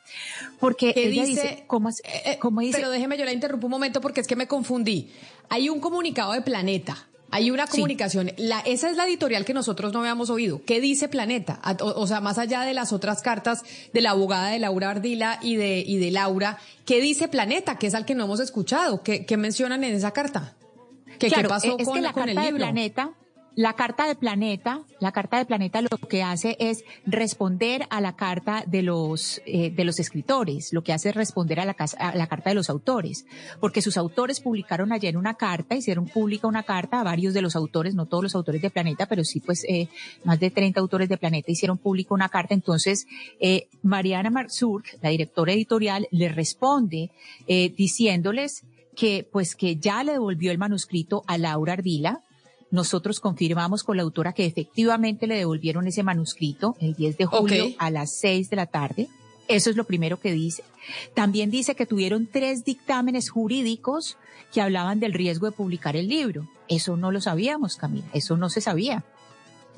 porque 0.60 0.92
ella 0.94 1.24
dice, 1.24 1.64
¿cómo, 1.66 1.88
eh, 1.88 2.38
¿cómo 2.38 2.60
dice? 2.60 2.76
Pero 2.76 2.90
déjeme 2.90 3.16
yo 3.16 3.24
la 3.24 3.32
interrumpo 3.32 3.68
un 3.68 3.70
momento 3.70 4.02
porque 4.02 4.20
es 4.20 4.26
que 4.26 4.36
me 4.36 4.46
confundí. 4.46 5.10
Hay 5.48 5.70
un 5.70 5.80
comunicado 5.80 6.32
de 6.32 6.42
Planeta 6.42 7.08
Hay 7.30 7.50
una 7.50 7.66
comunicación. 7.66 8.32
La, 8.38 8.60
esa 8.60 8.88
es 8.88 8.96
la 8.96 9.06
editorial 9.06 9.44
que 9.44 9.52
nosotros 9.54 9.92
no 9.92 10.00
habíamos 10.00 10.30
oído. 10.30 10.62
¿Qué 10.64 10.80
dice 10.80 11.08
Planeta? 11.08 11.60
O, 11.80 12.06
sea, 12.06 12.20
más 12.20 12.38
allá 12.38 12.62
de 12.62 12.72
las 12.72 12.92
otras 12.92 13.20
cartas 13.20 13.64
de 13.92 14.00
la 14.00 14.10
abogada 14.10 14.48
de 14.50 14.58
Laura 14.58 14.90
Ardila 14.90 15.38
y 15.42 15.56
de, 15.56 15.84
y 15.86 15.98
de 15.98 16.10
Laura, 16.10 16.58
¿qué 16.86 17.00
dice 17.00 17.28
Planeta? 17.28 17.76
Que 17.76 17.88
es 17.88 17.94
al 17.94 18.06
que 18.06 18.14
no 18.14 18.24
hemos 18.24 18.40
escuchado. 18.40 19.02
¿Qué, 19.02 19.26
qué 19.26 19.36
mencionan 19.36 19.84
en 19.84 19.94
esa 19.94 20.12
carta? 20.12 20.54
¿Qué, 21.18 21.30
¿qué 21.30 21.44
pasó 21.44 21.76
es 21.78 21.84
con, 21.84 21.96
que 21.96 22.00
la 22.00 22.12
con 22.12 22.24
carta 22.24 22.40
el 22.40 22.46
libro? 22.46 22.64
De 22.64 22.72
Planeta, 22.72 23.10
la 23.58 23.72
carta 23.72 24.06
de 24.06 24.14
Planeta, 24.14 24.84
la 25.00 25.10
carta 25.10 25.36
de 25.36 25.44
Planeta 25.44 25.82
lo 25.82 25.88
que 26.08 26.22
hace 26.22 26.56
es 26.60 26.84
responder 27.04 27.88
a 27.90 28.00
la 28.00 28.14
carta 28.14 28.62
de 28.64 28.82
los 28.82 29.42
eh, 29.46 29.72
de 29.72 29.82
los 29.82 29.98
escritores, 29.98 30.72
lo 30.72 30.84
que 30.84 30.92
hace 30.92 31.08
es 31.08 31.16
responder 31.16 31.58
a 31.58 31.64
la, 31.64 31.74
a 31.98 32.14
la 32.14 32.28
carta 32.28 32.50
de 32.50 32.54
los 32.54 32.70
autores, 32.70 33.26
porque 33.58 33.82
sus 33.82 33.96
autores 33.96 34.38
publicaron 34.38 34.92
ayer 34.92 35.16
una 35.16 35.34
carta, 35.34 35.74
hicieron 35.74 36.06
pública 36.06 36.46
una 36.46 36.62
carta 36.62 37.00
a 37.00 37.02
varios 37.02 37.34
de 37.34 37.42
los 37.42 37.56
autores, 37.56 37.96
no 37.96 38.06
todos 38.06 38.22
los 38.22 38.36
autores 38.36 38.62
de 38.62 38.70
Planeta, 38.70 39.06
pero 39.06 39.24
sí 39.24 39.40
pues 39.40 39.64
eh, 39.68 39.88
más 40.22 40.38
de 40.38 40.52
30 40.52 40.78
autores 40.78 41.08
de 41.08 41.16
Planeta 41.16 41.50
hicieron 41.50 41.78
pública 41.78 42.14
una 42.14 42.28
carta, 42.28 42.54
entonces 42.54 43.08
eh, 43.40 43.66
Mariana 43.82 44.30
Marzurk, 44.30 44.98
la 45.02 45.08
directora 45.08 45.52
editorial, 45.52 46.06
le 46.12 46.28
responde 46.28 47.10
eh, 47.48 47.74
diciéndoles 47.76 48.62
que 48.94 49.28
pues 49.32 49.56
que 49.56 49.74
ya 49.74 50.04
le 50.04 50.12
devolvió 50.12 50.52
el 50.52 50.58
manuscrito 50.58 51.24
a 51.26 51.38
Laura 51.38 51.72
Ardila, 51.72 52.22
nosotros 52.70 53.20
confirmamos 53.20 53.82
con 53.82 53.96
la 53.96 54.02
autora 54.02 54.32
que 54.32 54.44
efectivamente 54.46 55.26
le 55.26 55.36
devolvieron 55.36 55.86
ese 55.86 56.02
manuscrito 56.02 56.76
el 56.80 56.94
10 56.94 57.16
de 57.18 57.24
julio 57.26 57.66
a 57.78 57.90
las 57.90 58.12
6 58.18 58.50
de 58.50 58.56
la 58.56 58.66
tarde. 58.66 59.08
Eso 59.48 59.70
es 59.70 59.76
lo 59.76 59.84
primero 59.84 60.20
que 60.20 60.32
dice. 60.32 60.62
También 61.14 61.50
dice 61.50 61.74
que 61.74 61.86
tuvieron 61.86 62.26
tres 62.30 62.64
dictámenes 62.64 63.30
jurídicos 63.30 64.18
que 64.52 64.60
hablaban 64.60 65.00
del 65.00 65.14
riesgo 65.14 65.46
de 65.46 65.52
publicar 65.52 65.96
el 65.96 66.08
libro. 66.08 66.46
Eso 66.68 66.96
no 66.98 67.10
lo 67.10 67.20
sabíamos, 67.22 67.76
Camila. 67.76 68.06
Eso 68.12 68.36
no 68.36 68.50
se 68.50 68.60
sabía. 68.60 69.04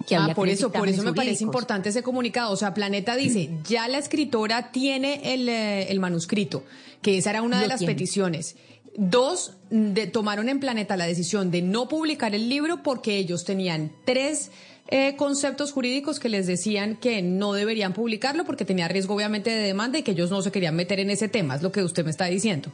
Que 0.09 0.17
Ah, 0.17 0.33
por 0.35 0.49
eso, 0.49 0.73
por 0.73 0.89
eso 0.89 1.03
me 1.03 1.13
parece 1.13 1.45
importante 1.45 1.91
ese 1.91 2.03
comunicado. 2.03 2.53
O 2.53 2.57
sea, 2.57 2.75
Planeta 2.75 3.15
dice, 3.17 3.51
ya 3.69 3.87
la 3.87 3.99
escritora 3.99 4.73
tiene 4.73 5.35
el, 5.35 5.49
eh, 5.49 5.91
el 5.93 6.01
manuscrito, 6.01 6.65
que 7.03 7.19
esa 7.19 7.31
era 7.31 7.43
una 7.43 7.59
de 7.59 7.65
Lo 7.67 7.69
las 7.69 7.79
tiene. 7.79 7.95
peticiones. 7.95 8.57
Dos, 8.97 9.55
de- 9.71 10.07
tomaron 10.09 10.49
en 10.49 10.61
Planeta 10.61 10.97
la 10.97 11.07
decisión 11.07 11.51
de 11.51 11.63
no 11.63 11.89
publicar 11.89 12.35
el 12.35 12.49
libro 12.49 12.83
porque 12.83 13.17
ellos 13.19 13.45
tenían 13.45 13.93
tres 14.05 14.51
eh, 14.89 15.15
conceptos 15.17 15.71
jurídicos 15.73 16.19
que 16.19 16.29
les 16.29 16.47
decían 16.49 16.97
que 16.97 17.23
no 17.23 17.53
deberían 17.53 17.93
publicarlo 17.93 18.45
porque 18.45 18.65
tenía 18.65 18.89
riesgo 18.89 19.15
obviamente 19.15 19.51
de 19.51 19.63
demanda 19.63 19.99
y 19.99 20.03
que 20.03 20.11
ellos 20.11 20.31
no 20.31 20.43
se 20.43 20.51
querían 20.51 20.75
meter 20.75 20.99
en 20.99 21.11
ese 21.11 21.29
tema, 21.29 21.55
es 21.55 21.63
lo 21.63 21.71
que 21.71 21.83
usted 21.85 22.05
me 22.05 22.11
está 22.11 22.25
diciendo. 22.27 22.71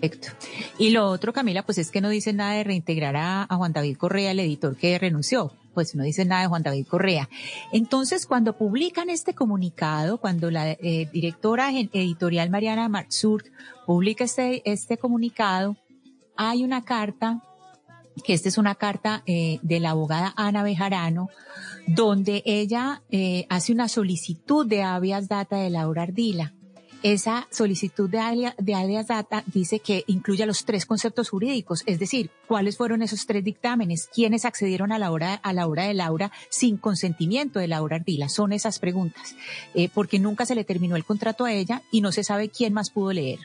Perfecto. 0.00 0.28
Y 0.78 0.90
lo 0.90 1.06
otro, 1.08 1.32
Camila, 1.32 1.62
pues 1.64 1.78
es 1.78 1.90
que 1.90 2.00
no 2.00 2.08
dicen 2.10 2.36
nada 2.36 2.54
de 2.54 2.64
reintegrar 2.64 3.16
a, 3.16 3.44
a 3.44 3.56
Juan 3.56 3.72
David 3.72 3.96
Correa, 3.96 4.32
el 4.32 4.40
editor 4.40 4.76
que 4.76 4.98
renunció. 4.98 5.52
Pues 5.76 5.94
no 5.94 6.04
dicen 6.04 6.28
nada 6.28 6.40
de 6.40 6.48
Juan 6.48 6.62
David 6.62 6.86
Correa. 6.86 7.28
Entonces, 7.70 8.24
cuando 8.24 8.56
publican 8.56 9.10
este 9.10 9.34
comunicado, 9.34 10.16
cuando 10.16 10.50
la 10.50 10.70
eh, 10.70 11.06
directora 11.12 11.70
editorial 11.70 12.48
Mariana 12.48 12.88
Marzur 12.88 13.44
publica 13.84 14.24
este, 14.24 14.62
este 14.64 14.96
comunicado, 14.96 15.76
hay 16.34 16.64
una 16.64 16.82
carta, 16.82 17.42
que 18.24 18.32
esta 18.32 18.48
es 18.48 18.56
una 18.56 18.74
carta 18.74 19.22
eh, 19.26 19.58
de 19.60 19.78
la 19.78 19.90
abogada 19.90 20.32
Ana 20.38 20.62
Bejarano, 20.62 21.28
donde 21.86 22.42
ella 22.46 23.02
eh, 23.10 23.44
hace 23.50 23.74
una 23.74 23.88
solicitud 23.88 24.66
de 24.66 24.82
habeas 24.82 25.28
data 25.28 25.58
de 25.58 25.68
Laura 25.68 26.04
Ardila. 26.04 26.54
Esa 27.08 27.46
solicitud 27.52 28.10
de, 28.10 28.18
alia- 28.18 28.56
de 28.58 28.74
habeas 28.74 29.06
data 29.06 29.44
dice 29.46 29.78
que 29.78 30.02
incluye 30.08 30.44
los 30.44 30.64
tres 30.64 30.86
conceptos 30.86 31.28
jurídicos, 31.30 31.84
es 31.86 32.00
decir, 32.00 32.30
cuáles 32.48 32.76
fueron 32.76 33.00
esos 33.00 33.26
tres 33.26 33.44
dictámenes, 33.44 34.08
quiénes 34.12 34.44
accedieron 34.44 34.90
a 34.90 34.98
la 34.98 35.12
hora, 35.12 35.34
a 35.34 35.52
la 35.52 35.68
hora 35.68 35.84
de 35.84 35.94
Laura 35.94 36.32
sin 36.50 36.78
consentimiento 36.78 37.60
de 37.60 37.68
Laura 37.68 37.94
Ardila. 37.98 38.28
Son 38.28 38.52
esas 38.52 38.80
preguntas, 38.80 39.36
eh, 39.74 39.88
porque 39.94 40.18
nunca 40.18 40.46
se 40.46 40.56
le 40.56 40.64
terminó 40.64 40.96
el 40.96 41.04
contrato 41.04 41.44
a 41.44 41.52
ella 41.52 41.80
y 41.92 42.00
no 42.00 42.10
se 42.10 42.24
sabe 42.24 42.48
quién 42.48 42.72
más 42.72 42.90
pudo 42.90 43.12
leer. 43.12 43.38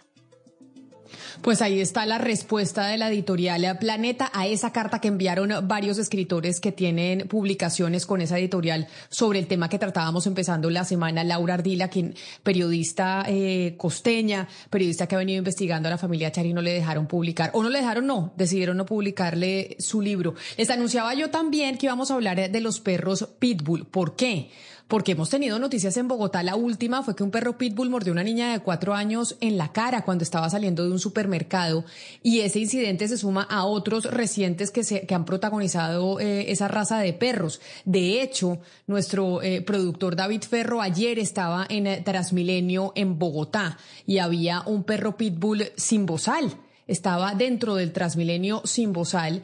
Pues 1.41 1.61
ahí 1.61 1.81
está 1.81 2.05
la 2.05 2.17
respuesta 2.17 2.87
de 2.87 2.97
la 2.97 3.09
editorial 3.09 3.77
Planeta 3.79 4.31
a 4.33 4.47
esa 4.47 4.71
carta 4.71 4.99
que 4.99 5.07
enviaron 5.07 5.67
varios 5.67 5.97
escritores 5.97 6.59
que 6.59 6.71
tienen 6.71 7.27
publicaciones 7.27 8.05
con 8.05 8.21
esa 8.21 8.37
editorial 8.39 8.87
sobre 9.09 9.39
el 9.39 9.47
tema 9.47 9.69
que 9.69 9.79
tratábamos 9.79 10.27
empezando 10.27 10.69
la 10.69 10.85
semana. 10.85 11.23
Laura 11.23 11.55
Ardila, 11.55 11.89
quien 11.89 12.15
periodista 12.43 13.23
eh, 13.27 13.75
costeña, 13.77 14.47
periodista 14.69 15.07
que 15.07 15.15
ha 15.15 15.19
venido 15.19 15.39
investigando 15.39 15.87
a 15.87 15.91
la 15.91 15.97
familia 15.97 16.31
Chari, 16.31 16.53
no 16.53 16.61
le 16.61 16.73
dejaron 16.73 17.07
publicar, 17.07 17.51
o 17.53 17.63
no 17.63 17.69
le 17.69 17.79
dejaron, 17.79 18.07
no, 18.07 18.33
decidieron 18.37 18.77
no 18.77 18.85
publicarle 18.85 19.75
su 19.79 20.01
libro. 20.01 20.35
Les 20.57 20.69
anunciaba 20.69 21.13
yo 21.13 21.29
también 21.29 21.77
que 21.77 21.87
íbamos 21.87 22.11
a 22.11 22.15
hablar 22.15 22.51
de 22.51 22.61
los 22.61 22.79
perros 22.79 23.27
Pitbull. 23.39 23.85
¿Por 23.85 24.15
qué? 24.15 24.49
Porque 24.91 25.13
hemos 25.13 25.29
tenido 25.29 25.57
noticias 25.57 25.95
en 25.95 26.09
Bogotá. 26.09 26.43
La 26.43 26.57
última 26.57 27.01
fue 27.01 27.15
que 27.15 27.23
un 27.23 27.31
perro 27.31 27.57
pitbull 27.57 27.89
mordió 27.89 28.11
a 28.11 28.15
una 28.15 28.25
niña 28.25 28.51
de 28.51 28.59
cuatro 28.59 28.93
años 28.93 29.37
en 29.39 29.57
la 29.57 29.71
cara 29.71 30.03
cuando 30.03 30.25
estaba 30.25 30.49
saliendo 30.49 30.83
de 30.83 30.91
un 30.91 30.99
supermercado. 30.99 31.85
Y 32.21 32.41
ese 32.41 32.59
incidente 32.59 33.07
se 33.07 33.17
suma 33.17 33.43
a 33.43 33.63
otros 33.63 34.03
recientes 34.03 34.69
que, 34.69 34.83
se, 34.83 35.07
que 35.07 35.15
han 35.15 35.23
protagonizado 35.23 36.19
eh, 36.19 36.51
esa 36.51 36.67
raza 36.67 36.99
de 36.99 37.13
perros. 37.13 37.61
De 37.85 38.21
hecho, 38.21 38.59
nuestro 38.85 39.41
eh, 39.41 39.61
productor 39.61 40.17
David 40.17 40.41
Ferro 40.41 40.81
ayer 40.81 41.19
estaba 41.19 41.65
en 41.69 41.87
eh, 41.87 42.01
Transmilenio 42.03 42.91
en 42.93 43.17
Bogotá 43.17 43.77
y 44.05 44.17
había 44.17 44.61
un 44.65 44.83
perro 44.83 45.15
pitbull 45.15 45.71
sin 45.77 46.05
bozal. 46.05 46.57
Estaba 46.85 47.33
dentro 47.33 47.75
del 47.75 47.93
Transmilenio 47.93 48.61
sin 48.65 48.91
bozal. 48.91 49.41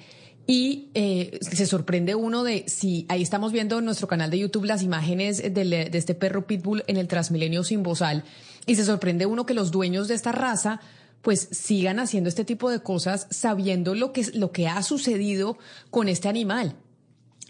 Y 0.49 0.88
eh, 0.94 1.38
se 1.41 1.65
sorprende 1.65 2.15
uno 2.15 2.44
de 2.45 2.64
si 2.68 3.06
ahí 3.10 3.22
estamos 3.22 3.52
viendo 3.52 3.80
en 3.80 3.86
nuestro 3.86 4.07
canal 4.07 4.32
de 4.32 4.40
YouTube 4.40 4.64
las 4.65 4.82
imágenes 4.82 5.53
del- 5.53 5.69
de 5.91 5.98
este 5.98 6.15
perro 6.15 6.48
pitbull 6.48 6.84
en 6.88 6.95
el 6.95 7.10
Transmilenio 7.10 7.64
sin 7.65 7.84
bozal. 7.84 8.24
Y 8.65 8.76
se 8.76 8.86
sorprende 8.86 9.26
uno 9.26 9.45
que 9.45 9.53
los 9.53 9.72
dueños 9.72 10.07
de 10.07 10.15
esta 10.15 10.32
raza 10.32 10.80
pues 11.22 11.49
sigan 11.52 11.99
haciendo 11.99 12.30
este 12.30 12.45
tipo 12.45 12.69
de 12.69 12.80
cosas 12.80 13.28
sabiendo 13.30 13.94
lo 13.95 14.14
que, 14.14 14.26
lo 14.36 14.52
que 14.53 14.68
ha 14.69 14.82
sucedido 14.84 15.57
con 15.90 16.07
este 16.07 16.30
animal. 16.30 16.76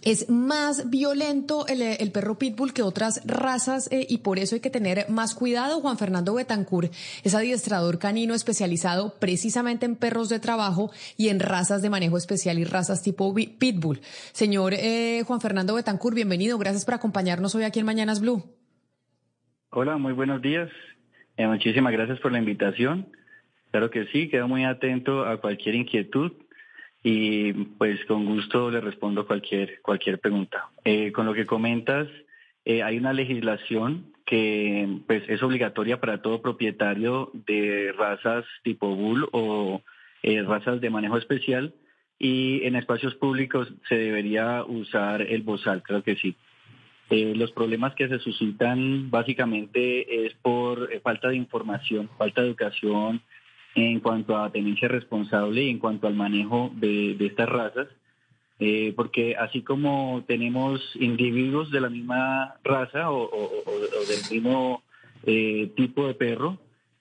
Es 0.03 0.29
más 0.29 0.89
violento 0.89 1.65
el, 1.67 1.81
el 1.81 2.11
perro 2.11 2.37
pitbull 2.37 2.73
que 2.73 2.81
otras 2.81 3.21
razas 3.25 3.91
eh, 3.91 4.05
y 4.09 4.19
por 4.19 4.39
eso 4.39 4.55
hay 4.55 4.61
que 4.61 4.69
tener 4.69 5.09
más 5.09 5.33
cuidado. 5.33 5.81
Juan 5.81 5.97
Fernando 5.97 6.33
Betancur 6.33 6.89
es 7.23 7.35
adiestrador 7.35 7.99
canino 7.99 8.33
especializado 8.33 9.15
precisamente 9.19 9.85
en 9.85 9.95
perros 9.95 10.29
de 10.29 10.39
trabajo 10.39 10.91
y 11.17 11.29
en 11.29 11.39
razas 11.39 11.81
de 11.81 11.89
manejo 11.89 12.17
especial 12.17 12.59
y 12.59 12.63
razas 12.63 13.01
tipo 13.01 13.33
pitbull. 13.33 13.99
Señor 14.31 14.73
eh, 14.73 15.23
Juan 15.25 15.41
Fernando 15.41 15.75
Betancur, 15.75 16.13
bienvenido. 16.13 16.57
Gracias 16.57 16.85
por 16.85 16.93
acompañarnos 16.93 17.55
hoy 17.55 17.63
aquí 17.63 17.79
en 17.79 17.85
Mañanas 17.85 18.21
Blue. 18.21 18.43
Hola, 19.69 19.97
muy 19.97 20.13
buenos 20.13 20.41
días. 20.41 20.69
Eh, 21.35 21.47
muchísimas 21.47 21.91
gracias 21.93 22.19
por 22.19 22.31
la 22.31 22.39
invitación. 22.39 23.07
Claro 23.71 23.89
que 23.89 24.05
sí, 24.07 24.29
quedo 24.29 24.47
muy 24.47 24.63
atento 24.63 25.25
a 25.25 25.39
cualquier 25.41 25.75
inquietud 25.75 26.31
y 27.09 27.53
pues 27.53 28.03
con 28.03 28.25
gusto 28.25 28.69
le 28.69 28.81
respondo 28.81 29.25
cualquier, 29.25 29.81
cualquier 29.81 30.19
pregunta. 30.19 30.71
Eh, 30.83 31.13
con 31.13 31.25
lo 31.25 31.33
que 31.33 31.45
comentas, 31.45 32.05
eh, 32.65 32.83
hay 32.83 32.97
una 32.97 33.13
legislación 33.13 34.11
que 34.25 34.85
pues 35.07 35.23
es 35.29 35.41
obligatoria 35.41 36.01
para 36.01 36.21
todo 36.21 36.41
propietario 36.41 37.31
de 37.33 37.93
razas 37.97 38.43
tipo 38.61 38.93
bull 38.93 39.29
o 39.31 39.81
eh, 40.21 40.41
razas 40.41 40.81
de 40.81 40.89
manejo 40.89 41.17
especial 41.17 41.73
y 42.19 42.65
en 42.65 42.75
espacios 42.75 43.15
públicos 43.15 43.73
se 43.87 43.95
debería 43.95 44.65
usar 44.65 45.21
el 45.21 45.43
bozal, 45.43 45.83
creo 45.83 46.03
que 46.03 46.17
sí. 46.17 46.35
Los 47.09 47.53
problemas 47.53 47.95
que 47.95 48.09
se 48.09 48.19
suscitan 48.19 49.09
básicamente 49.09 50.25
es 50.25 50.33
por 50.33 50.89
falta 51.03 51.29
de 51.29 51.37
información, 51.37 52.09
falta 52.17 52.41
de 52.41 52.47
educación 52.47 53.21
en 53.85 53.99
cuanto 53.99 54.35
a 54.37 54.51
tenencia 54.51 54.87
responsable 54.87 55.63
y 55.63 55.69
en 55.69 55.77
cuanto 55.79 56.07
al 56.07 56.15
manejo 56.15 56.71
de, 56.75 57.15
de 57.15 57.25
estas 57.27 57.47
razas, 57.47 57.87
eh, 58.59 58.91
porque 58.95 59.35
así 59.35 59.61
como 59.61 60.23
tenemos 60.27 60.81
individuos 60.95 61.69
de 61.71 61.81
la 61.81 61.89
misma 61.89 62.55
raza 62.63 63.11
o, 63.11 63.21
o- 63.23 63.63
o- 63.65 64.01
o 64.01 64.05
del 64.07 64.19
mismo 64.31 64.81
eh, 65.25 65.71
tipo 65.75 66.07
de 66.07 66.15
perro, 66.15 66.57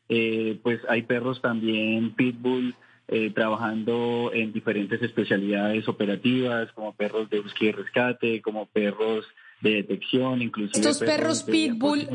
eh, 0.09 0.59
pues 0.63 0.81
hay 0.89 1.03
perros 1.03 1.41
también 1.41 2.15
pitbull 2.15 2.75
eh, 3.09 3.31
trabajando 3.31 4.31
en 4.35 4.53
diferentes 4.53 5.01
especialidades 5.01 5.89
operativas, 5.89 6.71
como 6.73 6.93
perros 6.93 7.31
de 7.31 7.41
búsqueda 7.41 7.69
y 7.71 7.73
rescate, 7.73 8.43
como 8.43 8.67
perros 8.67 9.25
de 9.61 9.75
detección, 9.77 10.43
inclusive 10.43 10.79
Estos 10.81 10.99
perros 10.99 11.47
de 11.47 11.53
pitbull-. 11.53 12.09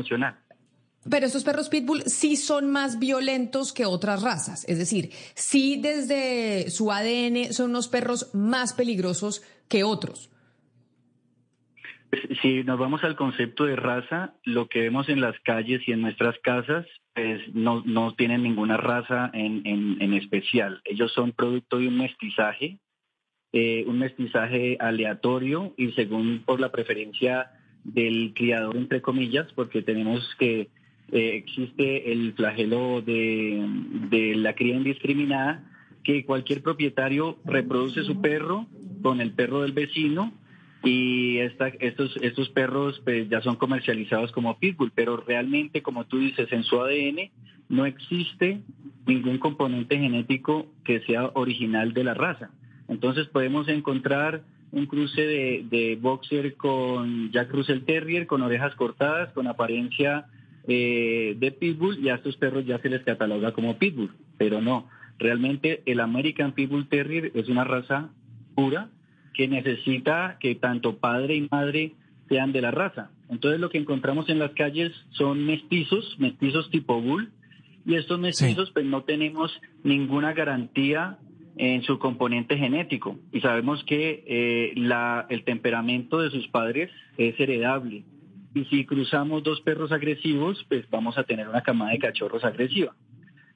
Pero 1.10 1.26
estos 1.26 1.44
perros 1.44 1.68
pitbull 1.68 2.02
sí 2.02 2.36
son 2.36 2.70
más 2.70 2.98
violentos 2.98 3.72
que 3.72 3.86
otras 3.86 4.22
razas. 4.22 4.64
Es 4.68 4.78
decir, 4.78 5.10
sí 5.34 5.80
desde 5.82 6.70
su 6.70 6.92
ADN 6.92 7.52
son 7.52 7.70
unos 7.70 7.88
perros 7.88 8.30
más 8.34 8.72
peligrosos 8.72 9.42
que 9.68 9.84
otros. 9.84 10.30
Si 12.42 12.62
nos 12.62 12.78
vamos 12.78 13.02
al 13.04 13.16
concepto 13.16 13.64
de 13.64 13.74
raza, 13.74 14.34
lo 14.44 14.68
que 14.68 14.80
vemos 14.80 15.08
en 15.08 15.20
las 15.20 15.38
calles 15.40 15.80
y 15.86 15.92
en 15.92 16.02
nuestras 16.02 16.38
casas, 16.42 16.86
pues 17.14 17.40
no, 17.54 17.82
no 17.86 18.14
tienen 18.14 18.42
ninguna 18.42 18.76
raza 18.76 19.30
en, 19.32 19.66
en, 19.66 20.00
en 20.00 20.14
especial. 20.14 20.82
Ellos 20.84 21.10
son 21.12 21.32
producto 21.32 21.78
de 21.78 21.88
un 21.88 21.96
mestizaje 21.96 22.78
eh, 23.54 23.84
un 23.86 23.98
mestizaje 23.98 24.78
aleatorio 24.80 25.74
y 25.76 25.92
según 25.92 26.42
por 26.42 26.58
la 26.58 26.72
preferencia 26.72 27.50
del 27.84 28.32
criador, 28.34 28.78
entre 28.78 29.02
comillas, 29.02 29.52
porque 29.52 29.82
tenemos 29.82 30.26
que 30.38 30.70
eh, 31.12 31.36
existe 31.36 32.10
el 32.10 32.32
flagelo 32.32 33.02
de, 33.02 33.68
de 34.08 34.34
la 34.34 34.54
cría 34.54 34.76
indiscriminada, 34.76 35.62
que 36.02 36.24
cualquier 36.24 36.62
propietario 36.62 37.38
reproduce 37.44 38.02
su 38.02 38.20
perro 38.20 38.66
con 39.02 39.20
el 39.20 39.32
perro 39.32 39.60
del 39.60 39.72
vecino 39.72 40.32
y 40.82 41.38
esta, 41.38 41.68
estos, 41.68 42.16
estos 42.22 42.48
perros 42.48 43.00
pues, 43.04 43.28
ya 43.28 43.42
son 43.42 43.56
comercializados 43.56 44.32
como 44.32 44.58
pitbull, 44.58 44.90
pero 44.94 45.18
realmente, 45.18 45.82
como 45.82 46.06
tú 46.06 46.18
dices, 46.18 46.50
en 46.50 46.64
su 46.64 46.80
ADN 46.80 47.30
no 47.68 47.86
existe 47.86 48.62
ningún 49.06 49.38
componente 49.38 49.98
genético 49.98 50.66
que 50.82 51.00
sea 51.00 51.30
original 51.34 51.92
de 51.92 52.04
la 52.04 52.14
raza. 52.14 52.50
Entonces 52.88 53.26
podemos 53.28 53.68
encontrar 53.68 54.44
un 54.72 54.86
cruce 54.86 55.20
de, 55.20 55.66
de 55.70 55.98
boxer 56.00 56.56
con 56.56 57.30
Jack 57.30 57.52
Russell 57.52 57.82
Terrier, 57.82 58.26
con 58.26 58.42
orejas 58.42 58.74
cortadas, 58.74 59.32
con 59.34 59.46
apariencia 59.46 60.26
eh, 60.68 61.36
de 61.38 61.52
pitbull, 61.52 61.98
y 62.04 62.08
a 62.08 62.16
estos 62.16 62.36
perros 62.36 62.64
ya 62.64 62.78
se 62.78 62.88
les 62.88 63.02
cataloga 63.02 63.52
como 63.52 63.78
pitbull, 63.78 64.12
pero 64.38 64.60
no. 64.60 64.88
Realmente 65.18 65.82
el 65.86 66.00
American 66.00 66.52
Pitbull 66.52 66.88
Terrier 66.88 67.30
es 67.34 67.48
una 67.48 67.64
raza 67.64 68.10
pura 68.54 68.88
que 69.34 69.48
necesita 69.48 70.36
que 70.40 70.54
tanto 70.54 70.96
padre 70.98 71.36
y 71.36 71.48
madre 71.50 71.92
sean 72.28 72.52
de 72.52 72.60
la 72.60 72.70
raza. 72.70 73.10
Entonces 73.28 73.60
lo 73.60 73.70
que 73.70 73.78
encontramos 73.78 74.28
en 74.28 74.38
las 74.38 74.52
calles 74.52 74.92
son 75.10 75.44
mestizos, 75.44 76.16
mestizos 76.18 76.70
tipo 76.70 77.00
bull, 77.00 77.30
y 77.84 77.94
estos 77.94 78.18
mestizos 78.18 78.70
pues 78.70 78.84
no 78.84 79.02
tenemos 79.02 79.52
ninguna 79.82 80.32
garantía 80.32 81.18
en 81.56 81.82
su 81.82 81.98
componente 81.98 82.56
genético 82.56 83.18
y 83.32 83.40
sabemos 83.40 83.84
que 83.84 84.24
eh, 84.26 84.72
la, 84.76 85.26
el 85.28 85.44
temperamento 85.44 86.20
de 86.20 86.30
sus 86.30 86.48
padres 86.48 86.90
es 87.18 87.38
heredable 87.38 88.04
y 88.54 88.64
si 88.66 88.84
cruzamos 88.84 89.42
dos 89.42 89.60
perros 89.60 89.92
agresivos 89.92 90.64
pues 90.68 90.88
vamos 90.90 91.18
a 91.18 91.24
tener 91.24 91.48
una 91.48 91.62
camada 91.62 91.92
de 91.92 91.98
cachorros 91.98 92.44
agresiva. 92.44 92.94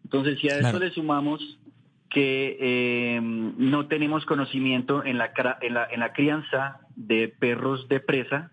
Entonces 0.05 0.39
si 0.40 0.48
a 0.48 0.59
esto 0.59 0.78
le 0.78 0.90
sumamos 0.90 1.59
que 2.10 2.56
eh, 2.60 3.20
no 3.20 3.89
tenemos 3.89 4.24
conocimiento 4.24 5.05
en 5.05 5.18
la, 5.18 5.32
en, 5.60 5.74
la, 5.74 5.86
en 5.90 6.01
la 6.01 6.12
crianza 6.12 6.81
de 6.94 7.28
perros 7.28 7.89
de 7.89 8.01
presa, 8.01 8.51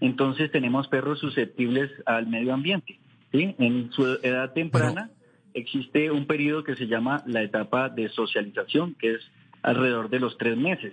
entonces 0.00 0.50
tenemos 0.50 0.88
perros 0.88 1.18
susceptibles 1.20 1.90
al 2.06 2.26
medio 2.26 2.54
ambiente. 2.54 2.98
¿sí? 3.30 3.54
En 3.58 3.92
su 3.92 4.18
edad 4.22 4.52
temprana 4.52 5.10
existe 5.54 6.10
un 6.10 6.26
periodo 6.26 6.64
que 6.64 6.76
se 6.76 6.86
llama 6.86 7.22
la 7.26 7.42
etapa 7.42 7.88
de 7.88 8.08
socialización, 8.08 8.94
que 8.94 9.14
es 9.14 9.20
alrededor 9.62 10.08
de 10.10 10.20
los 10.20 10.36
tres 10.38 10.56
meses. 10.56 10.92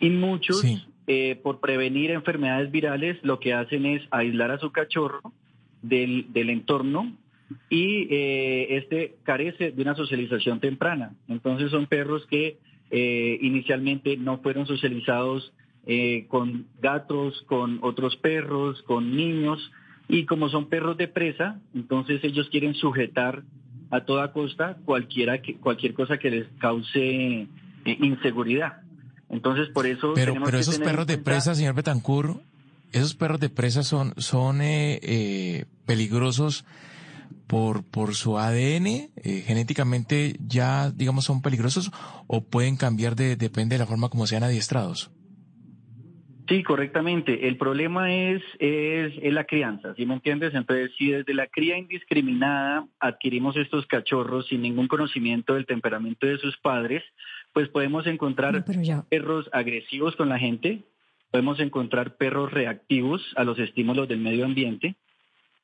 Y 0.00 0.10
muchos, 0.10 0.64
eh, 1.06 1.38
por 1.42 1.60
prevenir 1.60 2.10
enfermedades 2.10 2.70
virales, 2.70 3.18
lo 3.22 3.40
que 3.40 3.54
hacen 3.54 3.86
es 3.86 4.02
aislar 4.10 4.50
a 4.50 4.58
su 4.58 4.70
cachorro 4.72 5.20
del, 5.82 6.32
del 6.32 6.50
entorno 6.50 7.12
y 7.68 8.06
eh, 8.10 8.76
este 8.76 9.16
carece 9.24 9.72
de 9.72 9.82
una 9.82 9.94
socialización 9.94 10.60
temprana. 10.60 11.14
Entonces 11.28 11.70
son 11.70 11.86
perros 11.86 12.26
que 12.26 12.58
eh, 12.90 13.38
inicialmente 13.40 14.16
no 14.16 14.38
fueron 14.38 14.66
socializados 14.66 15.52
eh, 15.86 16.26
con 16.28 16.66
gatos, 16.80 17.42
con 17.46 17.78
otros 17.82 18.16
perros, 18.16 18.82
con 18.82 19.16
niños, 19.16 19.70
y 20.08 20.26
como 20.26 20.48
son 20.48 20.68
perros 20.68 20.96
de 20.96 21.08
presa, 21.08 21.60
entonces 21.74 22.22
ellos 22.22 22.48
quieren 22.50 22.74
sujetar 22.74 23.42
a 23.90 24.04
toda 24.04 24.32
costa 24.32 24.76
cualquiera 24.84 25.40
que, 25.40 25.54
cualquier 25.54 25.94
cosa 25.94 26.18
que 26.18 26.30
les 26.30 26.46
cause 26.58 27.48
inseguridad. 27.84 28.82
Entonces 29.32 29.68
por 29.70 29.86
eso... 29.86 30.12
Pero, 30.14 30.34
pero 30.44 30.58
esos 30.58 30.78
perros 30.78 31.08
de 31.08 31.18
presa, 31.18 31.56
señor 31.56 31.74
Betancourt, 31.74 32.40
esos 32.92 33.14
perros 33.14 33.40
de 33.40 33.48
presa 33.48 33.82
son, 33.82 34.14
son 34.18 34.60
peligrosos 35.84 36.64
por, 37.52 37.84
por 37.84 38.14
su 38.14 38.38
ADN, 38.38 38.86
eh, 38.86 39.10
genéticamente 39.46 40.36
ya, 40.46 40.90
digamos, 40.90 41.26
son 41.26 41.42
peligrosos 41.42 41.90
o 42.26 42.42
pueden 42.42 42.76
cambiar 42.76 43.14
de, 43.14 43.36
depende 43.36 43.74
de 43.74 43.80
la 43.80 43.86
forma 43.86 44.08
como 44.08 44.26
sean 44.26 44.42
adiestrados? 44.42 45.10
Sí, 46.48 46.62
correctamente. 46.62 47.46
El 47.46 47.58
problema 47.58 48.12
es, 48.12 48.42
es, 48.58 49.12
es, 49.20 49.32
la 49.34 49.44
crianza, 49.44 49.94
¿sí 49.94 50.06
me 50.06 50.14
entiendes? 50.14 50.54
Entonces, 50.54 50.92
si 50.96 51.10
desde 51.10 51.34
la 51.34 51.46
cría 51.46 51.76
indiscriminada 51.76 52.86
adquirimos 52.98 53.56
estos 53.58 53.86
cachorros 53.86 54.48
sin 54.48 54.62
ningún 54.62 54.88
conocimiento 54.88 55.54
del 55.54 55.66
temperamento 55.66 56.26
de 56.26 56.38
sus 56.38 56.56
padres, 56.56 57.02
pues 57.52 57.68
podemos 57.68 58.06
encontrar 58.06 58.64
perros 59.08 59.48
agresivos 59.52 60.16
con 60.16 60.28
la 60.28 60.38
gente, 60.38 60.84
podemos 61.30 61.60
encontrar 61.60 62.16
perros 62.16 62.52
reactivos 62.52 63.22
a 63.36 63.44
los 63.44 63.58
estímulos 63.58 64.08
del 64.08 64.20
medio 64.20 64.44
ambiente, 64.44 64.96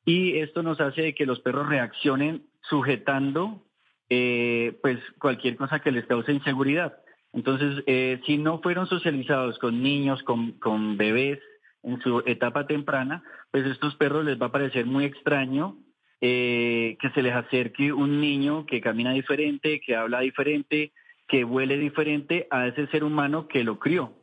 y 0.05 0.37
esto 0.37 0.63
nos 0.63 0.79
hace 0.79 1.13
que 1.13 1.25
los 1.25 1.39
perros 1.39 1.67
reaccionen 1.67 2.43
sujetando 2.61 3.63
eh, 4.09 4.77
pues 4.81 4.97
cualquier 5.19 5.55
cosa 5.55 5.79
que 5.79 5.91
les 5.91 6.05
cause 6.05 6.31
inseguridad. 6.31 6.97
Entonces, 7.31 7.83
eh, 7.85 8.19
si 8.25 8.37
no 8.37 8.59
fueron 8.59 8.87
socializados 8.87 9.59
con 9.59 9.83
niños, 9.83 10.23
con, 10.23 10.53
con 10.53 10.97
bebés 10.97 11.39
en 11.83 12.01
su 12.01 12.23
etapa 12.25 12.65
temprana, 12.65 13.23
pues 13.51 13.65
a 13.65 13.69
estos 13.69 13.95
perros 13.95 14.25
les 14.25 14.41
va 14.41 14.47
a 14.47 14.51
parecer 14.51 14.85
muy 14.85 15.05
extraño 15.05 15.77
eh, 16.21 16.97
que 16.99 17.09
se 17.11 17.21
les 17.21 17.33
acerque 17.33 17.93
un 17.93 18.19
niño 18.19 18.65
que 18.65 18.81
camina 18.81 19.13
diferente, 19.13 19.79
que 19.79 19.95
habla 19.95 20.21
diferente, 20.21 20.91
que 21.29 21.45
huele 21.45 21.77
diferente 21.77 22.47
a 22.49 22.67
ese 22.67 22.87
ser 22.87 23.03
humano 23.03 23.47
que 23.47 23.63
lo 23.63 23.79
crió. 23.79 24.13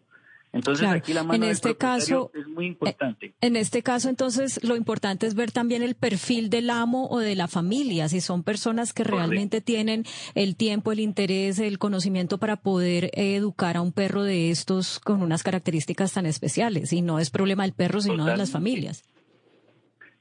Entonces 0.53 0.89
aquí 0.89 1.13
la 1.13 1.23
mano 1.23 1.45
en 1.45 1.51
este 1.51 1.77
caso 1.77 2.31
es 2.35 2.47
muy 2.47 2.67
importante. 2.67 3.35
En 3.41 3.57
este 3.57 3.83
caso 3.83 4.09
entonces 4.09 4.63
lo 4.65 4.75
importante 4.75 5.27
es 5.27 5.35
ver 5.35 5.53
también 5.53 5.83
el 5.83 5.95
perfil 5.97 6.49
del 6.49 6.71
amo 6.71 7.09
o 7.11 7.19
de 7.19 7.37
la 7.37 7.47
familia, 7.47 8.09
si 8.09 8.21
son 8.21 8.43
personas 8.43 8.95
que 8.95 9.05
realmente 9.05 9.61
tienen 9.61 10.05
el 10.35 10.57
tiempo, 10.57 10.93
el 10.93 11.01
interés, 11.01 11.59
el 11.59 11.79
conocimiento 11.79 12.39
para 12.39 12.57
poder 12.57 13.11
educar 13.13 13.77
a 13.77 13.83
un 13.83 13.93
perro 13.93 14.23
de 14.23 14.51
estos 14.51 14.99
con 14.99 15.23
unas 15.23 15.43
características 15.43 16.15
tan 16.15 16.25
especiales 16.25 16.93
y 16.93 17.03
no 17.03 17.19
es 17.19 17.31
problema 17.31 17.65
del 17.65 17.75
perro 17.75 18.01
sino 18.01 18.25
de 18.25 18.37
las 18.37 18.51
familias. 18.51 19.05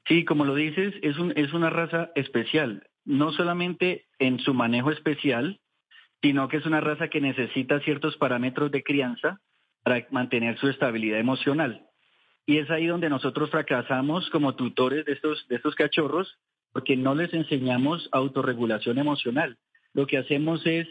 Sí, 0.07 0.25
como 0.25 0.43
lo 0.43 0.53
dices, 0.53 0.93
es, 1.01 1.17
un, 1.17 1.33
es 1.35 1.53
una 1.53 1.69
raza 1.69 2.11
especial, 2.13 2.87
no 3.05 3.31
solamente 3.31 4.05
en 4.19 4.39
su 4.39 4.53
manejo 4.53 4.91
especial, 4.91 5.61
sino 6.21 6.47
que 6.47 6.57
es 6.57 6.65
una 6.65 6.81
raza 6.81 7.07
que 7.07 7.21
necesita 7.21 7.79
ciertos 7.81 8.17
parámetros 8.17 8.71
de 8.71 8.83
crianza 8.83 9.39
para 9.83 10.05
mantener 10.11 10.57
su 10.57 10.67
estabilidad 10.67 11.19
emocional. 11.19 11.85
Y 12.45 12.57
es 12.57 12.69
ahí 12.69 12.87
donde 12.87 13.09
nosotros 13.09 13.49
fracasamos 13.49 14.29
como 14.29 14.55
tutores 14.55 15.05
de 15.05 15.13
estos, 15.13 15.47
de 15.47 15.55
estos 15.55 15.75
cachorros 15.75 16.37
porque 16.75 16.97
no 16.97 17.15
les 17.15 17.33
enseñamos 17.33 18.09
autorregulación 18.11 18.97
emocional. 18.97 19.57
Lo 19.93 20.07
que 20.07 20.17
hacemos 20.17 20.65
es 20.65 20.87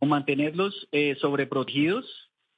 mantenerlos 0.00 0.88
eh, 0.90 1.16
sobreprotegidos, 1.20 2.04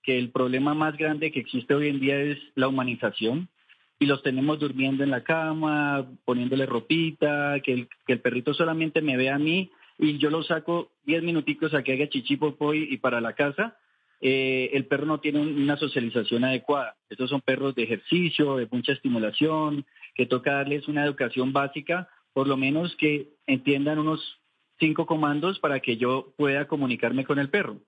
que 0.02 0.18
el 0.18 0.30
problema 0.30 0.72
más 0.72 0.96
grande 0.96 1.30
que 1.30 1.40
existe 1.40 1.74
hoy 1.74 1.88
en 1.88 2.00
día 2.00 2.18
es 2.18 2.38
la 2.54 2.68
humanización, 2.68 3.50
y 3.98 4.06
los 4.06 4.22
tenemos 4.22 4.58
durmiendo 4.58 5.04
en 5.04 5.10
la 5.10 5.22
cama, 5.22 6.08
poniéndole 6.24 6.64
ropita, 6.64 7.60
que 7.60 7.72
el, 7.74 7.88
que 8.06 8.14
el 8.14 8.20
perrito 8.20 8.54
solamente 8.54 9.02
me 9.02 9.18
vea 9.18 9.34
a 9.34 9.38
mí 9.38 9.70
y 10.02 10.18
yo 10.18 10.30
lo 10.30 10.42
saco 10.42 10.90
10 11.04 11.22
minuticos 11.22 11.72
a 11.74 11.82
que 11.82 11.92
haga 11.92 12.08
chichipo 12.08 12.56
y 12.74 12.96
para 12.96 13.20
la 13.20 13.34
casa, 13.34 13.76
eh, 14.20 14.70
el 14.72 14.86
perro 14.86 15.06
no 15.06 15.20
tiene 15.20 15.40
una 15.40 15.76
socialización 15.76 16.44
adecuada. 16.44 16.96
Estos 17.08 17.30
son 17.30 17.40
perros 17.40 17.76
de 17.76 17.84
ejercicio, 17.84 18.56
de 18.56 18.68
mucha 18.70 18.92
estimulación, 18.92 19.86
que 20.14 20.26
toca 20.26 20.54
darles 20.54 20.88
una 20.88 21.04
educación 21.04 21.52
básica, 21.52 22.08
por 22.32 22.48
lo 22.48 22.56
menos 22.56 22.96
que 22.96 23.30
entiendan 23.46 24.00
unos 24.00 24.40
cinco 24.80 25.06
comandos 25.06 25.60
para 25.60 25.78
que 25.78 25.96
yo 25.96 26.34
pueda 26.36 26.66
comunicarme 26.66 27.24
con 27.24 27.38
el 27.38 27.48
perro. 27.48 27.78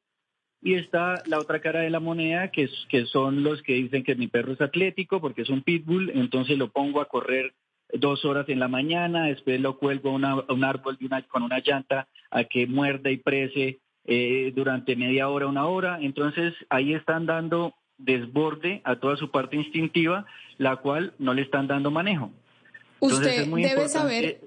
Y 0.62 0.74
está 0.74 1.20
la 1.27 1.41
otra 1.41 1.61
cara 1.61 1.81
de 1.81 1.91
la 1.91 2.01
moneda, 2.01 2.53
que, 2.53 2.70
que 2.89 3.07
son 3.07 3.43
los 3.43 3.61
que 3.62 3.74
dicen 3.74 4.05
que 4.05 4.15
mi 4.15 4.28
perro 4.28 4.53
es 4.53 4.61
atlético 4.61 5.20
porque 5.20 5.43
es 5.43 5.51
un 5.51 5.62
pitbull, 5.62 6.11
entonces 6.15 6.57
lo 6.57 6.69
pongo 6.69 7.01
a 7.01 7.09
correr 7.09 7.55
dos 7.93 8.24
horas 8.24 8.48
en 8.48 8.59
la 8.59 8.69
mañana, 8.69 9.27
después 9.27 9.61
lo 9.61 9.78
cuelgo 9.78 10.11
a, 10.11 10.52
un 10.52 10.65
árbol 10.65 10.98
con 11.28 11.43
una 11.43 11.61
llanta 11.61 12.09
a 12.31 12.44
que 12.44 12.66
muerda 12.66 13.11
y 13.11 13.19
prese 13.19 13.81
eh, 14.05 14.52
durante 14.55 14.97
media 14.97 15.28
hora, 15.28 15.47
una 15.47 15.66
hora. 15.66 15.98
Entonces 16.01 16.55
ahí 16.69 16.94
están 16.94 17.27
dando 17.27 17.74
desborde 17.98 18.82
a 18.85 18.97
toda 18.97 19.16
su 19.16 19.31
parte 19.31 19.56
instintiva, 19.56 20.27
la 20.59 20.77
cual 20.77 21.15
no 21.19 21.35
le 21.35 21.43
están 21.43 21.66
dando 21.66 21.90
manejo. 21.90 22.31
usted 23.01 23.47
debe 23.48 23.89
saber, 23.89 24.40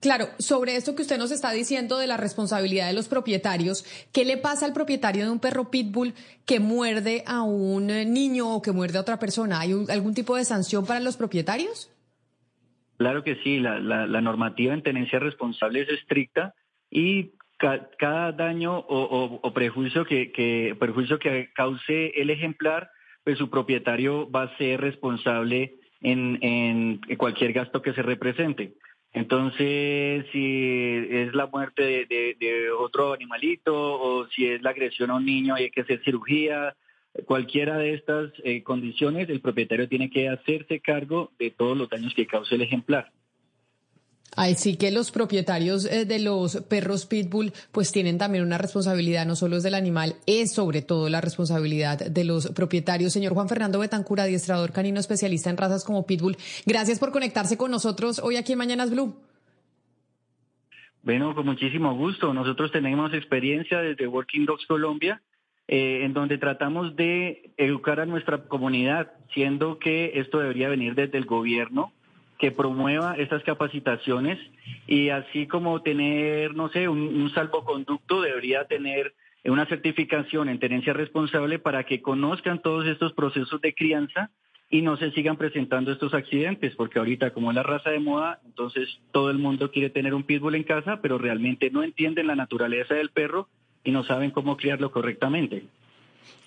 claro, 0.00 0.28
sobre 0.38 0.76
esto 0.76 0.94
que 0.94 1.02
usted 1.02 1.18
nos 1.18 1.30
está 1.30 1.50
diciendo 1.50 1.98
de 1.98 2.06
la 2.06 2.16
responsabilidad 2.16 2.86
de 2.86 2.92
los 2.92 3.08
propietarios, 3.08 3.84
¿qué 4.12 4.24
le 4.24 4.36
pasa 4.36 4.66
al 4.66 4.72
propietario 4.72 5.24
de 5.24 5.30
un 5.30 5.40
perro 5.40 5.70
pitbull 5.70 6.14
que 6.46 6.60
muerde 6.60 7.24
a 7.26 7.42
un 7.42 7.86
niño 7.86 8.54
o 8.54 8.62
que 8.62 8.72
muerde 8.72 8.98
a 8.98 9.00
otra 9.00 9.18
persona? 9.18 9.60
¿Hay 9.60 9.72
algún 9.88 10.14
tipo 10.14 10.36
de 10.36 10.44
sanción 10.44 10.86
para 10.86 11.00
los 11.00 11.16
propietarios? 11.16 11.90
Claro 12.98 13.22
que 13.24 13.36
sí, 13.36 13.60
la, 13.60 13.80
normativa 14.20 14.74
en 14.74 14.82
tenencia 14.82 15.18
responsable 15.18 15.82
es 15.82 15.88
estricta 15.88 16.54
y 16.90 17.32
cada 17.58 18.32
daño 18.32 18.76
o, 18.76 19.52
prejuicio 19.54 20.04
que, 20.04 20.76
perjuicio 20.78 21.18
que 21.18 21.50
cause 21.54 22.12
el 22.16 22.30
ejemplar, 22.30 22.90
pues 23.24 23.38
su 23.38 23.50
propietario 23.50 24.30
va 24.30 24.42
a 24.42 24.56
ser 24.58 24.80
responsable 24.80 25.76
en, 26.00 26.38
en 26.42 27.00
cualquier 27.16 27.52
gasto 27.52 27.82
que 27.82 27.92
se 27.92 28.02
represente. 28.02 28.74
Entonces, 29.12 30.26
si 30.32 31.06
es 31.10 31.34
la 31.34 31.46
muerte 31.46 32.06
de, 32.06 32.70
otro 32.78 33.12
animalito 33.12 33.74
o 33.74 34.26
si 34.28 34.46
es 34.46 34.62
la 34.62 34.70
agresión 34.70 35.10
a 35.10 35.16
un 35.16 35.24
niño 35.24 35.54
hay 35.54 35.70
que 35.70 35.80
hacer 35.80 36.02
cirugía, 36.04 36.76
cualquiera 37.26 37.78
de 37.78 37.94
estas 37.94 38.30
eh, 38.44 38.62
condiciones, 38.62 39.28
el 39.28 39.40
propietario 39.40 39.88
tiene 39.88 40.10
que 40.10 40.28
hacerse 40.28 40.80
cargo 40.80 41.32
de 41.38 41.50
todos 41.50 41.76
los 41.76 41.88
daños 41.88 42.14
que 42.14 42.26
cause 42.26 42.54
el 42.54 42.62
ejemplar. 42.62 43.10
Así 44.36 44.76
que 44.76 44.90
los 44.90 45.10
propietarios 45.10 45.84
eh, 45.86 46.04
de 46.04 46.18
los 46.20 46.62
perros 46.68 47.06
pitbull 47.06 47.52
pues 47.72 47.90
tienen 47.90 48.18
también 48.18 48.44
una 48.44 48.58
responsabilidad, 48.58 49.26
no 49.26 49.34
solo 49.34 49.56
es 49.56 49.62
del 49.62 49.74
animal, 49.74 50.14
es 50.26 50.52
sobre 50.52 50.82
todo 50.82 51.08
la 51.08 51.20
responsabilidad 51.20 51.98
de 51.98 52.24
los 52.24 52.48
propietarios. 52.48 53.12
Señor 53.12 53.34
Juan 53.34 53.48
Fernando 53.48 53.78
Betancura, 53.80 54.24
adiestrador 54.24 54.72
canino 54.72 55.00
especialista 55.00 55.50
en 55.50 55.56
razas 55.56 55.84
como 55.84 56.06
pitbull, 56.06 56.36
gracias 56.66 56.98
por 56.98 57.10
conectarse 57.10 57.56
con 57.56 57.70
nosotros 57.70 58.20
hoy 58.20 58.36
aquí 58.36 58.52
en 58.52 58.58
Mañanas 58.58 58.90
Blue. 58.90 59.16
Bueno, 61.02 61.34
con 61.34 61.46
muchísimo 61.46 61.96
gusto. 61.96 62.34
Nosotros 62.34 62.70
tenemos 62.70 63.14
experiencia 63.14 63.78
desde 63.80 64.06
Working 64.06 64.44
Dogs 64.44 64.66
Colombia, 64.66 65.22
eh, 65.70 66.00
en 66.04 66.14
donde 66.14 66.38
tratamos 66.38 66.96
de 66.96 67.50
educar 67.58 68.00
a 68.00 68.06
nuestra 68.06 68.38
comunidad, 68.48 69.12
siendo 69.34 69.78
que 69.78 70.12
esto 70.14 70.38
debería 70.38 70.70
venir 70.70 70.94
desde 70.94 71.18
el 71.18 71.26
gobierno 71.26 71.92
que 72.38 72.52
promueva 72.52 73.16
estas 73.16 73.42
capacitaciones 73.42 74.38
y 74.86 75.10
así 75.10 75.46
como 75.46 75.82
tener, 75.82 76.54
no 76.54 76.70
sé, 76.70 76.88
un, 76.88 77.30
salvoconducto, 77.34 78.22
debería 78.22 78.64
tener 78.64 79.12
una 79.44 79.66
certificación 79.66 80.48
en 80.48 80.58
tenencia 80.58 80.94
responsable 80.94 81.58
para 81.58 81.84
que 81.84 82.00
conozcan 82.00 82.62
todos 82.62 82.86
estos 82.86 83.12
procesos 83.12 83.60
de 83.60 83.74
crianza 83.74 84.30
y 84.70 84.80
no 84.80 84.96
se 84.96 85.10
sigan 85.10 85.36
presentando 85.36 85.92
estos 85.92 86.14
accidentes, 86.14 86.74
porque 86.76 86.98
ahorita 86.98 87.30
como 87.32 87.50
es 87.50 87.56
la 87.56 87.62
raza 87.62 87.90
de 87.90 88.00
moda, 88.00 88.40
entonces 88.46 88.88
todo 89.12 89.30
el 89.30 89.38
mundo 89.38 89.70
quiere 89.70 89.90
tener 89.90 90.14
un 90.14 90.24
pitbull 90.24 90.54
en 90.54 90.64
casa, 90.64 91.00
pero 91.02 91.18
realmente 91.18 91.70
no 91.70 91.82
entienden 91.82 92.26
la 92.26 92.36
naturaleza 92.36 92.94
del 92.94 93.10
perro 93.10 93.48
y 93.88 93.90
no 93.90 94.04
saben 94.04 94.30
cómo 94.30 94.58
criarlo 94.58 94.92
correctamente. 94.92 95.64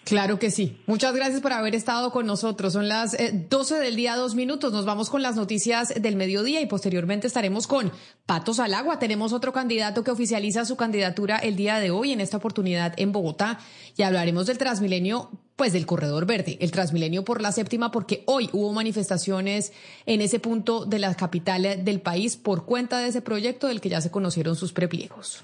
Claro 0.03 0.37
que 0.37 0.51
sí. 0.51 0.77
Muchas 0.85 1.15
gracias 1.15 1.41
por 1.41 1.53
haber 1.53 1.73
estado 1.73 2.11
con 2.11 2.27
nosotros. 2.27 2.73
Son 2.73 2.87
las 2.87 3.17
12 3.49 3.75
eh, 3.75 3.79
del 3.79 3.95
día, 3.95 4.15
dos 4.15 4.35
minutos. 4.35 4.71
Nos 4.71 4.85
vamos 4.85 5.09
con 5.09 5.23
las 5.23 5.35
noticias 5.35 5.91
del 5.99 6.15
mediodía 6.15 6.61
y 6.61 6.67
posteriormente 6.67 7.25
estaremos 7.25 7.65
con 7.65 7.91
Patos 8.27 8.59
al 8.59 8.75
Agua. 8.75 8.99
Tenemos 8.99 9.33
otro 9.33 9.53
candidato 9.53 10.03
que 10.03 10.11
oficializa 10.11 10.65
su 10.65 10.75
candidatura 10.75 11.37
el 11.37 11.55
día 11.55 11.79
de 11.79 11.89
hoy, 11.89 12.11
en 12.11 12.21
esta 12.21 12.37
oportunidad 12.37 12.93
en 12.97 13.11
Bogotá. 13.11 13.59
Y 13.97 14.03
hablaremos 14.03 14.45
del 14.45 14.59
Transmilenio, 14.59 15.31
pues 15.55 15.73
del 15.73 15.87
Corredor 15.87 16.27
Verde, 16.27 16.59
el 16.61 16.69
Transmilenio 16.69 17.25
por 17.25 17.41
la 17.41 17.51
séptima, 17.51 17.89
porque 17.89 18.23
hoy 18.27 18.51
hubo 18.53 18.71
manifestaciones 18.71 19.73
en 20.05 20.21
ese 20.21 20.39
punto 20.39 20.85
de 20.85 20.99
la 20.99 21.15
capital 21.15 21.83
del 21.83 22.01
país 22.01 22.37
por 22.37 22.65
cuenta 22.65 22.99
de 22.99 23.07
ese 23.07 23.23
proyecto 23.23 23.67
del 23.67 23.81
que 23.81 23.89
ya 23.89 24.01
se 24.01 24.11
conocieron 24.11 24.55
sus 24.55 24.73
prepliegos. 24.73 25.43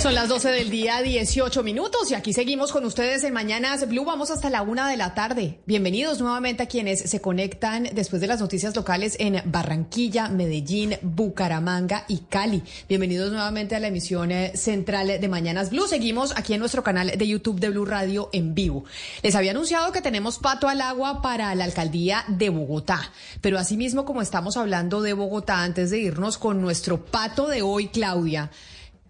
Son 0.00 0.14
las 0.14 0.30
12 0.30 0.48
del 0.52 0.70
día, 0.70 1.02
18 1.02 1.62
minutos, 1.62 2.10
y 2.10 2.14
aquí 2.14 2.32
seguimos 2.32 2.72
con 2.72 2.86
ustedes 2.86 3.22
en 3.22 3.34
Mañanas 3.34 3.86
Blue. 3.86 4.06
Vamos 4.06 4.30
hasta 4.30 4.48
la 4.48 4.62
una 4.62 4.88
de 4.88 4.96
la 4.96 5.12
tarde. 5.12 5.58
Bienvenidos 5.66 6.22
nuevamente 6.22 6.62
a 6.62 6.68
quienes 6.68 7.00
se 7.00 7.20
conectan 7.20 7.86
después 7.92 8.22
de 8.22 8.26
las 8.26 8.40
noticias 8.40 8.74
locales 8.74 9.16
en 9.20 9.42
Barranquilla, 9.44 10.30
Medellín, 10.30 10.96
Bucaramanga 11.02 12.06
y 12.08 12.20
Cali. 12.30 12.62
Bienvenidos 12.88 13.30
nuevamente 13.30 13.76
a 13.76 13.78
la 13.78 13.88
emisión 13.88 14.32
eh, 14.32 14.52
central 14.56 15.20
de 15.20 15.28
Mañanas 15.28 15.68
Blue. 15.68 15.86
Seguimos 15.86 16.32
aquí 16.34 16.54
en 16.54 16.60
nuestro 16.60 16.82
canal 16.82 17.12
de 17.18 17.28
YouTube 17.28 17.60
de 17.60 17.68
Blue 17.68 17.84
Radio 17.84 18.30
en 18.32 18.54
vivo. 18.54 18.86
Les 19.22 19.34
había 19.34 19.50
anunciado 19.50 19.92
que 19.92 20.00
tenemos 20.00 20.38
pato 20.38 20.66
al 20.66 20.80
agua 20.80 21.20
para 21.20 21.54
la 21.54 21.64
alcaldía 21.64 22.24
de 22.26 22.48
Bogotá, 22.48 23.12
pero 23.42 23.58
asimismo, 23.58 24.06
como 24.06 24.22
estamos 24.22 24.56
hablando 24.56 25.02
de 25.02 25.12
Bogotá, 25.12 25.62
antes 25.62 25.90
de 25.90 25.98
irnos 25.98 26.38
con 26.38 26.62
nuestro 26.62 27.04
pato 27.04 27.48
de 27.48 27.60
hoy, 27.60 27.88
Claudia. 27.88 28.50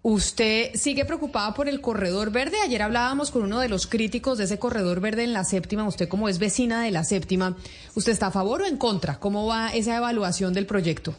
¿Usted 0.03 0.71
sigue 0.73 1.05
preocupada 1.05 1.53
por 1.53 1.69
el 1.69 1.79
corredor 1.79 2.31
verde? 2.31 2.57
Ayer 2.65 2.81
hablábamos 2.81 3.29
con 3.29 3.43
uno 3.43 3.59
de 3.59 3.69
los 3.69 3.85
críticos 3.85 4.39
de 4.39 4.45
ese 4.45 4.57
corredor 4.57 4.99
verde 4.99 5.23
en 5.23 5.31
la 5.31 5.43
séptima. 5.43 5.87
Usted 5.87 6.09
como 6.09 6.27
es 6.27 6.39
vecina 6.39 6.81
de 6.81 6.89
la 6.89 7.03
séptima, 7.03 7.55
¿usted 7.93 8.11
está 8.11 8.27
a 8.27 8.31
favor 8.31 8.63
o 8.63 8.65
en 8.65 8.77
contra? 8.77 9.19
¿Cómo 9.19 9.45
va 9.45 9.69
esa 9.69 9.95
evaluación 9.95 10.53
del 10.53 10.65
proyecto? 10.65 11.13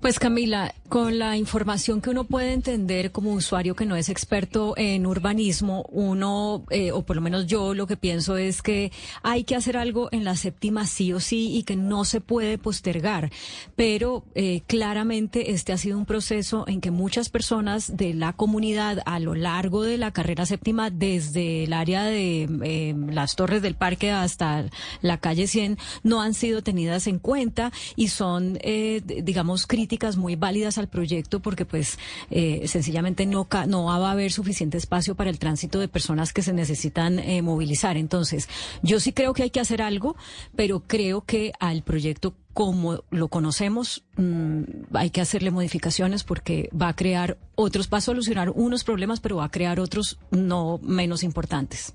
Pues 0.00 0.18
Camila, 0.18 0.74
con 0.88 1.18
la 1.18 1.36
información 1.36 2.00
que 2.00 2.08
uno 2.08 2.24
puede 2.24 2.54
entender 2.54 3.12
como 3.12 3.34
usuario 3.34 3.76
que 3.76 3.84
no 3.84 3.96
es 3.96 4.08
experto 4.08 4.72
en 4.78 5.04
urbanismo, 5.04 5.84
uno, 5.90 6.64
eh, 6.70 6.90
o 6.90 7.02
por 7.02 7.16
lo 7.16 7.22
menos 7.22 7.46
yo 7.46 7.74
lo 7.74 7.86
que 7.86 7.98
pienso 7.98 8.38
es 8.38 8.62
que 8.62 8.92
hay 9.22 9.44
que 9.44 9.56
hacer 9.56 9.76
algo 9.76 10.08
en 10.10 10.24
la 10.24 10.36
séptima 10.36 10.86
sí 10.86 11.12
o 11.12 11.20
sí 11.20 11.54
y 11.54 11.64
que 11.64 11.76
no 11.76 12.06
se 12.06 12.22
puede 12.22 12.56
postergar. 12.56 13.30
Pero 13.76 14.24
eh, 14.34 14.62
claramente 14.66 15.50
este 15.50 15.74
ha 15.74 15.76
sido 15.76 15.98
un 15.98 16.06
proceso 16.06 16.64
en 16.66 16.80
que 16.80 16.90
muchas 16.90 17.28
personas 17.28 17.94
de 17.98 18.14
la 18.14 18.32
comunidad 18.32 19.02
a 19.04 19.18
lo 19.18 19.34
largo 19.34 19.82
de 19.82 19.98
la 19.98 20.12
carrera 20.12 20.46
séptima, 20.46 20.88
desde 20.88 21.64
el 21.64 21.74
área 21.74 22.04
de 22.04 22.48
eh, 22.64 22.94
las 23.10 23.36
torres 23.36 23.60
del 23.60 23.74
parque 23.74 24.10
hasta 24.12 24.64
la 25.02 25.18
calle 25.18 25.46
100, 25.46 25.76
no 26.04 26.22
han 26.22 26.32
sido 26.32 26.62
tenidas 26.62 27.06
en 27.06 27.18
cuenta 27.18 27.70
y 27.96 28.08
son, 28.08 28.58
digamos, 29.04 29.66
críticas 29.66 29.89
muy 30.16 30.36
válidas 30.36 30.78
al 30.78 30.88
proyecto 30.88 31.40
porque 31.40 31.64
pues 31.64 31.98
eh, 32.30 32.66
sencillamente 32.66 33.26
no, 33.26 33.48
no 33.66 33.84
va 33.84 34.08
a 34.08 34.12
haber 34.12 34.32
suficiente 34.32 34.78
espacio 34.78 35.14
para 35.14 35.30
el 35.30 35.38
tránsito 35.38 35.80
de 35.80 35.88
personas 35.88 36.32
que 36.32 36.42
se 36.42 36.52
necesitan 36.52 37.18
eh, 37.18 37.42
movilizar. 37.42 37.96
Entonces, 37.96 38.48
yo 38.82 39.00
sí 39.00 39.12
creo 39.12 39.32
que 39.32 39.42
hay 39.44 39.50
que 39.50 39.60
hacer 39.60 39.82
algo, 39.82 40.16
pero 40.54 40.80
creo 40.86 41.22
que 41.22 41.52
al 41.58 41.82
proyecto 41.82 42.34
como 42.52 43.04
lo 43.10 43.28
conocemos, 43.28 44.04
mm, 44.16 44.62
hay 44.92 45.10
que 45.10 45.20
hacerle 45.20 45.50
modificaciones 45.50 46.24
porque 46.24 46.68
va 46.78 46.88
a 46.88 46.96
crear 46.96 47.38
otros, 47.54 47.88
va 47.92 47.98
a 47.98 48.02
solucionar 48.02 48.50
unos 48.50 48.84
problemas, 48.84 49.20
pero 49.20 49.36
va 49.36 49.44
a 49.44 49.50
crear 49.50 49.80
otros 49.80 50.18
no 50.30 50.78
menos 50.82 51.22
importantes. 51.22 51.94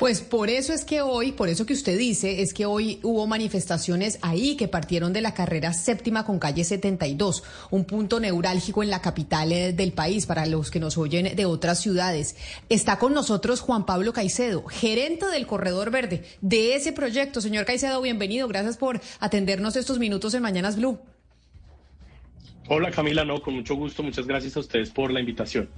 Pues 0.00 0.22
por 0.22 0.48
eso 0.48 0.72
es 0.72 0.86
que 0.86 1.02
hoy, 1.02 1.32
por 1.32 1.50
eso 1.50 1.66
que 1.66 1.74
usted 1.74 1.98
dice, 1.98 2.40
es 2.40 2.54
que 2.54 2.64
hoy 2.64 3.00
hubo 3.02 3.26
manifestaciones 3.26 4.18
ahí 4.22 4.56
que 4.56 4.66
partieron 4.66 5.12
de 5.12 5.20
la 5.20 5.34
carrera 5.34 5.74
séptima 5.74 6.24
con 6.24 6.38
calle 6.38 6.64
72, 6.64 7.44
un 7.70 7.84
punto 7.84 8.18
neurálgico 8.18 8.82
en 8.82 8.88
la 8.88 9.02
capital 9.02 9.52
eh, 9.52 9.74
del 9.74 9.92
país 9.92 10.24
para 10.24 10.46
los 10.46 10.70
que 10.70 10.80
nos 10.80 10.96
oyen 10.96 11.36
de 11.36 11.44
otras 11.44 11.82
ciudades. 11.82 12.34
Está 12.70 12.98
con 12.98 13.12
nosotros 13.12 13.60
Juan 13.60 13.84
Pablo 13.84 14.14
Caicedo, 14.14 14.64
gerente 14.68 15.26
del 15.26 15.46
Corredor 15.46 15.90
Verde 15.90 16.24
de 16.40 16.76
ese 16.76 16.92
proyecto. 16.92 17.42
Señor 17.42 17.66
Caicedo, 17.66 18.00
bienvenido. 18.00 18.48
Gracias 18.48 18.78
por 18.78 19.02
atendernos 19.18 19.76
estos 19.76 19.98
minutos 19.98 20.32
en 20.32 20.40
Mañanas 20.40 20.76
Blue. 20.76 20.98
Hola 22.68 22.90
Camila, 22.90 23.26
no, 23.26 23.42
con 23.42 23.52
mucho 23.52 23.74
gusto. 23.74 24.02
Muchas 24.02 24.26
gracias 24.26 24.56
a 24.56 24.60
ustedes 24.60 24.88
por 24.88 25.12
la 25.12 25.20
invitación. 25.20 25.68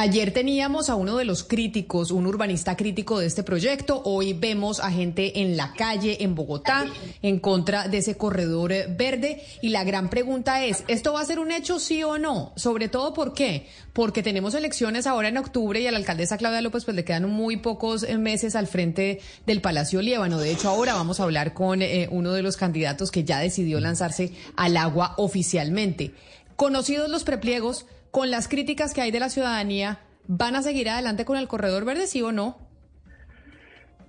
Ayer 0.00 0.30
teníamos 0.30 0.90
a 0.90 0.94
uno 0.94 1.16
de 1.16 1.24
los 1.24 1.42
críticos, 1.42 2.12
un 2.12 2.28
urbanista 2.28 2.76
crítico 2.76 3.18
de 3.18 3.26
este 3.26 3.42
proyecto. 3.42 4.00
Hoy 4.04 4.32
vemos 4.32 4.78
a 4.78 4.92
gente 4.92 5.40
en 5.40 5.56
la 5.56 5.72
calle 5.72 6.22
en 6.22 6.36
Bogotá 6.36 6.86
en 7.20 7.40
contra 7.40 7.88
de 7.88 7.98
ese 7.98 8.16
corredor 8.16 8.72
verde. 8.96 9.42
Y 9.60 9.70
la 9.70 9.82
gran 9.82 10.08
pregunta 10.08 10.64
es, 10.64 10.84
¿esto 10.86 11.14
va 11.14 11.20
a 11.20 11.24
ser 11.24 11.40
un 11.40 11.50
hecho 11.50 11.80
sí 11.80 12.04
o 12.04 12.16
no? 12.16 12.52
Sobre 12.54 12.86
todo, 12.86 13.12
¿por 13.12 13.34
qué? 13.34 13.66
Porque 13.92 14.22
tenemos 14.22 14.54
elecciones 14.54 15.08
ahora 15.08 15.30
en 15.30 15.36
octubre 15.36 15.80
y 15.80 15.88
a 15.88 15.90
la 15.90 15.98
alcaldesa 15.98 16.38
Claudia 16.38 16.60
López 16.60 16.84
pues 16.84 16.94
le 16.94 17.04
quedan 17.04 17.28
muy 17.28 17.56
pocos 17.56 18.08
meses 18.08 18.54
al 18.54 18.68
frente 18.68 19.18
del 19.46 19.60
Palacio 19.60 20.00
Líbano. 20.00 20.38
De 20.38 20.52
hecho, 20.52 20.68
ahora 20.68 20.94
vamos 20.94 21.18
a 21.18 21.24
hablar 21.24 21.54
con 21.54 21.82
eh, 21.82 22.06
uno 22.12 22.34
de 22.34 22.42
los 22.42 22.56
candidatos 22.56 23.10
que 23.10 23.24
ya 23.24 23.40
decidió 23.40 23.80
lanzarse 23.80 24.30
al 24.54 24.76
agua 24.76 25.14
oficialmente. 25.16 26.12
Conocidos 26.54 27.08
los 27.08 27.24
prepliegos, 27.24 27.86
con 28.10 28.30
las 28.30 28.48
críticas 28.48 28.94
que 28.94 29.00
hay 29.00 29.10
de 29.10 29.20
la 29.20 29.28
ciudadanía, 29.28 30.00
¿van 30.26 30.56
a 30.56 30.62
seguir 30.62 30.88
adelante 30.88 31.24
con 31.24 31.36
el 31.36 31.48
corredor 31.48 31.84
verde, 31.84 32.06
sí 32.06 32.22
o 32.22 32.32
no? 32.32 32.58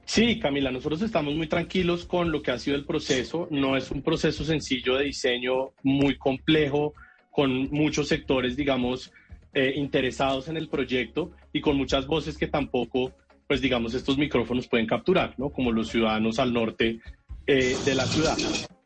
Sí, 0.06 0.40
Camila, 0.40 0.72
nosotros 0.72 1.04
estamos 1.04 1.36
muy 1.36 1.48
tranquilos 1.48 2.06
con 2.06 2.32
lo 2.32 2.42
que 2.42 2.50
ha 2.50 2.58
sido 2.58 2.76
el 2.76 2.86
proceso. 2.86 3.48
No 3.52 3.78
es 3.78 3.92
un 3.92 4.02
proceso 4.02 4.44
sencillo 4.44 4.96
de 4.96 5.06
diseño, 5.06 5.72
muy 5.84 6.18
complejo, 6.18 6.96
con 7.30 7.70
muchos 7.70 8.08
sectores, 8.08 8.56
digamos, 8.56 9.12
eh, 9.54 9.74
interesados 9.76 10.48
en 10.48 10.58
el 10.58 10.68
proyecto 10.68 11.32
y 11.54 11.62
con 11.62 11.78
muchas 11.78 12.08
voces 12.08 12.38
que 12.38 12.48
tampoco, 12.48 13.14
pues 13.48 13.62
digamos, 13.62 13.94
estos 13.94 14.18
micrófonos 14.18 14.68
pueden 14.68 14.88
capturar, 14.88 15.36
¿no? 15.38 15.52
Como 15.52 15.72
los 15.72 15.90
ciudadanos 15.90 16.40
al 16.40 16.54
norte 16.54 17.00
eh, 17.46 17.76
de 17.86 17.96
la 17.96 18.06
ciudad. 18.06 18.38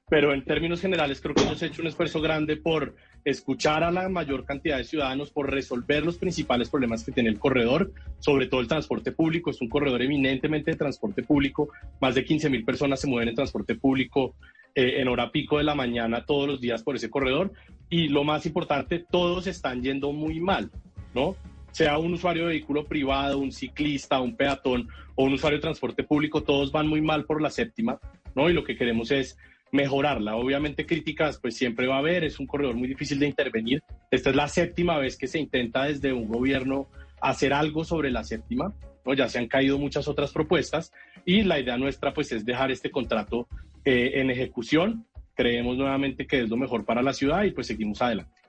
pero 0.09 0.33
en 0.33 0.43
términos 0.43 0.79
generales 0.81 1.21
creo 1.21 1.33
que 1.33 1.43
hemos 1.43 1.61
hecho 1.63 1.81
un 1.81 1.87
esfuerzo 1.87 2.21
grande 2.21 2.57
por 2.57 2.95
escuchar 3.25 3.83
a 3.83 3.91
la 3.91 4.09
mayor 4.09 4.45
cantidad 4.45 4.77
de 4.77 4.83
ciudadanos, 4.83 5.31
por 5.31 5.51
resolver 5.51 6.05
los 6.05 6.17
principales 6.17 6.69
problemas 6.69 7.03
que 7.03 7.11
tiene 7.11 7.29
el 7.29 7.39
corredor, 7.39 7.91
sobre 8.19 8.47
todo 8.47 8.61
el 8.61 8.67
transporte 8.67 9.11
público. 9.11 9.51
Es 9.51 9.61
un 9.61 9.69
corredor 9.69 10.01
eminentemente 10.01 10.71
de 10.71 10.77
transporte 10.77 11.23
público. 11.23 11.69
Más 12.01 12.15
de 12.15 12.25
15 12.25 12.49
mil 12.49 12.65
personas 12.65 12.99
se 12.99 13.07
mueven 13.07 13.29
en 13.29 13.35
transporte 13.35 13.75
público 13.75 14.35
eh, 14.75 15.01
en 15.01 15.07
hora 15.07 15.31
pico 15.31 15.57
de 15.57 15.63
la 15.63 15.75
mañana 15.75 16.25
todos 16.25 16.47
los 16.47 16.61
días 16.61 16.83
por 16.83 16.95
ese 16.95 17.09
corredor. 17.09 17.53
Y 17.89 18.07
lo 18.09 18.23
más 18.23 18.45
importante, 18.45 18.99
todos 18.99 19.47
están 19.47 19.83
yendo 19.83 20.11
muy 20.11 20.39
mal, 20.39 20.71
¿no? 21.13 21.35
Sea 21.71 21.97
un 21.97 22.13
usuario 22.13 22.43
de 22.43 22.49
vehículo 22.49 22.85
privado, 22.85 23.37
un 23.37 23.51
ciclista, 23.51 24.19
un 24.19 24.35
peatón 24.35 24.87
o 25.15 25.25
un 25.25 25.33
usuario 25.33 25.57
de 25.57 25.63
transporte 25.63 26.03
público, 26.03 26.41
todos 26.43 26.71
van 26.71 26.87
muy 26.87 27.01
mal 27.01 27.25
por 27.25 27.41
la 27.41 27.49
séptima, 27.49 27.99
¿no? 28.35 28.49
Y 28.49 28.53
lo 28.53 28.63
que 28.63 28.75
queremos 28.75 29.11
es 29.11 29.37
mejorarla. 29.73 30.35
Obviamente 30.35 30.85
críticas 30.85 31.39
pues 31.39 31.57
siempre 31.57 31.87
va 31.87 31.95
a 31.95 31.99
haber, 31.99 32.23
es 32.23 32.39
un 32.39 32.45
corredor 32.45 32.75
muy 32.75 32.87
difícil 32.87 33.19
de 33.19 33.27
intervenir. 33.27 33.83
Esta 34.11 34.29
es 34.29 34.35
la 34.35 34.47
séptima 34.47 34.97
vez 34.97 35.17
que 35.17 35.27
se 35.27 35.39
intenta 35.39 35.85
desde 35.85 36.13
un 36.13 36.27
gobierno 36.27 36.87
hacer 37.19 37.53
algo 37.53 37.83
sobre 37.83 38.11
la 38.11 38.23
séptima, 38.23 38.73
¿no? 39.03 39.13
ya 39.15 39.27
se 39.27 39.39
han 39.39 39.47
caído 39.47 39.79
muchas 39.79 40.07
otras 40.07 40.31
propuestas 40.31 40.93
y 41.25 41.41
la 41.41 41.59
idea 41.59 41.77
nuestra 41.77 42.13
pues 42.13 42.31
es 42.31 42.45
dejar 42.45 42.69
este 42.71 42.91
contrato 42.91 43.47
eh, 43.83 44.11
en 44.15 44.29
ejecución. 44.29 45.07
Creemos 45.33 45.75
nuevamente 45.75 46.27
que 46.27 46.41
es 46.41 46.49
lo 46.49 46.57
mejor 46.57 46.85
para 46.85 47.01
la 47.01 47.13
ciudad 47.13 47.43
y 47.43 47.51
pues 47.51 47.65
seguimos 47.65 47.99
adelante. 48.01 48.42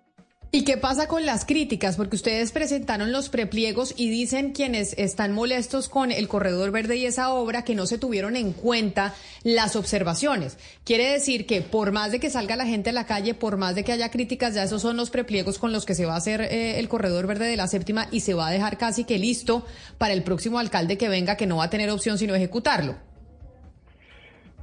¿Y 0.55 0.63
qué 0.63 0.77
pasa 0.77 1.09
con 1.09 1.27
las 1.27 1.45
críticas? 1.45 1.97
Porque 1.97 2.15
ustedes 2.15 2.53
presentaron 2.53 3.11
los 3.11 3.29
prepliegos 3.29 3.93
y 3.97 4.09
dicen 4.09 4.53
quienes 4.53 4.93
están 4.99 5.33
molestos 5.33 5.89
con 5.89 6.13
el 6.13 6.29
corredor 6.29 6.71
verde 6.71 6.95
y 6.95 7.07
esa 7.07 7.33
obra 7.35 7.65
que 7.65 7.75
no 7.75 7.87
se 7.87 7.99
tuvieron 7.99 8.37
en 8.37 8.53
cuenta 8.53 9.17
las 9.43 9.75
observaciones. 9.75 10.57
Quiere 10.85 11.11
decir 11.11 11.47
que 11.47 11.61
por 11.61 11.91
más 11.91 12.13
de 12.13 12.21
que 12.21 12.31
salga 12.31 12.55
la 12.55 12.67
gente 12.67 12.91
a 12.91 12.93
la 12.93 13.05
calle, 13.05 13.35
por 13.35 13.57
más 13.57 13.75
de 13.75 13.83
que 13.83 13.91
haya 13.91 14.13
críticas, 14.13 14.55
ya 14.55 14.63
esos 14.63 14.81
son 14.81 14.97
los 14.97 15.11
prepliegos 15.11 15.59
con 15.59 15.73
los 15.73 15.85
que 15.85 15.97
se 15.97 16.07
va 16.07 16.15
a 16.15 16.19
hacer 16.19 16.43
eh, 16.43 16.79
el 16.79 16.89
corredor 16.89 17.27
verde 17.27 17.49
de 17.49 17.57
la 17.57 17.67
séptima 17.67 18.07
y 18.13 18.21
se 18.21 18.35
va 18.35 18.47
a 18.47 18.53
dejar 18.53 18.79
casi 18.79 19.03
que 19.03 19.19
listo 19.19 19.67
para 19.99 20.15
el 20.15 20.23
próximo 20.23 20.61
alcalde 20.61 20.97
que 20.97 21.09
venga, 21.09 21.37
que 21.37 21.49
no 21.49 21.57
va 21.57 21.65
a 21.65 21.71
tener 21.71 21.91
opción 21.91 22.17
sino 22.17 22.33
ejecutarlo. 22.33 22.95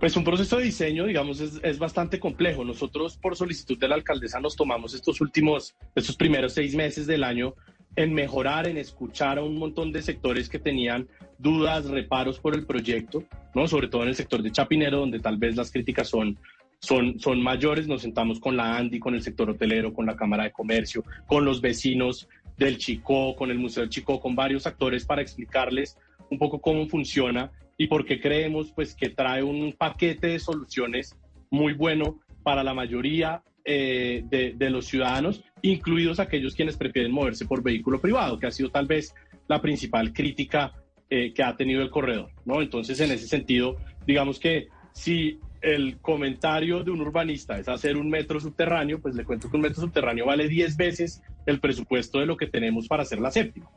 Pues 0.01 0.17
un 0.17 0.23
proceso 0.23 0.57
de 0.57 0.63
diseño, 0.63 1.05
digamos, 1.05 1.39
es, 1.39 1.77
bastante 1.77 2.19
complejo. 2.19 2.65
Nosotros, 2.65 3.17
por 3.17 3.35
solicitud 3.35 3.77
de 3.77 3.87
la 3.87 3.93
alcaldesa, 3.93 4.39
nos 4.39 4.55
tomamos 4.55 4.95
estos 4.95 5.21
últimos, 5.21 5.75
estos 5.93 6.15
primeros 6.15 6.53
seis 6.53 6.73
meses 6.73 7.05
del 7.05 7.23
año 7.23 7.53
en 7.95 8.11
mejorar, 8.11 8.67
en 8.67 8.77
escuchar 8.77 9.37
a 9.37 9.43
un 9.43 9.59
montón 9.59 9.91
de 9.91 10.01
sectores 10.01 10.49
que 10.49 10.57
tenían 10.57 11.07
dudas, 11.37 11.85
reparos 11.85 12.39
por 12.39 12.55
el 12.55 12.65
proyecto, 12.65 13.25
¿no? 13.53 13.67
Sobre 13.67 13.89
todo 13.89 14.01
en 14.01 14.09
el 14.09 14.15
sector 14.15 14.41
de 14.41 14.51
Chapinero, 14.51 14.97
donde 14.97 15.19
tal 15.19 15.37
vez 15.37 15.55
las 15.55 15.71
críticas 15.71 16.09
son, 16.09 16.39
son, 16.79 17.19
son 17.19 17.39
mayores. 17.39 17.87
Nos 17.87 18.01
sentamos 18.01 18.39
con 18.39 18.57
la 18.57 18.77
ANDI, 18.77 18.97
con 18.97 19.13
el 19.13 19.21
sector 19.21 19.51
hotelero, 19.51 19.93
con 19.93 20.07
la 20.07 20.15
Cámara 20.15 20.45
de 20.45 20.51
Comercio, 20.51 21.03
con 21.27 21.45
los 21.45 21.61
vecinos 21.61 22.27
del 22.57 22.79
Chicó, 22.79 23.35
con 23.35 23.51
el 23.51 23.59
Museo 23.59 23.81
del 23.81 23.91
Chicó, 23.91 24.19
con 24.19 24.35
varios 24.35 24.65
actores 24.65 25.05
para 25.05 25.21
explicarles 25.21 25.95
un 26.31 26.39
poco 26.39 26.59
cómo 26.59 26.87
funciona 26.87 27.51
y 27.81 27.87
porque 27.87 28.21
creemos 28.21 28.71
pues 28.71 28.93
que 28.93 29.09
trae 29.09 29.41
un 29.41 29.73
paquete 29.73 30.27
de 30.27 30.39
soluciones 30.39 31.17
muy 31.49 31.73
bueno 31.73 32.19
para 32.43 32.63
la 32.63 32.75
mayoría 32.75 33.41
eh, 33.65 34.23
de, 34.29 34.69
los 34.69 34.85
ciudadanos, 34.85 35.43
incluidos 35.63 36.19
aquellos 36.19 36.53
quienes 36.53 36.77
prefieren 36.77 37.11
moverse 37.11 37.47
por 37.47 37.63
vehículo 37.63 37.99
privado, 37.99 38.37
que 38.37 38.45
ha 38.45 38.51
sido 38.51 38.69
tal 38.69 38.85
vez 38.85 39.15
la 39.47 39.63
principal 39.63 40.13
crítica 40.13 40.73
eh, 41.09 41.33
que 41.33 41.41
ha 41.41 41.57
tenido 41.57 41.81
el 41.81 41.89
corredor, 41.89 42.29
¿no? 42.45 42.61
Entonces, 42.61 42.99
en 42.99 43.09
ese 43.09 43.27
sentido, 43.27 43.77
digamos 44.05 44.39
que 44.39 44.67
si 44.91 45.39
el 45.63 45.97
comentario 46.01 46.83
de 46.83 46.91
un 46.91 47.01
urbanista 47.01 47.57
es 47.57 47.67
hacer 47.67 47.97
un 47.97 48.11
metro 48.11 48.39
subterráneo, 48.39 49.01
pues 49.01 49.15
le 49.15 49.25
cuento 49.25 49.49
que 49.49 49.55
un 49.55 49.63
metro 49.63 49.81
subterráneo 49.81 50.27
vale 50.27 50.47
10 50.47 50.77
veces 50.77 51.23
el 51.47 51.59
presupuesto 51.59 52.19
de 52.19 52.27
lo 52.27 52.37
que 52.37 52.45
tenemos 52.45 52.87
para 52.87 53.01
hacer 53.01 53.19
la 53.19 53.31
séptima, 53.31 53.71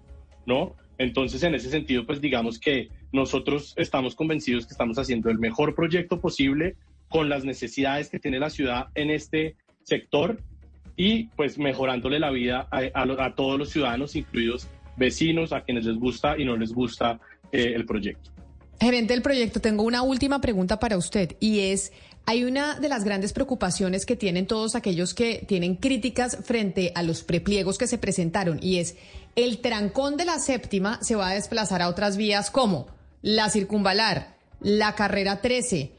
¿no? 0.46 0.74
Entonces, 0.98 1.42
en 1.42 1.54
ese 1.54 1.70
sentido, 1.70 2.06
pues 2.06 2.20
digamos 2.20 2.58
que 2.58 2.88
nosotros 3.12 3.74
estamos 3.76 4.14
convencidos 4.14 4.66
que 4.66 4.72
estamos 4.72 4.98
haciendo 4.98 5.30
el 5.30 5.38
mejor 5.38 5.74
proyecto 5.74 6.20
posible 6.20 6.76
con 7.08 7.28
las 7.28 7.44
necesidades 7.44 8.08
que 8.10 8.18
tiene 8.18 8.38
la 8.38 8.50
ciudad 8.50 8.88
en 8.94 9.10
este 9.10 9.56
sector 9.82 10.40
y 10.96 11.24
pues 11.36 11.58
mejorándole 11.58 12.18
la 12.18 12.30
vida 12.30 12.68
a, 12.70 13.34
todos 13.34 13.58
los 13.58 13.70
ciudadanos, 13.70 14.16
incluidos 14.16 14.68
vecinos, 14.96 15.52
a 15.52 15.62
quienes 15.62 15.84
les 15.84 15.96
gusta 15.96 16.36
y 16.38 16.44
no 16.44 16.56
les 16.56 16.72
gusta 16.72 17.20
eh, 17.52 17.72
el 17.74 17.84
proyecto. 17.84 18.30
Gerente 18.80 19.14
del 19.14 19.22
proyecto, 19.22 19.60
tengo 19.60 19.82
una 19.82 20.02
última 20.02 20.40
pregunta 20.40 20.78
para 20.78 20.96
usted 20.96 21.36
y 21.40 21.60
es, 21.60 21.92
hay 22.26 22.44
una 22.44 22.78
de 22.78 22.88
las 22.88 23.04
grandes 23.04 23.32
preocupaciones 23.32 24.04
que 24.06 24.16
tienen 24.16 24.46
todos 24.46 24.74
aquellos 24.74 25.14
que 25.14 25.44
tienen 25.46 25.76
críticas 25.76 26.38
frente 26.44 26.92
a 26.94 27.02
los 27.02 27.22
prepliegos 27.22 27.78
que 27.78 27.86
se 27.86 27.98
presentaron 27.98 28.58
y 28.60 28.78
es 28.78 28.96
el 29.36 29.60
trancón 29.60 30.16
de 30.16 30.24
la 30.24 30.38
séptima 30.38 30.98
se 31.02 31.16
va 31.16 31.30
a 31.30 31.34
desplazar 31.34 31.82
a 31.82 31.88
otras 31.88 32.16
vías 32.16 32.50
como 32.50 32.86
la 33.22 33.50
circunvalar, 33.50 34.36
la 34.60 34.94
carrera 34.94 35.40
13. 35.40 35.92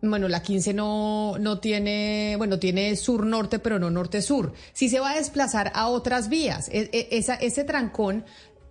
Bueno, 0.00 0.28
la 0.28 0.42
15 0.42 0.74
no, 0.74 1.38
no 1.38 1.58
tiene, 1.58 2.36
bueno, 2.38 2.58
tiene 2.58 2.94
sur-norte, 2.94 3.58
pero 3.58 3.78
no 3.78 3.90
norte-sur. 3.90 4.52
Si 4.72 4.88
se 4.88 5.00
va 5.00 5.10
a 5.10 5.16
desplazar 5.16 5.72
a 5.74 5.88
otras 5.88 6.28
vías, 6.28 6.68
e, 6.68 6.88
e, 6.92 7.08
esa, 7.10 7.34
ese 7.34 7.64
trancón 7.64 8.24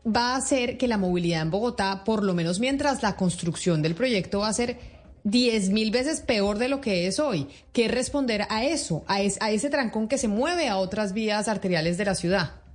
va 0.06 0.34
a 0.34 0.38
hacer 0.38 0.78
que 0.78 0.88
la 0.88 0.98
movilidad 0.98 1.42
en 1.42 1.52
Bogotá, 1.52 2.04
por 2.06 2.24
lo 2.24 2.34
menos 2.34 2.62
mientras 2.62 3.04
la 3.04 3.18
construcción 3.18 3.82
del 3.82 3.94
proyecto 3.94 4.40
va 4.40 4.48
a 4.48 4.54
ser 4.54 4.80
diez 5.26 5.70
mil 5.70 5.92
veces 5.92 6.22
peor 6.22 6.58
de 6.58 6.70
lo 6.70 6.80
que 6.80 7.08
es 7.08 7.20
hoy. 7.20 7.50
¿Qué 7.74 7.90
responder 7.90 8.46
a 8.50 8.64
eso, 8.64 9.04
a, 9.08 9.16
a 9.16 9.52
ese 9.52 9.70
trancón 9.70 10.08
que 10.08 10.18
se 10.18 10.30
mueve 10.30 10.70
a 10.70 10.78
otras 10.78 11.12
vías 11.12 11.50
arteriales 11.50 11.98
de 11.98 12.06
la 12.06 12.16
ciudad? 12.16 12.67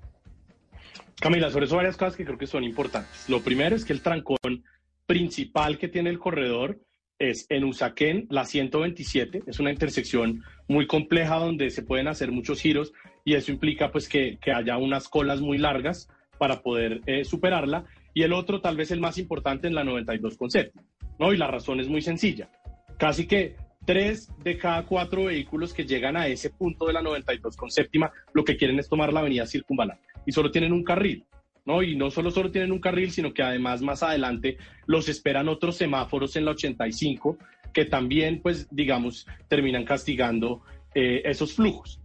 Camila, 1.23 1.51
sobre 1.51 1.67
eso 1.67 1.77
varias 1.77 1.97
cosas 1.97 2.17
que 2.17 2.25
creo 2.25 2.37
que 2.37 2.49
son 2.49 2.65
importantes. 2.65 3.29
Lo 3.29 3.43
primero 3.43 3.77
es 3.77 3.85
que 3.85 3.93
el 3.93 4.03
trancón 4.03 4.65
principal 5.07 5.79
que 5.79 5.87
tiene 5.87 6.11
el 6.11 6.19
corredor 6.19 6.81
es 7.17 7.47
en 7.49 7.63
Usaquén, 7.63 8.27
la 8.29 8.45
127, 8.45 9.45
es 9.47 9.61
una 9.61 9.71
intersección 9.71 10.43
muy 10.67 10.89
compleja 10.89 11.37
donde 11.37 11.71
se 11.71 11.85
pueden 11.85 12.09
hacer 12.09 12.33
muchos 12.33 12.61
giros 12.61 12.93
y 13.25 13.35
eso 13.35 13.53
implica 13.53 13.93
pues 13.93 14.09
que, 14.09 14.37
haya 14.53 14.77
unas 14.79 15.07
colas 15.07 15.41
muy 15.41 15.59
largas 15.59 16.09
para 16.39 16.61
poder 16.61 17.03
eh, 17.07 17.25
superarla. 17.25 17.85
Y 18.15 18.23
el 18.23 18.33
otro, 18.33 18.61
tal 18.61 18.77
vez 18.77 18.91
el 18.91 18.99
más 18.99 19.17
importante, 19.17 19.69
en 19.69 19.77
la 19.77 19.85
92 19.85 20.37
con 20.37 20.49
¿no? 21.21 21.33
Y 21.33 21.37
la 21.37 21.47
razón 21.47 21.79
es 21.79 21.87
muy 21.87 22.03
sencilla. 22.03 22.51
Casi 22.99 23.29
que 23.29 23.55
tres 23.87 24.29
de 24.43 24.59
cada 24.59 24.87
cuatro 24.87 25.27
vehículos 25.27 25.73
que 25.73 25.87
llegan 25.87 26.17
a 26.17 26.27
ese 26.27 26.51
punto 26.51 26.89
de 26.89 26.95
la 26.95 27.03
92 27.03 27.57
con 27.57 27.71
séptima 27.71 28.11
lo 28.33 28.45
que 28.45 28.57
quieren 28.57 28.81
es 28.81 28.89
tomar 28.89 29.13
la 29.13 29.21
avenida 29.21 29.47
circunvalar 29.47 30.01
y 30.27 30.33
solo 30.33 30.51
tienen 30.51 30.73
un 30.73 30.85
carril. 30.85 31.25
¿no? 31.65 31.83
Y 31.83 31.97
no 31.97 32.11
solo, 32.11 32.31
solo 32.31 32.51
tienen 32.51 32.73
un 32.73 32.81
carril, 32.81 33.13
sino 33.13 33.33
que 33.33 33.43
además 33.43 33.83
más 33.83 34.03
adelante 34.03 34.57
los 34.87 35.09
esperan 35.09 35.49
otros 35.49 35.77
semáforos 35.77 36.35
en 36.37 36.45
la 36.45 36.53
85 36.53 37.39
que 37.73 37.85
también, 37.85 38.41
pues, 38.43 38.69
digamos, 38.71 39.27
terminan 39.49 39.85
castigando 39.85 40.63
eh, 40.95 41.23
esos 41.25 41.55
flujos. 41.55 42.01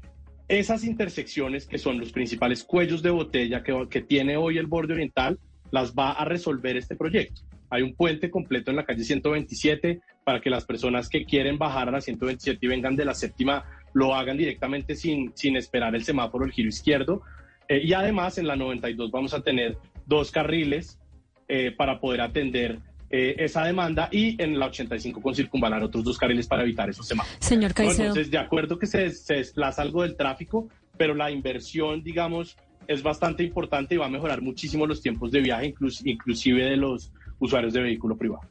Esas 0.48 0.86
intersecciones, 0.86 1.68
que 1.68 1.78
son 1.78 2.00
los 2.00 2.14
principales 2.14 2.64
cuellos 2.64 3.02
de 3.02 3.10
botella 3.10 3.64
que, 3.64 3.88
que 3.90 4.02
tiene 4.02 4.38
hoy 4.38 4.58
el 4.58 4.68
borde 4.68 4.94
oriental, 4.94 5.40
las 5.72 5.94
va 5.94 6.12
a 6.12 6.24
resolver 6.24 6.78
este 6.78 6.96
proyecto. 6.96 7.42
Hay 7.70 7.82
un 7.82 7.96
puente 7.96 8.30
completo 8.30 8.72
en 8.72 8.78
la 8.78 8.86
calle 8.86 9.04
127 9.04 10.00
para 10.24 10.40
que 10.40 10.50
las 10.50 10.66
personas 10.66 11.10
que 11.10 11.26
quieren 11.26 11.58
bajar 11.58 11.90
a 11.90 11.92
la 11.92 12.02
127 12.02 12.66
y 12.66 12.70
vengan 12.70 12.96
de 12.96 13.04
la 13.04 13.14
séptima 13.14 13.66
lo 13.94 14.16
hagan 14.16 14.38
directamente 14.38 14.96
sin, 14.96 15.34
sin 15.36 15.58
esperar 15.58 15.96
el 15.96 16.04
semáforo, 16.06 16.46
el 16.46 16.52
giro 16.52 16.70
izquierdo. 16.70 17.24
Eh, 17.68 17.82
y 17.84 17.94
además 17.94 18.38
en 18.38 18.48
la 18.48 18.56
92 18.56 19.12
vamos 19.12 19.34
a 19.34 19.42
tener 19.42 19.78
dos 20.06 20.32
carriles 20.32 21.00
eh, 21.48 21.72
para 21.72 22.00
poder 22.00 22.22
atender 22.22 22.80
eh, 23.10 23.36
esa 23.40 23.64
demanda 23.64 24.10
y 24.12 24.42
en 24.42 24.60
la 24.60 24.68
85 24.68 25.22
con 25.22 25.34
circunvalar 25.34 25.84
otros 25.84 26.04
dos 26.04 26.18
carriles 26.18 26.48
para 26.48 26.64
evitar 26.64 26.90
esos 26.90 27.08
semáforos. 27.08 27.38
Señor 27.46 27.74
Caicedo. 27.74 28.08
Entonces, 28.08 28.32
de 28.32 28.38
acuerdo 28.38 28.78
que 28.78 28.86
se, 28.86 29.10
se 29.12 29.36
desplaza 29.36 29.82
algo 29.82 30.04
del 30.04 30.16
tráfico, 30.16 30.68
pero 30.98 31.14
la 31.14 31.32
inversión, 31.32 32.04
digamos, 32.04 32.58
es 32.88 33.04
bastante 33.04 33.44
importante 33.44 33.96
y 33.96 33.98
va 33.98 34.08
a 34.08 34.10
mejorar 34.10 34.42
muchísimo 34.42 34.86
los 34.86 35.02
tiempos 35.02 35.32
de 35.32 35.42
viaje, 35.42 35.74
inclusive 36.04 36.66
de 36.66 36.78
los 36.78 37.12
usuarios 37.40 37.74
de 37.74 37.82
vehículo 37.82 38.18
privado. 38.18 38.50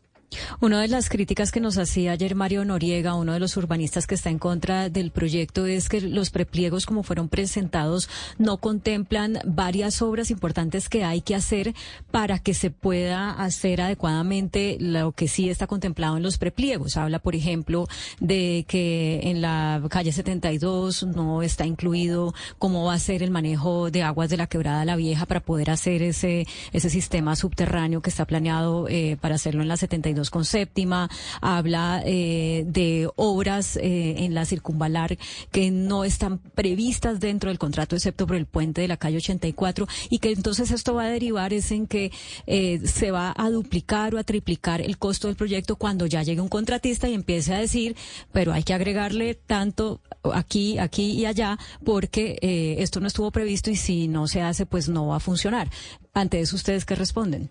Una 0.60 0.80
de 0.80 0.88
las 0.88 1.08
críticas 1.08 1.52
que 1.52 1.60
nos 1.60 1.78
hacía 1.78 2.12
ayer 2.12 2.34
Mario 2.34 2.64
Noriega, 2.64 3.14
uno 3.14 3.32
de 3.32 3.40
los 3.40 3.56
urbanistas 3.56 4.06
que 4.06 4.14
está 4.14 4.30
en 4.30 4.38
contra 4.38 4.88
del 4.88 5.10
proyecto, 5.10 5.66
es 5.66 5.88
que 5.88 6.00
los 6.00 6.30
prepliegos 6.30 6.86
como 6.86 7.02
fueron 7.02 7.28
presentados 7.28 8.08
no 8.38 8.58
contemplan 8.58 9.38
varias 9.44 10.02
obras 10.02 10.30
importantes 10.30 10.88
que 10.88 11.04
hay 11.04 11.20
que 11.20 11.34
hacer 11.34 11.74
para 12.10 12.38
que 12.38 12.54
se 12.54 12.70
pueda 12.70 13.30
hacer 13.30 13.80
adecuadamente 13.80 14.76
lo 14.80 15.12
que 15.12 15.28
sí 15.28 15.48
está 15.48 15.66
contemplado 15.66 16.16
en 16.16 16.22
los 16.22 16.38
prepliegos. 16.38 16.96
Habla, 16.96 17.18
por 17.18 17.34
ejemplo, 17.34 17.86
de 18.20 18.64
que 18.68 19.20
en 19.24 19.40
la 19.40 19.82
calle 19.90 20.12
72 20.12 21.04
no 21.04 21.42
está 21.42 21.66
incluido 21.66 22.34
cómo 22.58 22.84
va 22.84 22.94
a 22.94 22.98
ser 22.98 23.22
el 23.22 23.30
manejo 23.30 23.90
de 23.90 24.02
aguas 24.02 24.30
de 24.30 24.36
la 24.36 24.46
quebrada 24.46 24.84
La 24.84 24.96
Vieja 24.96 25.26
para 25.26 25.40
poder 25.40 25.70
hacer 25.70 26.02
ese, 26.02 26.46
ese 26.72 26.90
sistema 26.90 27.36
subterráneo 27.36 28.00
que 28.00 28.10
está 28.10 28.24
planeado 28.24 28.86
eh, 28.88 29.16
para 29.20 29.34
hacerlo 29.36 29.62
en 29.62 29.68
la 29.68 29.76
72 29.76 30.15
42 30.16 30.30
con 30.30 30.44
séptima, 30.44 31.09
habla 31.40 32.02
eh, 32.05 32.64
de 32.66 33.09
obras 33.16 33.76
eh, 33.76 34.24
en 34.24 34.34
la 34.34 34.44
circunvalar 34.44 35.18
que 35.52 35.70
no 35.70 36.05
están 36.05 36.38
previstas 36.38 37.20
dentro 37.20 37.51
del 37.51 37.59
contrato, 37.59 37.94
excepto 37.97 38.26
por 38.26 38.36
el 38.36 38.47
puente 38.47 38.80
de 38.80 38.88
la 38.88 38.97
calle 38.97 39.18
84, 39.18 39.86
y 40.10 40.18
que 40.18 40.32
entonces 40.32 40.70
esto 40.70 40.94
va 40.94 41.05
a 41.05 41.10
derivar 41.10 41.52
es 41.52 41.70
en 41.70 41.86
que 41.86 42.10
eh, 42.47 42.80
se 42.84 43.10
va 43.10 43.34
a 43.36 43.51
duplicar 43.51 44.14
o 44.14 44.18
a 44.18 44.24
triplicar 44.24 44.80
el 44.80 44.98
costo 44.98 45.28
del 45.28 45.36
proyecto 45.36 45.76
cuando 45.76 46.06
ya 46.06 46.22
llegue 46.22 46.40
un 46.40 46.48
contratista 46.48 47.09
y 47.09 47.14
empiece 47.14 47.55
a 47.55 47.60
decir, 47.60 47.97
pero 48.32 48.52
hay 48.52 48.62
que 48.62 48.74
agregarle 48.74 49.34
tanto 49.34 50.01
aquí, 50.32 50.78
aquí 50.78 51.12
y 51.12 51.26
allá, 51.26 51.59
porque 51.84 52.38
eh, 52.40 52.76
esto 52.78 53.01
no 53.01 53.06
estuvo 53.06 53.30
previsto 53.30 53.70
y 53.70 53.76
si 53.76 54.09
no 54.09 54.26
se 54.26 54.40
hace, 54.40 54.66
pues 54.66 54.88
no 54.88 55.09
va 55.09 55.16
a 55.16 55.20
funcionar. 55.20 55.70
Ante 56.14 56.40
eso, 56.40 56.56
¿ustedes 56.56 56.84
qué 56.84 56.94
responden? 56.94 57.51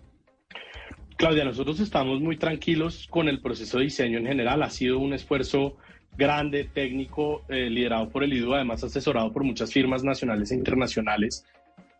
Claudia, 1.16 1.46
nosotros 1.46 1.80
estamos 1.80 2.20
muy 2.20 2.36
tranquilos 2.36 3.06
con 3.08 3.28
el 3.28 3.40
proceso 3.40 3.78
de 3.78 3.84
diseño 3.84 4.18
en 4.18 4.26
general. 4.26 4.62
Ha 4.62 4.68
sido 4.68 4.98
un 4.98 5.14
esfuerzo 5.14 5.78
grande, 6.14 6.64
técnico, 6.64 7.42
eh, 7.48 7.70
liderado 7.70 8.10
por 8.10 8.22
el 8.22 8.34
IDU, 8.34 8.54
además 8.54 8.84
asesorado 8.84 9.32
por 9.32 9.42
muchas 9.42 9.72
firmas 9.72 10.04
nacionales 10.04 10.50
e 10.52 10.56
internacionales. 10.56 11.46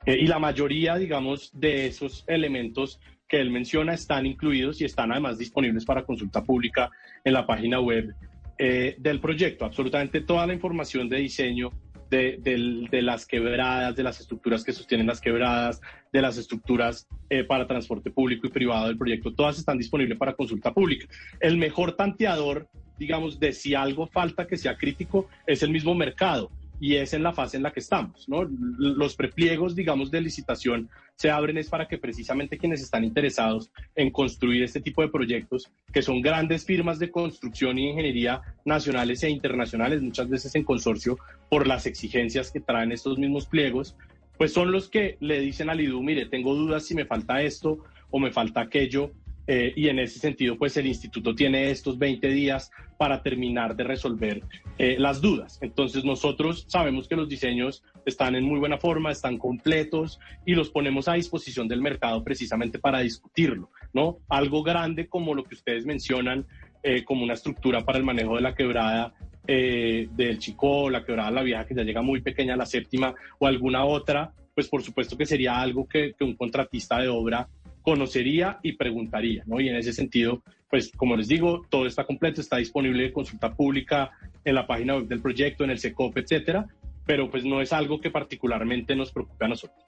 Eh, 0.04 0.18
y 0.20 0.26
la 0.26 0.38
mayoría, 0.38 0.96
digamos, 0.96 1.50
de 1.58 1.86
esos 1.86 2.24
elementos 2.26 3.00
que 3.26 3.40
él 3.40 3.50
menciona 3.50 3.94
están 3.94 4.26
incluidos 4.26 4.82
y 4.82 4.84
están 4.84 5.10
además 5.10 5.38
disponibles 5.38 5.86
para 5.86 6.04
consulta 6.04 6.44
pública 6.44 6.90
en 7.24 7.32
la 7.32 7.46
página 7.46 7.80
web 7.80 8.14
eh, 8.58 8.96
del 8.98 9.20
proyecto. 9.20 9.64
Absolutamente 9.64 10.20
toda 10.20 10.46
la 10.46 10.52
información 10.52 11.08
de 11.08 11.18
diseño 11.18 11.70
de, 12.10 13.00
las 13.02 13.26
quebradas, 13.26 13.96
de 13.96 14.02
las 14.02 14.20
estructuras 14.20 14.64
que 14.64 14.72
sostienen 14.72 15.06
las 15.06 15.20
quebradas, 15.20 15.80
de 16.12 16.22
las 16.22 16.36
estructuras 16.36 17.08
eh, 17.30 17.44
para 17.44 17.66
transporte 17.66 18.10
público 18.10 18.46
y 18.46 18.50
privado 18.50 18.86
del 18.86 18.98
proyecto, 18.98 19.34
todas 19.34 19.58
están 19.58 19.78
disponibles 19.78 20.18
para 20.18 20.34
consulta 20.34 20.72
pública. 20.72 21.06
El 21.40 21.56
mejor 21.56 21.92
tanteador, 21.92 22.68
digamos, 22.98 23.40
de 23.40 23.52
si 23.52 23.74
algo 23.74 24.06
falta 24.06 24.46
que 24.46 24.56
sea 24.56 24.76
crítico 24.76 25.28
es 25.46 25.62
el 25.62 25.70
mismo 25.70 25.94
mercado 25.94 26.50
y 26.80 26.96
es 26.96 27.14
en 27.14 27.22
la 27.22 27.32
fase 27.32 27.56
en 27.56 27.62
la 27.62 27.72
que 27.72 27.80
estamos. 27.80 28.26
Los 28.28 29.16
prepliegos, 29.16 29.74
digamos, 29.74 30.10
de 30.10 30.20
licitación 30.20 30.88
se 31.14 31.30
abren 31.30 31.56
es 31.56 31.70
para 31.70 31.88
que 31.88 31.98
precisamente 31.98 32.58
quienes 32.58 32.82
están 32.82 33.04
interesados 33.04 33.70
en 33.94 34.10
construir 34.10 34.62
este 34.62 34.80
tipo 34.80 35.02
de 35.02 35.08
proyectos, 35.08 35.70
que 35.92 36.02
son 36.02 36.20
grandes 36.20 36.64
firmas 36.64 36.98
de 36.98 37.10
construcción 37.10 37.78
y 37.78 37.88
ingeniería 37.88 38.42
nacionales 38.64 39.22
e 39.22 39.30
internacionales, 39.30 40.02
muchas 40.02 40.28
veces 40.28 40.54
en 40.54 40.64
consorcio 40.64 41.18
por 41.48 41.66
las 41.66 41.86
exigencias 41.86 42.50
que 42.50 42.60
traen 42.60 42.92
estos 42.92 43.18
mismos 43.18 43.46
pliegos, 43.46 43.96
pues 44.36 44.52
son 44.52 44.70
los 44.70 44.88
que 44.88 45.16
le 45.20 45.40
dicen 45.40 45.70
al 45.70 45.80
IDU, 45.80 46.02
mire, 46.02 46.26
tengo 46.26 46.54
dudas 46.54 46.84
si 46.84 46.94
me 46.94 47.06
falta 47.06 47.40
esto 47.40 47.78
o 48.10 48.18
me 48.18 48.30
falta 48.30 48.60
aquello, 48.60 49.12
eh, 49.46 49.72
y 49.76 49.88
en 49.88 50.00
ese 50.00 50.18
sentido, 50.18 50.56
pues 50.58 50.76
el 50.76 50.86
instituto 50.86 51.34
tiene 51.34 51.70
estos 51.70 51.98
20 51.98 52.28
días 52.28 52.70
para 52.98 53.22
terminar 53.22 53.76
de 53.76 53.84
resolver 53.84 54.42
eh, 54.78 54.96
las 54.98 55.20
dudas. 55.20 55.58
Entonces 55.62 56.04
nosotros 56.04 56.64
sabemos 56.68 57.06
que 57.06 57.14
los 57.14 57.28
diseños 57.28 57.84
están 58.04 58.34
en 58.34 58.44
muy 58.44 58.58
buena 58.58 58.78
forma, 58.78 59.12
están 59.12 59.38
completos 59.38 60.18
y 60.44 60.54
los 60.54 60.70
ponemos 60.70 61.06
a 61.06 61.14
disposición 61.14 61.68
del 61.68 61.80
mercado 61.80 62.24
precisamente 62.24 62.78
para 62.78 63.00
discutirlo, 63.00 63.70
¿no? 63.92 64.18
Algo 64.28 64.62
grande 64.64 65.06
como 65.08 65.34
lo 65.34 65.44
que 65.44 65.54
ustedes 65.54 65.86
mencionan, 65.86 66.46
eh, 66.82 67.04
como 67.04 67.22
una 67.22 67.34
estructura 67.34 67.84
para 67.84 67.98
el 67.98 68.04
manejo 68.04 68.36
de 68.36 68.42
la 68.42 68.54
quebrada 68.54 69.14
del 69.46 70.40
Chico, 70.40 70.90
la 70.90 71.04
quebrada 71.04 71.30
La 71.30 71.42
Vieja, 71.44 71.64
que 71.64 71.74
ya 71.76 71.84
llega 71.84 72.02
muy 72.02 72.20
pequeña 72.20 72.56
la 72.56 72.66
séptima, 72.66 73.14
o 73.38 73.46
alguna 73.46 73.84
otra, 73.84 74.32
pues 74.56 74.68
por 74.68 74.82
supuesto 74.82 75.16
que 75.16 75.24
sería 75.24 75.60
algo 75.60 75.86
que 75.86 76.16
un 76.18 76.34
contratista 76.34 76.98
de 76.98 77.06
obra 77.06 77.48
conocería 77.86 78.58
y 78.64 78.72
preguntaría, 78.72 79.44
¿no? 79.46 79.60
Y 79.60 79.68
en 79.68 79.76
ese 79.76 79.92
sentido, 79.92 80.42
pues 80.68 80.90
como 80.96 81.16
les 81.16 81.28
digo, 81.28 81.64
todo 81.70 81.86
está 81.86 82.04
completo, 82.04 82.40
está 82.40 82.56
disponible 82.56 83.04
de 83.04 83.12
consulta 83.12 83.54
pública 83.54 84.10
en 84.44 84.56
la 84.56 84.66
página 84.66 84.96
web 84.96 85.06
del 85.06 85.22
proyecto, 85.22 85.62
en 85.62 85.70
el 85.70 85.78
SECOP, 85.78 86.18
etcétera, 86.18 86.66
pero 87.06 87.30
pues 87.30 87.44
no 87.44 87.60
es 87.60 87.72
algo 87.72 88.00
que 88.00 88.10
particularmente 88.10 88.96
nos 88.96 89.12
preocupe 89.12 89.44
a 89.44 89.48
nosotros. 89.48 89.78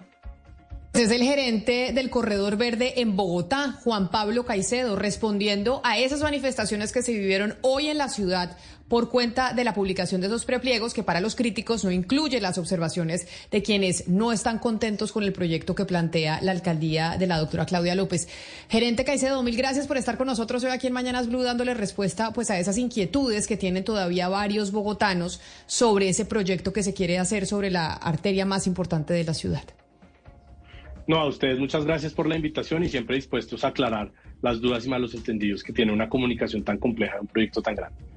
Es 0.94 1.10
el 1.10 1.24
gerente 1.24 1.92
del 1.92 2.08
Corredor 2.08 2.56
Verde 2.56 3.00
en 3.00 3.16
Bogotá, 3.16 3.72
Juan 3.82 4.12
Pablo 4.12 4.44
Caicedo, 4.44 4.94
respondiendo 4.94 5.80
a 5.82 5.98
esas 5.98 6.22
manifestaciones 6.22 6.92
que 6.92 7.02
se 7.02 7.12
vivieron 7.12 7.56
hoy 7.62 7.88
en 7.88 7.98
la 7.98 8.08
ciudad 8.08 8.56
por 8.88 9.10
cuenta 9.10 9.52
de 9.52 9.64
la 9.64 9.74
publicación 9.74 10.20
de 10.20 10.26
esos 10.26 10.44
prepliegos 10.44 10.94
que 10.94 11.02
para 11.02 11.20
los 11.20 11.36
críticos 11.36 11.84
no 11.84 11.90
incluye 11.90 12.40
las 12.40 12.58
observaciones 12.58 13.28
de 13.50 13.62
quienes 13.62 14.08
no 14.08 14.32
están 14.32 14.58
contentos 14.58 15.12
con 15.12 15.22
el 15.22 15.32
proyecto 15.32 15.74
que 15.74 15.84
plantea 15.84 16.40
la 16.42 16.52
alcaldía 16.52 17.16
de 17.18 17.26
la 17.26 17.38
doctora 17.38 17.66
Claudia 17.66 17.94
López. 17.94 18.28
Gerente 18.68 19.04
Caicedo, 19.04 19.42
mil 19.42 19.56
gracias 19.56 19.86
por 19.86 19.96
estar 19.96 20.16
con 20.16 20.26
nosotros 20.26 20.64
hoy 20.64 20.70
aquí 20.70 20.86
en 20.86 20.92
Mañanas 20.92 21.28
Blue 21.28 21.42
dándole 21.42 21.74
respuesta 21.74 22.32
pues 22.32 22.50
a 22.50 22.58
esas 22.58 22.78
inquietudes 22.78 23.46
que 23.46 23.56
tienen 23.56 23.84
todavía 23.84 24.28
varios 24.28 24.72
bogotanos 24.72 25.40
sobre 25.66 26.08
ese 26.08 26.24
proyecto 26.24 26.72
que 26.72 26.82
se 26.82 26.94
quiere 26.94 27.18
hacer 27.18 27.46
sobre 27.46 27.70
la 27.70 27.92
arteria 27.92 28.46
más 28.46 28.66
importante 28.66 29.12
de 29.12 29.24
la 29.24 29.34
ciudad. 29.34 29.64
No, 31.06 31.20
a 31.20 31.26
ustedes 31.26 31.58
muchas 31.58 31.86
gracias 31.86 32.12
por 32.12 32.26
la 32.26 32.36
invitación 32.36 32.84
y 32.84 32.88
siempre 32.90 33.16
dispuestos 33.16 33.64
a 33.64 33.68
aclarar 33.68 34.12
las 34.42 34.60
dudas 34.60 34.84
y 34.84 34.90
malos 34.90 35.14
entendidos 35.14 35.62
que 35.62 35.72
tiene 35.72 35.90
una 35.90 36.08
comunicación 36.08 36.62
tan 36.62 36.76
compleja 36.76 37.14
de 37.14 37.20
un 37.22 37.26
proyecto 37.26 37.62
tan 37.62 37.74
grande. 37.74 38.07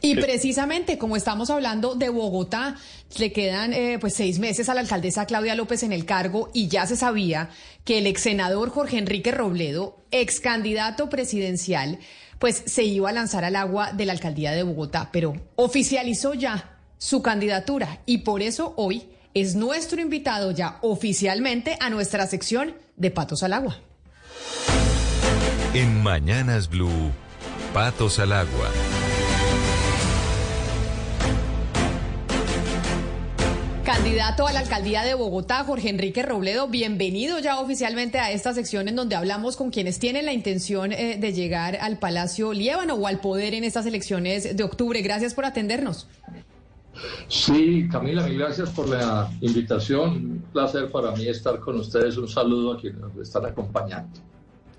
Y 0.00 0.14
precisamente 0.14 0.96
como 0.96 1.16
estamos 1.16 1.50
hablando 1.50 1.94
de 1.94 2.08
Bogotá, 2.08 2.76
le 3.18 3.32
quedan 3.32 3.72
eh, 3.72 3.98
pues 4.00 4.14
seis 4.14 4.38
meses 4.38 4.68
a 4.68 4.74
la 4.74 4.80
alcaldesa 4.80 5.26
Claudia 5.26 5.54
López 5.54 5.82
en 5.82 5.92
el 5.92 6.04
cargo 6.04 6.50
y 6.54 6.68
ya 6.68 6.86
se 6.86 6.96
sabía 6.96 7.50
que 7.84 7.98
el 7.98 8.06
ex 8.06 8.22
senador 8.22 8.70
Jorge 8.70 8.98
Enrique 8.98 9.32
Robledo, 9.32 10.04
ex 10.10 10.40
candidato 10.40 11.08
presidencial, 11.08 11.98
pues 12.38 12.62
se 12.66 12.84
iba 12.84 13.08
a 13.08 13.12
lanzar 13.12 13.44
al 13.44 13.56
agua 13.56 13.92
de 13.92 14.06
la 14.06 14.12
alcaldía 14.12 14.52
de 14.52 14.62
Bogotá, 14.62 15.10
pero 15.12 15.34
oficializó 15.56 16.34
ya 16.34 16.78
su 16.98 17.22
candidatura 17.22 18.00
y 18.06 18.18
por 18.18 18.42
eso 18.42 18.74
hoy 18.76 19.08
es 19.34 19.54
nuestro 19.54 20.00
invitado 20.00 20.50
ya 20.52 20.78
oficialmente 20.82 21.76
a 21.80 21.90
nuestra 21.90 22.26
sección 22.26 22.74
de 22.96 23.10
Patos 23.10 23.42
al 23.42 23.52
Agua. 23.52 23.78
En 25.74 26.02
Mañanas 26.02 26.68
Blue, 26.68 27.12
Patos 27.72 28.18
al 28.18 28.32
Agua. 28.32 28.70
Candidato 33.88 34.46
a 34.46 34.52
la 34.52 34.60
alcaldía 34.60 35.02
de 35.02 35.14
Bogotá, 35.14 35.64
Jorge 35.64 35.88
Enrique 35.88 36.22
Robledo, 36.22 36.68
bienvenido 36.68 37.38
ya 37.38 37.58
oficialmente 37.58 38.18
a 38.18 38.30
esta 38.30 38.52
sección 38.52 38.86
en 38.86 38.96
donde 38.96 39.16
hablamos 39.16 39.56
con 39.56 39.70
quienes 39.70 39.98
tienen 39.98 40.26
la 40.26 40.34
intención 40.34 40.92
eh, 40.92 41.16
de 41.18 41.32
llegar 41.32 41.78
al 41.80 41.98
Palacio 41.98 42.52
Liébano 42.52 42.96
o 42.96 43.06
al 43.06 43.18
poder 43.18 43.54
en 43.54 43.64
estas 43.64 43.86
elecciones 43.86 44.54
de 44.54 44.62
octubre. 44.62 45.00
Gracias 45.00 45.32
por 45.32 45.46
atendernos. 45.46 46.06
Sí, 47.28 47.88
Camila, 47.90 48.26
mil 48.26 48.38
gracias 48.38 48.68
por 48.68 48.90
la 48.90 49.30
invitación. 49.40 50.10
Un 50.10 50.44
placer 50.52 50.90
para 50.90 51.12
mí 51.12 51.26
estar 51.26 51.58
con 51.58 51.80
ustedes. 51.80 52.18
Un 52.18 52.28
saludo 52.28 52.74
a 52.74 52.78
quienes 52.78 53.00
nos 53.00 53.16
están 53.16 53.46
acompañando. 53.46 54.20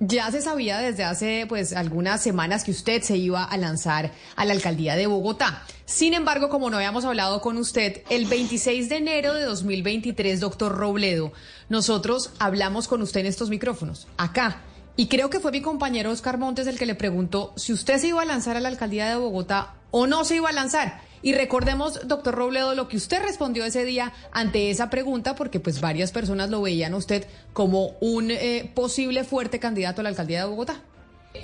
Ya 0.02 0.32
se 0.32 0.42
sabía 0.42 0.78
desde 0.78 1.04
hace 1.04 1.46
pues 1.50 1.74
algunas 1.74 2.22
semanas 2.22 2.64
que 2.64 2.72
usted 2.72 3.02
se 3.02 3.18
iba 3.18 3.44
a 3.44 3.58
lanzar 3.58 4.12
a 4.38 4.46
la 4.46 4.54
alcaldía 4.54 4.96
de 4.96 5.08
Bogotá. 5.08 5.64
Sin 5.90 6.14
embargo, 6.14 6.50
como 6.50 6.70
no 6.70 6.78
habíamos 6.78 7.04
hablado 7.04 7.42
con 7.42 7.58
usted, 7.58 8.04
el 8.12 8.26
26 8.28 8.90
de 8.90 8.98
enero 8.98 9.34
de 9.34 9.42
2023, 9.42 10.40
doctor 10.40 10.78
Robledo, 10.78 11.34
nosotros 11.68 12.30
hablamos 12.38 12.88
con 12.88 13.02
usted 13.02 13.22
en 13.22 13.26
estos 13.26 13.50
micrófonos, 13.50 14.08
acá. 14.16 14.62
Y 14.96 15.08
creo 15.08 15.32
que 15.32 15.40
fue 15.40 15.52
mi 15.52 15.62
compañero 15.62 16.12
Oscar 16.12 16.38
Montes 16.38 16.68
el 16.68 16.78
que 16.78 16.86
le 16.86 16.94
preguntó 16.94 17.54
si 17.56 17.74
usted 17.74 17.98
se 17.98 18.10
iba 18.10 18.22
a 18.22 18.26
lanzar 18.26 18.56
a 18.56 18.60
la 18.60 18.70
alcaldía 18.70 19.10
de 19.10 19.16
Bogotá 19.16 19.74
o 19.90 20.06
no 20.06 20.26
se 20.26 20.36
iba 20.36 20.50
a 20.50 20.54
lanzar. 20.54 21.02
Y 21.24 21.34
recordemos, 21.34 22.08
doctor 22.08 22.36
Robledo, 22.36 22.76
lo 22.76 22.88
que 22.88 22.98
usted 22.98 23.24
respondió 23.24 23.66
ese 23.66 23.84
día 23.84 24.14
ante 24.32 24.70
esa 24.70 24.92
pregunta, 24.92 25.34
porque 25.34 25.60
pues 25.60 25.82
varias 25.82 26.12
personas 26.12 26.52
lo 26.52 26.62
veían 26.62 26.94
a 26.94 26.98
usted 26.98 27.26
como 27.52 27.94
un 28.00 28.30
eh, 28.30 28.72
posible 28.76 29.24
fuerte 29.24 29.58
candidato 29.58 30.02
a 30.02 30.04
la 30.04 30.10
alcaldía 30.10 30.42
de 30.42 30.50
Bogotá. 30.52 30.84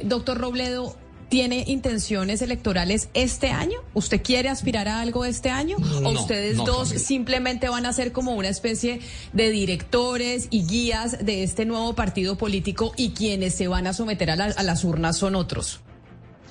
Doctor 0.03 0.37
Robledo, 0.37 0.95
¿tiene 1.29 1.63
intenciones 1.67 2.41
electorales 2.41 3.09
este 3.13 3.51
año? 3.51 3.79
¿Usted 3.93 4.21
quiere 4.21 4.49
aspirar 4.49 4.87
a 4.87 5.01
algo 5.01 5.25
este 5.25 5.49
año? 5.49 5.77
¿O 6.03 6.09
ustedes 6.11 6.57
dos 6.57 6.89
simplemente 6.89 7.69
van 7.69 7.85
a 7.85 7.93
ser 7.93 8.11
como 8.11 8.33
una 8.33 8.49
especie 8.49 8.99
de 9.33 9.49
directores 9.49 10.47
y 10.49 10.65
guías 10.65 11.25
de 11.25 11.43
este 11.43 11.65
nuevo 11.65 11.93
partido 11.93 12.37
político 12.37 12.93
y 12.97 13.11
quienes 13.11 13.55
se 13.55 13.67
van 13.67 13.87
a 13.87 13.93
someter 13.93 14.31
a 14.31 14.35
las 14.35 14.83
urnas 14.83 15.17
son 15.17 15.35
otros? 15.35 15.81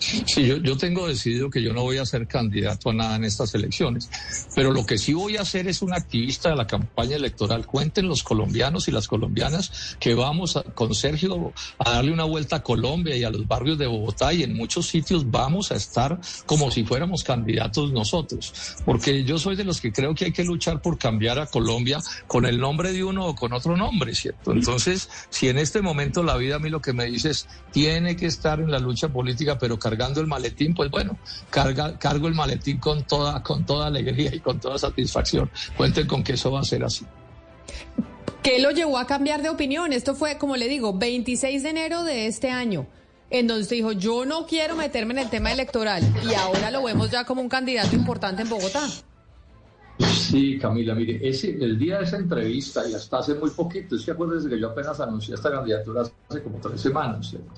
Sí, 0.05 0.47
yo, 0.47 0.59
yo 0.59 0.77
tengo 0.77 1.09
decidido 1.09 1.49
que 1.49 1.63
yo 1.63 1.73
no 1.73 1.83
voy 1.83 1.97
a 1.97 2.05
ser 2.05 2.27
candidato 2.27 2.91
a 2.91 2.93
nada 2.93 3.17
en 3.17 3.25
estas 3.25 3.55
elecciones, 3.55 4.11
pero 4.55 4.71
lo 4.71 4.85
que 4.85 4.99
sí 4.99 5.15
voy 5.15 5.39
a 5.39 5.43
hacer 5.43 5.67
es 5.67 5.81
un 5.81 5.95
activista 5.95 6.51
de 6.51 6.57
la 6.57 6.67
campaña 6.67 7.17
electoral. 7.17 7.65
Cuenten 7.65 8.07
los 8.07 8.23
colombianos 8.23 8.87
y 8.87 8.91
las 8.91 9.09
colombianas 9.09 9.97
que 9.99 10.15
vamos 10.15 10.63
con 10.75 10.95
Sergio 10.95 11.55
a 11.79 11.91
darle 11.91 12.13
una 12.13 12.25
vuelta 12.25 12.57
a 12.57 12.63
Colombia 12.63 13.17
y 13.17 13.25
a 13.25 13.31
los 13.31 13.49
barrios 13.49 13.79
de 13.79 13.87
Bogotá 13.87 14.35
y 14.35 14.43
en 14.43 14.55
muchos 14.55 14.89
sitios 14.89 15.31
vamos 15.31 15.73
a 15.73 15.77
estar 15.77 16.21
como 16.45 16.71
si 16.71 16.85
fuéramos 16.85 17.25
candidatos 17.25 17.91
nosotros, 17.91 18.53
porque 18.85 19.25
yo 19.25 19.39
soy 19.39 19.57
de 19.57 19.65
los 19.65 19.81
que 19.81 19.91
creo 19.91 20.15
que 20.15 20.27
hay 20.27 20.33
que 20.33 20.45
luchar 20.45 20.83
por 20.83 20.99
cambiar 20.99 21.39
a 21.39 21.47
Colombia 21.47 21.99
con 22.27 22.45
el 22.45 22.61
nombre 22.61 22.93
de 22.93 23.03
uno 23.05 23.27
o 23.27 23.35
con 23.35 23.55
otro 23.55 23.75
nombre, 23.75 24.15
¿cierto? 24.15 24.53
Entonces, 24.53 25.09
si 25.31 25.49
en 25.49 25.57
este 25.57 25.81
momento 25.81 26.23
la 26.23 26.37
vida 26.37 26.57
a 26.57 26.59
mí 26.59 26.69
lo 26.69 26.83
que 26.83 26.93
me 26.93 27.07
dice 27.07 27.31
es, 27.31 27.49
tiene 27.73 28.17
que 28.17 28.27
estar 28.27 28.61
en 28.61 28.71
la 28.71 28.79
lucha 28.79 29.09
política, 29.09 29.59
pero 29.59 29.79
cargando 29.79 29.94
el 30.21 30.27
maletín, 30.27 30.75
pues 30.75 30.91
bueno, 30.91 31.19
carga, 31.51 31.99
cargo 31.99 32.29
el 32.29 32.35
maletín 32.35 32.79
con 32.79 33.05
toda, 33.05 33.43
con 33.43 33.65
toda 33.65 33.87
alegría 33.87 34.35
y 34.35 34.41
con 34.41 34.61
toda 34.61 34.79
satisfacción. 34.79 35.51
Cuenten 35.77 36.07
con 36.07 36.23
que 36.23 36.35
eso 36.35 36.51
va 36.51 36.61
a 36.61 36.65
ser 36.65 36.85
así. 36.85 37.05
¿Qué 38.43 38.59
lo 38.61 38.71
llevó 38.71 38.99
a 38.99 39.07
cambiar 39.07 39.43
de 39.43 39.49
opinión? 39.49 39.93
Esto 39.93 40.15
fue, 40.15 40.37
como 40.37 40.57
le 40.57 40.69
digo, 40.69 40.93
26 40.93 41.63
de 41.63 41.71
enero 41.71 42.05
de 42.05 42.27
este 42.27 42.51
año, 42.51 42.87
en 43.31 43.47
donde 43.47 43.63
usted 43.63 43.77
dijo, 43.77 43.93
yo 43.93 44.27
no 44.27 44.47
quiero 44.47 44.77
meterme 44.77 45.15
en 45.15 45.21
el 45.21 45.31
tema 45.31 45.51
electoral, 45.51 46.03
y 46.29 46.35
ahora 46.35 46.71
lo 46.71 46.83
vemos 46.83 47.11
ya 47.11 47.25
como 47.25 47.41
un 47.41 47.49
candidato 47.49 47.97
importante 47.97 48.43
en 48.43 48.51
Bogotá. 48.51 48.87
Sí, 49.99 50.59
Camila, 50.59 50.95
mire, 50.95 51.27
ese, 51.27 51.51
el 51.51 51.79
día 51.79 51.99
de 51.99 52.05
esa 52.05 52.17
entrevista 52.17 52.87
y 52.89 52.95
hasta 52.95 53.19
hace 53.19 53.35
muy 53.35 53.51
poquito, 53.51 53.97
es 53.97 54.05
que 54.05 54.11
acuérdense 54.11 54.49
que 54.49 54.59
yo 54.59 54.71
apenas 54.71 54.99
anuncié 55.01 55.37
esta 55.37 55.51
candidatura 55.51 56.03
hace 56.29 56.43
como 56.43 56.59
tres 56.59 56.81
semanas, 56.81 57.31
¿cierto? 57.31 57.49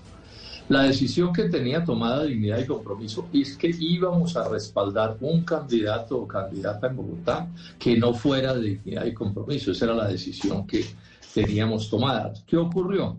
La 0.68 0.82
decisión 0.82 1.32
que 1.32 1.44
tenía 1.44 1.84
tomada 1.84 2.24
Dignidad 2.24 2.58
y 2.58 2.66
Compromiso 2.66 3.28
es 3.32 3.56
que 3.56 3.68
íbamos 3.68 4.36
a 4.36 4.48
respaldar 4.48 5.16
un 5.20 5.44
candidato 5.44 6.18
o 6.18 6.26
candidata 6.26 6.88
en 6.88 6.96
Bogotá 6.96 7.48
que 7.78 7.96
no 7.96 8.12
fuera 8.12 8.52
de 8.52 8.70
Dignidad 8.70 9.04
y 9.04 9.14
Compromiso. 9.14 9.70
Esa 9.70 9.84
era 9.84 9.94
la 9.94 10.08
decisión 10.08 10.66
que 10.66 10.84
teníamos 11.32 11.88
tomada. 11.88 12.32
¿Qué 12.44 12.56
ocurrió? 12.56 13.16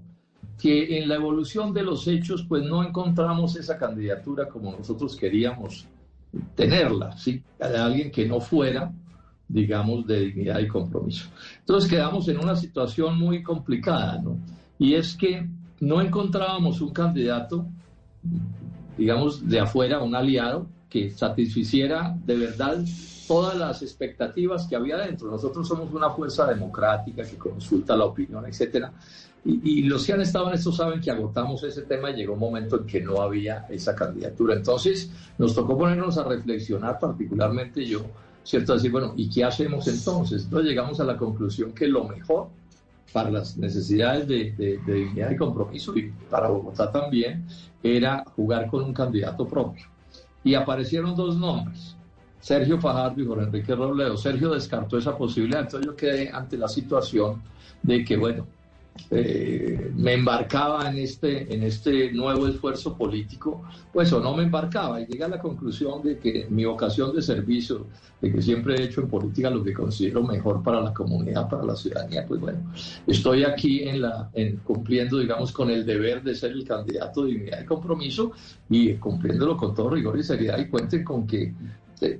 Que 0.60 1.00
en 1.00 1.08
la 1.08 1.16
evolución 1.16 1.74
de 1.74 1.84
los 1.84 2.06
hechos, 2.10 2.44
pues 2.50 2.64
no 2.64 2.84
encontramos 2.84 3.56
esa 3.56 3.78
candidatura 3.78 4.50
como 4.50 4.74
nosotros 4.74 5.16
queríamos 5.16 5.88
tenerla, 6.54 7.18
¿sí? 7.18 7.42
De 7.58 7.78
alguien 7.78 8.12
que 8.12 8.26
no 8.28 8.42
fuera, 8.42 8.92
digamos, 9.48 10.06
de 10.06 10.20
dignidad 10.20 10.60
y 10.60 10.68
compromiso. 10.68 11.30
Entonces 11.60 11.90
quedamos 11.90 12.28
en 12.28 12.40
una 12.40 12.58
situación 12.58 13.18
muy 13.18 13.42
complicada, 13.42 14.22
¿no? 14.22 14.38
Y 14.78 14.96
es 14.96 15.16
que 15.16 15.48
no 15.80 16.02
encontrábamos 16.02 16.82
un 16.82 16.92
candidato, 16.92 17.66
digamos, 18.98 19.48
de 19.48 19.60
afuera, 19.60 20.02
un 20.02 20.16
aliado, 20.16 20.68
que 20.90 21.12
satisficiera 21.12 22.18
de 22.26 22.38
verdad 22.38 22.78
todas 23.28 23.58
las 23.58 23.82
expectativas 23.82 24.68
que 24.68 24.76
había 24.76 24.98
dentro. 24.98 25.30
Nosotros 25.30 25.68
somos 25.68 25.94
una 25.94 26.10
fuerza 26.12 26.48
democrática 26.48 27.24
que 27.24 27.38
consulta 27.38 27.96
la 27.96 28.06
opinión, 28.06 28.46
etcétera. 28.46 28.92
Y, 29.46 29.84
los 29.84 30.06
que 30.06 30.12
han 30.12 30.20
estado 30.20 30.50
en 30.50 30.56
esto 30.56 30.74
saben 30.74 31.00
que 31.00 31.10
agotamos 31.10 31.64
ese 31.64 31.84
tema 31.84 32.12
y 32.12 32.16
llegó 32.16 32.34
un 32.34 32.40
momento 32.40 32.82
en 32.82 32.86
que 32.86 33.00
no 33.00 33.22
había 33.22 33.66
esa 33.70 33.96
candidatura. 33.96 34.56
Entonces 34.56 35.10
nos 35.38 35.56
tocó 35.56 35.78
ponernos 35.78 36.18
a 36.18 36.26
reflexionar, 36.26 37.00
particularmente 37.00 37.86
yo, 37.86 38.02
¿cierto? 38.44 38.74
Decir, 38.74 38.92
bueno, 38.92 39.14
¿y 39.16 39.30
qué 39.30 39.46
hacemos 39.46 39.88
entonces? 39.88 40.44
Entonces 40.44 40.70
llegamos 40.70 41.00
a 41.00 41.06
la 41.06 41.16
conclusión 41.16 41.72
que 41.72 41.88
lo 41.88 42.04
mejor 42.04 42.50
para 43.12 43.30
las 43.32 43.58
necesidades 43.58 44.28
de, 44.28 44.80
dignidad 44.86 45.32
y 45.32 45.36
compromiso 45.36 45.98
y 45.98 46.12
para 46.30 46.50
Bogotá 46.50 46.92
también, 46.92 47.46
era 47.82 48.24
jugar 48.36 48.68
con 48.68 48.84
un 48.84 48.94
candidato 48.94 49.48
propio. 49.48 49.86
Y 50.44 50.54
aparecieron 50.56 51.16
dos 51.16 51.38
nombres, 51.38 51.96
Sergio 52.40 52.80
Fajardo 52.80 53.22
y 53.22 53.26
Jorge 53.26 53.46
Enrique 53.46 53.76
Robledo. 53.76 54.18
Sergio 54.18 54.54
descartó 54.54 54.98
esa 54.98 55.18
posibilidad, 55.18 55.62
entonces 55.62 55.86
yo 55.86 55.96
quedé 55.96 56.30
ante 56.32 56.58
la 56.58 56.68
situación 56.68 57.42
de 57.84 58.04
que, 58.06 58.18
bueno, 58.18 58.48
eh, 59.10 59.92
me 59.96 60.14
embarcaba 60.14 60.90
en 60.90 60.98
este, 60.98 61.54
en 61.54 61.64
este 61.64 62.12
nuevo 62.12 62.48
esfuerzo 62.48 62.98
político, 62.98 63.64
pues 63.94 64.12
o 64.14 64.20
no 64.20 64.36
me 64.36 64.44
embarcaba. 64.44 65.02
Y 65.02 65.06
llegué 65.06 65.24
a 65.24 65.30
la 65.30 65.40
conclusión 65.40 66.02
de 66.04 66.18
que 66.18 66.48
mi 66.50 66.66
vocación 66.66 67.16
de 67.16 67.22
servicio, 67.22 67.88
de 68.22 68.32
que 68.32 68.42
siempre 68.42 68.76
he 68.76 68.84
hecho 68.84 69.02
en 69.02 69.08
política 69.08 69.50
lo 69.50 69.64
que 69.64 69.74
considero 69.74 70.24
mejor 70.24 70.64
para 70.64 70.82
la 70.82 70.94
comunidad, 70.94 71.50
para 71.50 71.64
la 71.64 71.76
ciudadanía, 71.76 72.26
pues 72.26 72.40
bueno, 72.42 72.60
estoy 73.06 73.44
aquí 73.44 73.84
en 73.88 74.02
la, 74.02 74.30
en, 74.34 74.58
cumpliendo, 74.58 75.20
digamos, 75.20 75.52
con 75.52 75.70
el 75.70 75.86
deber 75.86 76.24
de 76.24 76.36
ser 76.36 76.52
el 76.52 76.66
candidato 76.66 77.24
de 77.24 77.32
dignidad 77.32 77.62
y 77.62 77.66
compromiso 77.66 78.32
y 78.70 78.94
cumpliéndolo 78.96 79.56
con 79.56 79.74
todo 79.74 79.90
rigor 79.90 80.18
y 80.18 80.24
seriedad. 80.24 80.58
Y 80.60 80.68
cuenten 80.68 81.04
con 81.04 81.26
que 81.26 81.54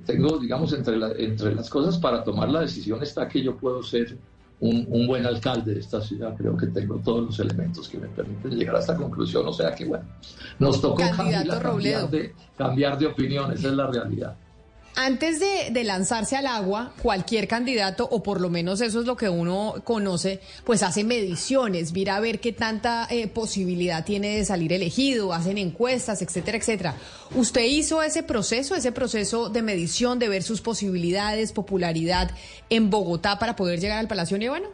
tengo, 0.04 0.38
digamos, 0.38 0.72
entre, 0.72 0.96
entre 1.24 1.54
las 1.54 1.70
cosas 1.70 1.98
para 1.98 2.24
tomar 2.24 2.48
la 2.50 2.62
decisión 2.62 3.02
está 3.02 3.28
que 3.28 3.42
yo 3.42 3.56
puedo 3.56 3.82
ser 3.82 4.16
un, 4.60 5.06
buen 5.06 5.24
alcalde 5.26 5.74
de 5.74 5.80
esta 5.80 6.00
ciudad. 6.00 6.34
Creo 6.36 6.56
que 6.56 6.66
tengo 6.66 6.96
todos 6.96 7.26
los 7.26 7.40
elementos 7.40 7.88
que 7.88 7.98
me 7.98 8.08
permiten 8.08 8.52
llegar 8.52 8.76
a 8.76 8.80
esta 8.80 8.96
conclusión. 8.96 9.46
O 9.46 9.52
sea 9.52 9.74
que, 9.74 9.84
bueno, 9.84 10.04
nos 10.58 10.80
tocó 10.80 10.96
cambiar 10.96 12.10
de, 12.10 12.34
cambiar 12.56 12.98
de 12.98 13.06
opinión, 13.06 13.52
esa 13.52 13.68
es 13.68 13.74
la 13.74 13.86
realidad. 13.86 14.36
Antes 15.00 15.38
de, 15.38 15.84
lanzarse 15.84 16.34
al 16.34 16.48
agua, 16.48 16.90
cualquier 17.00 17.46
candidato, 17.46 18.08
o 18.10 18.20
por 18.20 18.40
lo 18.40 18.50
menos 18.50 18.80
eso 18.80 18.98
es 18.98 19.06
lo 19.06 19.16
que 19.16 19.28
uno 19.28 19.76
conoce, 19.84 20.40
pues 20.64 20.82
hace 20.82 21.04
mediciones, 21.04 21.92
mira 21.92 22.16
a 22.16 22.20
ver 22.20 22.40
qué 22.40 22.52
tanta 22.52 23.06
eh, 23.08 23.28
posibilidad 23.28 24.04
tiene 24.04 24.38
de 24.38 24.44
salir 24.44 24.72
elegido, 24.72 25.32
hacen 25.32 25.56
encuestas, 25.56 26.20
etcétera, 26.20 26.58
etcétera. 26.58 26.96
¿Usted 27.36 27.64
hizo 27.64 28.02
ese 28.02 28.24
proceso, 28.24 28.74
ese 28.74 28.90
proceso 28.90 29.50
de 29.50 29.62
medición, 29.62 30.18
de 30.18 30.28
ver 30.28 30.42
sus 30.42 30.60
posibilidades, 30.60 31.52
popularidad 31.52 32.32
en 32.68 32.90
Bogotá 32.90 33.38
para 33.38 33.54
poder 33.54 33.78
llegar 33.78 33.98
al 33.98 34.08
Palacio 34.08 34.36
Nievano? 34.36 34.66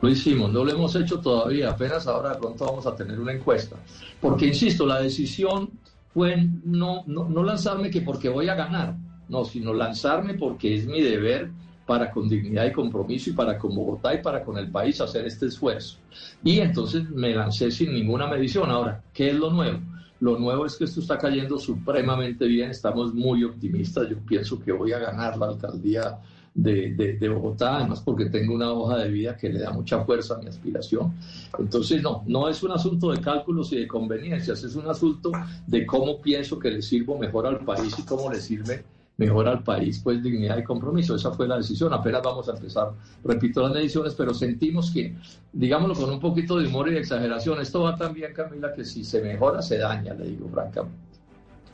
Lo 0.00 0.08
hicimos, 0.08 0.50
no 0.50 0.64
lo 0.64 0.72
hemos 0.72 0.96
hecho 0.96 1.20
todavía, 1.20 1.68
apenas 1.68 2.06
ahora 2.06 2.38
pronto 2.38 2.64
vamos 2.64 2.86
a 2.86 2.96
tener 2.96 3.20
una 3.20 3.32
encuesta. 3.32 3.76
Porque, 4.18 4.46
insisto, 4.46 4.86
la 4.86 5.02
decisión 5.02 5.68
fue 6.14 6.48
no, 6.64 7.02
no, 7.06 7.28
no 7.28 7.42
lanzarme 7.42 7.90
que 7.90 8.00
porque 8.00 8.28
voy 8.28 8.48
a 8.48 8.54
ganar, 8.54 8.96
no, 9.28 9.44
sino 9.44 9.74
lanzarme 9.74 10.34
porque 10.34 10.76
es 10.76 10.86
mi 10.86 11.02
deber 11.02 11.50
para 11.84 12.10
con 12.10 12.28
dignidad 12.28 12.66
y 12.66 12.72
compromiso 12.72 13.30
y 13.30 13.32
para 13.34 13.58
con 13.58 13.74
Bogotá 13.74 14.14
y 14.14 14.22
para 14.22 14.42
con 14.42 14.56
el 14.56 14.70
país 14.70 15.00
hacer 15.00 15.26
este 15.26 15.46
esfuerzo. 15.46 15.98
Y 16.42 16.60
entonces 16.60 17.10
me 17.10 17.34
lancé 17.34 17.70
sin 17.70 17.92
ninguna 17.92 18.26
medición. 18.26 18.70
Ahora, 18.70 19.02
¿qué 19.12 19.30
es 19.30 19.34
lo 19.34 19.50
nuevo? 19.50 19.80
Lo 20.20 20.38
nuevo 20.38 20.64
es 20.64 20.76
que 20.76 20.84
esto 20.84 21.00
está 21.00 21.18
cayendo 21.18 21.58
supremamente 21.58 22.46
bien, 22.46 22.70
estamos 22.70 23.12
muy 23.12 23.44
optimistas, 23.44 24.08
yo 24.08 24.16
pienso 24.20 24.58
que 24.58 24.72
voy 24.72 24.92
a 24.92 24.98
ganar 24.98 25.36
la 25.36 25.48
alcaldía 25.48 26.18
de, 26.54 27.16
de, 27.18 27.28
Bogotá, 27.28 27.78
además 27.78 28.00
porque 28.00 28.26
tengo 28.26 28.54
una 28.54 28.70
hoja 28.72 28.98
de 28.98 29.10
vida 29.10 29.36
que 29.36 29.48
le 29.48 29.58
da 29.58 29.72
mucha 29.72 30.04
fuerza 30.04 30.34
a 30.34 30.38
mi 30.38 30.46
aspiración. 30.46 31.12
Entonces, 31.58 32.02
no, 32.02 32.22
no 32.26 32.48
es 32.48 32.62
un 32.62 32.70
asunto 32.70 33.10
de 33.10 33.20
cálculos 33.20 33.72
y 33.72 33.80
de 33.80 33.88
conveniencias, 33.88 34.62
es 34.62 34.76
un 34.76 34.86
asunto 34.86 35.32
de 35.66 35.84
cómo 35.84 36.20
pienso 36.20 36.58
que 36.58 36.70
le 36.70 36.82
sirvo 36.82 37.18
mejor 37.18 37.46
al 37.46 37.64
país 37.64 37.98
y 37.98 38.02
cómo 38.02 38.30
le 38.30 38.40
sirve 38.40 38.84
mejor 39.16 39.48
al 39.48 39.62
país, 39.62 40.00
pues 40.02 40.22
dignidad 40.22 40.58
y 40.58 40.64
compromiso. 40.64 41.14
Esa 41.14 41.32
fue 41.32 41.46
la 41.46 41.56
decisión. 41.56 41.92
Apenas 41.92 42.22
vamos 42.22 42.48
a 42.48 42.52
empezar, 42.52 42.92
repito, 43.24 43.62
las 43.62 43.72
mediciones, 43.72 44.14
pero 44.14 44.34
sentimos 44.34 44.90
que, 44.90 45.14
digámoslo 45.52 45.94
con 45.94 46.12
un 46.12 46.20
poquito 46.20 46.58
de 46.58 46.66
humor 46.66 46.88
y 46.88 46.94
de 46.94 47.00
exageración, 47.00 47.60
esto 47.60 47.82
va 47.82 47.96
tan 47.96 48.12
bien, 48.12 48.32
Camila, 48.32 48.72
que 48.72 48.84
si 48.84 49.04
se 49.04 49.20
mejora, 49.22 49.62
se 49.62 49.78
daña, 49.78 50.14
le 50.14 50.26
digo 50.26 50.48
francamente. 50.48 51.13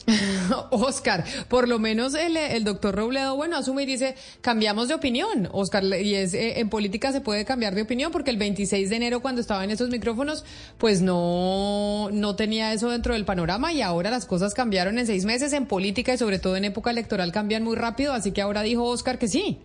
Oscar, 0.71 1.25
por 1.49 1.69
lo 1.69 1.79
menos 1.79 2.15
el, 2.15 2.65
doctor 2.65 2.95
Robledo, 2.95 3.37
bueno, 3.37 3.57
asume 3.57 3.83
y 3.83 3.87
dice, 3.87 4.15
cambiamos 4.41 4.89
de 4.89 4.95
opinión, 4.95 5.49
Oscar, 5.53 5.85
y 5.85 6.15
es 6.15 6.35
eh, 6.35 6.61
en 6.61 6.69
política 6.69 7.13
se 7.13 7.21
puede 7.21 7.45
cambiar 7.45 7.75
de 7.75 7.83
opinión 7.83 8.13
porque 8.13 8.31
el 8.31 8.37
26 8.37 8.91
de 8.91 8.97
enero 8.97 9.21
cuando 9.21 9.41
estaba 9.41 9.65
en 9.65 9.71
esos 9.71 9.91
micrófonos, 9.91 10.45
pues 10.79 11.03
no, 11.03 12.09
no 12.13 12.37
tenía 12.37 12.73
eso 12.73 12.91
dentro 12.91 13.15
del 13.15 13.25
panorama 13.25 13.73
y 13.73 13.83
ahora 13.83 14.11
las 14.11 14.27
cosas 14.27 14.55
cambiaron 14.55 14.99
en 14.99 15.07
seis 15.07 15.25
meses 15.25 15.53
en 15.53 15.67
política 15.67 16.15
y 16.15 16.19
sobre 16.19 16.39
todo 16.39 16.57
en 16.57 16.65
época 16.65 16.91
electoral 16.91 17.33
cambian 17.33 17.63
muy 17.63 17.77
rápido, 17.77 18.13
así 18.13 18.33
que 18.33 18.43
ahora 18.43 18.63
dijo 18.63 18.85
Oscar 18.85 19.19
que 19.19 19.29
sí. 19.29 19.59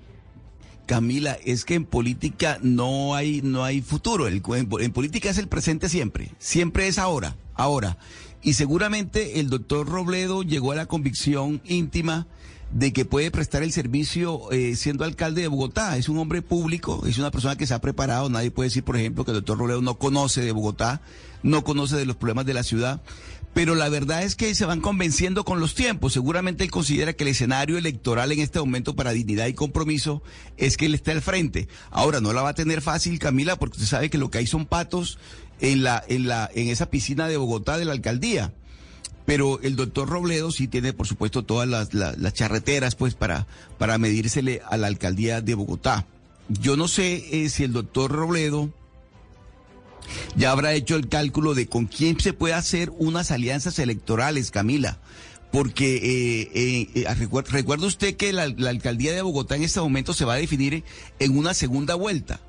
Camila, 0.86 1.38
es 1.44 1.66
que 1.66 1.74
en 1.74 1.86
política 1.86 2.60
no 2.62 3.16
hay, 3.16 3.42
no 3.42 3.64
hay 3.64 3.82
futuro. 3.82 4.28
en 4.28 4.92
política 4.94 5.32
es 5.32 5.40
el 5.40 5.48
presente 5.48 5.90
siempre. 5.90 6.30
Siempre 6.38 6.88
es 6.88 7.00
ahora, 7.00 7.36
ahora. 7.56 7.98
Y 8.46 8.54
seguramente 8.54 9.40
el 9.40 9.50
doctor 9.50 9.90
Robledo 9.90 10.44
llegó 10.44 10.72
a 10.72 10.76
la 10.76 10.86
convicción 10.86 11.64
íntima 11.66 12.28
de 12.72 12.94
que 12.94 13.04
puede 13.04 13.32
prestar 13.32 13.64
el 13.64 13.72
servicio 13.72 14.52
eh, 14.52 14.76
siendo 14.76 15.04
alcalde 15.04 15.42
de 15.42 15.48
Bogotá. 15.48 15.98
Es 15.98 16.10
un 16.10 16.20
hombre 16.20 16.44
público, 16.44 17.02
es 17.08 17.18
una 17.18 17.32
persona 17.32 17.58
que 17.58 17.66
se 17.66 17.74
ha 17.74 17.82
preparado. 17.82 18.30
Nadie 18.30 18.52
puede 18.52 18.70
decir, 18.70 18.84
por 18.84 18.98
ejemplo, 18.98 19.26
que 19.26 19.32
el 19.32 19.38
doctor 19.38 19.58
Robledo 19.58 19.82
no 19.82 19.98
conoce 19.98 20.42
de 20.42 20.52
Bogotá, 20.52 21.02
no 21.42 21.64
conoce 21.64 21.96
de 21.96 22.06
los 22.06 22.18
problemas 22.18 22.46
de 22.46 22.54
la 22.54 22.62
ciudad. 22.62 23.02
Pero 23.56 23.74
la 23.74 23.90
verdad 23.90 24.22
es 24.22 24.36
que 24.36 24.54
se 24.54 24.66
van 24.66 24.82
convenciendo 24.82 25.44
con 25.44 25.60
los 25.60 25.74
tiempos. 25.74 26.14
Seguramente 26.14 26.64
él 26.66 26.70
considera 26.70 27.14
que 27.14 27.24
el 27.24 27.30
escenario 27.30 27.80
electoral 27.80 28.32
en 28.32 28.42
este 28.42 28.60
momento 28.60 28.96
para 28.96 29.12
dignidad 29.12 29.48
y 29.48 29.54
compromiso 29.54 30.22
es 30.58 30.78
que 30.78 30.86
él 30.86 30.94
esté 30.94 31.14
al 31.14 31.22
frente. 31.22 31.68
Ahora, 31.90 32.20
no 32.20 32.32
la 32.32 32.42
va 32.42 32.50
a 32.50 32.54
tener 32.54 32.82
fácil, 32.82 33.18
Camila, 33.18 33.56
porque 33.56 33.78
usted 33.78 33.90
sabe 33.90 34.10
que 34.12 34.20
lo 34.20 34.30
que 34.30 34.40
hay 34.40 34.46
son 34.46 34.66
patos 34.66 35.18
en, 35.60 35.84
la, 35.84 36.04
en, 36.08 36.28
la, 36.28 36.50
en 36.54 36.70
esa 36.70 36.90
piscina 36.90 37.28
de 37.28 37.38
Bogotá 37.38 37.78
de 37.78 37.86
la 37.86 37.94
alcaldía. 37.94 38.54
pero 39.26 39.60
el 39.62 39.76
doctor 39.76 40.08
Robledo 40.08 40.52
sí 40.52 40.68
tiene, 40.68 40.94
por 40.94 41.08
supuesto, 41.08 41.44
todas 41.44 41.68
las, 41.68 42.34
charreteras, 42.34 42.96
pues, 42.96 43.16
para, 43.16 43.48
para 43.78 43.98
medírsele 43.98 44.62
a 44.70 44.78
la 44.78 44.88
alcaldía 44.88 45.42
de 45.42 45.56
Bogotá. 45.56 46.06
Yo 46.48 46.78
no 46.78 46.88
sé 46.88 47.26
eh, 47.32 47.50
si 47.50 47.64
el 47.64 47.74
doctor 47.74 48.12
Robledo 48.12 48.70
ya 50.36 50.52
habrá 50.52 50.74
hecho 50.74 50.96
el 50.96 51.08
cálculo 51.08 51.54
de 51.54 51.68
con 51.68 51.86
quién 51.86 52.20
se 52.20 52.34
puede 52.34 52.54
hacer 52.54 52.92
unas 52.98 53.32
alianzas 53.32 53.80
electorales, 53.80 54.52
Camila. 54.52 55.00
Porque 55.52 55.96
eh, 55.96 56.52
eh, 56.54 56.90
eh 56.96 57.16
recuerda 57.50 57.88
usted 57.88 58.18
que 58.18 58.34
la, 58.34 58.44
alcaldía 58.44 59.14
de 59.14 59.22
Bogotá 59.22 59.56
en 59.56 59.64
este 59.64 59.80
momento 59.80 60.14
se 60.14 60.26
va 60.26 60.34
a 60.34 60.38
definir 60.38 60.84
en 61.20 61.38
una 61.38 61.54
segunda 61.54 61.96
vuelta. 61.96 62.42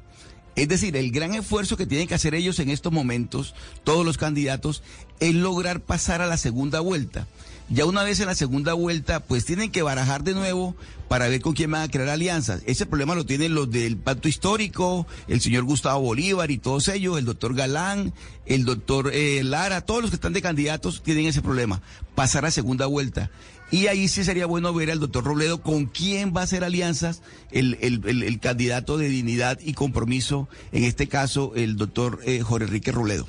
Es 0.56 0.68
decir, 0.68 0.96
el 0.96 1.12
gran 1.12 1.34
esfuerzo 1.34 1.76
que 1.76 1.86
tienen 1.86 2.08
que 2.08 2.14
hacer 2.14 2.34
ellos 2.34 2.58
en 2.58 2.70
estos 2.70 2.92
momentos, 2.92 3.54
todos 3.84 4.06
los 4.06 4.16
candidatos, 4.16 4.82
es 5.20 5.34
lograr 5.34 5.80
pasar 5.80 6.22
a 6.22 6.26
la 6.26 6.38
segunda 6.38 6.80
vuelta. 6.80 7.26
Ya 7.68 7.84
una 7.84 8.04
vez 8.04 8.20
en 8.20 8.26
la 8.26 8.34
segunda 8.34 8.74
vuelta, 8.74 9.20
pues 9.20 9.44
tienen 9.44 9.72
que 9.72 9.82
barajar 9.82 10.22
de 10.22 10.34
nuevo 10.34 10.76
para 11.08 11.28
ver 11.28 11.40
con 11.40 11.52
quién 11.52 11.72
van 11.72 11.82
a 11.82 11.90
crear 11.90 12.08
alianzas. 12.08 12.62
Ese 12.64 12.86
problema 12.86 13.14
lo 13.14 13.26
tienen 13.26 13.54
los 13.54 13.70
del 13.70 13.96
pacto 13.96 14.28
histórico, 14.28 15.06
el 15.26 15.40
señor 15.40 15.64
Gustavo 15.64 16.00
Bolívar 16.00 16.50
y 16.50 16.58
todos 16.58 16.88
ellos, 16.88 17.18
el 17.18 17.24
doctor 17.24 17.54
Galán, 17.54 18.14
el 18.46 18.64
doctor 18.64 19.10
eh, 19.12 19.42
Lara, 19.44 19.80
todos 19.80 20.00
los 20.00 20.10
que 20.10 20.16
están 20.16 20.32
de 20.32 20.42
candidatos 20.42 21.02
tienen 21.02 21.26
ese 21.26 21.42
problema, 21.42 21.82
pasar 22.14 22.46
a 22.46 22.50
segunda 22.50 22.86
vuelta. 22.86 23.30
Y 23.70 23.88
ahí 23.88 24.06
sí 24.08 24.24
sería 24.24 24.46
bueno 24.46 24.72
ver 24.72 24.90
al 24.90 25.00
doctor 25.00 25.24
Robledo 25.24 25.60
con 25.60 25.86
quién 25.86 26.32
va 26.34 26.42
a 26.42 26.44
hacer 26.44 26.62
alianzas 26.62 27.22
el, 27.50 27.76
el, 27.80 28.40
candidato 28.40 28.96
de 28.96 29.08
dignidad 29.08 29.58
y 29.60 29.74
compromiso, 29.74 30.48
en 30.72 30.84
este 30.84 31.08
caso 31.08 31.52
el 31.56 31.76
doctor 31.76 32.20
eh, 32.24 32.40
Jorge 32.40 32.66
Enrique 32.66 32.92
Robledo. 32.92 33.26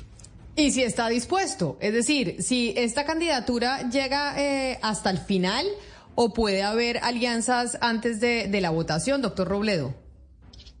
Y 0.54 0.70
si 0.72 0.82
está 0.82 1.08
dispuesto, 1.08 1.76
es 1.80 1.92
decir, 1.92 2.36
si 2.40 2.72
esta 2.76 3.04
candidatura 3.04 3.88
llega 3.90 4.40
eh, 4.40 4.78
hasta 4.82 5.10
el 5.10 5.18
final 5.18 5.66
o 6.14 6.32
puede 6.32 6.62
haber 6.62 6.98
alianzas 6.98 7.78
antes 7.80 8.20
de, 8.20 8.48
de 8.48 8.60
la 8.60 8.70
votación, 8.70 9.22
doctor 9.22 9.48
Robledo. 9.48 9.94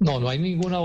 No, 0.00 0.20
no 0.20 0.28
hay 0.28 0.38
ninguna 0.38 0.78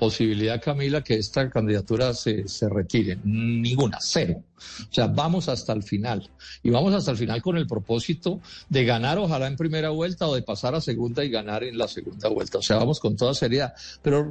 posibilidad, 0.00 0.60
Camila, 0.62 1.04
que 1.04 1.14
esta 1.14 1.50
candidatura 1.50 2.14
se, 2.14 2.48
se 2.48 2.68
retire. 2.70 3.18
Ninguna, 3.22 3.98
cero. 4.00 4.42
O 4.90 4.92
sea, 4.92 5.06
vamos 5.06 5.48
hasta 5.48 5.72
el 5.72 5.82
final. 5.82 6.30
Y 6.62 6.70
vamos 6.70 6.94
hasta 6.94 7.10
el 7.10 7.16
final 7.16 7.42
con 7.42 7.56
el 7.56 7.66
propósito 7.66 8.40
de 8.68 8.84
ganar, 8.84 9.18
ojalá 9.18 9.46
en 9.46 9.56
primera 9.56 9.90
vuelta, 9.90 10.26
o 10.26 10.34
de 10.34 10.42
pasar 10.42 10.74
a 10.74 10.80
segunda 10.80 11.24
y 11.24 11.28
ganar 11.30 11.64
en 11.64 11.78
la 11.78 11.86
segunda 11.86 12.28
vuelta. 12.28 12.58
O 12.58 12.62
sea, 12.62 12.76
vamos 12.76 12.98
con 12.98 13.16
toda 13.16 13.34
seriedad. 13.34 13.74
Pero 14.02 14.26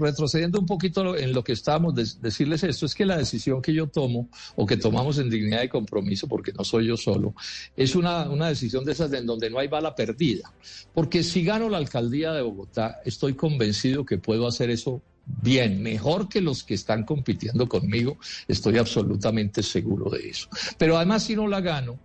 retrocediendo 0.00 0.58
un 0.58 0.66
poquito 0.66 1.16
en 1.16 1.32
lo 1.32 1.44
que 1.44 1.52
estábamos, 1.52 1.94
decirles 1.94 2.62
esto, 2.64 2.86
es 2.86 2.94
que 2.94 3.06
la 3.06 3.16
decisión 3.16 3.60
que 3.60 3.74
yo 3.74 3.88
tomo, 3.88 4.28
o 4.56 4.66
que 4.66 4.76
tomamos 4.76 5.18
en 5.18 5.28
dignidad 5.28 5.62
y 5.62 5.68
compromiso, 5.68 6.28
porque 6.28 6.52
no 6.52 6.64
soy 6.64 6.86
yo 6.86 6.96
solo, 6.96 7.34
es 7.76 7.94
una, 7.94 8.28
una 8.30 8.48
decisión 8.48 8.84
de 8.84 8.92
esas 8.92 9.12
en 9.12 9.26
donde 9.26 9.50
no 9.50 9.58
hay 9.58 9.68
bala 9.68 9.94
perdida. 9.94 10.52
Porque 10.94 11.22
si 11.22 11.44
gano 11.44 11.68
la 11.68 11.78
alcaldía 11.78 12.32
de 12.32 12.42
Bogotá, 12.42 13.00
estoy 13.04 13.34
convencido 13.34 14.04
que 14.06 14.16
puedo 14.16 14.46
hacer 14.46 14.70
eso 14.70 15.02
bien, 15.42 15.82
mejor 15.82 16.28
que 16.28 16.40
los 16.40 16.62
que 16.64 16.74
están 16.74 17.04
compitiendo 17.04 17.68
conmigo, 17.68 18.18
estoy 18.48 18.78
absolutamente 18.78 19.62
seguro 19.62 20.10
de 20.10 20.28
eso. 20.28 20.48
Pero 20.78 20.96
además, 20.96 21.24
si 21.24 21.36
no 21.36 21.46
la 21.46 21.60
gano, 21.60 21.98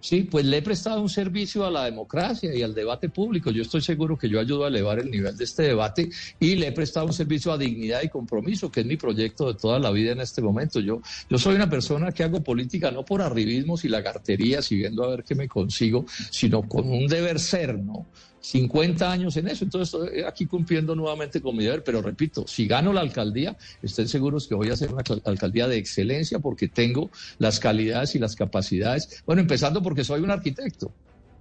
sí, 0.00 0.22
pues 0.22 0.44
le 0.44 0.58
he 0.58 0.62
prestado 0.62 1.00
un 1.00 1.08
servicio 1.08 1.66
a 1.66 1.70
la 1.70 1.84
democracia 1.84 2.54
y 2.54 2.62
al 2.62 2.74
debate 2.74 3.08
público. 3.08 3.50
Yo 3.50 3.62
estoy 3.62 3.80
seguro 3.80 4.16
que 4.16 4.28
yo 4.28 4.38
ayudo 4.38 4.64
a 4.64 4.68
elevar 4.68 5.00
el 5.00 5.10
nivel 5.10 5.36
de 5.36 5.44
este 5.44 5.64
debate 5.64 6.08
y 6.38 6.54
le 6.54 6.68
he 6.68 6.72
prestado 6.72 7.06
un 7.06 7.12
servicio 7.12 7.52
a 7.52 7.58
dignidad 7.58 8.02
y 8.02 8.08
compromiso, 8.08 8.70
que 8.70 8.80
es 8.80 8.86
mi 8.86 8.96
proyecto 8.96 9.52
de 9.52 9.58
toda 9.58 9.78
la 9.78 9.90
vida 9.90 10.12
en 10.12 10.20
este 10.20 10.42
momento. 10.42 10.80
Yo, 10.80 11.00
yo 11.28 11.38
soy 11.38 11.56
una 11.56 11.68
persona 11.68 12.12
que 12.12 12.22
hago 12.22 12.42
política 12.42 12.90
no 12.90 13.04
por 13.04 13.20
arribismos 13.20 13.84
y 13.84 13.88
lagarterías 13.88 14.70
y 14.70 14.76
viendo 14.76 15.02
a 15.02 15.08
ver 15.08 15.24
qué 15.24 15.34
me 15.34 15.48
consigo, 15.48 16.06
sino 16.30 16.62
con 16.62 16.88
un 16.88 17.06
deber 17.06 17.40
ser, 17.40 17.78
¿no? 17.78 18.06
50 18.46 19.10
años 19.10 19.36
en 19.36 19.48
eso, 19.48 19.64
entonces 19.64 20.24
aquí 20.24 20.46
cumpliendo 20.46 20.94
nuevamente 20.94 21.40
con 21.40 21.56
mi 21.56 21.64
deber, 21.64 21.82
pero 21.82 22.00
repito, 22.00 22.46
si 22.46 22.68
gano 22.68 22.92
la 22.92 23.00
alcaldía, 23.00 23.56
estén 23.82 24.06
seguros 24.06 24.46
que 24.46 24.54
voy 24.54 24.70
a 24.70 24.74
hacer 24.74 24.92
una 24.92 25.02
alcaldía 25.24 25.66
de 25.66 25.78
excelencia 25.78 26.38
porque 26.38 26.68
tengo 26.68 27.10
las 27.38 27.58
calidades 27.58 28.14
y 28.14 28.20
las 28.20 28.36
capacidades, 28.36 29.24
bueno, 29.26 29.42
empezando 29.42 29.82
porque 29.82 30.04
soy 30.04 30.20
un 30.20 30.30
arquitecto, 30.30 30.94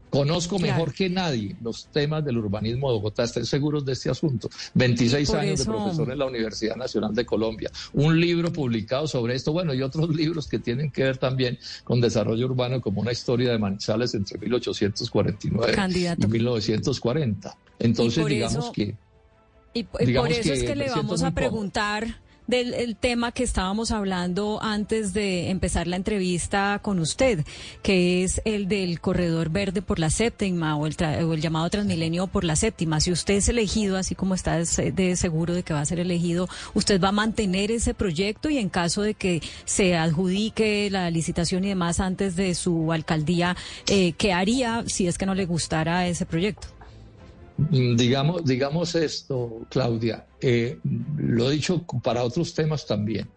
Conozco 0.09 0.59
mejor 0.59 0.93
que 0.93 1.09
nadie 1.09 1.55
los 1.61 1.87
temas 1.87 2.23
del 2.23 2.37
urbanismo 2.37 2.89
de 2.89 2.97
Bogotá, 2.97 3.23
estén 3.23 3.45
seguros 3.45 3.85
de 3.85 3.93
este 3.93 4.09
asunto. 4.09 4.49
26 4.73 5.33
años 5.33 5.59
de 5.59 5.65
profesor 5.65 6.11
en 6.11 6.19
la 6.19 6.25
Universidad 6.25 6.75
Nacional 6.75 7.13
de 7.13 7.25
Colombia, 7.25 7.69
un 7.93 8.19
libro 8.19 8.51
publicado 8.51 9.07
sobre 9.07 9.35
esto, 9.35 9.51
bueno, 9.51 9.73
y 9.73 9.81
otros 9.81 10.09
libros 10.15 10.47
que 10.47 10.59
tienen 10.59 10.91
que 10.91 11.03
ver 11.03 11.17
también 11.17 11.57
con 11.83 11.99
desarrollo 11.99 12.45
urbano, 12.45 12.81
como 12.81 13.01
una 13.01 13.11
historia 13.11 13.51
de 13.51 13.57
Manizales 13.57 14.13
entre 14.13 14.37
1849 14.37 16.17
y 16.17 16.27
1940. 16.27 17.57
Entonces, 17.79 18.25
digamos 18.25 18.71
que... 18.71 18.95
Y, 19.73 19.83
por 19.83 20.31
eso 20.31 20.53
es 20.53 20.63
que 20.63 20.75
le 20.75 20.89
vamos 20.89 21.21
a 21.23 21.31
preguntar 21.31 22.21
del 22.47 22.95
tema 22.95 23.31
que 23.31 23.43
estábamos 23.43 23.91
hablando 23.91 24.59
antes 24.61 25.13
de 25.13 25.49
empezar 25.49 25.87
la 25.87 25.95
entrevista 25.95 26.79
con 26.81 26.99
usted, 26.99 27.45
que 27.81 28.23
es 28.23 28.41
el 28.45 28.67
del 28.67 28.99
corredor 28.99 29.49
verde 29.49 29.81
por 29.81 29.99
la 29.99 30.09
séptima 30.09 30.75
o 30.77 30.87
el, 30.87 30.95
el 30.99 31.41
llamado 31.41 31.69
Transmilenio 31.69 32.27
por 32.27 32.43
la 32.43 32.55
séptima. 32.55 32.99
Si 32.99 33.11
usted 33.11 33.35
es 33.35 33.49
elegido, 33.49 33.97
así 33.97 34.15
como 34.15 34.35
está 34.35 34.57
de 34.57 35.15
seguro 35.15 35.53
de 35.53 35.63
que 35.63 35.73
va 35.73 35.81
a 35.81 35.85
ser 35.85 35.99
elegido, 35.99 36.47
¿usted 36.73 37.01
va 37.01 37.09
a 37.09 37.11
mantener 37.11 37.71
ese 37.71 37.93
proyecto 37.93 38.49
y 38.49 38.57
en 38.57 38.69
caso 38.69 39.01
de 39.01 39.13
que 39.13 39.41
se 39.65 39.95
adjudique 39.95 40.89
la 40.91 41.09
licitación 41.09 41.63
y 41.63 41.69
demás 41.69 41.99
antes 41.99 42.35
de 42.35 42.55
su 42.55 42.91
alcaldía, 42.91 43.55
eh, 43.87 44.13
qué 44.13 44.33
haría 44.33 44.83
si 44.87 45.07
es 45.07 45.17
que 45.17 45.25
no 45.25 45.35
le 45.35 45.45
gustara 45.45 46.07
ese 46.07 46.25
proyecto? 46.25 46.74
Mm, 47.57 47.95
digamos, 47.95 48.45
digamos 48.45 48.95
esto, 48.95 49.65
Claudia, 49.69 50.25
eh, 50.41 50.77
lo 51.17 51.49
he 51.49 51.53
dicho 51.53 51.85
para 52.03 52.23
otros 52.23 52.53
temas 52.53 52.85
también. 52.85 53.29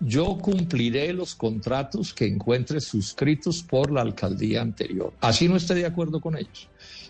Yo 0.00 0.38
cumpliré 0.38 1.12
los 1.12 1.34
contratos 1.34 2.14
que 2.14 2.26
encuentre 2.26 2.80
suscritos 2.80 3.62
por 3.62 3.92
la 3.92 4.00
alcaldía 4.00 4.62
anterior. 4.62 5.12
Así 5.20 5.46
no 5.46 5.56
esté 5.56 5.74
de 5.74 5.84
acuerdo 5.84 6.20
con 6.20 6.38
ellos. 6.38 6.68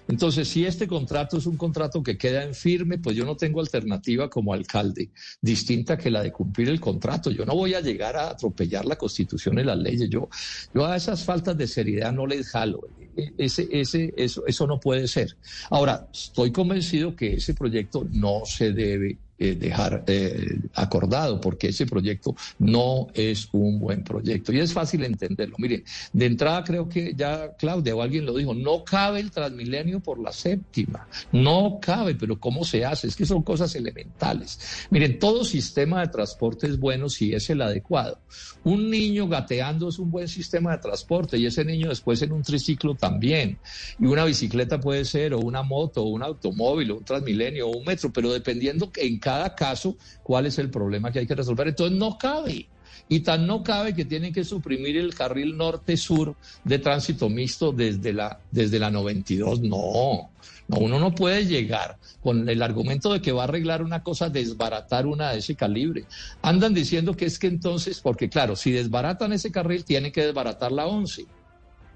Entonces, 0.09 0.49
si 0.49 0.67
este 0.67 0.89
contrato 0.89 1.39
es 1.39 1.47
un 1.47 1.57
contrato 1.57 2.03
que 2.03 2.19
queda 2.19 2.43
en 2.43 2.53
firme, 2.53 2.99
pues 2.99 3.15
yo 3.15 3.25
no 3.25 3.37
tengo 3.37 3.61
alternativa 3.61 4.29
como 4.29 4.53
alcalde 4.53 5.11
distinta 5.41 5.97
que 5.97 6.11
la 6.11 6.21
de 6.21 6.33
cumplir 6.33 6.69
el 6.69 6.81
contrato. 6.81 7.31
Yo 7.31 7.47
no 7.47 7.55
voy 7.55 7.75
a 7.75 7.81
llegar 7.81 8.17
a 8.17 8.31
atropellar 8.31 8.85
la 8.87 8.97
constitución 8.97 9.61
y 9.61 9.63
las 9.63 9.79
leyes. 9.79 10.11
Yo, 10.11 10.29
yo 10.75 10.85
a 10.85 10.97
esas 10.97 11.25
faltas 11.25 11.57
de 11.57 11.69
seriedad 11.69 12.13
no 12.13 12.27
les 12.27 12.49
jalo. 12.49 12.81
Ese, 13.15 13.69
ese, 13.71 14.13
eso, 14.17 14.47
eso 14.47 14.67
no 14.67 14.79
puede 14.81 15.09
ser. 15.09 15.37
Ahora, 15.71 16.09
estoy 16.13 16.53
convencido 16.53 17.15
que 17.17 17.35
ese 17.35 17.55
proyecto 17.55 18.07
no 18.11 18.43
se 18.45 18.73
debe 18.73 19.19
eh, 19.43 19.55
dejar 19.55 20.05
eh, 20.07 20.59
acordado, 20.75 21.41
porque 21.41 21.69
ese 21.69 21.87
proyecto 21.87 22.37
no 22.59 23.07
es 23.15 23.49
un 23.53 23.79
buen 23.79 24.05
proyecto. 24.05 24.53
Y 24.53 24.61
es 24.61 24.75
fácil 24.75 25.03
entenderlo. 25.03 25.57
Mire, 25.57 25.83
de 26.13 26.27
entrada 26.27 26.63
creo 26.63 26.91
que 26.91 27.15
ya 27.17 27.57
Claudia 27.57 27.97
o 27.97 28.03
alguien 28.03 28.27
lo 28.27 28.35
dijo, 28.35 28.53
no 28.53 28.85
cabe 28.85 29.21
el 29.21 29.31
Transmilenio 29.31 30.01
por 30.01 30.21
la 30.21 30.31
séptima, 30.31 31.09
no 31.33 31.79
cabe, 31.81 32.15
pero 32.17 32.39
¿cómo 32.39 32.67
se 32.67 32.85
hace? 32.85 33.07
Es 33.07 33.17
que 33.17 33.25
son 33.25 33.43
cosas 33.43 33.75
elementales. 33.75 34.87
Miren, 34.91 35.19
todo 35.19 35.43
sistema 35.43 36.03
de 36.03 36.09
transporte 36.09 36.67
es 36.67 36.79
bueno 36.79 37.09
si 37.09 37.33
es 37.33 37.49
el 37.49 37.63
adecuado. 37.63 38.19
Un 38.63 38.91
niño 38.91 39.27
gateando 39.27 39.89
es 39.89 39.99
un 39.99 40.11
buen 40.11 40.29
sistema 40.29 40.73
de 40.73 40.83
transporte 40.83 41.39
y 41.39 41.47
ese 41.47 41.65
niño 41.65 41.89
después 41.89 42.21
en 42.21 42.33
un 42.33 42.43
triciclo 42.43 42.95
también. 42.95 43.59
Y 43.99 44.05
una 44.05 44.27
bicicleta 44.27 44.79
puede 44.79 45.07
ser, 45.07 45.33
o 45.33 45.39
una 45.39 45.63
moto, 45.63 46.03
o 46.03 46.09
un 46.09 46.23
automóvil, 46.23 46.91
o 46.91 46.99
un 46.99 47.05
Transmilenio, 47.05 47.69
o 47.69 47.79
un 47.79 47.87
metro, 47.87 48.13
pero 48.13 48.31
dependiendo 48.31 48.91
en 48.97 49.19
cada 49.19 49.30
cada 49.31 49.55
caso 49.55 49.97
cuál 50.25 50.47
es 50.47 50.59
el 50.59 50.71
problema 50.71 51.13
que 51.13 51.21
hay 51.21 51.27
que 51.27 51.37
resolver. 51.37 51.69
Entonces 51.69 51.97
no 51.97 52.19
cabe. 52.19 52.67
Y 53.09 53.21
tan 53.21 53.47
no 53.47 53.63
cabe 53.63 53.95
que 53.95 54.05
tienen 54.05 54.33
que 54.33 54.45
suprimir 54.45 54.97
el 54.97 55.15
carril 55.15 55.57
norte-sur 55.57 56.35
de 56.65 56.79
tránsito 56.81 57.29
mixto 57.29 57.73
desde 57.73 58.13
la, 58.13 58.41
desde 58.51 58.81
la 58.81 58.91
92. 58.91 59.61
No, 59.61 60.31
no, 60.67 60.79
uno 60.79 60.99
no 60.99 61.15
puede 61.15 61.47
llegar 61.47 61.97
con 62.21 62.49
el 62.49 62.61
argumento 62.61 63.13
de 63.13 63.21
que 63.21 63.31
va 63.31 63.43
a 63.43 63.45
arreglar 63.45 63.83
una 63.83 64.03
cosa, 64.03 64.29
desbaratar 64.29 65.07
una 65.07 65.31
de 65.31 65.39
ese 65.39 65.55
calibre. 65.55 66.05
Andan 66.43 66.75
diciendo 66.75 67.17
que 67.17 67.27
es 67.27 67.39
que 67.39 67.47
entonces, 67.47 68.01
porque 68.01 68.29
claro, 68.29 68.57
si 68.57 68.73
desbaratan 68.73 69.33
ese 69.33 69.53
carril, 69.53 69.85
tienen 69.85 70.11
que 70.11 70.27
desbaratar 70.27 70.73
la 70.73 70.87
11 70.87 71.25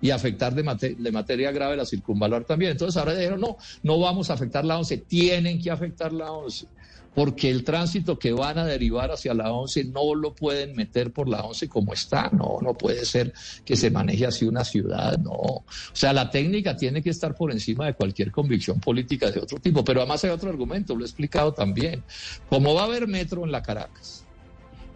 y 0.01 0.11
afectar 0.11 0.55
de, 0.55 0.97
de, 0.99 1.13
materia 1.13 1.51
grave 1.51 1.77
la 1.77 1.85
circunvalar 1.85 2.45
también. 2.45 2.73
Entonces 2.73 2.97
ahora 2.97 3.15
dijeron, 3.15 3.41
no, 3.41 3.57
no 3.83 3.99
vamos 3.99 4.31
a 4.31 4.35
afectar 4.35 4.65
la 4.65 4.79
11, 4.79 4.99
tienen 4.99 5.61
que 5.61 5.71
afectar 5.71 6.13
la 6.13 6.31
11 6.31 6.67
porque 7.15 7.49
el 7.51 7.65
tránsito 7.65 8.19
que 8.19 8.33
van 8.33 8.59
a 8.59 8.65
derivar 8.65 9.11
hacia 9.13 9.35
la 9.35 9.53
11 9.53 9.85
no 9.85 10.15
lo 10.15 10.35
pueden 10.35 10.75
meter 10.75 11.13
por 11.13 11.29
la 11.29 11.43
11 11.43 11.69
como 11.69 11.93
está, 11.93 12.29
no, 12.31 12.59
no 12.61 12.75
puede 12.75 13.05
ser 13.05 13.33
que 13.65 13.77
se 13.77 13.91
maneje 13.91 14.27
así 14.27 14.45
una 14.45 14.65
ciudad, 14.65 15.17
no. 15.19 15.31
O 15.31 15.65
sea, 15.93 16.13
la 16.13 16.31
técnica 16.31 16.77
tiene 16.77 17.03
que 17.03 17.11
estar 17.11 17.35
por 17.35 17.53
encima 17.53 17.87
de 17.87 17.95
cualquier 17.95 18.33
convicción 18.33 18.81
política 18.81 19.31
de 19.31 19.41
otro 19.41 19.59
tipo, 19.59 19.85
pero 19.85 20.01
además 20.01 20.25
hay 20.25 20.31
otro 20.31 20.51
argumento, 20.51 20.95
lo 20.95 21.03
he 21.03 21.07
explicado 21.07 21.53
también. 21.53 22.03
Como 22.49 22.75
va 22.75 22.83
a 22.83 22.87
haber 22.87 23.07
metro 23.07 23.45
en 23.45 23.53
la 23.53 23.63
Caracas, 23.63 24.25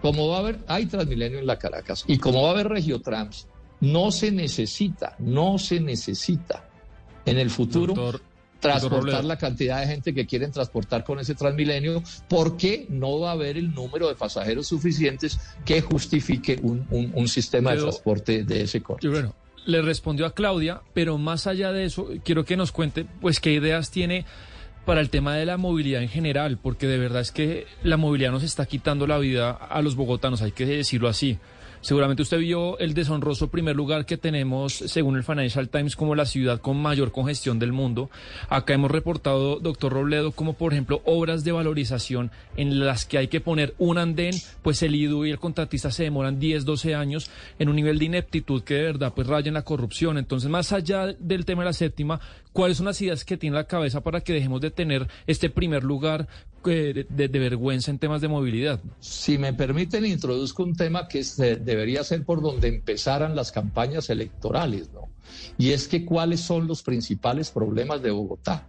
como 0.02 0.28
va 0.28 0.36
a 0.36 0.40
haber, 0.40 0.58
hay 0.66 0.86
Transmilenio 0.86 1.38
en 1.38 1.46
la 1.46 1.58
Caracas, 1.58 2.04
y 2.06 2.18
como 2.18 2.42
va 2.42 2.48
a 2.48 2.52
haber 2.52 2.68
Regiotrans, 2.68 3.46
No 3.80 4.10
se 4.10 4.32
necesita, 4.32 5.14
no 5.20 5.56
se 5.56 5.78
necesita 5.78 6.68
en 7.24 7.38
el 7.38 7.48
futuro 7.48 8.20
transportar 8.60 9.24
la 9.24 9.36
cantidad 9.36 9.80
de 9.80 9.86
gente 9.86 10.14
que 10.14 10.26
quieren 10.26 10.50
transportar 10.50 11.04
con 11.04 11.20
ese 11.20 11.34
Transmilenio, 11.34 12.02
porque 12.28 12.86
no 12.88 13.20
va 13.20 13.30
a 13.30 13.32
haber 13.32 13.56
el 13.56 13.72
número 13.72 14.08
de 14.08 14.14
pasajeros 14.14 14.66
suficientes 14.66 15.38
que 15.64 15.80
justifique 15.80 16.58
un, 16.62 17.28
sistema 17.28 17.72
de 17.72 17.82
transporte 17.82 18.44
de 18.44 18.62
ese 18.62 18.82
corte. 18.82 19.08
Bueno, 19.08 19.34
le 19.66 19.82
respondió 19.82 20.26
a 20.26 20.34
Claudia, 20.34 20.80
pero 20.94 21.18
más 21.18 21.46
allá 21.46 21.72
de 21.72 21.84
eso, 21.84 22.08
quiero 22.24 22.44
que 22.44 22.56
nos 22.56 22.72
cuente, 22.72 23.06
pues, 23.20 23.38
qué 23.38 23.52
ideas 23.52 23.90
tiene 23.90 24.24
para 24.86 25.02
el 25.02 25.10
tema 25.10 25.36
de 25.36 25.44
la 25.44 25.58
movilidad 25.58 26.02
en 26.02 26.08
general, 26.08 26.58
porque 26.62 26.86
de 26.86 26.96
verdad 26.96 27.20
es 27.20 27.30
que 27.30 27.66
la 27.82 27.98
movilidad 27.98 28.30
nos 28.30 28.42
está 28.42 28.64
quitando 28.64 29.06
la 29.06 29.18
vida 29.18 29.50
a 29.50 29.82
los 29.82 29.96
bogotanos, 29.96 30.40
hay 30.40 30.52
que 30.52 30.64
decirlo 30.64 31.08
así. 31.08 31.38
Seguramente 31.80 32.22
usted 32.22 32.38
vio 32.38 32.78
el 32.78 32.92
deshonroso 32.92 33.48
primer 33.48 33.76
lugar 33.76 34.04
que 34.04 34.16
tenemos, 34.16 34.74
según 34.74 35.16
el 35.16 35.22
Financial 35.22 35.68
Times, 35.68 35.94
como 35.94 36.14
la 36.14 36.26
ciudad 36.26 36.60
con 36.60 36.76
mayor 36.80 37.12
congestión 37.12 37.58
del 37.58 37.72
mundo. 37.72 38.10
Acá 38.48 38.74
hemos 38.74 38.90
reportado, 38.90 39.60
doctor 39.60 39.92
Robledo, 39.92 40.32
como 40.32 40.54
por 40.54 40.72
ejemplo 40.72 41.00
obras 41.04 41.44
de 41.44 41.52
valorización 41.52 42.30
en 42.56 42.80
las 42.80 43.06
que 43.06 43.18
hay 43.18 43.28
que 43.28 43.40
poner 43.40 43.74
un 43.78 43.98
andén, 43.98 44.34
pues 44.62 44.82
el 44.82 44.94
IDU 44.94 45.24
y 45.24 45.30
el 45.30 45.38
contratista 45.38 45.90
se 45.90 46.02
demoran 46.02 46.40
10, 46.40 46.64
12 46.64 46.94
años 46.94 47.30
en 47.58 47.68
un 47.68 47.76
nivel 47.76 47.98
de 47.98 48.06
ineptitud 48.06 48.62
que 48.62 48.74
de 48.74 48.82
verdad 48.82 49.12
pues 49.14 49.26
raya 49.26 49.48
en 49.48 49.54
la 49.54 49.62
corrupción. 49.62 50.18
Entonces, 50.18 50.50
más 50.50 50.72
allá 50.72 51.06
del 51.06 51.44
tema 51.44 51.62
de 51.62 51.66
la 51.66 51.72
séptima, 51.72 52.20
¿cuáles 52.52 52.78
son 52.78 52.86
las 52.86 53.00
ideas 53.00 53.24
que 53.24 53.36
tiene 53.36 53.56
la 53.56 53.64
cabeza 53.64 54.00
para 54.00 54.20
que 54.20 54.32
dejemos 54.32 54.60
de 54.60 54.70
tener 54.70 55.06
este 55.26 55.48
primer 55.48 55.84
lugar 55.84 56.26
de, 56.64 57.28
vergüenza 57.32 57.90
en 57.90 57.98
temas 57.98 58.20
de 58.20 58.28
movilidad? 58.28 58.80
Si 59.00 59.38
me 59.38 59.52
permiten, 59.52 60.06
introduzco 60.06 60.62
un 60.62 60.74
tema 60.74 61.08
que 61.08 61.22
debería 61.60 62.04
ser 62.04 62.24
por 62.24 62.42
donde 62.42 62.68
empezaran 62.68 63.34
las 63.36 63.52
campañas 63.52 64.10
electorales, 64.10 64.90
¿no? 64.92 65.08
Y 65.56 65.70
es 65.70 65.88
que 65.88 66.04
cuáles 66.04 66.40
son 66.40 66.66
los 66.66 66.82
principales 66.82 67.50
problemas 67.50 68.02
de 68.02 68.10
Bogotá. 68.10 68.66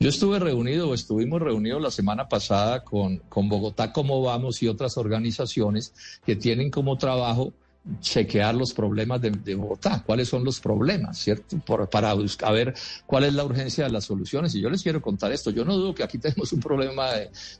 Yo 0.00 0.08
estuve 0.08 0.38
reunido, 0.38 0.94
estuvimos 0.94 1.40
reunidos 1.40 1.80
la 1.80 1.90
semana 1.90 2.28
pasada 2.28 2.82
con, 2.82 3.18
con 3.28 3.48
Bogotá 3.48 3.92
Cómo 3.92 4.20
Vamos 4.22 4.62
y 4.62 4.68
otras 4.68 4.96
organizaciones 4.96 5.94
que 6.26 6.34
tienen 6.34 6.70
como 6.70 6.98
trabajo 6.98 7.52
chequear 8.00 8.54
los 8.54 8.72
problemas 8.72 9.20
de, 9.20 9.54
Bogotá, 9.54 10.02
cuáles 10.04 10.28
son 10.28 10.44
los 10.44 10.60
problemas, 10.60 11.18
¿cierto? 11.18 11.58
para 11.90 12.14
buscar 12.14 12.52
ver 12.52 12.74
cuál 13.06 13.24
es 13.24 13.34
la 13.34 13.44
urgencia 13.44 13.84
de 13.84 13.90
las 13.90 14.04
soluciones. 14.04 14.54
Y 14.54 14.60
yo 14.60 14.70
les 14.70 14.82
quiero 14.82 15.02
contar 15.02 15.32
esto. 15.32 15.50
Yo 15.50 15.64
no 15.64 15.76
dudo 15.76 15.94
que 15.94 16.04
aquí 16.04 16.18
tenemos 16.18 16.52
un 16.52 16.60
problema 16.60 17.10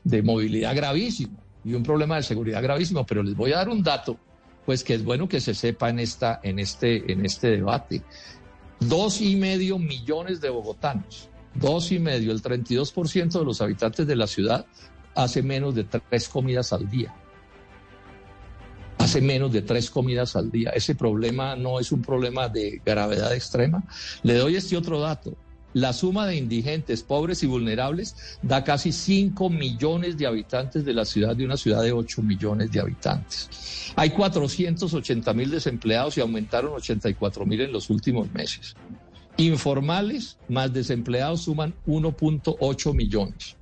de, 0.03 0.21
movilidad 0.23 0.75
gravísimo 0.75 1.37
y 1.65 1.73
un 1.73 1.83
problema 1.83 2.17
de 2.17 2.23
seguridad 2.23 2.61
gravísimo, 2.61 3.05
pero 3.05 3.23
les 3.23 3.35
voy 3.35 3.51
a 3.53 3.57
dar 3.57 3.69
un 3.69 3.83
dato, 3.83 4.17
pues 4.65 4.83
que 4.83 4.95
es 4.95 5.03
bueno 5.03 5.27
que 5.27 5.41
se 5.41 5.53
sepa 5.53 5.89
en, 5.89 5.99
esta, 5.99 6.39
en, 6.43 6.59
este, 6.59 7.11
en 7.11 7.25
este 7.25 7.49
debate. 7.49 8.01
Dos 8.79 9.21
y 9.21 9.35
medio 9.35 9.77
millones 9.77 10.41
de 10.41 10.49
bogotanos, 10.49 11.29
dos 11.55 11.91
y 11.91 11.99
medio, 11.99 12.31
el 12.31 12.41
32% 12.41 13.39
de 13.39 13.45
los 13.45 13.61
habitantes 13.61 14.07
de 14.07 14.15
la 14.15 14.27
ciudad 14.27 14.65
hace 15.15 15.41
menos 15.41 15.75
de 15.75 15.83
tres 15.83 16.27
comidas 16.27 16.73
al 16.73 16.89
día 16.89 17.13
hace 19.03 19.19
menos 19.19 19.51
de 19.51 19.61
tres 19.61 19.89
comidas 19.89 20.35
al 20.37 20.49
día. 20.49 20.69
Ese 20.69 20.95
problema 20.95 21.57
no 21.57 21.79
es 21.79 21.91
un 21.91 22.01
problema 22.01 22.47
de 22.47 22.81
gravedad 22.85 23.33
extrema. 23.33 23.83
Le 24.23 24.35
doy 24.35 24.55
este 24.55 24.77
otro 24.77 25.01
dato. 25.01 25.35
La 25.73 25.91
suma 25.91 26.25
de 26.25 26.37
indigentes, 26.37 27.03
pobres 27.03 27.43
y 27.43 27.47
vulnerables 27.47 28.15
da 28.41 28.63
casi 28.63 28.91
5 28.91 29.49
millones 29.49 30.17
de 30.17 30.27
habitantes 30.27 30.85
de 30.85 30.93
la 30.93 31.03
ciudad, 31.03 31.35
de 31.35 31.45
una 31.45 31.57
ciudad 31.57 31.81
de 31.81 31.91
8 31.91 32.21
millones 32.21 32.71
de 32.71 32.79
habitantes. 32.79 33.91
Hay 33.95 34.11
480 34.11 35.33
mil 35.33 35.51
desempleados 35.51 36.17
y 36.17 36.21
aumentaron 36.21 36.73
84 36.73 37.45
mil 37.45 37.59
en 37.59 37.73
los 37.73 37.89
últimos 37.89 38.31
meses. 38.31 38.75
Informales 39.35 40.37
más 40.47 40.71
desempleados 40.71 41.41
suman 41.41 41.73
1.8 41.87 42.93
millones 42.93 43.57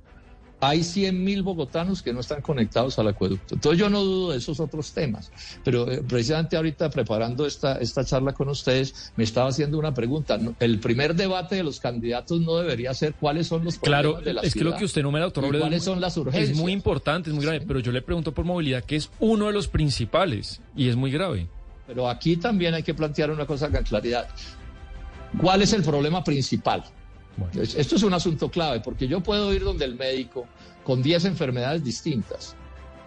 hay 0.62 0.84
100 0.84 1.24
mil 1.24 1.42
bogotanos 1.42 2.02
que 2.02 2.12
no 2.12 2.20
están 2.20 2.40
conectados 2.40 2.96
al 3.00 3.08
acueducto. 3.08 3.56
Entonces 3.56 3.80
yo 3.80 3.90
no 3.90 4.04
dudo 4.04 4.30
de 4.30 4.38
esos 4.38 4.60
otros 4.60 4.92
temas, 4.92 5.32
pero 5.64 5.90
eh, 5.90 6.04
precisamente 6.08 6.56
ahorita 6.56 6.88
preparando 6.88 7.46
esta, 7.46 7.78
esta 7.78 8.04
charla 8.04 8.32
con 8.32 8.48
ustedes, 8.48 9.12
me 9.16 9.24
estaba 9.24 9.48
haciendo 9.48 9.76
una 9.76 9.92
pregunta. 9.92 10.38
El 10.60 10.78
primer 10.78 11.16
debate 11.16 11.56
de 11.56 11.64
los 11.64 11.80
candidatos 11.80 12.40
no 12.40 12.58
debería 12.58 12.94
ser 12.94 13.14
cuáles 13.14 13.48
son 13.48 13.64
los 13.64 13.76
problemas 13.76 14.24
de 14.24 14.34
la 14.34 14.42
es 14.42 14.54
que 14.54 14.62
lo 14.62 14.76
que 14.76 14.84
usted 14.84 15.02
numera, 15.02 15.24
doctor 15.24 15.58
¿Cuáles 15.58 15.82
son 15.82 16.00
las 16.00 16.16
urgencias? 16.16 16.50
Es 16.50 16.56
muy 16.56 16.70
importante, 16.70 17.30
es 17.30 17.34
muy 17.34 17.44
grave, 17.44 17.62
pero 17.66 17.80
yo 17.80 17.90
le 17.90 18.00
pregunto 18.00 18.30
por 18.30 18.44
movilidad, 18.44 18.84
que 18.84 18.94
es 18.94 19.10
uno 19.18 19.48
de 19.48 19.52
los 19.52 19.66
principales 19.66 20.60
y 20.76 20.88
es 20.88 20.94
muy 20.94 21.10
grave. 21.10 21.48
Pero 21.88 22.08
aquí 22.08 22.36
también 22.36 22.74
hay 22.74 22.84
que 22.84 22.94
plantear 22.94 23.32
una 23.32 23.46
cosa 23.46 23.68
con 23.68 23.82
claridad. 23.82 24.28
¿Cuál 25.40 25.62
es 25.62 25.72
el 25.72 25.82
problema 25.82 26.22
principal? 26.22 26.84
Esto 27.54 27.96
es 27.96 28.02
un 28.02 28.14
asunto 28.14 28.50
clave, 28.50 28.80
porque 28.80 29.08
yo 29.08 29.20
puedo 29.20 29.52
ir 29.52 29.64
donde 29.64 29.84
el 29.84 29.94
médico 29.94 30.46
con 30.84 31.02
10 31.02 31.26
enfermedades 31.26 31.82
distintas, 31.84 32.56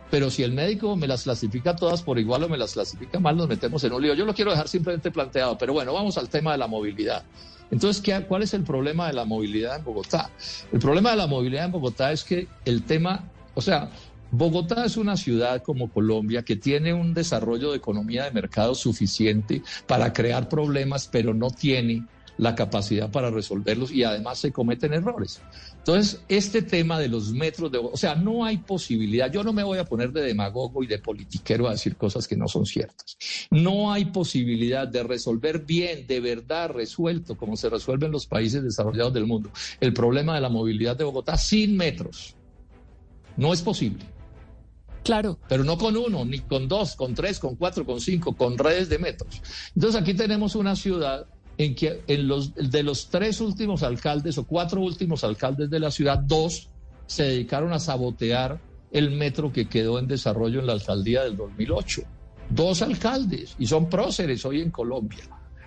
pero 0.10 0.30
si 0.30 0.44
el 0.44 0.52
médico 0.52 0.96
me 0.96 1.08
las 1.08 1.24
clasifica 1.24 1.76
todas 1.76 2.02
por 2.02 2.20
igual 2.20 2.44
o 2.44 2.50
me 2.50 2.58
las 2.58 2.74
clasifica 2.74 3.20
mal, 3.20 3.36
nos 3.36 3.48
metemos 3.48 3.84
en 3.84 3.94
un 3.94 4.02
lío. 4.02 4.14
Yo 4.14 4.26
lo 4.26 4.34
quiero 4.34 4.52
dejar 4.52 4.68
simplemente 4.68 5.12
planteado, 5.12 5.58
pero 5.58 5.74
bueno, 5.74 5.94
vamos 5.94 6.18
al 6.18 6.30
tema 6.30 6.52
de 6.52 6.58
la 6.58 6.68
movilidad. 6.68 7.24
Entonces, 7.72 8.02
¿qué, 8.02 8.26
¿cuál 8.28 8.44
es 8.44 8.54
el 8.54 8.64
problema 8.64 9.08
de 9.08 9.14
la 9.14 9.26
movilidad 9.26 9.78
en 9.78 9.84
Bogotá? 9.84 10.30
El 10.72 10.80
problema 10.80 11.12
de 11.12 11.18
la 11.18 11.28
movilidad 11.28 11.66
en 11.66 11.72
Bogotá 11.72 12.12
es 12.12 12.24
que 12.24 12.48
el 12.64 12.84
tema, 12.84 13.32
o 13.56 13.62
sea, 13.62 13.90
Bogotá 14.32 14.86
es 14.86 14.98
una 14.98 15.18
ciudad 15.18 15.64
como 15.64 15.90
Colombia 15.90 16.44
que 16.44 16.56
tiene 16.56 16.94
un 16.94 17.14
desarrollo 17.14 17.72
de 17.72 17.78
economía 17.78 18.26
de 18.26 18.32
mercado 18.32 18.76
suficiente 18.76 19.64
para 19.88 20.14
crear 20.14 20.50
problemas, 20.50 21.08
pero 21.12 21.34
no 21.34 21.50
tiene 21.50 22.06
la 22.38 22.56
capacidad 22.56 23.12
para 23.12 23.30
resolverlos 23.30 23.92
y 23.92 24.04
además 24.04 24.40
se 24.40 24.52
cometen 24.52 24.94
errores. 24.94 25.42
Entonces, 25.78 26.22
este 26.28 26.62
tema 26.62 27.00
de 27.00 27.08
los 27.08 27.32
metros 27.32 27.72
de... 27.72 27.78
O 27.78 27.96
sea, 27.96 28.16
no 28.16 28.44
hay 28.44 28.58
posibilidad, 28.58 29.32
yo 29.32 29.44
no 29.44 29.54
me 29.54 29.64
voy 29.64 29.78
a 29.78 29.86
poner 29.86 30.12
de 30.12 30.22
demagogo 30.22 30.84
y 30.84 30.88
de 30.88 31.00
politiquero 31.00 31.68
a 31.68 31.72
decir 31.72 31.96
cosas 31.96 32.28
que 32.28 32.36
no 32.36 32.48
son 32.48 32.66
ciertas. 32.66 33.18
No 33.52 33.92
hay 33.92 34.06
posibilidad 34.06 34.88
de 34.88 35.04
resolver 35.04 35.60
bien, 35.60 36.08
de 36.08 36.20
verdad, 36.20 36.72
resuelto, 36.72 37.38
como 37.38 37.56
se 37.56 37.70
resuelve 37.70 38.08
en 38.08 38.12
los 38.12 38.26
países 38.26 38.64
desarrollados 38.64 39.14
del 39.14 39.26
mundo, 39.26 39.50
el 39.80 39.94
problema 39.94 40.36
de 40.36 40.42
la 40.42 40.50
movilidad 40.50 40.98
de 40.98 41.04
Bogotá 41.04 41.38
sin 41.38 41.78
metros. 41.78 42.36
No 43.38 43.54
es 43.54 43.62
posible. 43.62 44.04
Claro. 45.04 45.38
Pero 45.48 45.64
no 45.64 45.78
con 45.78 45.96
uno, 45.96 46.26
ni 46.26 46.40
con 46.40 46.68
dos, 46.68 46.96
con 46.96 47.14
tres, 47.14 47.38
con 47.38 47.56
cuatro, 47.56 47.86
con 47.86 48.02
cinco, 48.02 48.36
con 48.36 48.58
redes 48.58 48.90
de 48.90 48.98
metros. 48.98 49.42
Entonces 49.76 50.02
aquí 50.02 50.16
tenemos 50.16 50.56
una 50.56 50.76
ciudad 50.76 51.28
en 51.58 51.76
que 51.76 52.04
en 52.08 52.28
los, 52.28 52.54
de 52.56 52.84
los 52.84 53.10
tres 53.10 53.42
últimos 53.42 53.84
alcaldes 53.84 54.38
o 54.38 54.46
cuatro 54.46 54.82
últimos 54.82 55.24
alcaldes 55.24 55.70
de 55.70 55.80
la 55.80 55.92
ciudad, 55.92 56.20
dos 56.20 56.70
se 57.08 57.24
dedicaron 57.24 57.72
a 57.74 57.80
sabotear 57.80 58.60
el 58.92 59.12
metro 59.12 59.52
que 59.52 59.68
quedó 59.68 60.00
en 60.00 60.08
desarrollo 60.08 60.60
en 60.60 60.68
la 60.68 60.74
alcaldía 60.74 61.24
del 61.24 61.38
2008. 61.38 62.04
Dos 62.50 62.82
alcaldes, 62.82 63.56
y 63.58 63.68
son 63.68 63.90
próceres 63.90 64.46
hoy 64.46 64.62
en 64.62 64.72
Colombia. 64.72 65.24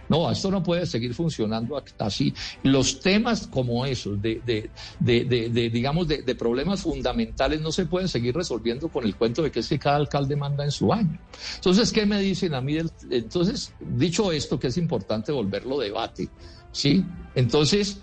No, 0.08 0.30
esto 0.30 0.50
no 0.50 0.62
puede 0.62 0.86
seguir 0.86 1.14
funcionando 1.14 1.82
así. 1.98 2.32
Los 2.62 3.00
temas 3.00 3.46
como 3.46 3.84
esos, 3.84 4.20
de, 4.20 4.40
de, 4.44 4.70
de, 5.00 5.48
de 5.50 5.70
digamos, 5.70 6.08
de, 6.08 6.34
problemas 6.34 6.82
fundamentales, 6.82 7.60
no 7.60 7.72
se 7.72 7.86
pueden 7.86 8.08
seguir 8.08 8.34
resolviendo 8.34 8.88
con 8.88 9.04
el 9.04 9.16
cuento 9.16 9.42
de 9.42 9.50
que 9.50 9.60
es 9.60 9.68
que 9.68 9.78
cada 9.78 9.96
alcalde 9.96 10.36
manda 10.36 10.64
en 10.64 10.70
su 10.70 10.92
año. 10.92 11.18
Entonces, 11.56 11.92
¿qué 11.92 12.06
me 12.06 12.20
dicen 12.20 12.54
a 12.54 12.60
mí? 12.60 12.78
Entonces, 13.10 13.74
dicho 13.80 14.32
esto, 14.32 14.58
que 14.58 14.68
es 14.68 14.78
importante 14.78 15.32
volverlo 15.32 15.78
debate, 15.78 16.28
¿sí? 16.72 17.04
Entonces, 17.34 18.00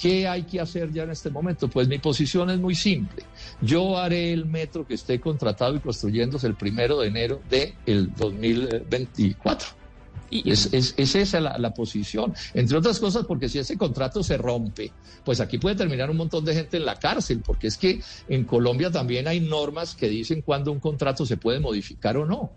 ¿qué 0.00 0.28
hay 0.28 0.44
que 0.44 0.60
hacer 0.60 0.92
ya 0.92 1.02
en 1.02 1.10
este 1.10 1.30
momento? 1.30 1.68
Pues 1.68 1.88
mi 1.88 1.98
posición 1.98 2.50
es 2.50 2.58
muy 2.58 2.74
simple. 2.74 3.24
Yo 3.60 3.98
haré 3.98 4.32
el 4.32 4.46
metro 4.46 4.86
que 4.86 4.94
esté 4.94 5.20
contratado 5.20 5.74
y 5.76 5.80
construyéndose 5.80 6.46
el 6.46 6.54
primero 6.54 7.00
de 7.00 7.08
enero 7.08 7.40
del 7.50 7.74
de 7.84 8.06
2024. 8.16 9.78
Es, 10.30 10.72
es, 10.72 11.14
esa 11.14 11.40
la, 11.40 11.58
la, 11.58 11.72
posición. 11.72 12.34
Entre 12.54 12.76
otras 12.76 13.00
cosas, 13.00 13.24
porque 13.24 13.48
si 13.48 13.58
ese 13.58 13.78
contrato 13.78 14.22
se 14.22 14.36
rompe, 14.36 14.92
pues 15.24 15.40
aquí 15.40 15.58
puede 15.58 15.76
terminar 15.76 16.10
un 16.10 16.16
montón 16.16 16.44
de 16.44 16.54
gente 16.54 16.76
en 16.76 16.84
la 16.84 16.96
cárcel, 16.96 17.42
porque 17.44 17.68
es 17.68 17.78
que 17.78 18.00
en 18.28 18.44
Colombia 18.44 18.90
también 18.90 19.26
hay 19.26 19.40
normas 19.40 19.94
que 19.94 20.08
dicen 20.08 20.42
cuándo 20.42 20.70
un 20.72 20.80
contrato 20.80 21.24
se 21.24 21.36
puede 21.36 21.60
modificar 21.60 22.16
o 22.16 22.26
no. 22.26 22.50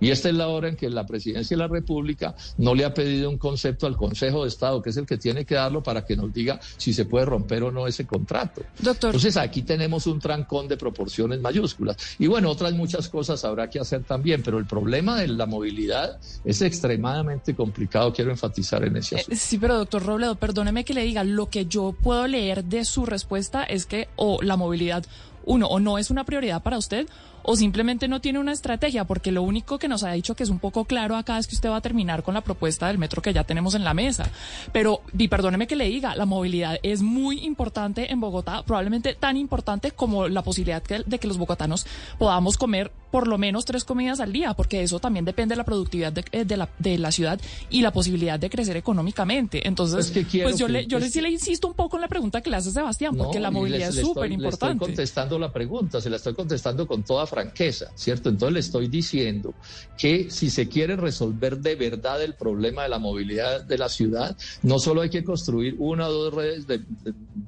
Y 0.00 0.10
esta 0.10 0.28
es 0.28 0.34
la 0.34 0.48
hora 0.48 0.68
en 0.68 0.76
que 0.76 0.90
la 0.90 1.06
presidencia 1.06 1.56
de 1.56 1.62
la 1.62 1.68
República 1.68 2.34
no 2.58 2.74
le 2.74 2.84
ha 2.84 2.92
pedido 2.92 3.30
un 3.30 3.38
concepto 3.38 3.86
al 3.86 3.96
Consejo 3.96 4.42
de 4.42 4.48
Estado, 4.48 4.82
que 4.82 4.90
es 4.90 4.96
el 4.96 5.06
que 5.06 5.16
tiene 5.16 5.44
que 5.44 5.54
darlo 5.54 5.82
para 5.82 6.04
que 6.04 6.16
nos 6.16 6.32
diga 6.32 6.58
si 6.76 6.92
se 6.92 7.04
puede 7.04 7.24
romper 7.24 7.62
o 7.62 7.70
no 7.70 7.86
ese 7.86 8.06
contrato. 8.06 8.62
Doctor. 8.80 9.10
Entonces 9.10 9.36
aquí 9.36 9.62
tenemos 9.62 10.06
un 10.06 10.18
trancón 10.18 10.68
de 10.68 10.76
proporciones 10.76 11.40
mayúsculas. 11.40 11.96
Y 12.18 12.26
bueno, 12.26 12.50
otras 12.50 12.72
muchas 12.72 13.08
cosas 13.08 13.44
habrá 13.44 13.70
que 13.70 13.78
hacer 13.78 14.02
también, 14.04 14.42
pero 14.42 14.58
el 14.58 14.66
problema 14.66 15.18
de 15.20 15.28
la 15.28 15.46
movilidad 15.46 16.18
es 16.44 16.62
extremadamente 16.62 17.54
complicado. 17.54 18.12
Quiero 18.12 18.30
enfatizar 18.30 18.84
en 18.84 18.96
ese 18.96 19.16
asunto. 19.16 19.36
sí, 19.38 19.58
pero 19.58 19.76
doctor 19.78 20.04
Robledo, 20.04 20.34
perdóneme 20.34 20.84
que 20.84 20.94
le 20.94 21.02
diga, 21.02 21.24
lo 21.24 21.48
que 21.48 21.66
yo 21.66 21.92
puedo 21.92 22.26
leer 22.26 22.64
de 22.64 22.84
su 22.84 23.06
respuesta 23.06 23.64
es 23.64 23.86
que 23.86 24.08
o 24.16 24.42
la 24.42 24.56
movilidad, 24.56 25.04
uno, 25.44 25.66
o 25.66 25.80
no 25.80 25.98
es 25.98 26.10
una 26.10 26.24
prioridad 26.24 26.62
para 26.62 26.78
usted 26.78 27.06
o 27.44 27.56
simplemente 27.56 28.08
no 28.08 28.20
tiene 28.20 28.38
una 28.38 28.52
estrategia, 28.52 29.04
porque 29.04 29.32
lo 29.32 29.42
único 29.42 29.78
que 29.78 29.88
nos 29.88 30.04
ha 30.04 30.12
dicho 30.12 30.34
que 30.34 30.42
es 30.42 30.50
un 30.50 30.58
poco 30.58 30.84
claro 30.84 31.16
acá 31.16 31.38
es 31.38 31.46
que 31.46 31.54
usted 31.54 31.70
va 31.70 31.76
a 31.76 31.80
terminar 31.80 32.22
con 32.22 32.34
la 32.34 32.42
propuesta 32.42 32.88
del 32.88 32.98
metro 32.98 33.22
que 33.22 33.32
ya 33.32 33.44
tenemos 33.44 33.74
en 33.74 33.84
la 33.84 33.94
mesa. 33.94 34.30
Pero, 34.72 35.02
y 35.16 35.28
perdóneme 35.28 35.66
que 35.66 35.76
le 35.76 35.86
diga, 35.86 36.14
la 36.14 36.26
movilidad 36.26 36.78
es 36.82 37.02
muy 37.02 37.40
importante 37.44 38.12
en 38.12 38.20
Bogotá, 38.20 38.62
probablemente 38.64 39.14
tan 39.14 39.36
importante 39.36 39.92
como 39.92 40.28
la 40.28 40.42
posibilidad 40.42 40.82
de 40.82 41.18
que 41.18 41.28
los 41.28 41.38
bogotanos 41.38 41.86
podamos 42.18 42.56
comer 42.56 42.90
por 43.10 43.28
lo 43.28 43.36
menos 43.36 43.66
tres 43.66 43.84
comidas 43.84 44.20
al 44.20 44.32
día, 44.32 44.54
porque 44.54 44.82
eso 44.82 44.98
también 44.98 45.24
depende 45.24 45.52
de 45.52 45.58
la 45.58 45.64
productividad 45.64 46.12
de, 46.12 46.24
eh, 46.32 46.46
la, 46.56 46.70
de 46.78 46.96
la 46.96 47.12
ciudad 47.12 47.38
y 47.68 47.82
la 47.82 47.92
posibilidad 47.92 48.40
de 48.40 48.48
crecer 48.48 48.76
económicamente. 48.78 49.68
Entonces, 49.68 50.10
pues 50.42 50.58
yo, 50.58 50.66
le, 50.66 50.86
yo 50.86 50.98
le, 50.98 51.10
sí 51.10 51.20
le 51.20 51.30
insisto 51.30 51.68
un 51.68 51.74
poco 51.74 51.98
en 51.98 52.00
la 52.00 52.08
pregunta 52.08 52.40
que 52.40 52.48
le 52.48 52.56
hace 52.56 52.70
Sebastián, 52.70 53.14
porque 53.14 53.38
la 53.38 53.50
movilidad 53.50 53.90
es 53.90 53.96
súper 53.96 54.32
importante. 54.32 54.66
Le 54.66 54.72
estoy 54.72 54.88
contestando 54.88 55.38
la 55.38 55.52
pregunta, 55.52 56.00
se 56.00 56.08
la 56.08 56.16
estoy 56.16 56.34
contestando 56.34 56.86
con 56.86 57.02
toda 57.02 57.26
franqueza, 57.32 57.90
¿cierto? 57.94 58.28
Entonces 58.28 58.52
le 58.52 58.60
estoy 58.60 58.88
diciendo 58.88 59.54
que 59.96 60.30
si 60.30 60.50
se 60.50 60.68
quiere 60.68 60.96
resolver 60.96 61.56
de 61.58 61.76
verdad 61.76 62.22
el 62.22 62.34
problema 62.34 62.82
de 62.82 62.90
la 62.90 62.98
movilidad 62.98 63.64
de 63.64 63.78
la 63.78 63.88
ciudad, 63.88 64.36
no 64.62 64.78
solo 64.78 65.00
hay 65.00 65.08
que 65.08 65.24
construir 65.24 65.76
una 65.78 66.08
o 66.08 66.12
dos 66.12 66.34
redes 66.34 66.66
de, 66.66 66.82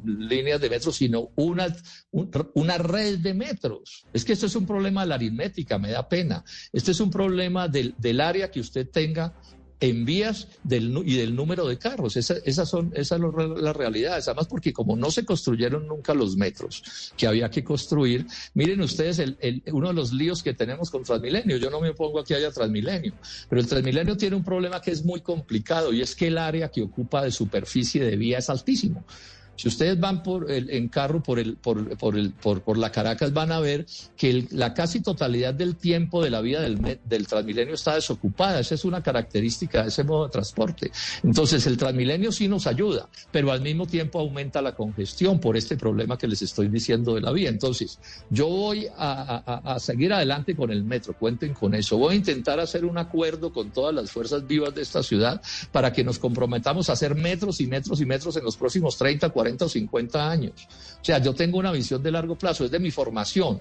líneas 0.06 0.58
de 0.62 0.70
metro, 0.70 0.90
sino 0.90 1.28
una, 1.36 1.66
una 2.54 2.78
red 2.78 3.18
de 3.18 3.34
metros. 3.34 4.06
Es 4.14 4.24
que 4.24 4.32
esto 4.32 4.46
es 4.46 4.56
un 4.56 4.64
problema 4.64 5.02
de 5.02 5.08
la 5.08 5.16
aritmética 5.16 5.78
me 5.78 5.90
da 5.90 6.08
pena. 6.08 6.42
Este 6.72 6.92
es 6.92 7.00
un 7.00 7.10
problema 7.10 7.68
del, 7.68 7.94
del 7.98 8.22
área 8.22 8.50
que 8.50 8.60
usted 8.60 8.88
tenga 8.88 9.34
en 9.84 10.04
vías 10.06 10.48
del, 10.62 10.96
y 11.04 11.16
del 11.16 11.36
número 11.36 11.66
de 11.66 11.76
carros. 11.78 12.16
Esa, 12.16 12.36
esas 12.44 12.68
son 12.68 12.90
esas 12.94 13.20
son 13.20 13.62
las 13.62 13.76
realidades. 13.76 14.26
Además, 14.28 14.46
porque 14.46 14.72
como 14.72 14.96
no 14.96 15.10
se 15.10 15.24
construyeron 15.24 15.86
nunca 15.86 16.14
los 16.14 16.36
metros 16.36 17.12
que 17.16 17.26
había 17.26 17.50
que 17.50 17.62
construir, 17.62 18.26
miren 18.54 18.80
ustedes 18.80 19.18
el, 19.18 19.36
el, 19.40 19.62
uno 19.72 19.88
de 19.88 19.94
los 19.94 20.12
líos 20.12 20.42
que 20.42 20.54
tenemos 20.54 20.90
con 20.90 21.04
Transmilenio. 21.04 21.58
Yo 21.58 21.68
no 21.70 21.80
me 21.80 21.90
opongo 21.90 22.20
a 22.20 22.24
que 22.24 22.34
haya 22.34 22.50
Transmilenio, 22.50 23.12
pero 23.48 23.60
el 23.60 23.66
Transmilenio 23.66 24.16
tiene 24.16 24.36
un 24.36 24.44
problema 24.44 24.80
que 24.80 24.90
es 24.90 25.04
muy 25.04 25.20
complicado 25.20 25.92
y 25.92 26.00
es 26.00 26.14
que 26.14 26.28
el 26.28 26.38
área 26.38 26.70
que 26.70 26.82
ocupa 26.82 27.22
de 27.22 27.30
superficie 27.30 28.02
de 28.02 28.16
vía 28.16 28.38
es 28.38 28.48
altísimo. 28.48 29.04
Si 29.56 29.68
ustedes 29.68 29.98
van 29.98 30.22
por 30.22 30.50
el, 30.50 30.70
en 30.70 30.88
carro 30.88 31.22
por, 31.22 31.38
el, 31.38 31.56
por, 31.56 31.96
por, 31.96 32.16
el, 32.16 32.32
por, 32.32 32.62
por 32.62 32.76
la 32.76 32.90
Caracas, 32.90 33.32
van 33.32 33.52
a 33.52 33.60
ver 33.60 33.86
que 34.16 34.46
la 34.50 34.74
casi 34.74 35.00
totalidad 35.00 35.54
del 35.54 35.76
tiempo 35.76 36.22
de 36.22 36.30
la 36.30 36.40
vida 36.40 36.60
del, 36.60 36.98
del 37.04 37.26
Transmilenio 37.26 37.74
está 37.74 37.94
desocupada. 37.94 38.60
Esa 38.60 38.74
es 38.74 38.84
una 38.84 39.02
característica 39.02 39.82
de 39.82 39.88
ese 39.88 40.04
modo 40.04 40.24
de 40.24 40.32
transporte. 40.32 40.90
Entonces, 41.22 41.66
el 41.66 41.76
Transmilenio 41.76 42.32
sí 42.32 42.48
nos 42.48 42.66
ayuda, 42.66 43.08
pero 43.30 43.52
al 43.52 43.60
mismo 43.60 43.86
tiempo 43.86 44.18
aumenta 44.18 44.60
la 44.60 44.74
congestión 44.74 45.38
por 45.38 45.56
este 45.56 45.76
problema 45.76 46.18
que 46.18 46.26
les 46.26 46.42
estoy 46.42 46.68
diciendo 46.68 47.14
de 47.14 47.20
la 47.20 47.30
vía. 47.30 47.48
Entonces, 47.48 47.98
yo 48.30 48.48
voy 48.48 48.86
a, 48.96 49.42
a, 49.46 49.74
a 49.74 49.78
seguir 49.78 50.12
adelante 50.12 50.56
con 50.56 50.70
el 50.70 50.82
metro, 50.82 51.16
cuenten 51.16 51.54
con 51.54 51.74
eso. 51.74 51.96
Voy 51.96 52.14
a 52.14 52.16
intentar 52.16 52.58
hacer 52.58 52.84
un 52.84 52.98
acuerdo 52.98 53.52
con 53.52 53.70
todas 53.70 53.94
las 53.94 54.10
fuerzas 54.10 54.46
vivas 54.46 54.74
de 54.74 54.82
esta 54.82 55.02
ciudad 55.02 55.40
para 55.70 55.92
que 55.92 56.02
nos 56.02 56.18
comprometamos 56.18 56.90
a 56.90 56.94
hacer 56.94 57.14
metros 57.14 57.60
y 57.60 57.66
metros 57.66 58.00
y 58.00 58.06
metros 58.06 58.36
en 58.36 58.44
los 58.44 58.56
próximos 58.56 58.96
30, 58.98 59.30
40 59.30 59.43
40 59.44 59.64
o 59.66 59.68
50 59.68 60.30
años. 60.30 60.68
O 61.00 61.04
sea, 61.04 61.18
yo 61.18 61.34
tengo 61.34 61.58
una 61.58 61.70
visión 61.70 62.02
de 62.02 62.10
largo 62.10 62.36
plazo, 62.36 62.64
es 62.64 62.70
de 62.70 62.78
mi 62.78 62.90
formación. 62.90 63.60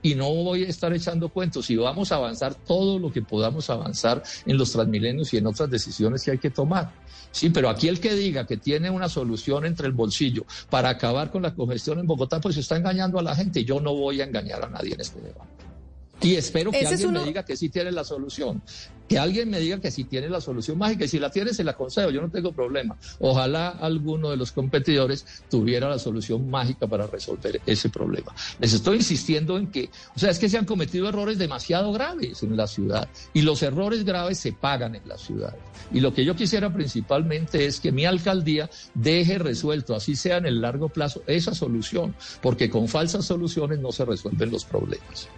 Y 0.00 0.14
no 0.14 0.32
voy 0.32 0.64
a 0.64 0.68
estar 0.68 0.92
echando 0.92 1.28
cuentos 1.28 1.68
y 1.70 1.76
vamos 1.76 2.12
a 2.12 2.16
avanzar 2.16 2.54
todo 2.54 3.00
lo 3.00 3.10
que 3.10 3.20
podamos 3.20 3.68
avanzar 3.68 4.22
en 4.46 4.56
los 4.56 4.72
transmilenios 4.72 5.34
y 5.34 5.38
en 5.38 5.46
otras 5.48 5.68
decisiones 5.68 6.22
que 6.22 6.30
hay 6.30 6.38
que 6.38 6.50
tomar. 6.50 6.92
Sí, 7.32 7.50
pero 7.50 7.68
aquí 7.68 7.88
el 7.88 7.98
que 7.98 8.14
diga 8.14 8.46
que 8.46 8.56
tiene 8.56 8.90
una 8.90 9.08
solución 9.08 9.66
entre 9.66 9.88
el 9.88 9.92
bolsillo 9.92 10.46
para 10.70 10.88
acabar 10.88 11.30
con 11.30 11.42
la 11.42 11.52
congestión 11.52 11.98
en 11.98 12.06
Bogotá, 12.06 12.40
pues 12.40 12.56
está 12.56 12.76
engañando 12.76 13.18
a 13.18 13.22
la 13.22 13.34
gente. 13.34 13.64
Yo 13.64 13.80
no 13.80 13.92
voy 13.92 14.20
a 14.20 14.24
engañar 14.24 14.64
a 14.64 14.68
nadie 14.68 14.94
en 14.94 15.00
este 15.00 15.20
debate. 15.20 15.57
Y 16.20 16.34
espero 16.34 16.72
que 16.72 16.84
alguien 16.84 17.12
me 17.12 17.24
diga 17.24 17.44
que 17.44 17.56
sí 17.56 17.68
tiene 17.68 17.92
la 17.92 18.02
solución. 18.02 18.60
Que 19.08 19.18
alguien 19.18 19.48
me 19.48 19.60
diga 19.60 19.80
que 19.80 19.90
sí 19.90 20.04
tiene 20.04 20.28
la 20.28 20.40
solución 20.40 20.76
mágica. 20.76 21.04
Y 21.04 21.08
si 21.08 21.18
la 21.18 21.30
tiene, 21.30 21.54
se 21.54 21.62
la 21.62 21.74
concedo. 21.74 22.10
Yo 22.10 22.20
no 22.20 22.28
tengo 22.28 22.52
problema. 22.52 22.96
Ojalá 23.20 23.68
alguno 23.68 24.30
de 24.30 24.36
los 24.36 24.50
competidores 24.52 25.24
tuviera 25.48 25.88
la 25.88 25.98
solución 25.98 26.50
mágica 26.50 26.86
para 26.86 27.06
resolver 27.06 27.60
ese 27.64 27.88
problema. 27.88 28.34
Les 28.58 28.72
estoy 28.72 28.96
insistiendo 28.96 29.56
en 29.56 29.68
que, 29.68 29.90
o 30.14 30.18
sea, 30.18 30.30
es 30.30 30.38
que 30.38 30.48
se 30.48 30.58
han 30.58 30.64
cometido 30.64 31.08
errores 31.08 31.38
demasiado 31.38 31.92
graves 31.92 32.42
en 32.42 32.56
la 32.56 32.66
ciudad. 32.66 33.08
Y 33.32 33.42
los 33.42 33.62
errores 33.62 34.04
graves 34.04 34.38
se 34.38 34.52
pagan 34.52 34.96
en 34.96 35.08
la 35.08 35.16
ciudad. 35.16 35.54
Y 35.92 36.00
lo 36.00 36.12
que 36.12 36.24
yo 36.24 36.34
quisiera 36.34 36.72
principalmente 36.72 37.64
es 37.64 37.78
que 37.78 37.92
mi 37.92 38.04
alcaldía 38.04 38.68
deje 38.94 39.38
resuelto, 39.38 39.94
así 39.94 40.16
sea 40.16 40.38
en 40.38 40.46
el 40.46 40.60
largo 40.60 40.88
plazo, 40.88 41.22
esa 41.28 41.54
solución. 41.54 42.14
Porque 42.42 42.68
con 42.68 42.88
falsas 42.88 43.24
soluciones 43.24 43.78
no 43.78 43.92
se 43.92 44.04
resuelven 44.04 44.50
los 44.50 44.64
problemas. 44.64 45.28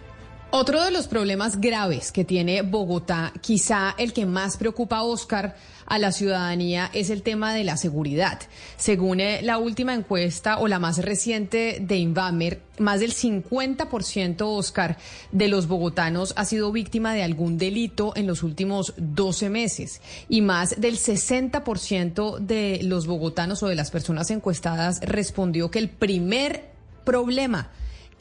Otro 0.53 0.83
de 0.83 0.91
los 0.91 1.07
problemas 1.07 1.61
graves 1.61 2.11
que 2.11 2.25
tiene 2.25 2.61
Bogotá, 2.61 3.31
quizá 3.39 3.95
el 3.97 4.11
que 4.11 4.25
más 4.25 4.57
preocupa 4.57 4.97
a 4.97 5.03
Oscar 5.03 5.55
a 5.85 5.97
la 5.97 6.11
ciudadanía, 6.11 6.91
es 6.93 7.09
el 7.09 7.21
tema 7.21 7.53
de 7.53 7.63
la 7.63 7.77
seguridad. 7.77 8.37
Según 8.75 9.21
eh, 9.21 9.41
la 9.43 9.57
última 9.57 9.93
encuesta 9.93 10.59
o 10.59 10.67
la 10.67 10.77
más 10.77 10.97
reciente 10.97 11.77
de 11.79 11.95
Invamer, 11.95 12.61
más 12.79 12.99
del 12.99 13.13
50% 13.13 14.41
Oscar 14.41 14.97
de 15.31 15.47
los 15.47 15.67
bogotanos 15.67 16.33
ha 16.35 16.43
sido 16.43 16.73
víctima 16.73 17.13
de 17.13 17.23
algún 17.23 17.57
delito 17.57 18.11
en 18.17 18.27
los 18.27 18.43
últimos 18.43 18.93
12 18.97 19.49
meses 19.49 20.01
y 20.27 20.41
más 20.41 20.81
del 20.81 20.97
60% 20.97 22.39
de 22.39 22.81
los 22.83 23.07
bogotanos 23.07 23.63
o 23.63 23.67
de 23.67 23.75
las 23.75 23.89
personas 23.89 24.29
encuestadas 24.31 24.99
respondió 24.99 25.71
que 25.71 25.79
el 25.79 25.89
primer 25.89 26.71
problema 27.05 27.69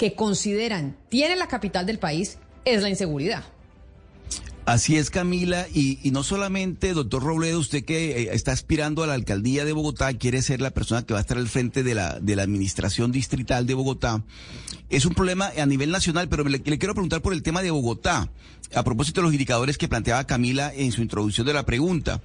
que 0.00 0.14
consideran 0.14 0.96
tiene 1.10 1.36
la 1.36 1.46
capital 1.46 1.84
del 1.84 1.98
país 1.98 2.38
es 2.64 2.80
la 2.80 2.88
inseguridad. 2.88 3.44
Así 4.64 4.96
es, 4.96 5.10
Camila, 5.10 5.66
y, 5.74 5.98
no 6.10 6.22
solamente, 6.22 6.94
doctor 6.94 7.22
Robledo, 7.22 7.58
usted 7.58 7.84
que 7.84 8.12
eh, 8.12 8.30
está 8.32 8.52
aspirando 8.52 9.02
a 9.02 9.06
la 9.06 9.12
alcaldía 9.12 9.66
de 9.66 9.74
Bogotá, 9.74 10.14
quiere 10.14 10.40
ser 10.40 10.62
la 10.62 10.70
persona 10.70 11.04
que 11.04 11.12
va 11.12 11.18
a 11.18 11.20
estar 11.20 11.36
al 11.36 11.48
frente 11.48 11.82
de 11.82 11.94
la, 11.94 12.18
de 12.18 12.34
la 12.34 12.44
administración 12.44 13.12
distrital 13.12 13.66
de 13.66 13.74
Bogotá. 13.74 14.22
Es 14.88 15.04
un 15.04 15.12
problema 15.12 15.52
a 15.54 15.66
nivel 15.66 15.90
nacional, 15.90 16.30
pero 16.30 16.44
le, 16.44 16.62
le 16.64 16.78
quiero 16.78 16.94
preguntar 16.94 17.20
por 17.20 17.34
el 17.34 17.42
tema 17.42 17.60
de 17.60 17.70
Bogotá, 17.70 18.30
a 18.74 18.82
propósito 18.82 19.20
de 19.20 19.26
los 19.26 19.34
indicadores 19.34 19.76
que 19.76 19.88
planteaba 19.88 20.26
Camila 20.26 20.72
en 20.74 20.92
su 20.92 21.02
introducción 21.02 21.46
de 21.46 21.52
la 21.52 21.66
pregunta. 21.66 22.22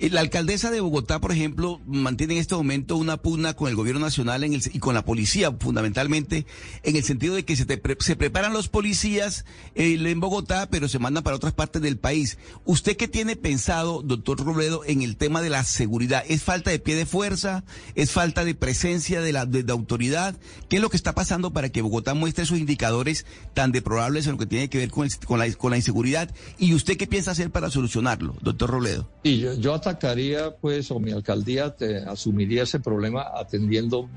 Eh, 0.00 0.08
la 0.08 0.20
alcaldesa 0.20 0.70
de 0.70 0.80
Bogotá, 0.80 1.20
por 1.20 1.30
ejemplo, 1.30 1.78
mantiene 1.86 2.32
en 2.32 2.40
este 2.40 2.54
momento 2.54 2.96
una 2.96 3.18
pugna 3.18 3.52
con 3.52 3.68
el 3.68 3.76
gobierno 3.76 4.00
nacional 4.00 4.44
en 4.44 4.54
el, 4.54 4.62
y 4.72 4.78
con 4.78 4.94
la 4.94 5.04
policía, 5.04 5.52
fundamentalmente, 5.52 6.46
en 6.82 6.96
el 6.96 7.04
sentido 7.04 7.34
de 7.34 7.44
que 7.44 7.54
se, 7.54 7.66
se 7.66 8.16
preparan 8.16 8.54
los 8.54 8.68
policías 8.68 9.44
eh, 9.74 9.98
en 10.02 10.20
Bogotá, 10.20 10.70
pero 10.70 10.88
se 10.88 10.98
mandan 10.98 11.22
para 11.22 11.36
otras 11.36 11.52
partes 11.52 11.82
del 11.82 11.98
país. 11.98 12.38
¿Usted 12.64 12.96
qué 12.96 13.08
tiene 13.08 13.36
pensado, 13.36 14.00
doctor 14.00 14.42
Robledo, 14.42 14.86
en 14.86 15.02
el 15.02 15.18
tema 15.18 15.42
de 15.42 15.50
la 15.50 15.64
seguridad? 15.64 16.24
¿Es 16.26 16.44
falta 16.44 16.70
de 16.70 16.78
pie 16.78 16.96
de 16.96 17.04
fuerza? 17.04 17.62
¿Es 17.94 18.10
falta 18.10 18.46
de 18.46 18.54
presencia 18.54 19.20
de 19.20 19.34
la 19.34 19.44
de, 19.44 19.70
autoridad? 19.70 20.34
¿Qué 20.70 20.76
es 20.76 20.82
lo 20.82 20.88
que 20.88 20.96
está 20.96 21.14
pasando 21.14 21.52
para 21.52 21.68
que 21.68 21.82
Bogotá 21.82 22.14
muestre 22.14 22.44
esos 22.44 22.58
indicadores 22.58 23.26
tan 23.52 23.70
deplorables 23.70 24.24
en 24.24 24.32
lo 24.32 24.38
que 24.38 24.46
tiene 24.46 24.70
que 24.70 24.78
ver 24.78 24.90
con, 24.90 25.38
la, 25.38 25.76
inseguridad? 25.76 26.34
¿Y 26.58 26.72
usted 26.72 26.96
qué 26.96 27.06
piensa 27.06 27.32
hacer 27.32 27.50
para 27.50 27.68
solucionarlo, 27.68 28.34
doctor 28.40 28.70
Robledo? 28.70 29.06
Y 29.22 29.40
yo, 29.40 29.52
yo 29.52 29.74
sacaría, 29.90 30.56
pues, 30.56 30.90
o 30.90 31.00
mi 31.00 31.12
alcaldía 31.12 31.74
te 31.74 31.98
asumiría 31.98 32.62
ese 32.62 32.80
problema 32.80 33.26
atendiendo 33.34 34.08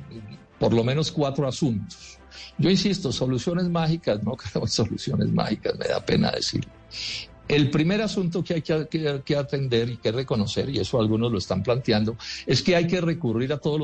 por 0.59 0.73
lo 0.73 0.83
menos 0.83 1.11
cuatro 1.11 1.47
asuntos. 1.47 2.19
Yo 2.57 2.69
insisto, 2.69 3.11
soluciones 3.11 3.69
mágicas, 3.69 4.23
no 4.23 4.31
creo 4.37 4.67
soluciones 4.67 5.29
mágicas, 5.31 5.77
me 5.77 5.87
da 5.87 5.99
pena 5.99 6.31
decirlo. 6.31 6.71
El 7.47 7.69
primer 7.69 8.01
asunto 8.01 8.41
que 8.41 8.53
hay 8.53 8.61
que, 8.61 9.35
atender 9.35 9.89
y 9.89 9.97
que 9.97 10.13
reconocer, 10.13 10.69
y 10.69 10.79
eso 10.79 10.99
algunos 10.99 11.29
lo 11.29 11.37
están 11.37 11.61
planteando, 11.61 12.15
es 12.45 12.61
que 12.61 12.75
hay 12.75 12.87
que 12.87 13.01
recurrir 13.01 13.51
a 13.51 13.57
todos 13.57 13.79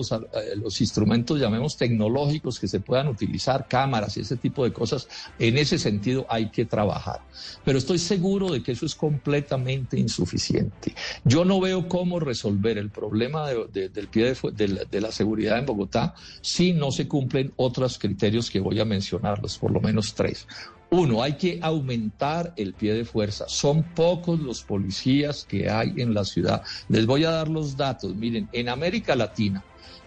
los, 0.55 0.81
instrumentos, 0.81 1.39
llamemos 1.39 1.75
tecnológicos, 1.75 2.57
que 2.57 2.69
se 2.69 2.79
puedan 2.79 3.09
utilizar, 3.09 3.67
cámaras 3.67 4.15
y 4.15 4.21
ese 4.21 4.37
tipo 4.37 4.63
de 4.63 4.71
cosas. 4.71 5.09
En 5.37 5.57
ese 5.57 5.77
sentido 5.77 6.25
hay 6.29 6.49
que 6.49 6.65
trabajar. 6.65 7.21
Pero 7.65 7.77
estoy 7.77 7.99
seguro 7.99 8.49
de 8.49 8.63
que 8.63 8.71
eso 8.71 8.85
es 8.85 8.95
completamente 8.95 9.99
insuficiente. 9.99 10.95
Yo 11.25 11.43
no 11.43 11.59
veo 11.59 11.89
cómo 11.89 12.19
resolver 12.19 12.77
el 12.77 12.89
problema 12.89 13.49
del 13.49 14.07
pie 14.09 14.35
de, 14.53 14.87
de 14.89 15.01
la 15.01 15.11
seguridad 15.11 15.59
en 15.59 15.65
Bogotá 15.65 16.15
si 16.41 16.71
no 16.71 16.91
se 16.91 17.09
cumplen 17.09 17.51
otros 17.57 17.99
criterios 17.99 18.49
que 18.49 18.61
voy 18.61 18.79
a 18.79 18.85
mencionarlos, 18.85 19.57
por 19.57 19.71
lo 19.71 19.81
menos 19.81 20.13
tres. 20.13 20.47
Uno, 20.91 21.21
hay 21.21 21.33
que 21.33 21.59
aumentar 21.61 22.53
el 22.57 22.73
pie 22.73 22.93
de 22.93 23.05
fuerza. 23.05 23.45
Son 23.47 23.83
pocos 23.93 24.39
los 24.39 24.63
policías 24.63 25.45
que 25.47 25.69
hay 25.69 25.93
en 25.97 26.15
la 26.15 26.25
ciudad. 26.25 26.63
Les 26.87 27.05
voy 27.05 27.25
a 27.25 27.31
dar 27.31 27.47
los 27.47 27.77
datos. 27.77 28.15
Miren, 28.15 28.49
en 28.53 28.69
América 28.69 29.15
Latina, 29.15 29.63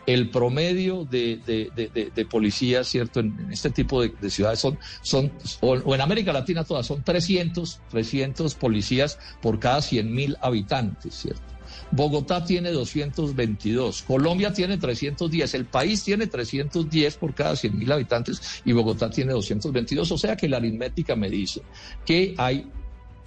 el 0.07 0.31
promedio 0.31 1.05
de, 1.05 2.27
policías, 2.29 2.89
¿cierto? 2.89 3.21
En, 3.21 3.49
este 3.53 3.71
tipo 3.71 4.03
de, 4.03 4.31
ciudades 4.31 4.59
son, 4.59 4.79
son 5.03 5.31
o, 5.61 5.95
en 5.95 6.01
América 6.01 6.33
Latina 6.33 6.65
todas, 6.65 6.87
son 6.87 7.03
300, 7.03 7.81
300 7.91 8.55
policías 8.57 9.19
por 9.41 9.61
cada 9.61 9.81
100 9.83 10.13
mil 10.13 10.37
habitantes, 10.41 11.15
¿cierto? 11.15 11.52
Bogotá 11.93 12.45
tiene 12.45 12.71
222, 12.71 14.03
Colombia 14.03 14.53
tiene 14.53 14.79
310, 14.79 15.55
el 15.55 15.67
país 15.67 16.03
tiene 16.03 16.27
310 16.27 17.17
por 17.19 17.35
cada 17.35 17.55
100 17.55 17.79
mil 17.79 17.93
habitantes 17.93 18.41
y 18.65 18.73
Bogotá 18.73 19.11
tiene 19.11 19.33
222, 19.33 20.11
o 20.11 20.19
sea 20.19 20.37
que 20.37 20.49
la 20.49 20.57
aritmética 20.57 21.15
me 21.17 21.29
dice 21.29 21.63
que 22.05 22.35
hay 22.39 22.67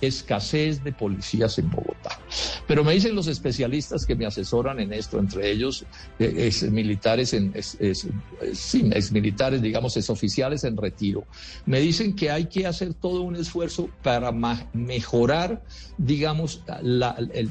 escasez 0.02 0.84
de 0.84 0.92
policías 0.92 1.58
en 1.60 1.70
Bogotá. 1.70 2.20
Pero 2.68 2.84
me 2.84 2.94
dicen 2.94 3.16
los 3.16 3.28
especialistas 3.28 4.06
que 4.06 4.16
me 4.16 4.26
asesoran 4.26 4.80
en 4.80 4.94
esto, 4.94 5.20
entre 5.20 5.52
ellos 5.52 5.86
eh, 6.20 6.34
es, 6.38 6.64
militares, 6.70 7.34
en, 7.34 7.54
es, 7.56 9.12
militares, 9.12 9.62
digamos, 9.62 9.98
es 9.98 10.10
oficiales 10.10 10.64
en 10.64 10.78
retiro, 10.78 11.26
me 11.66 11.80
dicen 11.80 12.16
que 12.16 12.32
hay 12.32 12.46
que 12.46 12.68
hacer 12.68 12.94
todo 12.94 13.22
un 13.22 13.36
esfuerzo 13.36 13.90
para 14.04 14.32
mejorar, 14.74 15.64
digamos, 15.98 16.62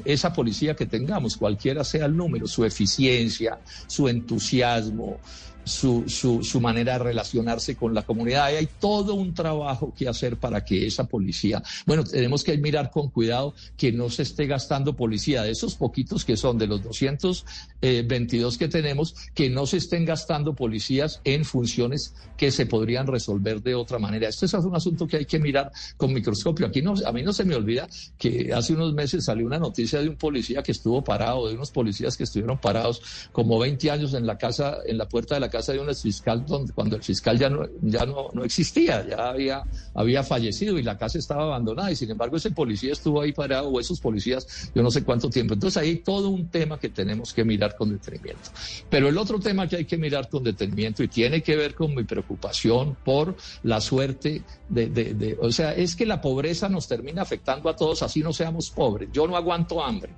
esa 0.04 0.32
policía 0.32 0.74
que 0.74 0.86
tengamos, 0.86 1.36
cualquiera 1.36 1.84
sea 1.84 2.06
el 2.06 2.16
número, 2.16 2.46
su 2.46 2.64
eficiencia, 2.64 3.60
su 3.86 4.08
entusiasmo, 4.08 5.18
su, 5.64 6.04
su, 6.08 6.60
manera 6.60 6.94
de 6.94 6.98
relacionarse 7.00 7.76
con 7.76 7.94
la 7.94 8.02
comunidad. 8.02 8.46
Hay 8.46 8.68
todo 8.80 9.14
un 9.14 9.34
trabajo 9.34 9.92
que 9.96 10.08
hacer 10.08 10.36
para 10.36 10.64
que 10.64 10.86
esa 10.86 11.04
policía, 11.04 11.62
bueno, 11.86 12.04
tenemos 12.04 12.44
que 12.44 12.56
mirar 12.58 12.90
con 12.90 13.10
cuidado 13.10 13.54
que 13.76 13.92
no 13.92 14.10
se 14.10 14.22
esté 14.22 14.46
gastando 14.46 14.94
policía 14.94 15.42
de 15.42 15.50
esos 15.50 15.74
poquitos 15.74 16.24
que 16.24 16.36
son 16.36 16.58
de 16.58 16.66
los 16.66 16.82
222 16.82 18.58
que 18.58 18.68
tenemos, 18.68 19.14
que 19.34 19.50
no 19.50 19.66
se 19.66 19.78
estén 19.78 20.04
gastando 20.04 20.54
policías 20.54 21.20
en 21.24 21.44
funciones 21.44 22.14
que 22.36 22.50
se 22.50 22.66
podrían 22.66 23.06
resolver 23.06 23.62
de 23.62 23.74
otra 23.74 23.98
manera. 23.98 24.28
Esto 24.28 24.46
es 24.46 24.54
un 24.54 24.74
asunto 24.74 25.06
que 25.06 25.18
hay 25.18 25.24
que 25.24 25.38
mirar 25.38 25.72
con 25.96 26.12
microscopio. 26.12 26.66
Aquí 26.66 26.82
no, 26.82 26.94
a 27.04 27.12
mí 27.12 27.22
no 27.22 27.32
se 27.32 27.44
me 27.44 27.54
olvida 27.54 27.88
que 28.18 28.52
hace 28.52 28.72
unos 28.72 28.92
meses 28.94 29.24
salió 29.24 29.46
una 29.46 29.58
noticia 29.58 30.00
de 30.00 30.08
un 30.08 30.16
policía 30.16 30.62
que 30.62 30.72
estuvo 30.72 31.02
parado, 31.02 31.48
de 31.48 31.54
unos 31.54 31.70
policías 31.70 32.16
que 32.16 32.24
estuvieron 32.24 32.58
parados 32.58 33.02
como 33.32 33.58
20 33.58 33.90
años 33.90 34.14
en 34.14 34.26
la 34.26 34.38
casa, 34.38 34.78
en 34.86 34.98
la 34.98 35.08
puerta 35.08 35.34
de 35.34 35.40
la 35.40 35.50
casa 35.54 35.72
de 35.72 35.78
un 35.78 35.94
fiscal 35.94 36.44
donde, 36.44 36.72
cuando 36.72 36.96
el 36.96 37.02
fiscal 37.02 37.38
ya 37.38 37.48
no, 37.48 37.68
ya 37.80 38.04
no, 38.04 38.28
no 38.32 38.42
existía, 38.42 39.06
ya 39.08 39.30
había, 39.30 39.62
había 39.94 40.24
fallecido 40.24 40.76
y 40.80 40.82
la 40.82 40.98
casa 40.98 41.18
estaba 41.18 41.44
abandonada 41.44 41.92
y 41.92 41.96
sin 41.96 42.10
embargo 42.10 42.36
ese 42.36 42.50
policía 42.50 42.92
estuvo 42.92 43.20
ahí 43.20 43.32
parado 43.32 43.68
o 43.68 43.78
esos 43.78 44.00
policías 44.00 44.72
yo 44.74 44.82
no 44.82 44.90
sé 44.90 45.04
cuánto 45.04 45.30
tiempo. 45.30 45.54
Entonces 45.54 45.80
ahí 45.80 45.96
todo 45.96 46.28
un 46.30 46.48
tema 46.48 46.80
que 46.80 46.88
tenemos 46.88 47.32
que 47.32 47.44
mirar 47.44 47.76
con 47.76 47.90
detenimiento. 47.90 48.50
Pero 48.90 49.08
el 49.08 49.16
otro 49.16 49.38
tema 49.38 49.68
que 49.68 49.76
hay 49.76 49.84
que 49.84 49.96
mirar 49.96 50.28
con 50.28 50.42
detenimiento 50.42 51.04
y 51.04 51.08
tiene 51.08 51.40
que 51.40 51.54
ver 51.54 51.74
con 51.76 51.94
mi 51.94 52.02
preocupación 52.02 52.96
por 53.04 53.36
la 53.62 53.80
suerte 53.80 54.42
de, 54.68 54.88
de, 54.88 55.14
de 55.14 55.38
o 55.40 55.52
sea, 55.52 55.72
es 55.72 55.94
que 55.94 56.04
la 56.04 56.20
pobreza 56.20 56.68
nos 56.68 56.88
termina 56.88 57.22
afectando 57.22 57.68
a 57.68 57.76
todos 57.76 58.02
así 58.02 58.20
no 58.20 58.32
seamos 58.32 58.70
pobres. 58.70 59.08
Yo 59.12 59.28
no 59.28 59.36
aguanto 59.36 59.80
hambre 59.82 60.10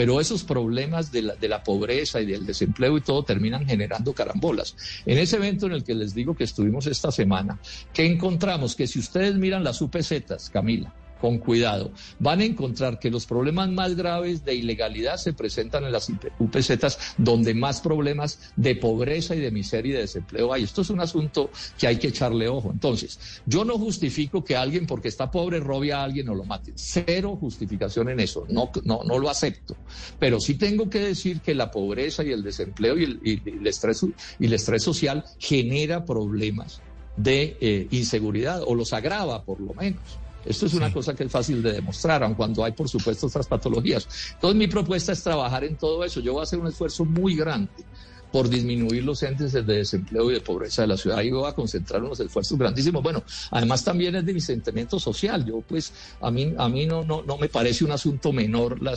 pero 0.00 0.18
esos 0.18 0.44
problemas 0.44 1.12
de 1.12 1.20
la, 1.20 1.34
de 1.34 1.46
la, 1.46 1.62
pobreza 1.62 2.22
y 2.22 2.24
del 2.24 2.46
desempleo 2.46 2.96
y 2.96 3.02
todo 3.02 3.22
terminan 3.22 3.66
generando 3.66 4.14
carambolas. 4.14 4.74
En 5.04 5.18
ese 5.18 5.36
evento 5.36 5.66
en 5.66 5.72
el 5.72 5.84
que 5.84 5.94
les 5.94 6.14
digo 6.14 6.34
que 6.34 6.44
estuvimos 6.44 6.86
esta 6.86 7.12
semana, 7.12 7.58
que 7.92 8.06
encontramos 8.06 8.74
que 8.74 8.86
si 8.86 8.98
ustedes 8.98 9.34
miran 9.34 9.62
las 9.62 9.82
UPZs, 9.82 10.48
Camila, 10.50 10.94
con 11.20 11.38
cuidado, 11.38 11.92
van 12.18 12.40
a 12.40 12.44
encontrar 12.44 12.98
que 12.98 13.10
los 13.10 13.26
problemas 13.26 13.68
más 13.70 13.94
graves 13.96 14.44
de 14.44 14.54
ilegalidad 14.54 15.16
se 15.16 15.32
presentan 15.32 15.84
en 15.84 15.92
las 15.92 16.10
UPZ, 16.38 16.70
donde 17.18 17.54
más 17.54 17.80
problemas 17.80 18.52
de 18.56 18.76
pobreza 18.76 19.34
y 19.34 19.40
de 19.40 19.50
miseria 19.50 19.90
y 19.90 19.94
de 19.94 20.00
desempleo 20.00 20.52
hay. 20.52 20.64
Esto 20.64 20.82
es 20.82 20.90
un 20.90 21.00
asunto 21.00 21.50
que 21.78 21.86
hay 21.86 21.96
que 21.96 22.08
echarle 22.08 22.48
ojo. 22.48 22.70
Entonces, 22.72 23.18
yo 23.46 23.64
no 23.64 23.78
justifico 23.78 24.44
que 24.44 24.56
alguien 24.56 24.86
porque 24.86 25.08
está 25.08 25.30
pobre 25.30 25.60
robe 25.60 25.92
a 25.92 26.02
alguien 26.02 26.28
o 26.28 26.34
lo 26.34 26.44
mate. 26.44 26.72
Cero 26.74 27.36
justificación 27.40 28.08
en 28.08 28.20
eso. 28.20 28.46
No, 28.48 28.70
no, 28.84 29.02
no 29.04 29.18
lo 29.18 29.28
acepto. 29.28 29.76
Pero 30.18 30.40
sí 30.40 30.54
tengo 30.54 30.88
que 30.88 31.00
decir 31.00 31.40
que 31.40 31.54
la 31.54 31.70
pobreza 31.70 32.24
y 32.24 32.32
el 32.32 32.42
desempleo 32.42 32.98
y 32.98 33.04
el, 33.04 33.66
estrés, 33.66 34.04
y 34.38 34.46
el 34.46 34.52
estrés 34.52 34.82
social 34.82 35.24
genera 35.38 36.04
problemas 36.04 36.80
de 37.16 37.56
eh, 37.60 37.86
inseguridad 37.90 38.62
o 38.66 38.74
los 38.74 38.92
agrava 38.92 39.44
por 39.44 39.60
lo 39.60 39.74
menos. 39.74 40.00
Esto 40.44 40.66
es 40.66 40.74
una 40.74 40.92
cosa 40.92 41.14
que 41.14 41.24
es 41.24 41.32
fácil 41.32 41.62
de 41.62 41.72
demostrar, 41.72 42.22
aun 42.22 42.34
cuando 42.34 42.64
hay, 42.64 42.72
por 42.72 42.88
supuesto, 42.88 43.26
otras 43.26 43.46
patologías. 43.46 44.08
Entonces, 44.34 44.56
mi 44.56 44.66
propuesta 44.66 45.12
es 45.12 45.22
trabajar 45.22 45.64
en 45.64 45.76
todo 45.76 46.04
eso. 46.04 46.20
Yo 46.20 46.32
voy 46.32 46.40
a 46.40 46.42
hacer 46.44 46.58
un 46.58 46.68
esfuerzo 46.68 47.04
muy 47.04 47.36
grande 47.36 47.84
por 48.32 48.48
disminuir 48.48 49.04
los 49.04 49.22
índices 49.22 49.66
de 49.66 49.76
desempleo 49.76 50.30
y 50.30 50.34
de 50.34 50.40
pobreza 50.40 50.82
de 50.82 50.88
la 50.88 50.96
ciudad. 50.96 51.18
Ahí 51.18 51.30
voy 51.30 51.48
a 51.48 51.52
concentrar 51.52 52.02
unos 52.02 52.20
esfuerzos 52.20 52.56
grandísimos. 52.56 53.02
Bueno, 53.02 53.22
además 53.50 53.84
también 53.84 54.14
es 54.14 54.24
de 54.24 54.32
mi 54.32 54.40
sentimiento 54.40 54.98
social. 55.00 55.44
Yo, 55.44 55.60
pues, 55.62 55.92
a 56.20 56.30
mí, 56.30 56.54
a 56.56 56.68
mí 56.68 56.86
no, 56.86 57.04
no, 57.04 57.22
no 57.22 57.36
me 57.38 57.48
parece 57.48 57.84
un 57.84 57.90
asunto 57.90 58.32
menor 58.32 58.80
la, 58.80 58.94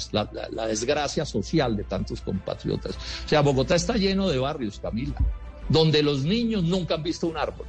la 0.51 0.67
desgracia 0.67 1.25
social 1.25 1.75
de 1.75 1.83
tantos 1.83 2.21
compatriotas. 2.21 2.95
O 3.25 3.27
sea, 3.27 3.41
Bogotá 3.41 3.75
está 3.75 3.95
lleno 3.95 4.29
de 4.29 4.37
barrios, 4.37 4.79
Camila, 4.79 5.15
donde 5.67 6.03
los 6.03 6.23
niños 6.23 6.63
nunca 6.63 6.95
han 6.95 7.03
visto 7.03 7.27
un 7.27 7.37
árbol 7.37 7.65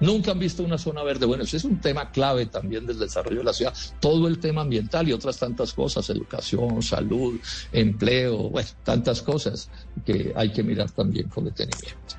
Nunca 0.00 0.32
han 0.32 0.38
visto 0.38 0.62
una 0.62 0.78
zona 0.78 1.02
verde. 1.02 1.26
Bueno, 1.26 1.44
ese 1.44 1.56
es 1.56 1.64
un 1.64 1.80
tema 1.80 2.10
clave 2.10 2.46
también 2.46 2.86
del 2.86 2.98
desarrollo 2.98 3.38
de 3.38 3.44
la 3.44 3.52
ciudad. 3.52 3.74
Todo 4.00 4.28
el 4.28 4.38
tema 4.38 4.62
ambiental 4.62 5.08
y 5.08 5.12
otras 5.12 5.38
tantas 5.38 5.72
cosas, 5.72 6.08
educación, 6.10 6.82
salud, 6.82 7.38
empleo, 7.72 8.50
bueno, 8.50 8.68
tantas 8.82 9.22
cosas 9.22 9.70
que 10.04 10.32
hay 10.34 10.52
que 10.52 10.62
mirar 10.62 10.90
también 10.90 11.28
con 11.28 11.44
detenimiento. 11.44 12.16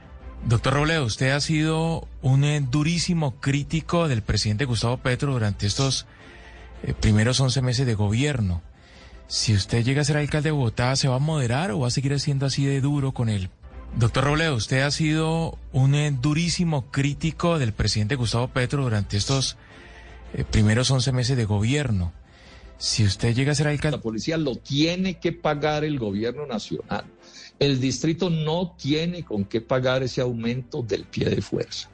Doctor 0.47 0.73
Robledo, 0.73 1.05
usted 1.05 1.31
ha 1.31 1.41
sido 1.41 2.07
un 2.21 2.43
eh, 2.43 2.61
durísimo 2.61 3.39
crítico 3.39 4.07
del 4.07 4.21
presidente 4.21 4.65
Gustavo 4.65 4.97
Petro 4.97 5.33
durante 5.33 5.65
estos 5.65 6.05
eh, 6.83 6.93
primeros 6.93 7.39
11 7.39 7.61
meses 7.63 7.85
de 7.87 7.95
gobierno. 7.95 8.61
Si 9.27 9.55
usted 9.55 9.83
llega 9.83 10.01
a 10.01 10.05
ser 10.05 10.17
alcalde 10.17 10.49
de 10.49 10.51
Bogotá, 10.51 10.95
¿se 10.95 11.07
va 11.07 11.15
a 11.15 11.19
moderar 11.19 11.71
o 11.71 11.79
va 11.79 11.87
a 11.87 11.91
seguir 11.91 12.19
siendo 12.19 12.45
así 12.45 12.63
de 12.63 12.79
duro 12.79 13.11
con 13.11 13.29
él? 13.29 13.49
Doctor 13.97 14.25
Robledo, 14.25 14.55
usted 14.55 14.81
ha 14.81 14.91
sido 14.91 15.57
un 15.71 15.95
eh, 15.95 16.11
durísimo 16.11 16.91
crítico 16.91 17.57
del 17.59 17.71
presidente 17.71 18.15
Gustavo 18.15 18.49
Petro 18.49 18.83
durante 18.83 19.15
estos 19.15 19.55
eh, 20.33 20.43
primeros 20.43 20.91
11 20.91 21.13
meses 21.13 21.37
de 21.37 21.45
gobierno. 21.45 22.11
Si 22.77 23.05
usted 23.05 23.33
llega 23.33 23.53
a 23.53 23.55
ser 23.55 23.67
alcalde... 23.67 23.95
La 23.95 24.03
policía 24.03 24.37
lo 24.37 24.57
tiene 24.57 25.17
que 25.17 25.31
pagar 25.31 25.85
el 25.85 25.97
gobierno 25.97 26.45
nacional. 26.45 27.05
El 27.57 27.79
distrito 27.79 28.29
no 28.29 28.75
tiene 28.77 29.23
con 29.23 29.45
qué 29.45 29.61
pagar 29.61 30.03
ese 30.03 30.19
aumento 30.19 30.81
del 30.81 31.05
pie 31.05 31.29
de 31.29 31.41
fuerza. 31.41 31.89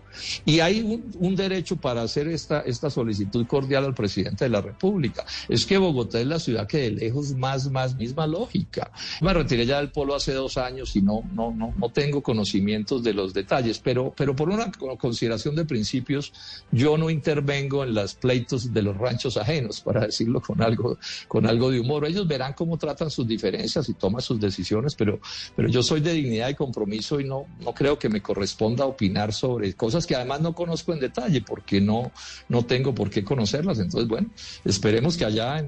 Y 0.46 0.60
hay 0.60 0.82
un, 1.20 1.36
derecho 1.36 1.78
para 1.78 2.02
hacer 2.02 2.28
esta, 2.28 2.62
esta 2.62 2.90
solicitud 2.90 3.48
cordial 3.48 3.86
al 3.86 3.94
presidente 3.94 4.46
de 4.46 4.50
la 4.50 4.62
República. 4.62 5.26
Es 5.48 5.66
que 5.66 5.78
Bogotá 5.78 6.20
es 6.20 6.28
la 6.28 6.40
ciudad 6.40 6.68
que 6.68 6.78
de 6.80 6.92
lejos 6.92 7.34
más, 7.34 7.72
más 7.72 7.96
misma 7.96 8.28
lógica. 8.28 8.92
Me 9.22 9.34
retiré 9.34 9.66
ya 9.66 9.78
del 9.78 9.92
polo 9.92 10.16
hace 10.16 10.34
dos 10.34 10.58
años 10.58 10.96
y 10.96 11.02
no, 11.02 11.24
no, 11.34 11.52
no, 11.52 11.74
no 11.78 11.90
tengo 11.90 12.22
conocimientos 12.22 13.04
de 13.04 13.14
los 13.14 13.34
detalles, 13.34 13.80
pero, 13.80 14.14
pero 14.16 14.36
por 14.36 14.50
una 14.50 14.72
consideración 14.98 15.56
de 15.56 15.66
principios, 15.66 16.34
yo 16.72 16.98
no 16.98 17.10
intervengo 17.10 17.84
en 17.84 17.94
los 17.94 18.16
pleitos 18.16 18.74
de 18.74 18.82
los 18.82 18.98
ranchos 18.98 19.38
ajenos, 19.38 19.82
para 19.82 20.06
decirlo 20.06 20.42
con 20.42 20.62
algo, 20.62 20.98
con 21.28 21.46
algo 21.46 21.72
de 21.72 21.80
humor. 21.80 22.06
Ellos 22.06 22.28
verán 22.28 22.54
cómo 22.54 22.78
tratan 22.78 23.10
sus 23.10 23.28
diferencias 23.28 23.88
y 23.90 23.94
toman 23.94 24.22
sus 24.22 24.40
decisiones, 24.40 24.96
pero, 24.96 25.20
pero 25.56 25.70
yo 25.70 25.82
soy 25.84 26.02
de 26.02 26.14
dignidad 26.14 26.50
y 26.50 26.56
compromiso 26.56 27.20
y 27.20 27.26
no, 27.26 27.46
no 27.60 27.74
creo 27.74 27.98
que 27.98 28.10
me 28.10 28.22
corresponda 28.22 28.86
opinar 28.86 29.34
sobre 29.34 29.74
cosas 29.74 30.01
que 30.06 30.16
además 30.16 30.42
no 30.42 30.54
conozco 30.54 30.94
en 30.94 31.00
detalle 31.00 31.42
porque 31.42 31.82
no, 31.82 32.12
no 32.50 32.66
tengo 32.66 32.94
por 32.94 33.10
qué 33.10 33.24
conocerlas. 33.24 33.80
Entonces, 33.80 34.08
bueno, 34.08 34.30
esperemos 34.66 35.18
que 35.18 35.26
allá 35.26 35.66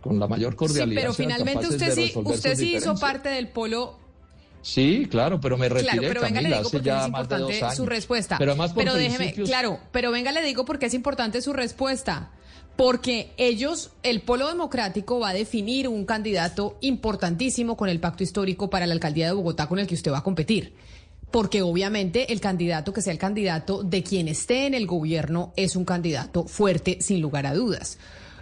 con 0.00 0.18
la 0.18 0.26
mayor 0.26 0.56
cordialidad. 0.56 1.00
Sí, 1.00 1.06
pero 1.06 1.14
finalmente 1.14 1.68
usted 1.68 1.94
sí, 1.94 2.12
usted 2.14 2.56
sí 2.56 2.76
hizo 2.76 2.94
parte 2.96 3.28
del 3.28 3.48
polo 3.48 4.04
Sí, 4.64 5.06
claro, 5.10 5.40
pero 5.42 5.58
me 5.58 5.68
retiré, 5.68 5.98
claro, 5.98 6.08
pero 6.08 6.20
venga, 6.22 6.40
le 6.40 6.48
digo 6.48 6.70
porque 6.70 6.88
es 6.88 7.06
importante 7.06 7.76
su 7.76 7.84
respuesta. 7.84 8.38
Pero 8.38 8.56
más 8.56 8.72
Pero 8.72 8.94
déjeme, 8.94 9.34
claro, 9.34 9.78
pero 9.92 10.10
venga, 10.10 10.32
le 10.32 10.42
digo 10.42 10.64
porque 10.64 10.86
es 10.86 10.94
importante 10.94 11.42
su 11.42 11.52
respuesta. 11.52 12.30
Porque 12.74 13.30
ellos, 13.36 13.90
el 14.02 14.22
Polo 14.22 14.48
Democrático 14.48 15.20
va 15.20 15.28
a 15.28 15.32
definir 15.34 15.86
un 15.86 16.06
candidato 16.06 16.78
importantísimo 16.80 17.76
con 17.76 17.90
el 17.90 18.00
pacto 18.00 18.24
histórico 18.24 18.70
para 18.70 18.86
la 18.86 18.94
alcaldía 18.94 19.26
de 19.26 19.32
Bogotá 19.32 19.68
con 19.68 19.78
el 19.78 19.86
que 19.86 19.94
usted 19.94 20.10
va 20.10 20.18
a 20.18 20.24
competir 20.24 20.72
porque 21.34 21.62
obviamente 21.62 22.32
el 22.32 22.40
candidato 22.40 22.92
que 22.92 23.02
sea 23.02 23.12
el 23.12 23.18
candidato 23.18 23.82
de 23.82 24.04
quien 24.04 24.28
esté 24.28 24.66
en 24.66 24.74
el 24.74 24.86
gobierno 24.86 25.52
es 25.56 25.74
un 25.74 25.84
candidato 25.84 26.44
fuerte, 26.44 26.98
sin 27.00 27.20
lugar 27.20 27.44
a 27.44 27.54
dudas. 27.54 27.98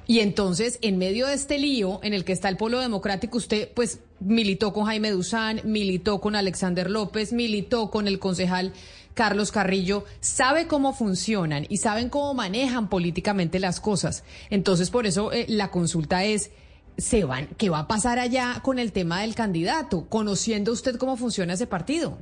Y 0.07 0.21
entonces, 0.21 0.79
en 0.83 0.99
medio 0.99 1.27
de 1.27 1.33
este 1.33 1.59
lío 1.59 2.01
en 2.03 2.13
el 2.13 2.27
que 2.27 2.35
está 2.35 2.51
el 2.51 2.59
Polo 2.59 2.81
Democrático, 2.81 3.39
usted 3.39 3.71
pues 3.73 4.01
militó 4.21 4.75
con 4.75 4.85
Jaime 4.85 5.11
Duzán, 5.11 5.63
militó 5.65 6.21
con 6.21 6.37
Alexander 6.37 6.91
López, 6.91 7.33
militó 7.33 7.91
con 7.91 8.09
el 8.09 8.19
concejal 8.19 8.75
Carlos 9.15 9.53
Carrillo, 9.53 10.05
sabe 10.21 10.67
cómo 10.67 10.93
funcionan 10.93 11.65
y 11.71 11.79
saben 11.79 12.11
cómo 12.11 12.35
manejan 12.35 12.91
políticamente 12.91 13.59
las 13.59 13.81
cosas. 13.81 14.23
Entonces, 14.51 14.91
por 14.91 15.07
eso 15.07 15.33
eh, 15.33 15.47
la 15.49 15.71
consulta 15.71 16.25
es, 16.25 16.51
¿se 16.99 17.25
van, 17.25 17.49
¿qué 17.57 17.71
va 17.71 17.79
a 17.79 17.89
pasar 17.89 18.19
allá 18.19 18.61
con 18.63 18.79
el 18.79 18.93
tema 18.93 19.23
del 19.23 19.35
candidato? 19.35 20.11
Conociendo 20.11 20.73
usted 20.73 20.97
cómo 20.97 21.17
funciona 21.17 21.55
ese 21.55 21.67
partido 21.67 22.19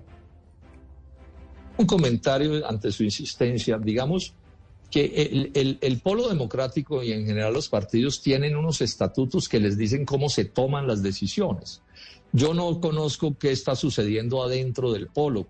un 1.81 1.87
comentario 1.87 2.67
ante 2.67 2.93
su 2.93 3.05
insistencia. 3.05 3.79
Digamos, 3.79 4.35
que 4.91 5.51
el, 5.55 5.79
el, 5.81 6.01
polo 6.01 6.29
democrático 6.29 7.03
y 7.03 7.13
en 7.13 7.25
general 7.25 7.55
los 7.55 7.69
partidos 7.69 8.21
tienen 8.21 8.57
unos 8.57 8.81
estatutos 8.81 9.49
que 9.49 9.61
les 9.61 9.77
dicen 9.77 10.05
cómo 10.05 10.29
se 10.29 10.45
toman 10.45 10.87
las 10.87 11.03
decisiones. 11.03 11.81
Yo 12.33 12.55
no 12.55 12.81
conozco 12.81 13.37
qué 13.39 13.53
está 13.53 13.75
sucediendo 13.77 14.43
adentro 14.43 14.93
del 14.93 15.07
polo, 15.07 15.47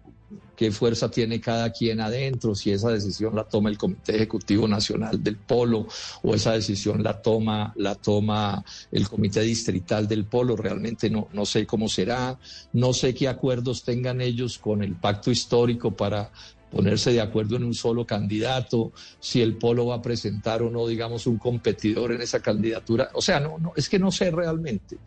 qué 0.56 0.70
fuerza 0.70 1.10
tiene 1.10 1.40
cada 1.40 1.70
quien 1.70 2.00
adentro, 2.00 2.54
si 2.54 2.70
esa 2.70 2.90
decisión 2.90 3.34
la 3.34 3.44
toma 3.44 3.70
el 3.70 3.78
Comité 3.78 4.16
Ejecutivo 4.16 4.68
Nacional 4.68 5.22
del 5.22 5.36
Polo 5.36 5.86
o 6.22 6.34
esa 6.34 6.52
decisión 6.52 7.02
la 7.02 7.20
toma, 7.20 7.72
la 7.76 7.94
toma 7.94 8.64
el 8.92 9.08
Comité 9.08 9.40
Distrital 9.40 10.06
del 10.06 10.26
Polo, 10.26 10.56
realmente 10.56 11.08
no, 11.10 11.28
no 11.32 11.46
sé 11.46 11.66
cómo 11.66 11.88
será, 11.88 12.38
no 12.72 12.92
sé 12.92 13.14
qué 13.14 13.28
acuerdos 13.28 13.82
tengan 13.82 14.20
ellos 14.20 14.58
con 14.58 14.82
el 14.82 14.96
pacto 14.96 15.30
histórico 15.30 15.90
para 15.90 16.30
ponerse 16.70 17.12
de 17.12 17.20
acuerdo 17.20 17.56
en 17.56 17.64
un 17.64 17.74
solo 17.74 18.06
candidato, 18.06 18.92
si 19.18 19.42
el 19.42 19.56
polo 19.56 19.86
va 19.86 19.96
a 19.96 20.02
presentar 20.02 20.62
o 20.62 20.70
no, 20.70 20.86
digamos, 20.86 21.26
un 21.26 21.36
competidor 21.36 22.12
en 22.12 22.22
esa 22.22 22.40
candidatura. 22.40 23.10
O 23.14 23.20
sea, 23.20 23.40
no, 23.40 23.58
no, 23.58 23.72
es 23.76 23.88
que 23.88 23.98
no 23.98 24.12
sé 24.12 24.30
realmente. 24.30 24.98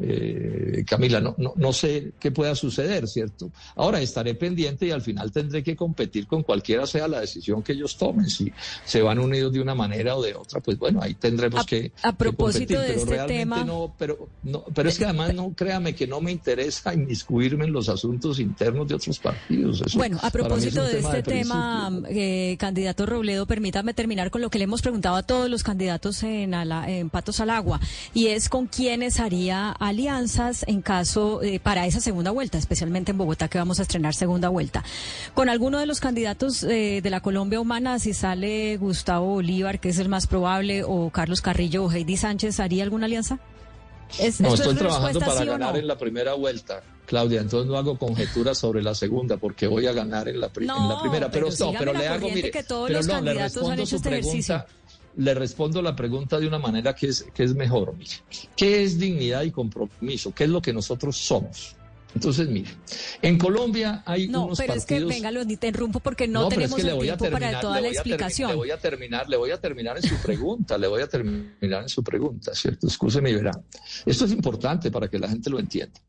Eh, 0.00 0.84
Camila, 0.86 1.20
no, 1.20 1.34
no, 1.38 1.54
no, 1.56 1.72
sé 1.72 2.12
qué 2.20 2.30
pueda 2.30 2.54
suceder, 2.54 3.08
¿cierto? 3.08 3.50
Ahora 3.74 4.00
estaré 4.00 4.34
pendiente 4.34 4.86
y 4.86 4.90
al 4.90 5.02
final 5.02 5.32
tendré 5.32 5.62
que 5.62 5.74
competir 5.74 6.26
con 6.26 6.42
cualquiera 6.42 6.86
sea 6.86 7.08
la 7.08 7.20
decisión 7.20 7.62
que 7.62 7.72
ellos 7.72 7.96
tomen. 7.96 8.28
Si 8.28 8.52
se 8.84 9.02
van 9.02 9.18
unidos 9.18 9.52
de 9.52 9.60
una 9.60 9.74
manera 9.74 10.16
o 10.16 10.22
de 10.22 10.34
otra, 10.34 10.60
pues 10.60 10.78
bueno, 10.78 11.00
ahí 11.02 11.14
tendremos 11.14 11.66
que. 11.66 11.92
A 12.02 12.16
propósito 12.16 12.80
de 12.80 12.94
este 12.94 13.18
tema. 13.26 13.64
No, 13.64 13.94
pero, 13.98 14.28
no, 14.42 14.64
pero 14.74 14.88
es 14.88 14.98
que 14.98 15.04
además 15.04 15.34
no 15.34 15.52
créame 15.54 15.94
que 15.94 16.06
no 16.06 16.20
me 16.20 16.30
interesa 16.30 16.94
inmiscuirme 16.94 17.64
en 17.64 17.72
los 17.72 17.88
asuntos 17.88 18.38
internos 18.38 18.88
de 18.88 18.94
otros 18.94 19.18
partidos. 19.18 19.82
bueno, 19.94 20.18
a 20.22 20.30
propósito 20.30 20.84
de 20.84 20.98
este 21.00 21.22
tema, 21.22 21.90
eh, 22.08 22.56
candidato 22.58 23.04
Robledo, 23.06 23.46
permítame 23.46 23.94
terminar 23.94 24.30
con 24.30 24.40
lo 24.40 24.50
que 24.50 24.58
le 24.58 24.64
hemos 24.64 24.82
preguntado 24.82 25.16
a 25.16 25.22
todos 25.22 25.50
los 25.50 25.62
candidatos 25.62 26.22
en, 26.22 26.54
en 26.54 27.10
Patos 27.10 27.40
al 27.40 27.50
Agua, 27.50 27.80
y 28.14 28.28
es 28.28 28.48
con 28.48 28.66
quiénes 28.66 29.20
haría 29.20 29.70
alianzas 29.88 30.64
en 30.68 30.82
caso 30.82 31.42
eh, 31.42 31.60
para 31.60 31.86
esa 31.86 32.00
segunda 32.00 32.30
vuelta, 32.30 32.58
especialmente 32.58 33.12
en 33.12 33.18
Bogotá 33.18 33.48
que 33.48 33.58
vamos 33.58 33.78
a 33.78 33.82
estrenar 33.82 34.14
segunda 34.14 34.48
vuelta. 34.48 34.84
Con 35.34 35.48
alguno 35.48 35.78
de 35.78 35.86
los 35.86 36.00
candidatos 36.00 36.62
eh, 36.62 37.00
de 37.02 37.10
la 37.10 37.20
Colombia 37.20 37.60
Humana, 37.60 37.98
si 37.98 38.14
sale 38.14 38.76
Gustavo 38.76 39.26
Bolívar, 39.26 39.80
que 39.80 39.88
es 39.88 39.98
el 39.98 40.08
más 40.08 40.26
probable, 40.26 40.84
o 40.84 41.10
Carlos 41.10 41.40
Carrillo 41.40 41.84
o 41.84 41.92
Heidi 41.92 42.16
Sánchez, 42.16 42.60
¿haría 42.60 42.84
alguna 42.84 43.06
alianza? 43.06 43.38
no, 44.38 44.54
estoy 44.54 44.74
trabajando 44.74 45.20
para 45.20 45.44
ganar 45.44 45.76
en 45.76 45.86
la 45.86 45.98
primera 45.98 46.34
vuelta. 46.34 46.82
Claudia, 47.06 47.40
entonces 47.40 47.70
no 47.70 47.78
hago 47.78 47.98
conjeturas 47.98 48.58
sobre 48.58 48.82
la 48.82 48.94
segunda 48.94 49.38
porque 49.38 49.66
voy 49.66 49.86
a 49.86 49.92
ganar 49.92 50.28
en 50.28 50.40
la, 50.40 50.50
primera. 50.50 51.30
Pero, 51.30 51.48
no, 51.48 51.72
pero 51.78 51.92
le 51.94 52.06
hago, 52.06 52.28
mire, 52.28 52.52
pero 52.52 53.02
no, 53.02 53.20
le 53.22 53.34
respondo 53.34 53.86
su 53.86 53.96
este 53.96 54.10
pregunta 54.10 54.66
le 55.18 55.34
respondo 55.34 55.82
la 55.82 55.96
pregunta 55.96 56.38
de 56.38 56.46
una 56.46 56.58
manera 56.58 56.94
que 56.94 57.08
es, 57.08 57.26
que 57.34 57.42
es 57.42 57.54
mejor. 57.54 57.94
¿Qué 58.56 58.84
es 58.84 58.98
dignidad 58.98 59.42
y 59.42 59.50
compromiso? 59.50 60.32
¿Qué 60.32 60.44
es 60.44 60.50
lo 60.50 60.62
que 60.62 60.72
nosotros 60.72 61.16
somos? 61.16 61.74
Entonces, 62.14 62.48
mire, 62.48 62.70
en 63.20 63.38
Colombia 63.38 64.02
hay 64.06 64.28
no, 64.28 64.46
unos 64.46 64.58
pero 64.58 64.74
es 64.74 64.86
que, 64.86 65.04
venga, 65.04 65.30
lo 65.30 65.42
interrumpo 65.42 66.00
porque 66.00 66.26
no, 66.26 66.48
tenemos 66.48 66.82
el 66.82 66.98
tiempo 66.98 67.30
para 67.30 67.60
toda 67.60 67.80
la 67.80 67.88
explicación. 67.88 68.50
le 68.50 68.56
voy 68.56 68.70
a 68.70 68.78
terminar, 68.78 69.28
le 69.28 69.36
voy 69.36 69.50
a 69.50 69.60
terminar 69.60 69.96
en 69.96 70.02
su 70.02 70.16
pregunta, 70.16 70.78
le 70.78 70.86
voy 70.86 71.02
a 71.02 71.06
terminar 71.06 71.82
en 71.82 71.88
su 71.88 72.02
pregunta, 72.02 72.54
¿cierto? 72.54 72.86
Escúcheme 72.86 73.30
y 73.30 73.34
verá. 73.34 73.52
Esto 74.06 74.24
es 74.24 74.32
importante 74.32 74.90
para 74.90 75.08
que 75.08 75.18
la 75.18 75.28
gente 75.28 75.50
lo 75.50 75.58
entienda. 75.58 76.00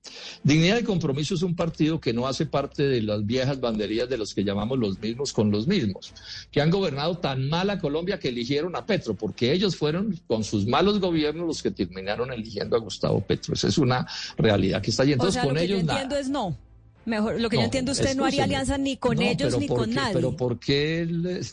Dignidad 0.44 0.80
y 0.80 0.84
Compromiso 0.84 1.36
es 1.36 1.42
un 1.42 1.56
partido 1.56 2.00
que 2.00 2.14
no 2.14 2.28
hace 2.28 2.46
parte 2.46 2.84
de 2.84 3.02
las 3.02 3.26
viejas 3.26 3.60
banderías 3.60 4.10
de 4.10 4.18
los 4.18 4.34
que 4.34 4.44
llamamos 4.44 4.80
los 4.80 5.00
mismos 5.00 5.34
con 5.34 5.52
los 5.52 5.68
mismos, 5.68 6.14
que 6.50 6.62
han 6.62 6.70
gobernado 6.70 7.18
tan 7.18 7.50
mal 7.50 7.70
a 7.70 7.78
Colombia 7.78 8.20
que 8.20 8.30
eligieron 8.30 8.76
a 8.76 8.86
Petro, 8.86 9.16
porque 9.16 9.52
ellos 9.52 9.76
fueron 9.76 10.18
con 10.28 10.44
sus 10.44 10.66
malos 10.66 11.00
gobiernos 11.00 11.46
los 11.46 11.62
que 11.62 11.72
terminaron 11.72 12.32
eligiendo 12.32 12.78
a 12.78 12.80
Gustavo 12.80 13.22
Petro. 13.22 13.54
Esa 13.54 13.68
es 13.68 13.78
una 13.78 14.08
realidad 14.38 14.82
que 14.82 14.92
está 14.92 15.04
ahí. 15.04 15.12
Entonces, 15.12 15.44
con 15.44 15.58
ellos 15.58 15.84
entiendo 15.90 16.16
es 16.16 16.30
no. 16.30 16.56
Mejor, 17.06 17.40
lo 17.40 17.50
que 17.50 17.58
yo 17.58 17.64
entiendo, 17.64 17.92
usted 17.92 18.16
no 18.16 18.26
haría 18.26 18.44
alianza 18.44 18.78
ni 18.78 18.98
con 18.98 19.22
ellos 19.22 19.58
ni 19.58 19.68
con 19.68 19.94
nadie. 19.94 20.14
Pero 20.14 20.36
¿por 20.36 20.60
qué? 20.60 21.08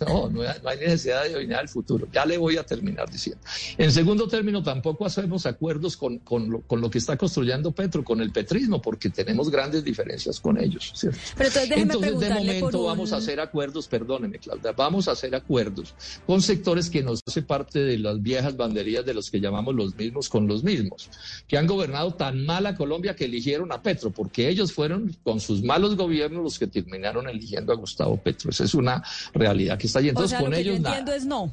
No, 0.07 0.29
no 0.29 0.43
hay 0.43 0.79
necesidad 0.79 1.25
de 1.25 1.35
adivinar 1.35 1.63
el 1.63 1.69
futuro. 1.69 2.09
Ya 2.13 2.27
le 2.27 2.37
voy 2.37 2.57
a 2.57 2.65
terminar 2.65 3.11
diciendo. 3.11 3.43
En 3.79 3.91
segundo 3.93 4.29
término, 4.29 4.63
tampoco 4.63 5.07
hacemos 5.07 5.47
acuerdos 5.47 5.97
con, 5.97 6.19
con, 6.19 6.51
lo, 6.51 6.61
con 6.61 6.81
lo 6.81 6.91
que 6.91 6.99
está 6.99 7.17
construyendo 7.17 7.73
Petro, 7.73 8.05
con 8.05 8.21
el 8.21 8.33
petrismo, 8.33 8.83
porque 8.83 9.11
tenemos 9.11 9.51
grandes 9.51 9.85
diferencias 9.85 10.41
con 10.41 10.59
ellos. 10.59 10.93
¿cierto? 10.95 11.19
Pero 11.37 11.49
entonces, 11.49 11.79
entonces 11.79 12.21
de 12.21 12.31
momento 12.31 12.85
vamos 12.85 13.13
a 13.13 13.17
hacer 13.17 13.41
acuerdos, 13.41 13.89
perdóneme, 13.89 14.39
Claudia, 14.39 14.73
vamos 14.73 15.09
a 15.09 15.13
hacer 15.13 15.35
acuerdos 15.35 15.95
con 16.27 16.43
sectores 16.43 16.91
que 16.91 17.03
nos 17.03 17.21
hace 17.27 17.43
parte 17.43 17.79
de 17.79 17.99
las 17.99 18.23
viejas 18.23 18.57
banderías 18.57 19.05
de 19.05 19.15
los 19.15 19.31
que 19.31 19.41
llamamos 19.41 19.75
los 19.75 19.97
mismos 19.97 20.29
con 20.29 20.47
los 20.47 20.63
mismos, 20.63 21.11
que 21.47 21.57
han 21.57 21.67
gobernado 21.67 22.15
tan 22.15 22.45
mal 22.45 22.67
a 22.67 22.77
Colombia 22.77 23.17
que 23.17 23.25
eligieron 23.25 23.73
a 23.73 23.83
Petro, 23.83 24.11
porque 24.11 24.49
ellos 24.49 24.73
fueron 24.73 25.17
con 25.23 25.36
sus 25.41 25.63
malos 25.63 25.97
gobiernos 25.97 26.43
los 26.43 26.59
que 26.59 26.67
terminaron 26.67 27.29
eligiendo 27.29 27.73
a 27.73 27.77
Gustavo 27.77 28.17
Petro. 28.17 28.51
Esa 28.51 28.65
es 28.65 28.75
una 28.75 29.03
realidad 29.35 29.79
que 29.79 29.87
está 29.87 30.01
ahí. 30.01 30.09
Entonces, 30.09 30.39
con 30.39 30.51
lo 30.51 30.57
que 30.57 30.63
ellos 30.63 30.81
yo 30.81 30.87
entiendo 30.87 31.13
es 31.13 31.25
no. 31.25 31.53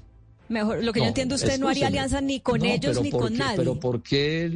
Mejor, 0.53 0.84
lo 0.84 0.93
que 0.93 0.99
yo 0.99 1.07
entiendo, 1.07 1.35
usted 1.35 1.59
no 1.59 1.67
haría 1.67 1.88
alianza 1.88 2.21
ni 2.21 2.39
con 2.39 2.63
ellos 2.63 3.01
ni 3.01 3.11
con 3.11 3.35
nadie. 3.35 3.57
Pero 3.57 3.80
¿por 3.80 4.01
qué? 4.01 4.51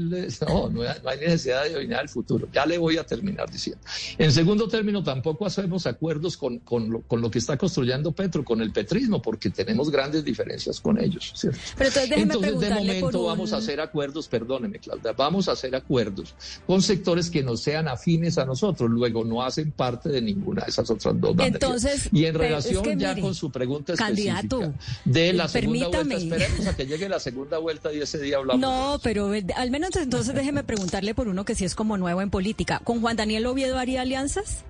No, 0.47 0.69
no 0.69 0.81
hay 0.83 1.19
necesidad 1.19 1.63
de 1.63 1.75
adivinar 1.75 2.03
el 2.03 2.09
futuro. 2.09 2.47
Ya 2.53 2.65
le 2.65 2.77
voy 2.77 2.97
a 2.97 3.03
terminar 3.03 3.49
diciendo. 3.49 3.81
En 4.17 4.31
segundo 4.31 4.67
término, 4.67 5.03
tampoco 5.03 5.45
hacemos 5.45 5.87
acuerdos 5.87 6.37
con, 6.37 6.59
con, 6.59 6.89
lo, 6.89 7.01
con 7.01 7.21
lo 7.21 7.31
que 7.31 7.39
está 7.39 7.57
construyendo 7.57 8.11
Petro, 8.11 8.45
con 8.45 8.61
el 8.61 8.71
petrismo, 8.71 9.21
porque 9.21 9.49
tenemos 9.49 9.89
grandes 9.89 10.23
diferencias 10.23 10.79
con 10.79 10.99
ellos. 10.99 11.33
¿cierto? 11.35 11.59
Pero 11.77 11.89
entonces, 11.89 12.17
entonces 12.17 12.59
de 12.59 12.69
momento 12.69 13.23
vamos 13.25 13.53
a 13.53 13.57
hacer 13.57 13.81
acuerdos, 13.81 14.27
perdóneme, 14.27 14.79
Claudia, 14.79 15.13
vamos 15.13 15.49
a 15.49 15.53
hacer 15.53 15.75
acuerdos 15.75 16.35
con 16.65 16.81
sectores 16.81 17.29
que 17.29 17.43
no 17.43 17.57
sean 17.57 17.87
afines 17.87 18.37
a 18.37 18.45
nosotros, 18.45 18.89
luego 18.89 19.23
no 19.23 19.43
hacen 19.43 19.71
parte 19.71 20.09
de 20.09 20.21
ninguna 20.21 20.63
de 20.63 20.69
esas 20.69 20.89
otras 20.89 21.19
dos 21.19 21.35
banderas. 21.35 21.53
Entonces, 21.53 22.09
y 22.11 22.25
en 22.25 22.35
relación 22.35 22.99
ya 22.99 23.19
con 23.19 23.33
su 23.33 23.51
pregunta 23.51 23.93
específica 23.93 24.73
de 25.05 25.33
la 25.33 25.47
segunda 25.47 25.86
Esperemos 25.93 26.67
a 26.67 26.75
que 26.75 26.85
llegue 26.85 27.09
la 27.09 27.19
segunda 27.19 27.57
vuelta 27.57 27.93
y 27.93 28.01
ese 28.01 28.19
día 28.19 28.37
hablamos. 28.37 28.61
No, 28.61 28.99
pero 29.03 29.31
al 29.55 29.71
menos 29.71 29.95
entonces 29.95 30.33
déjeme 30.33 30.63
preguntarle 30.63 31.13
por 31.13 31.27
uno 31.27 31.45
que 31.45 31.55
sí 31.55 31.65
es 31.65 31.75
como 31.75 31.97
nuevo 31.97 32.21
en 32.21 32.29
política. 32.29 32.79
¿Con 32.83 33.01
Juan 33.01 33.17
Daniel 33.17 33.45
Oviedo 33.45 33.77
haría 33.77 34.01
alianzas? 34.01 34.63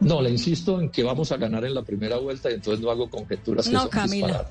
No, 0.00 0.20
le 0.20 0.30
insisto 0.30 0.80
en 0.80 0.90
que 0.90 1.02
vamos 1.02 1.32
a 1.32 1.36
ganar 1.36 1.64
en 1.64 1.74
la 1.74 1.82
primera 1.82 2.18
vuelta 2.18 2.50
y 2.50 2.54
entonces 2.54 2.84
no 2.84 2.90
hago 2.90 3.08
conjeturas 3.08 3.66
que 3.66 3.72
no, 3.72 3.82
son 3.82 3.88
Camila. 3.88 4.46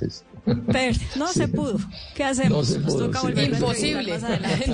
no 1.16 1.28
se 1.34 1.48
pudo. 1.48 1.78
¿Qué 2.16 2.24
hacemos? 2.24 2.72
Imposible. 2.72 4.20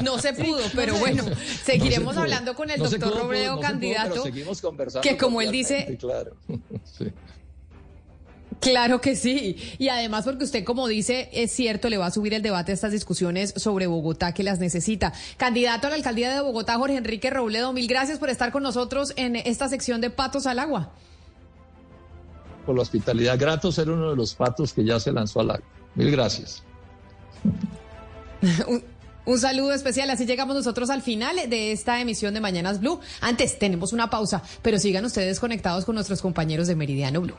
No 0.04 0.20
se 0.20 0.34
pudo, 0.34 0.62
pero 0.76 0.96
bueno, 0.98 1.24
seguiremos 1.64 2.16
hablando 2.18 2.56
con 2.56 2.70
el 2.70 2.80
doctor 2.80 3.20
Robledo, 3.20 3.60
candidato. 3.60 4.24
que 5.02 5.18
como 5.18 5.42
él 5.42 5.52
dice, 5.52 5.98
claro. 6.00 6.36
sí. 6.98 7.08
Claro 8.60 8.99
que 8.99 9.15
sí. 9.15 9.56
Y 9.77 9.90
además 9.90 10.26
porque 10.26 10.44
usted, 10.44 10.64
como 10.64 10.88
dice, 10.88 11.30
es 11.31 11.52
cierto, 11.52 11.90
le 11.90 11.98
va 11.98 12.07
a 12.07 12.11
subir 12.11 12.34
el 12.34 12.41
debate 12.41 12.72
a 12.72 12.76
estas 12.76 12.91
discusiones 12.91 13.53
sobre 13.56 13.88
Bogotá 13.88 14.34
que 14.34 14.44
las 14.44 14.60
necesita. 14.60 15.14
Candidato 15.38 15.88
a 15.88 15.91
la 15.91 15.95
alcaldía 15.95 16.34
de 16.34 16.41
Bogotá, 16.41 16.76
Jorge 16.76 16.98
Enrique 16.98 17.30
Robledo, 17.30 17.72
mil 17.73 17.88
gracias 17.88 18.19
por 18.19 18.30
estar 18.30 18.52
con 18.52 18.64
nosotros 18.64 19.14
en 19.15 19.36
esta 19.36 19.69
sección 19.69 20.02
de 20.02 20.10
Patos 20.10 20.45
al 20.45 20.60
Agua. 20.60 20.91
Por 22.65 22.76
la 22.76 22.81
hospitalidad. 22.81 23.40
Grato 23.40 23.72
ser 23.72 23.90
uno 23.90 24.10
de 24.10 24.15
los 24.15 24.36
patos 24.36 24.73
que 24.73 24.84
ya 24.84 24.99
se 24.99 25.11
lanzó 25.11 25.40
al 25.40 25.52
agua. 25.52 25.65
Mil 25.95 26.11
gracias. 26.11 26.64
Un 29.26 29.40
saludo 29.40 29.73
especial. 29.73 30.10
Así 30.10 30.26
llegamos 30.26 30.56
nosotros 30.56 30.90
al 30.90 31.02
final 31.02 31.36
de 31.49 31.72
esta 31.72 32.02
emisión 32.02 32.34
de 32.34 32.41
Mañanas 32.41 32.80
Blue. 32.80 32.99
Antes 33.22 33.60
tenemos 33.60 33.94
una 33.94 34.10
pausa, 34.10 34.41
pero 34.61 34.80
sigan 34.80 35.06
ustedes 35.06 35.40
conectados 35.40 35.86
con 35.86 35.95
nuestros 35.95 36.22
compañeros 36.22 36.68
de 36.68 36.76
Meridiano 36.76 37.22
Blue. 37.22 37.36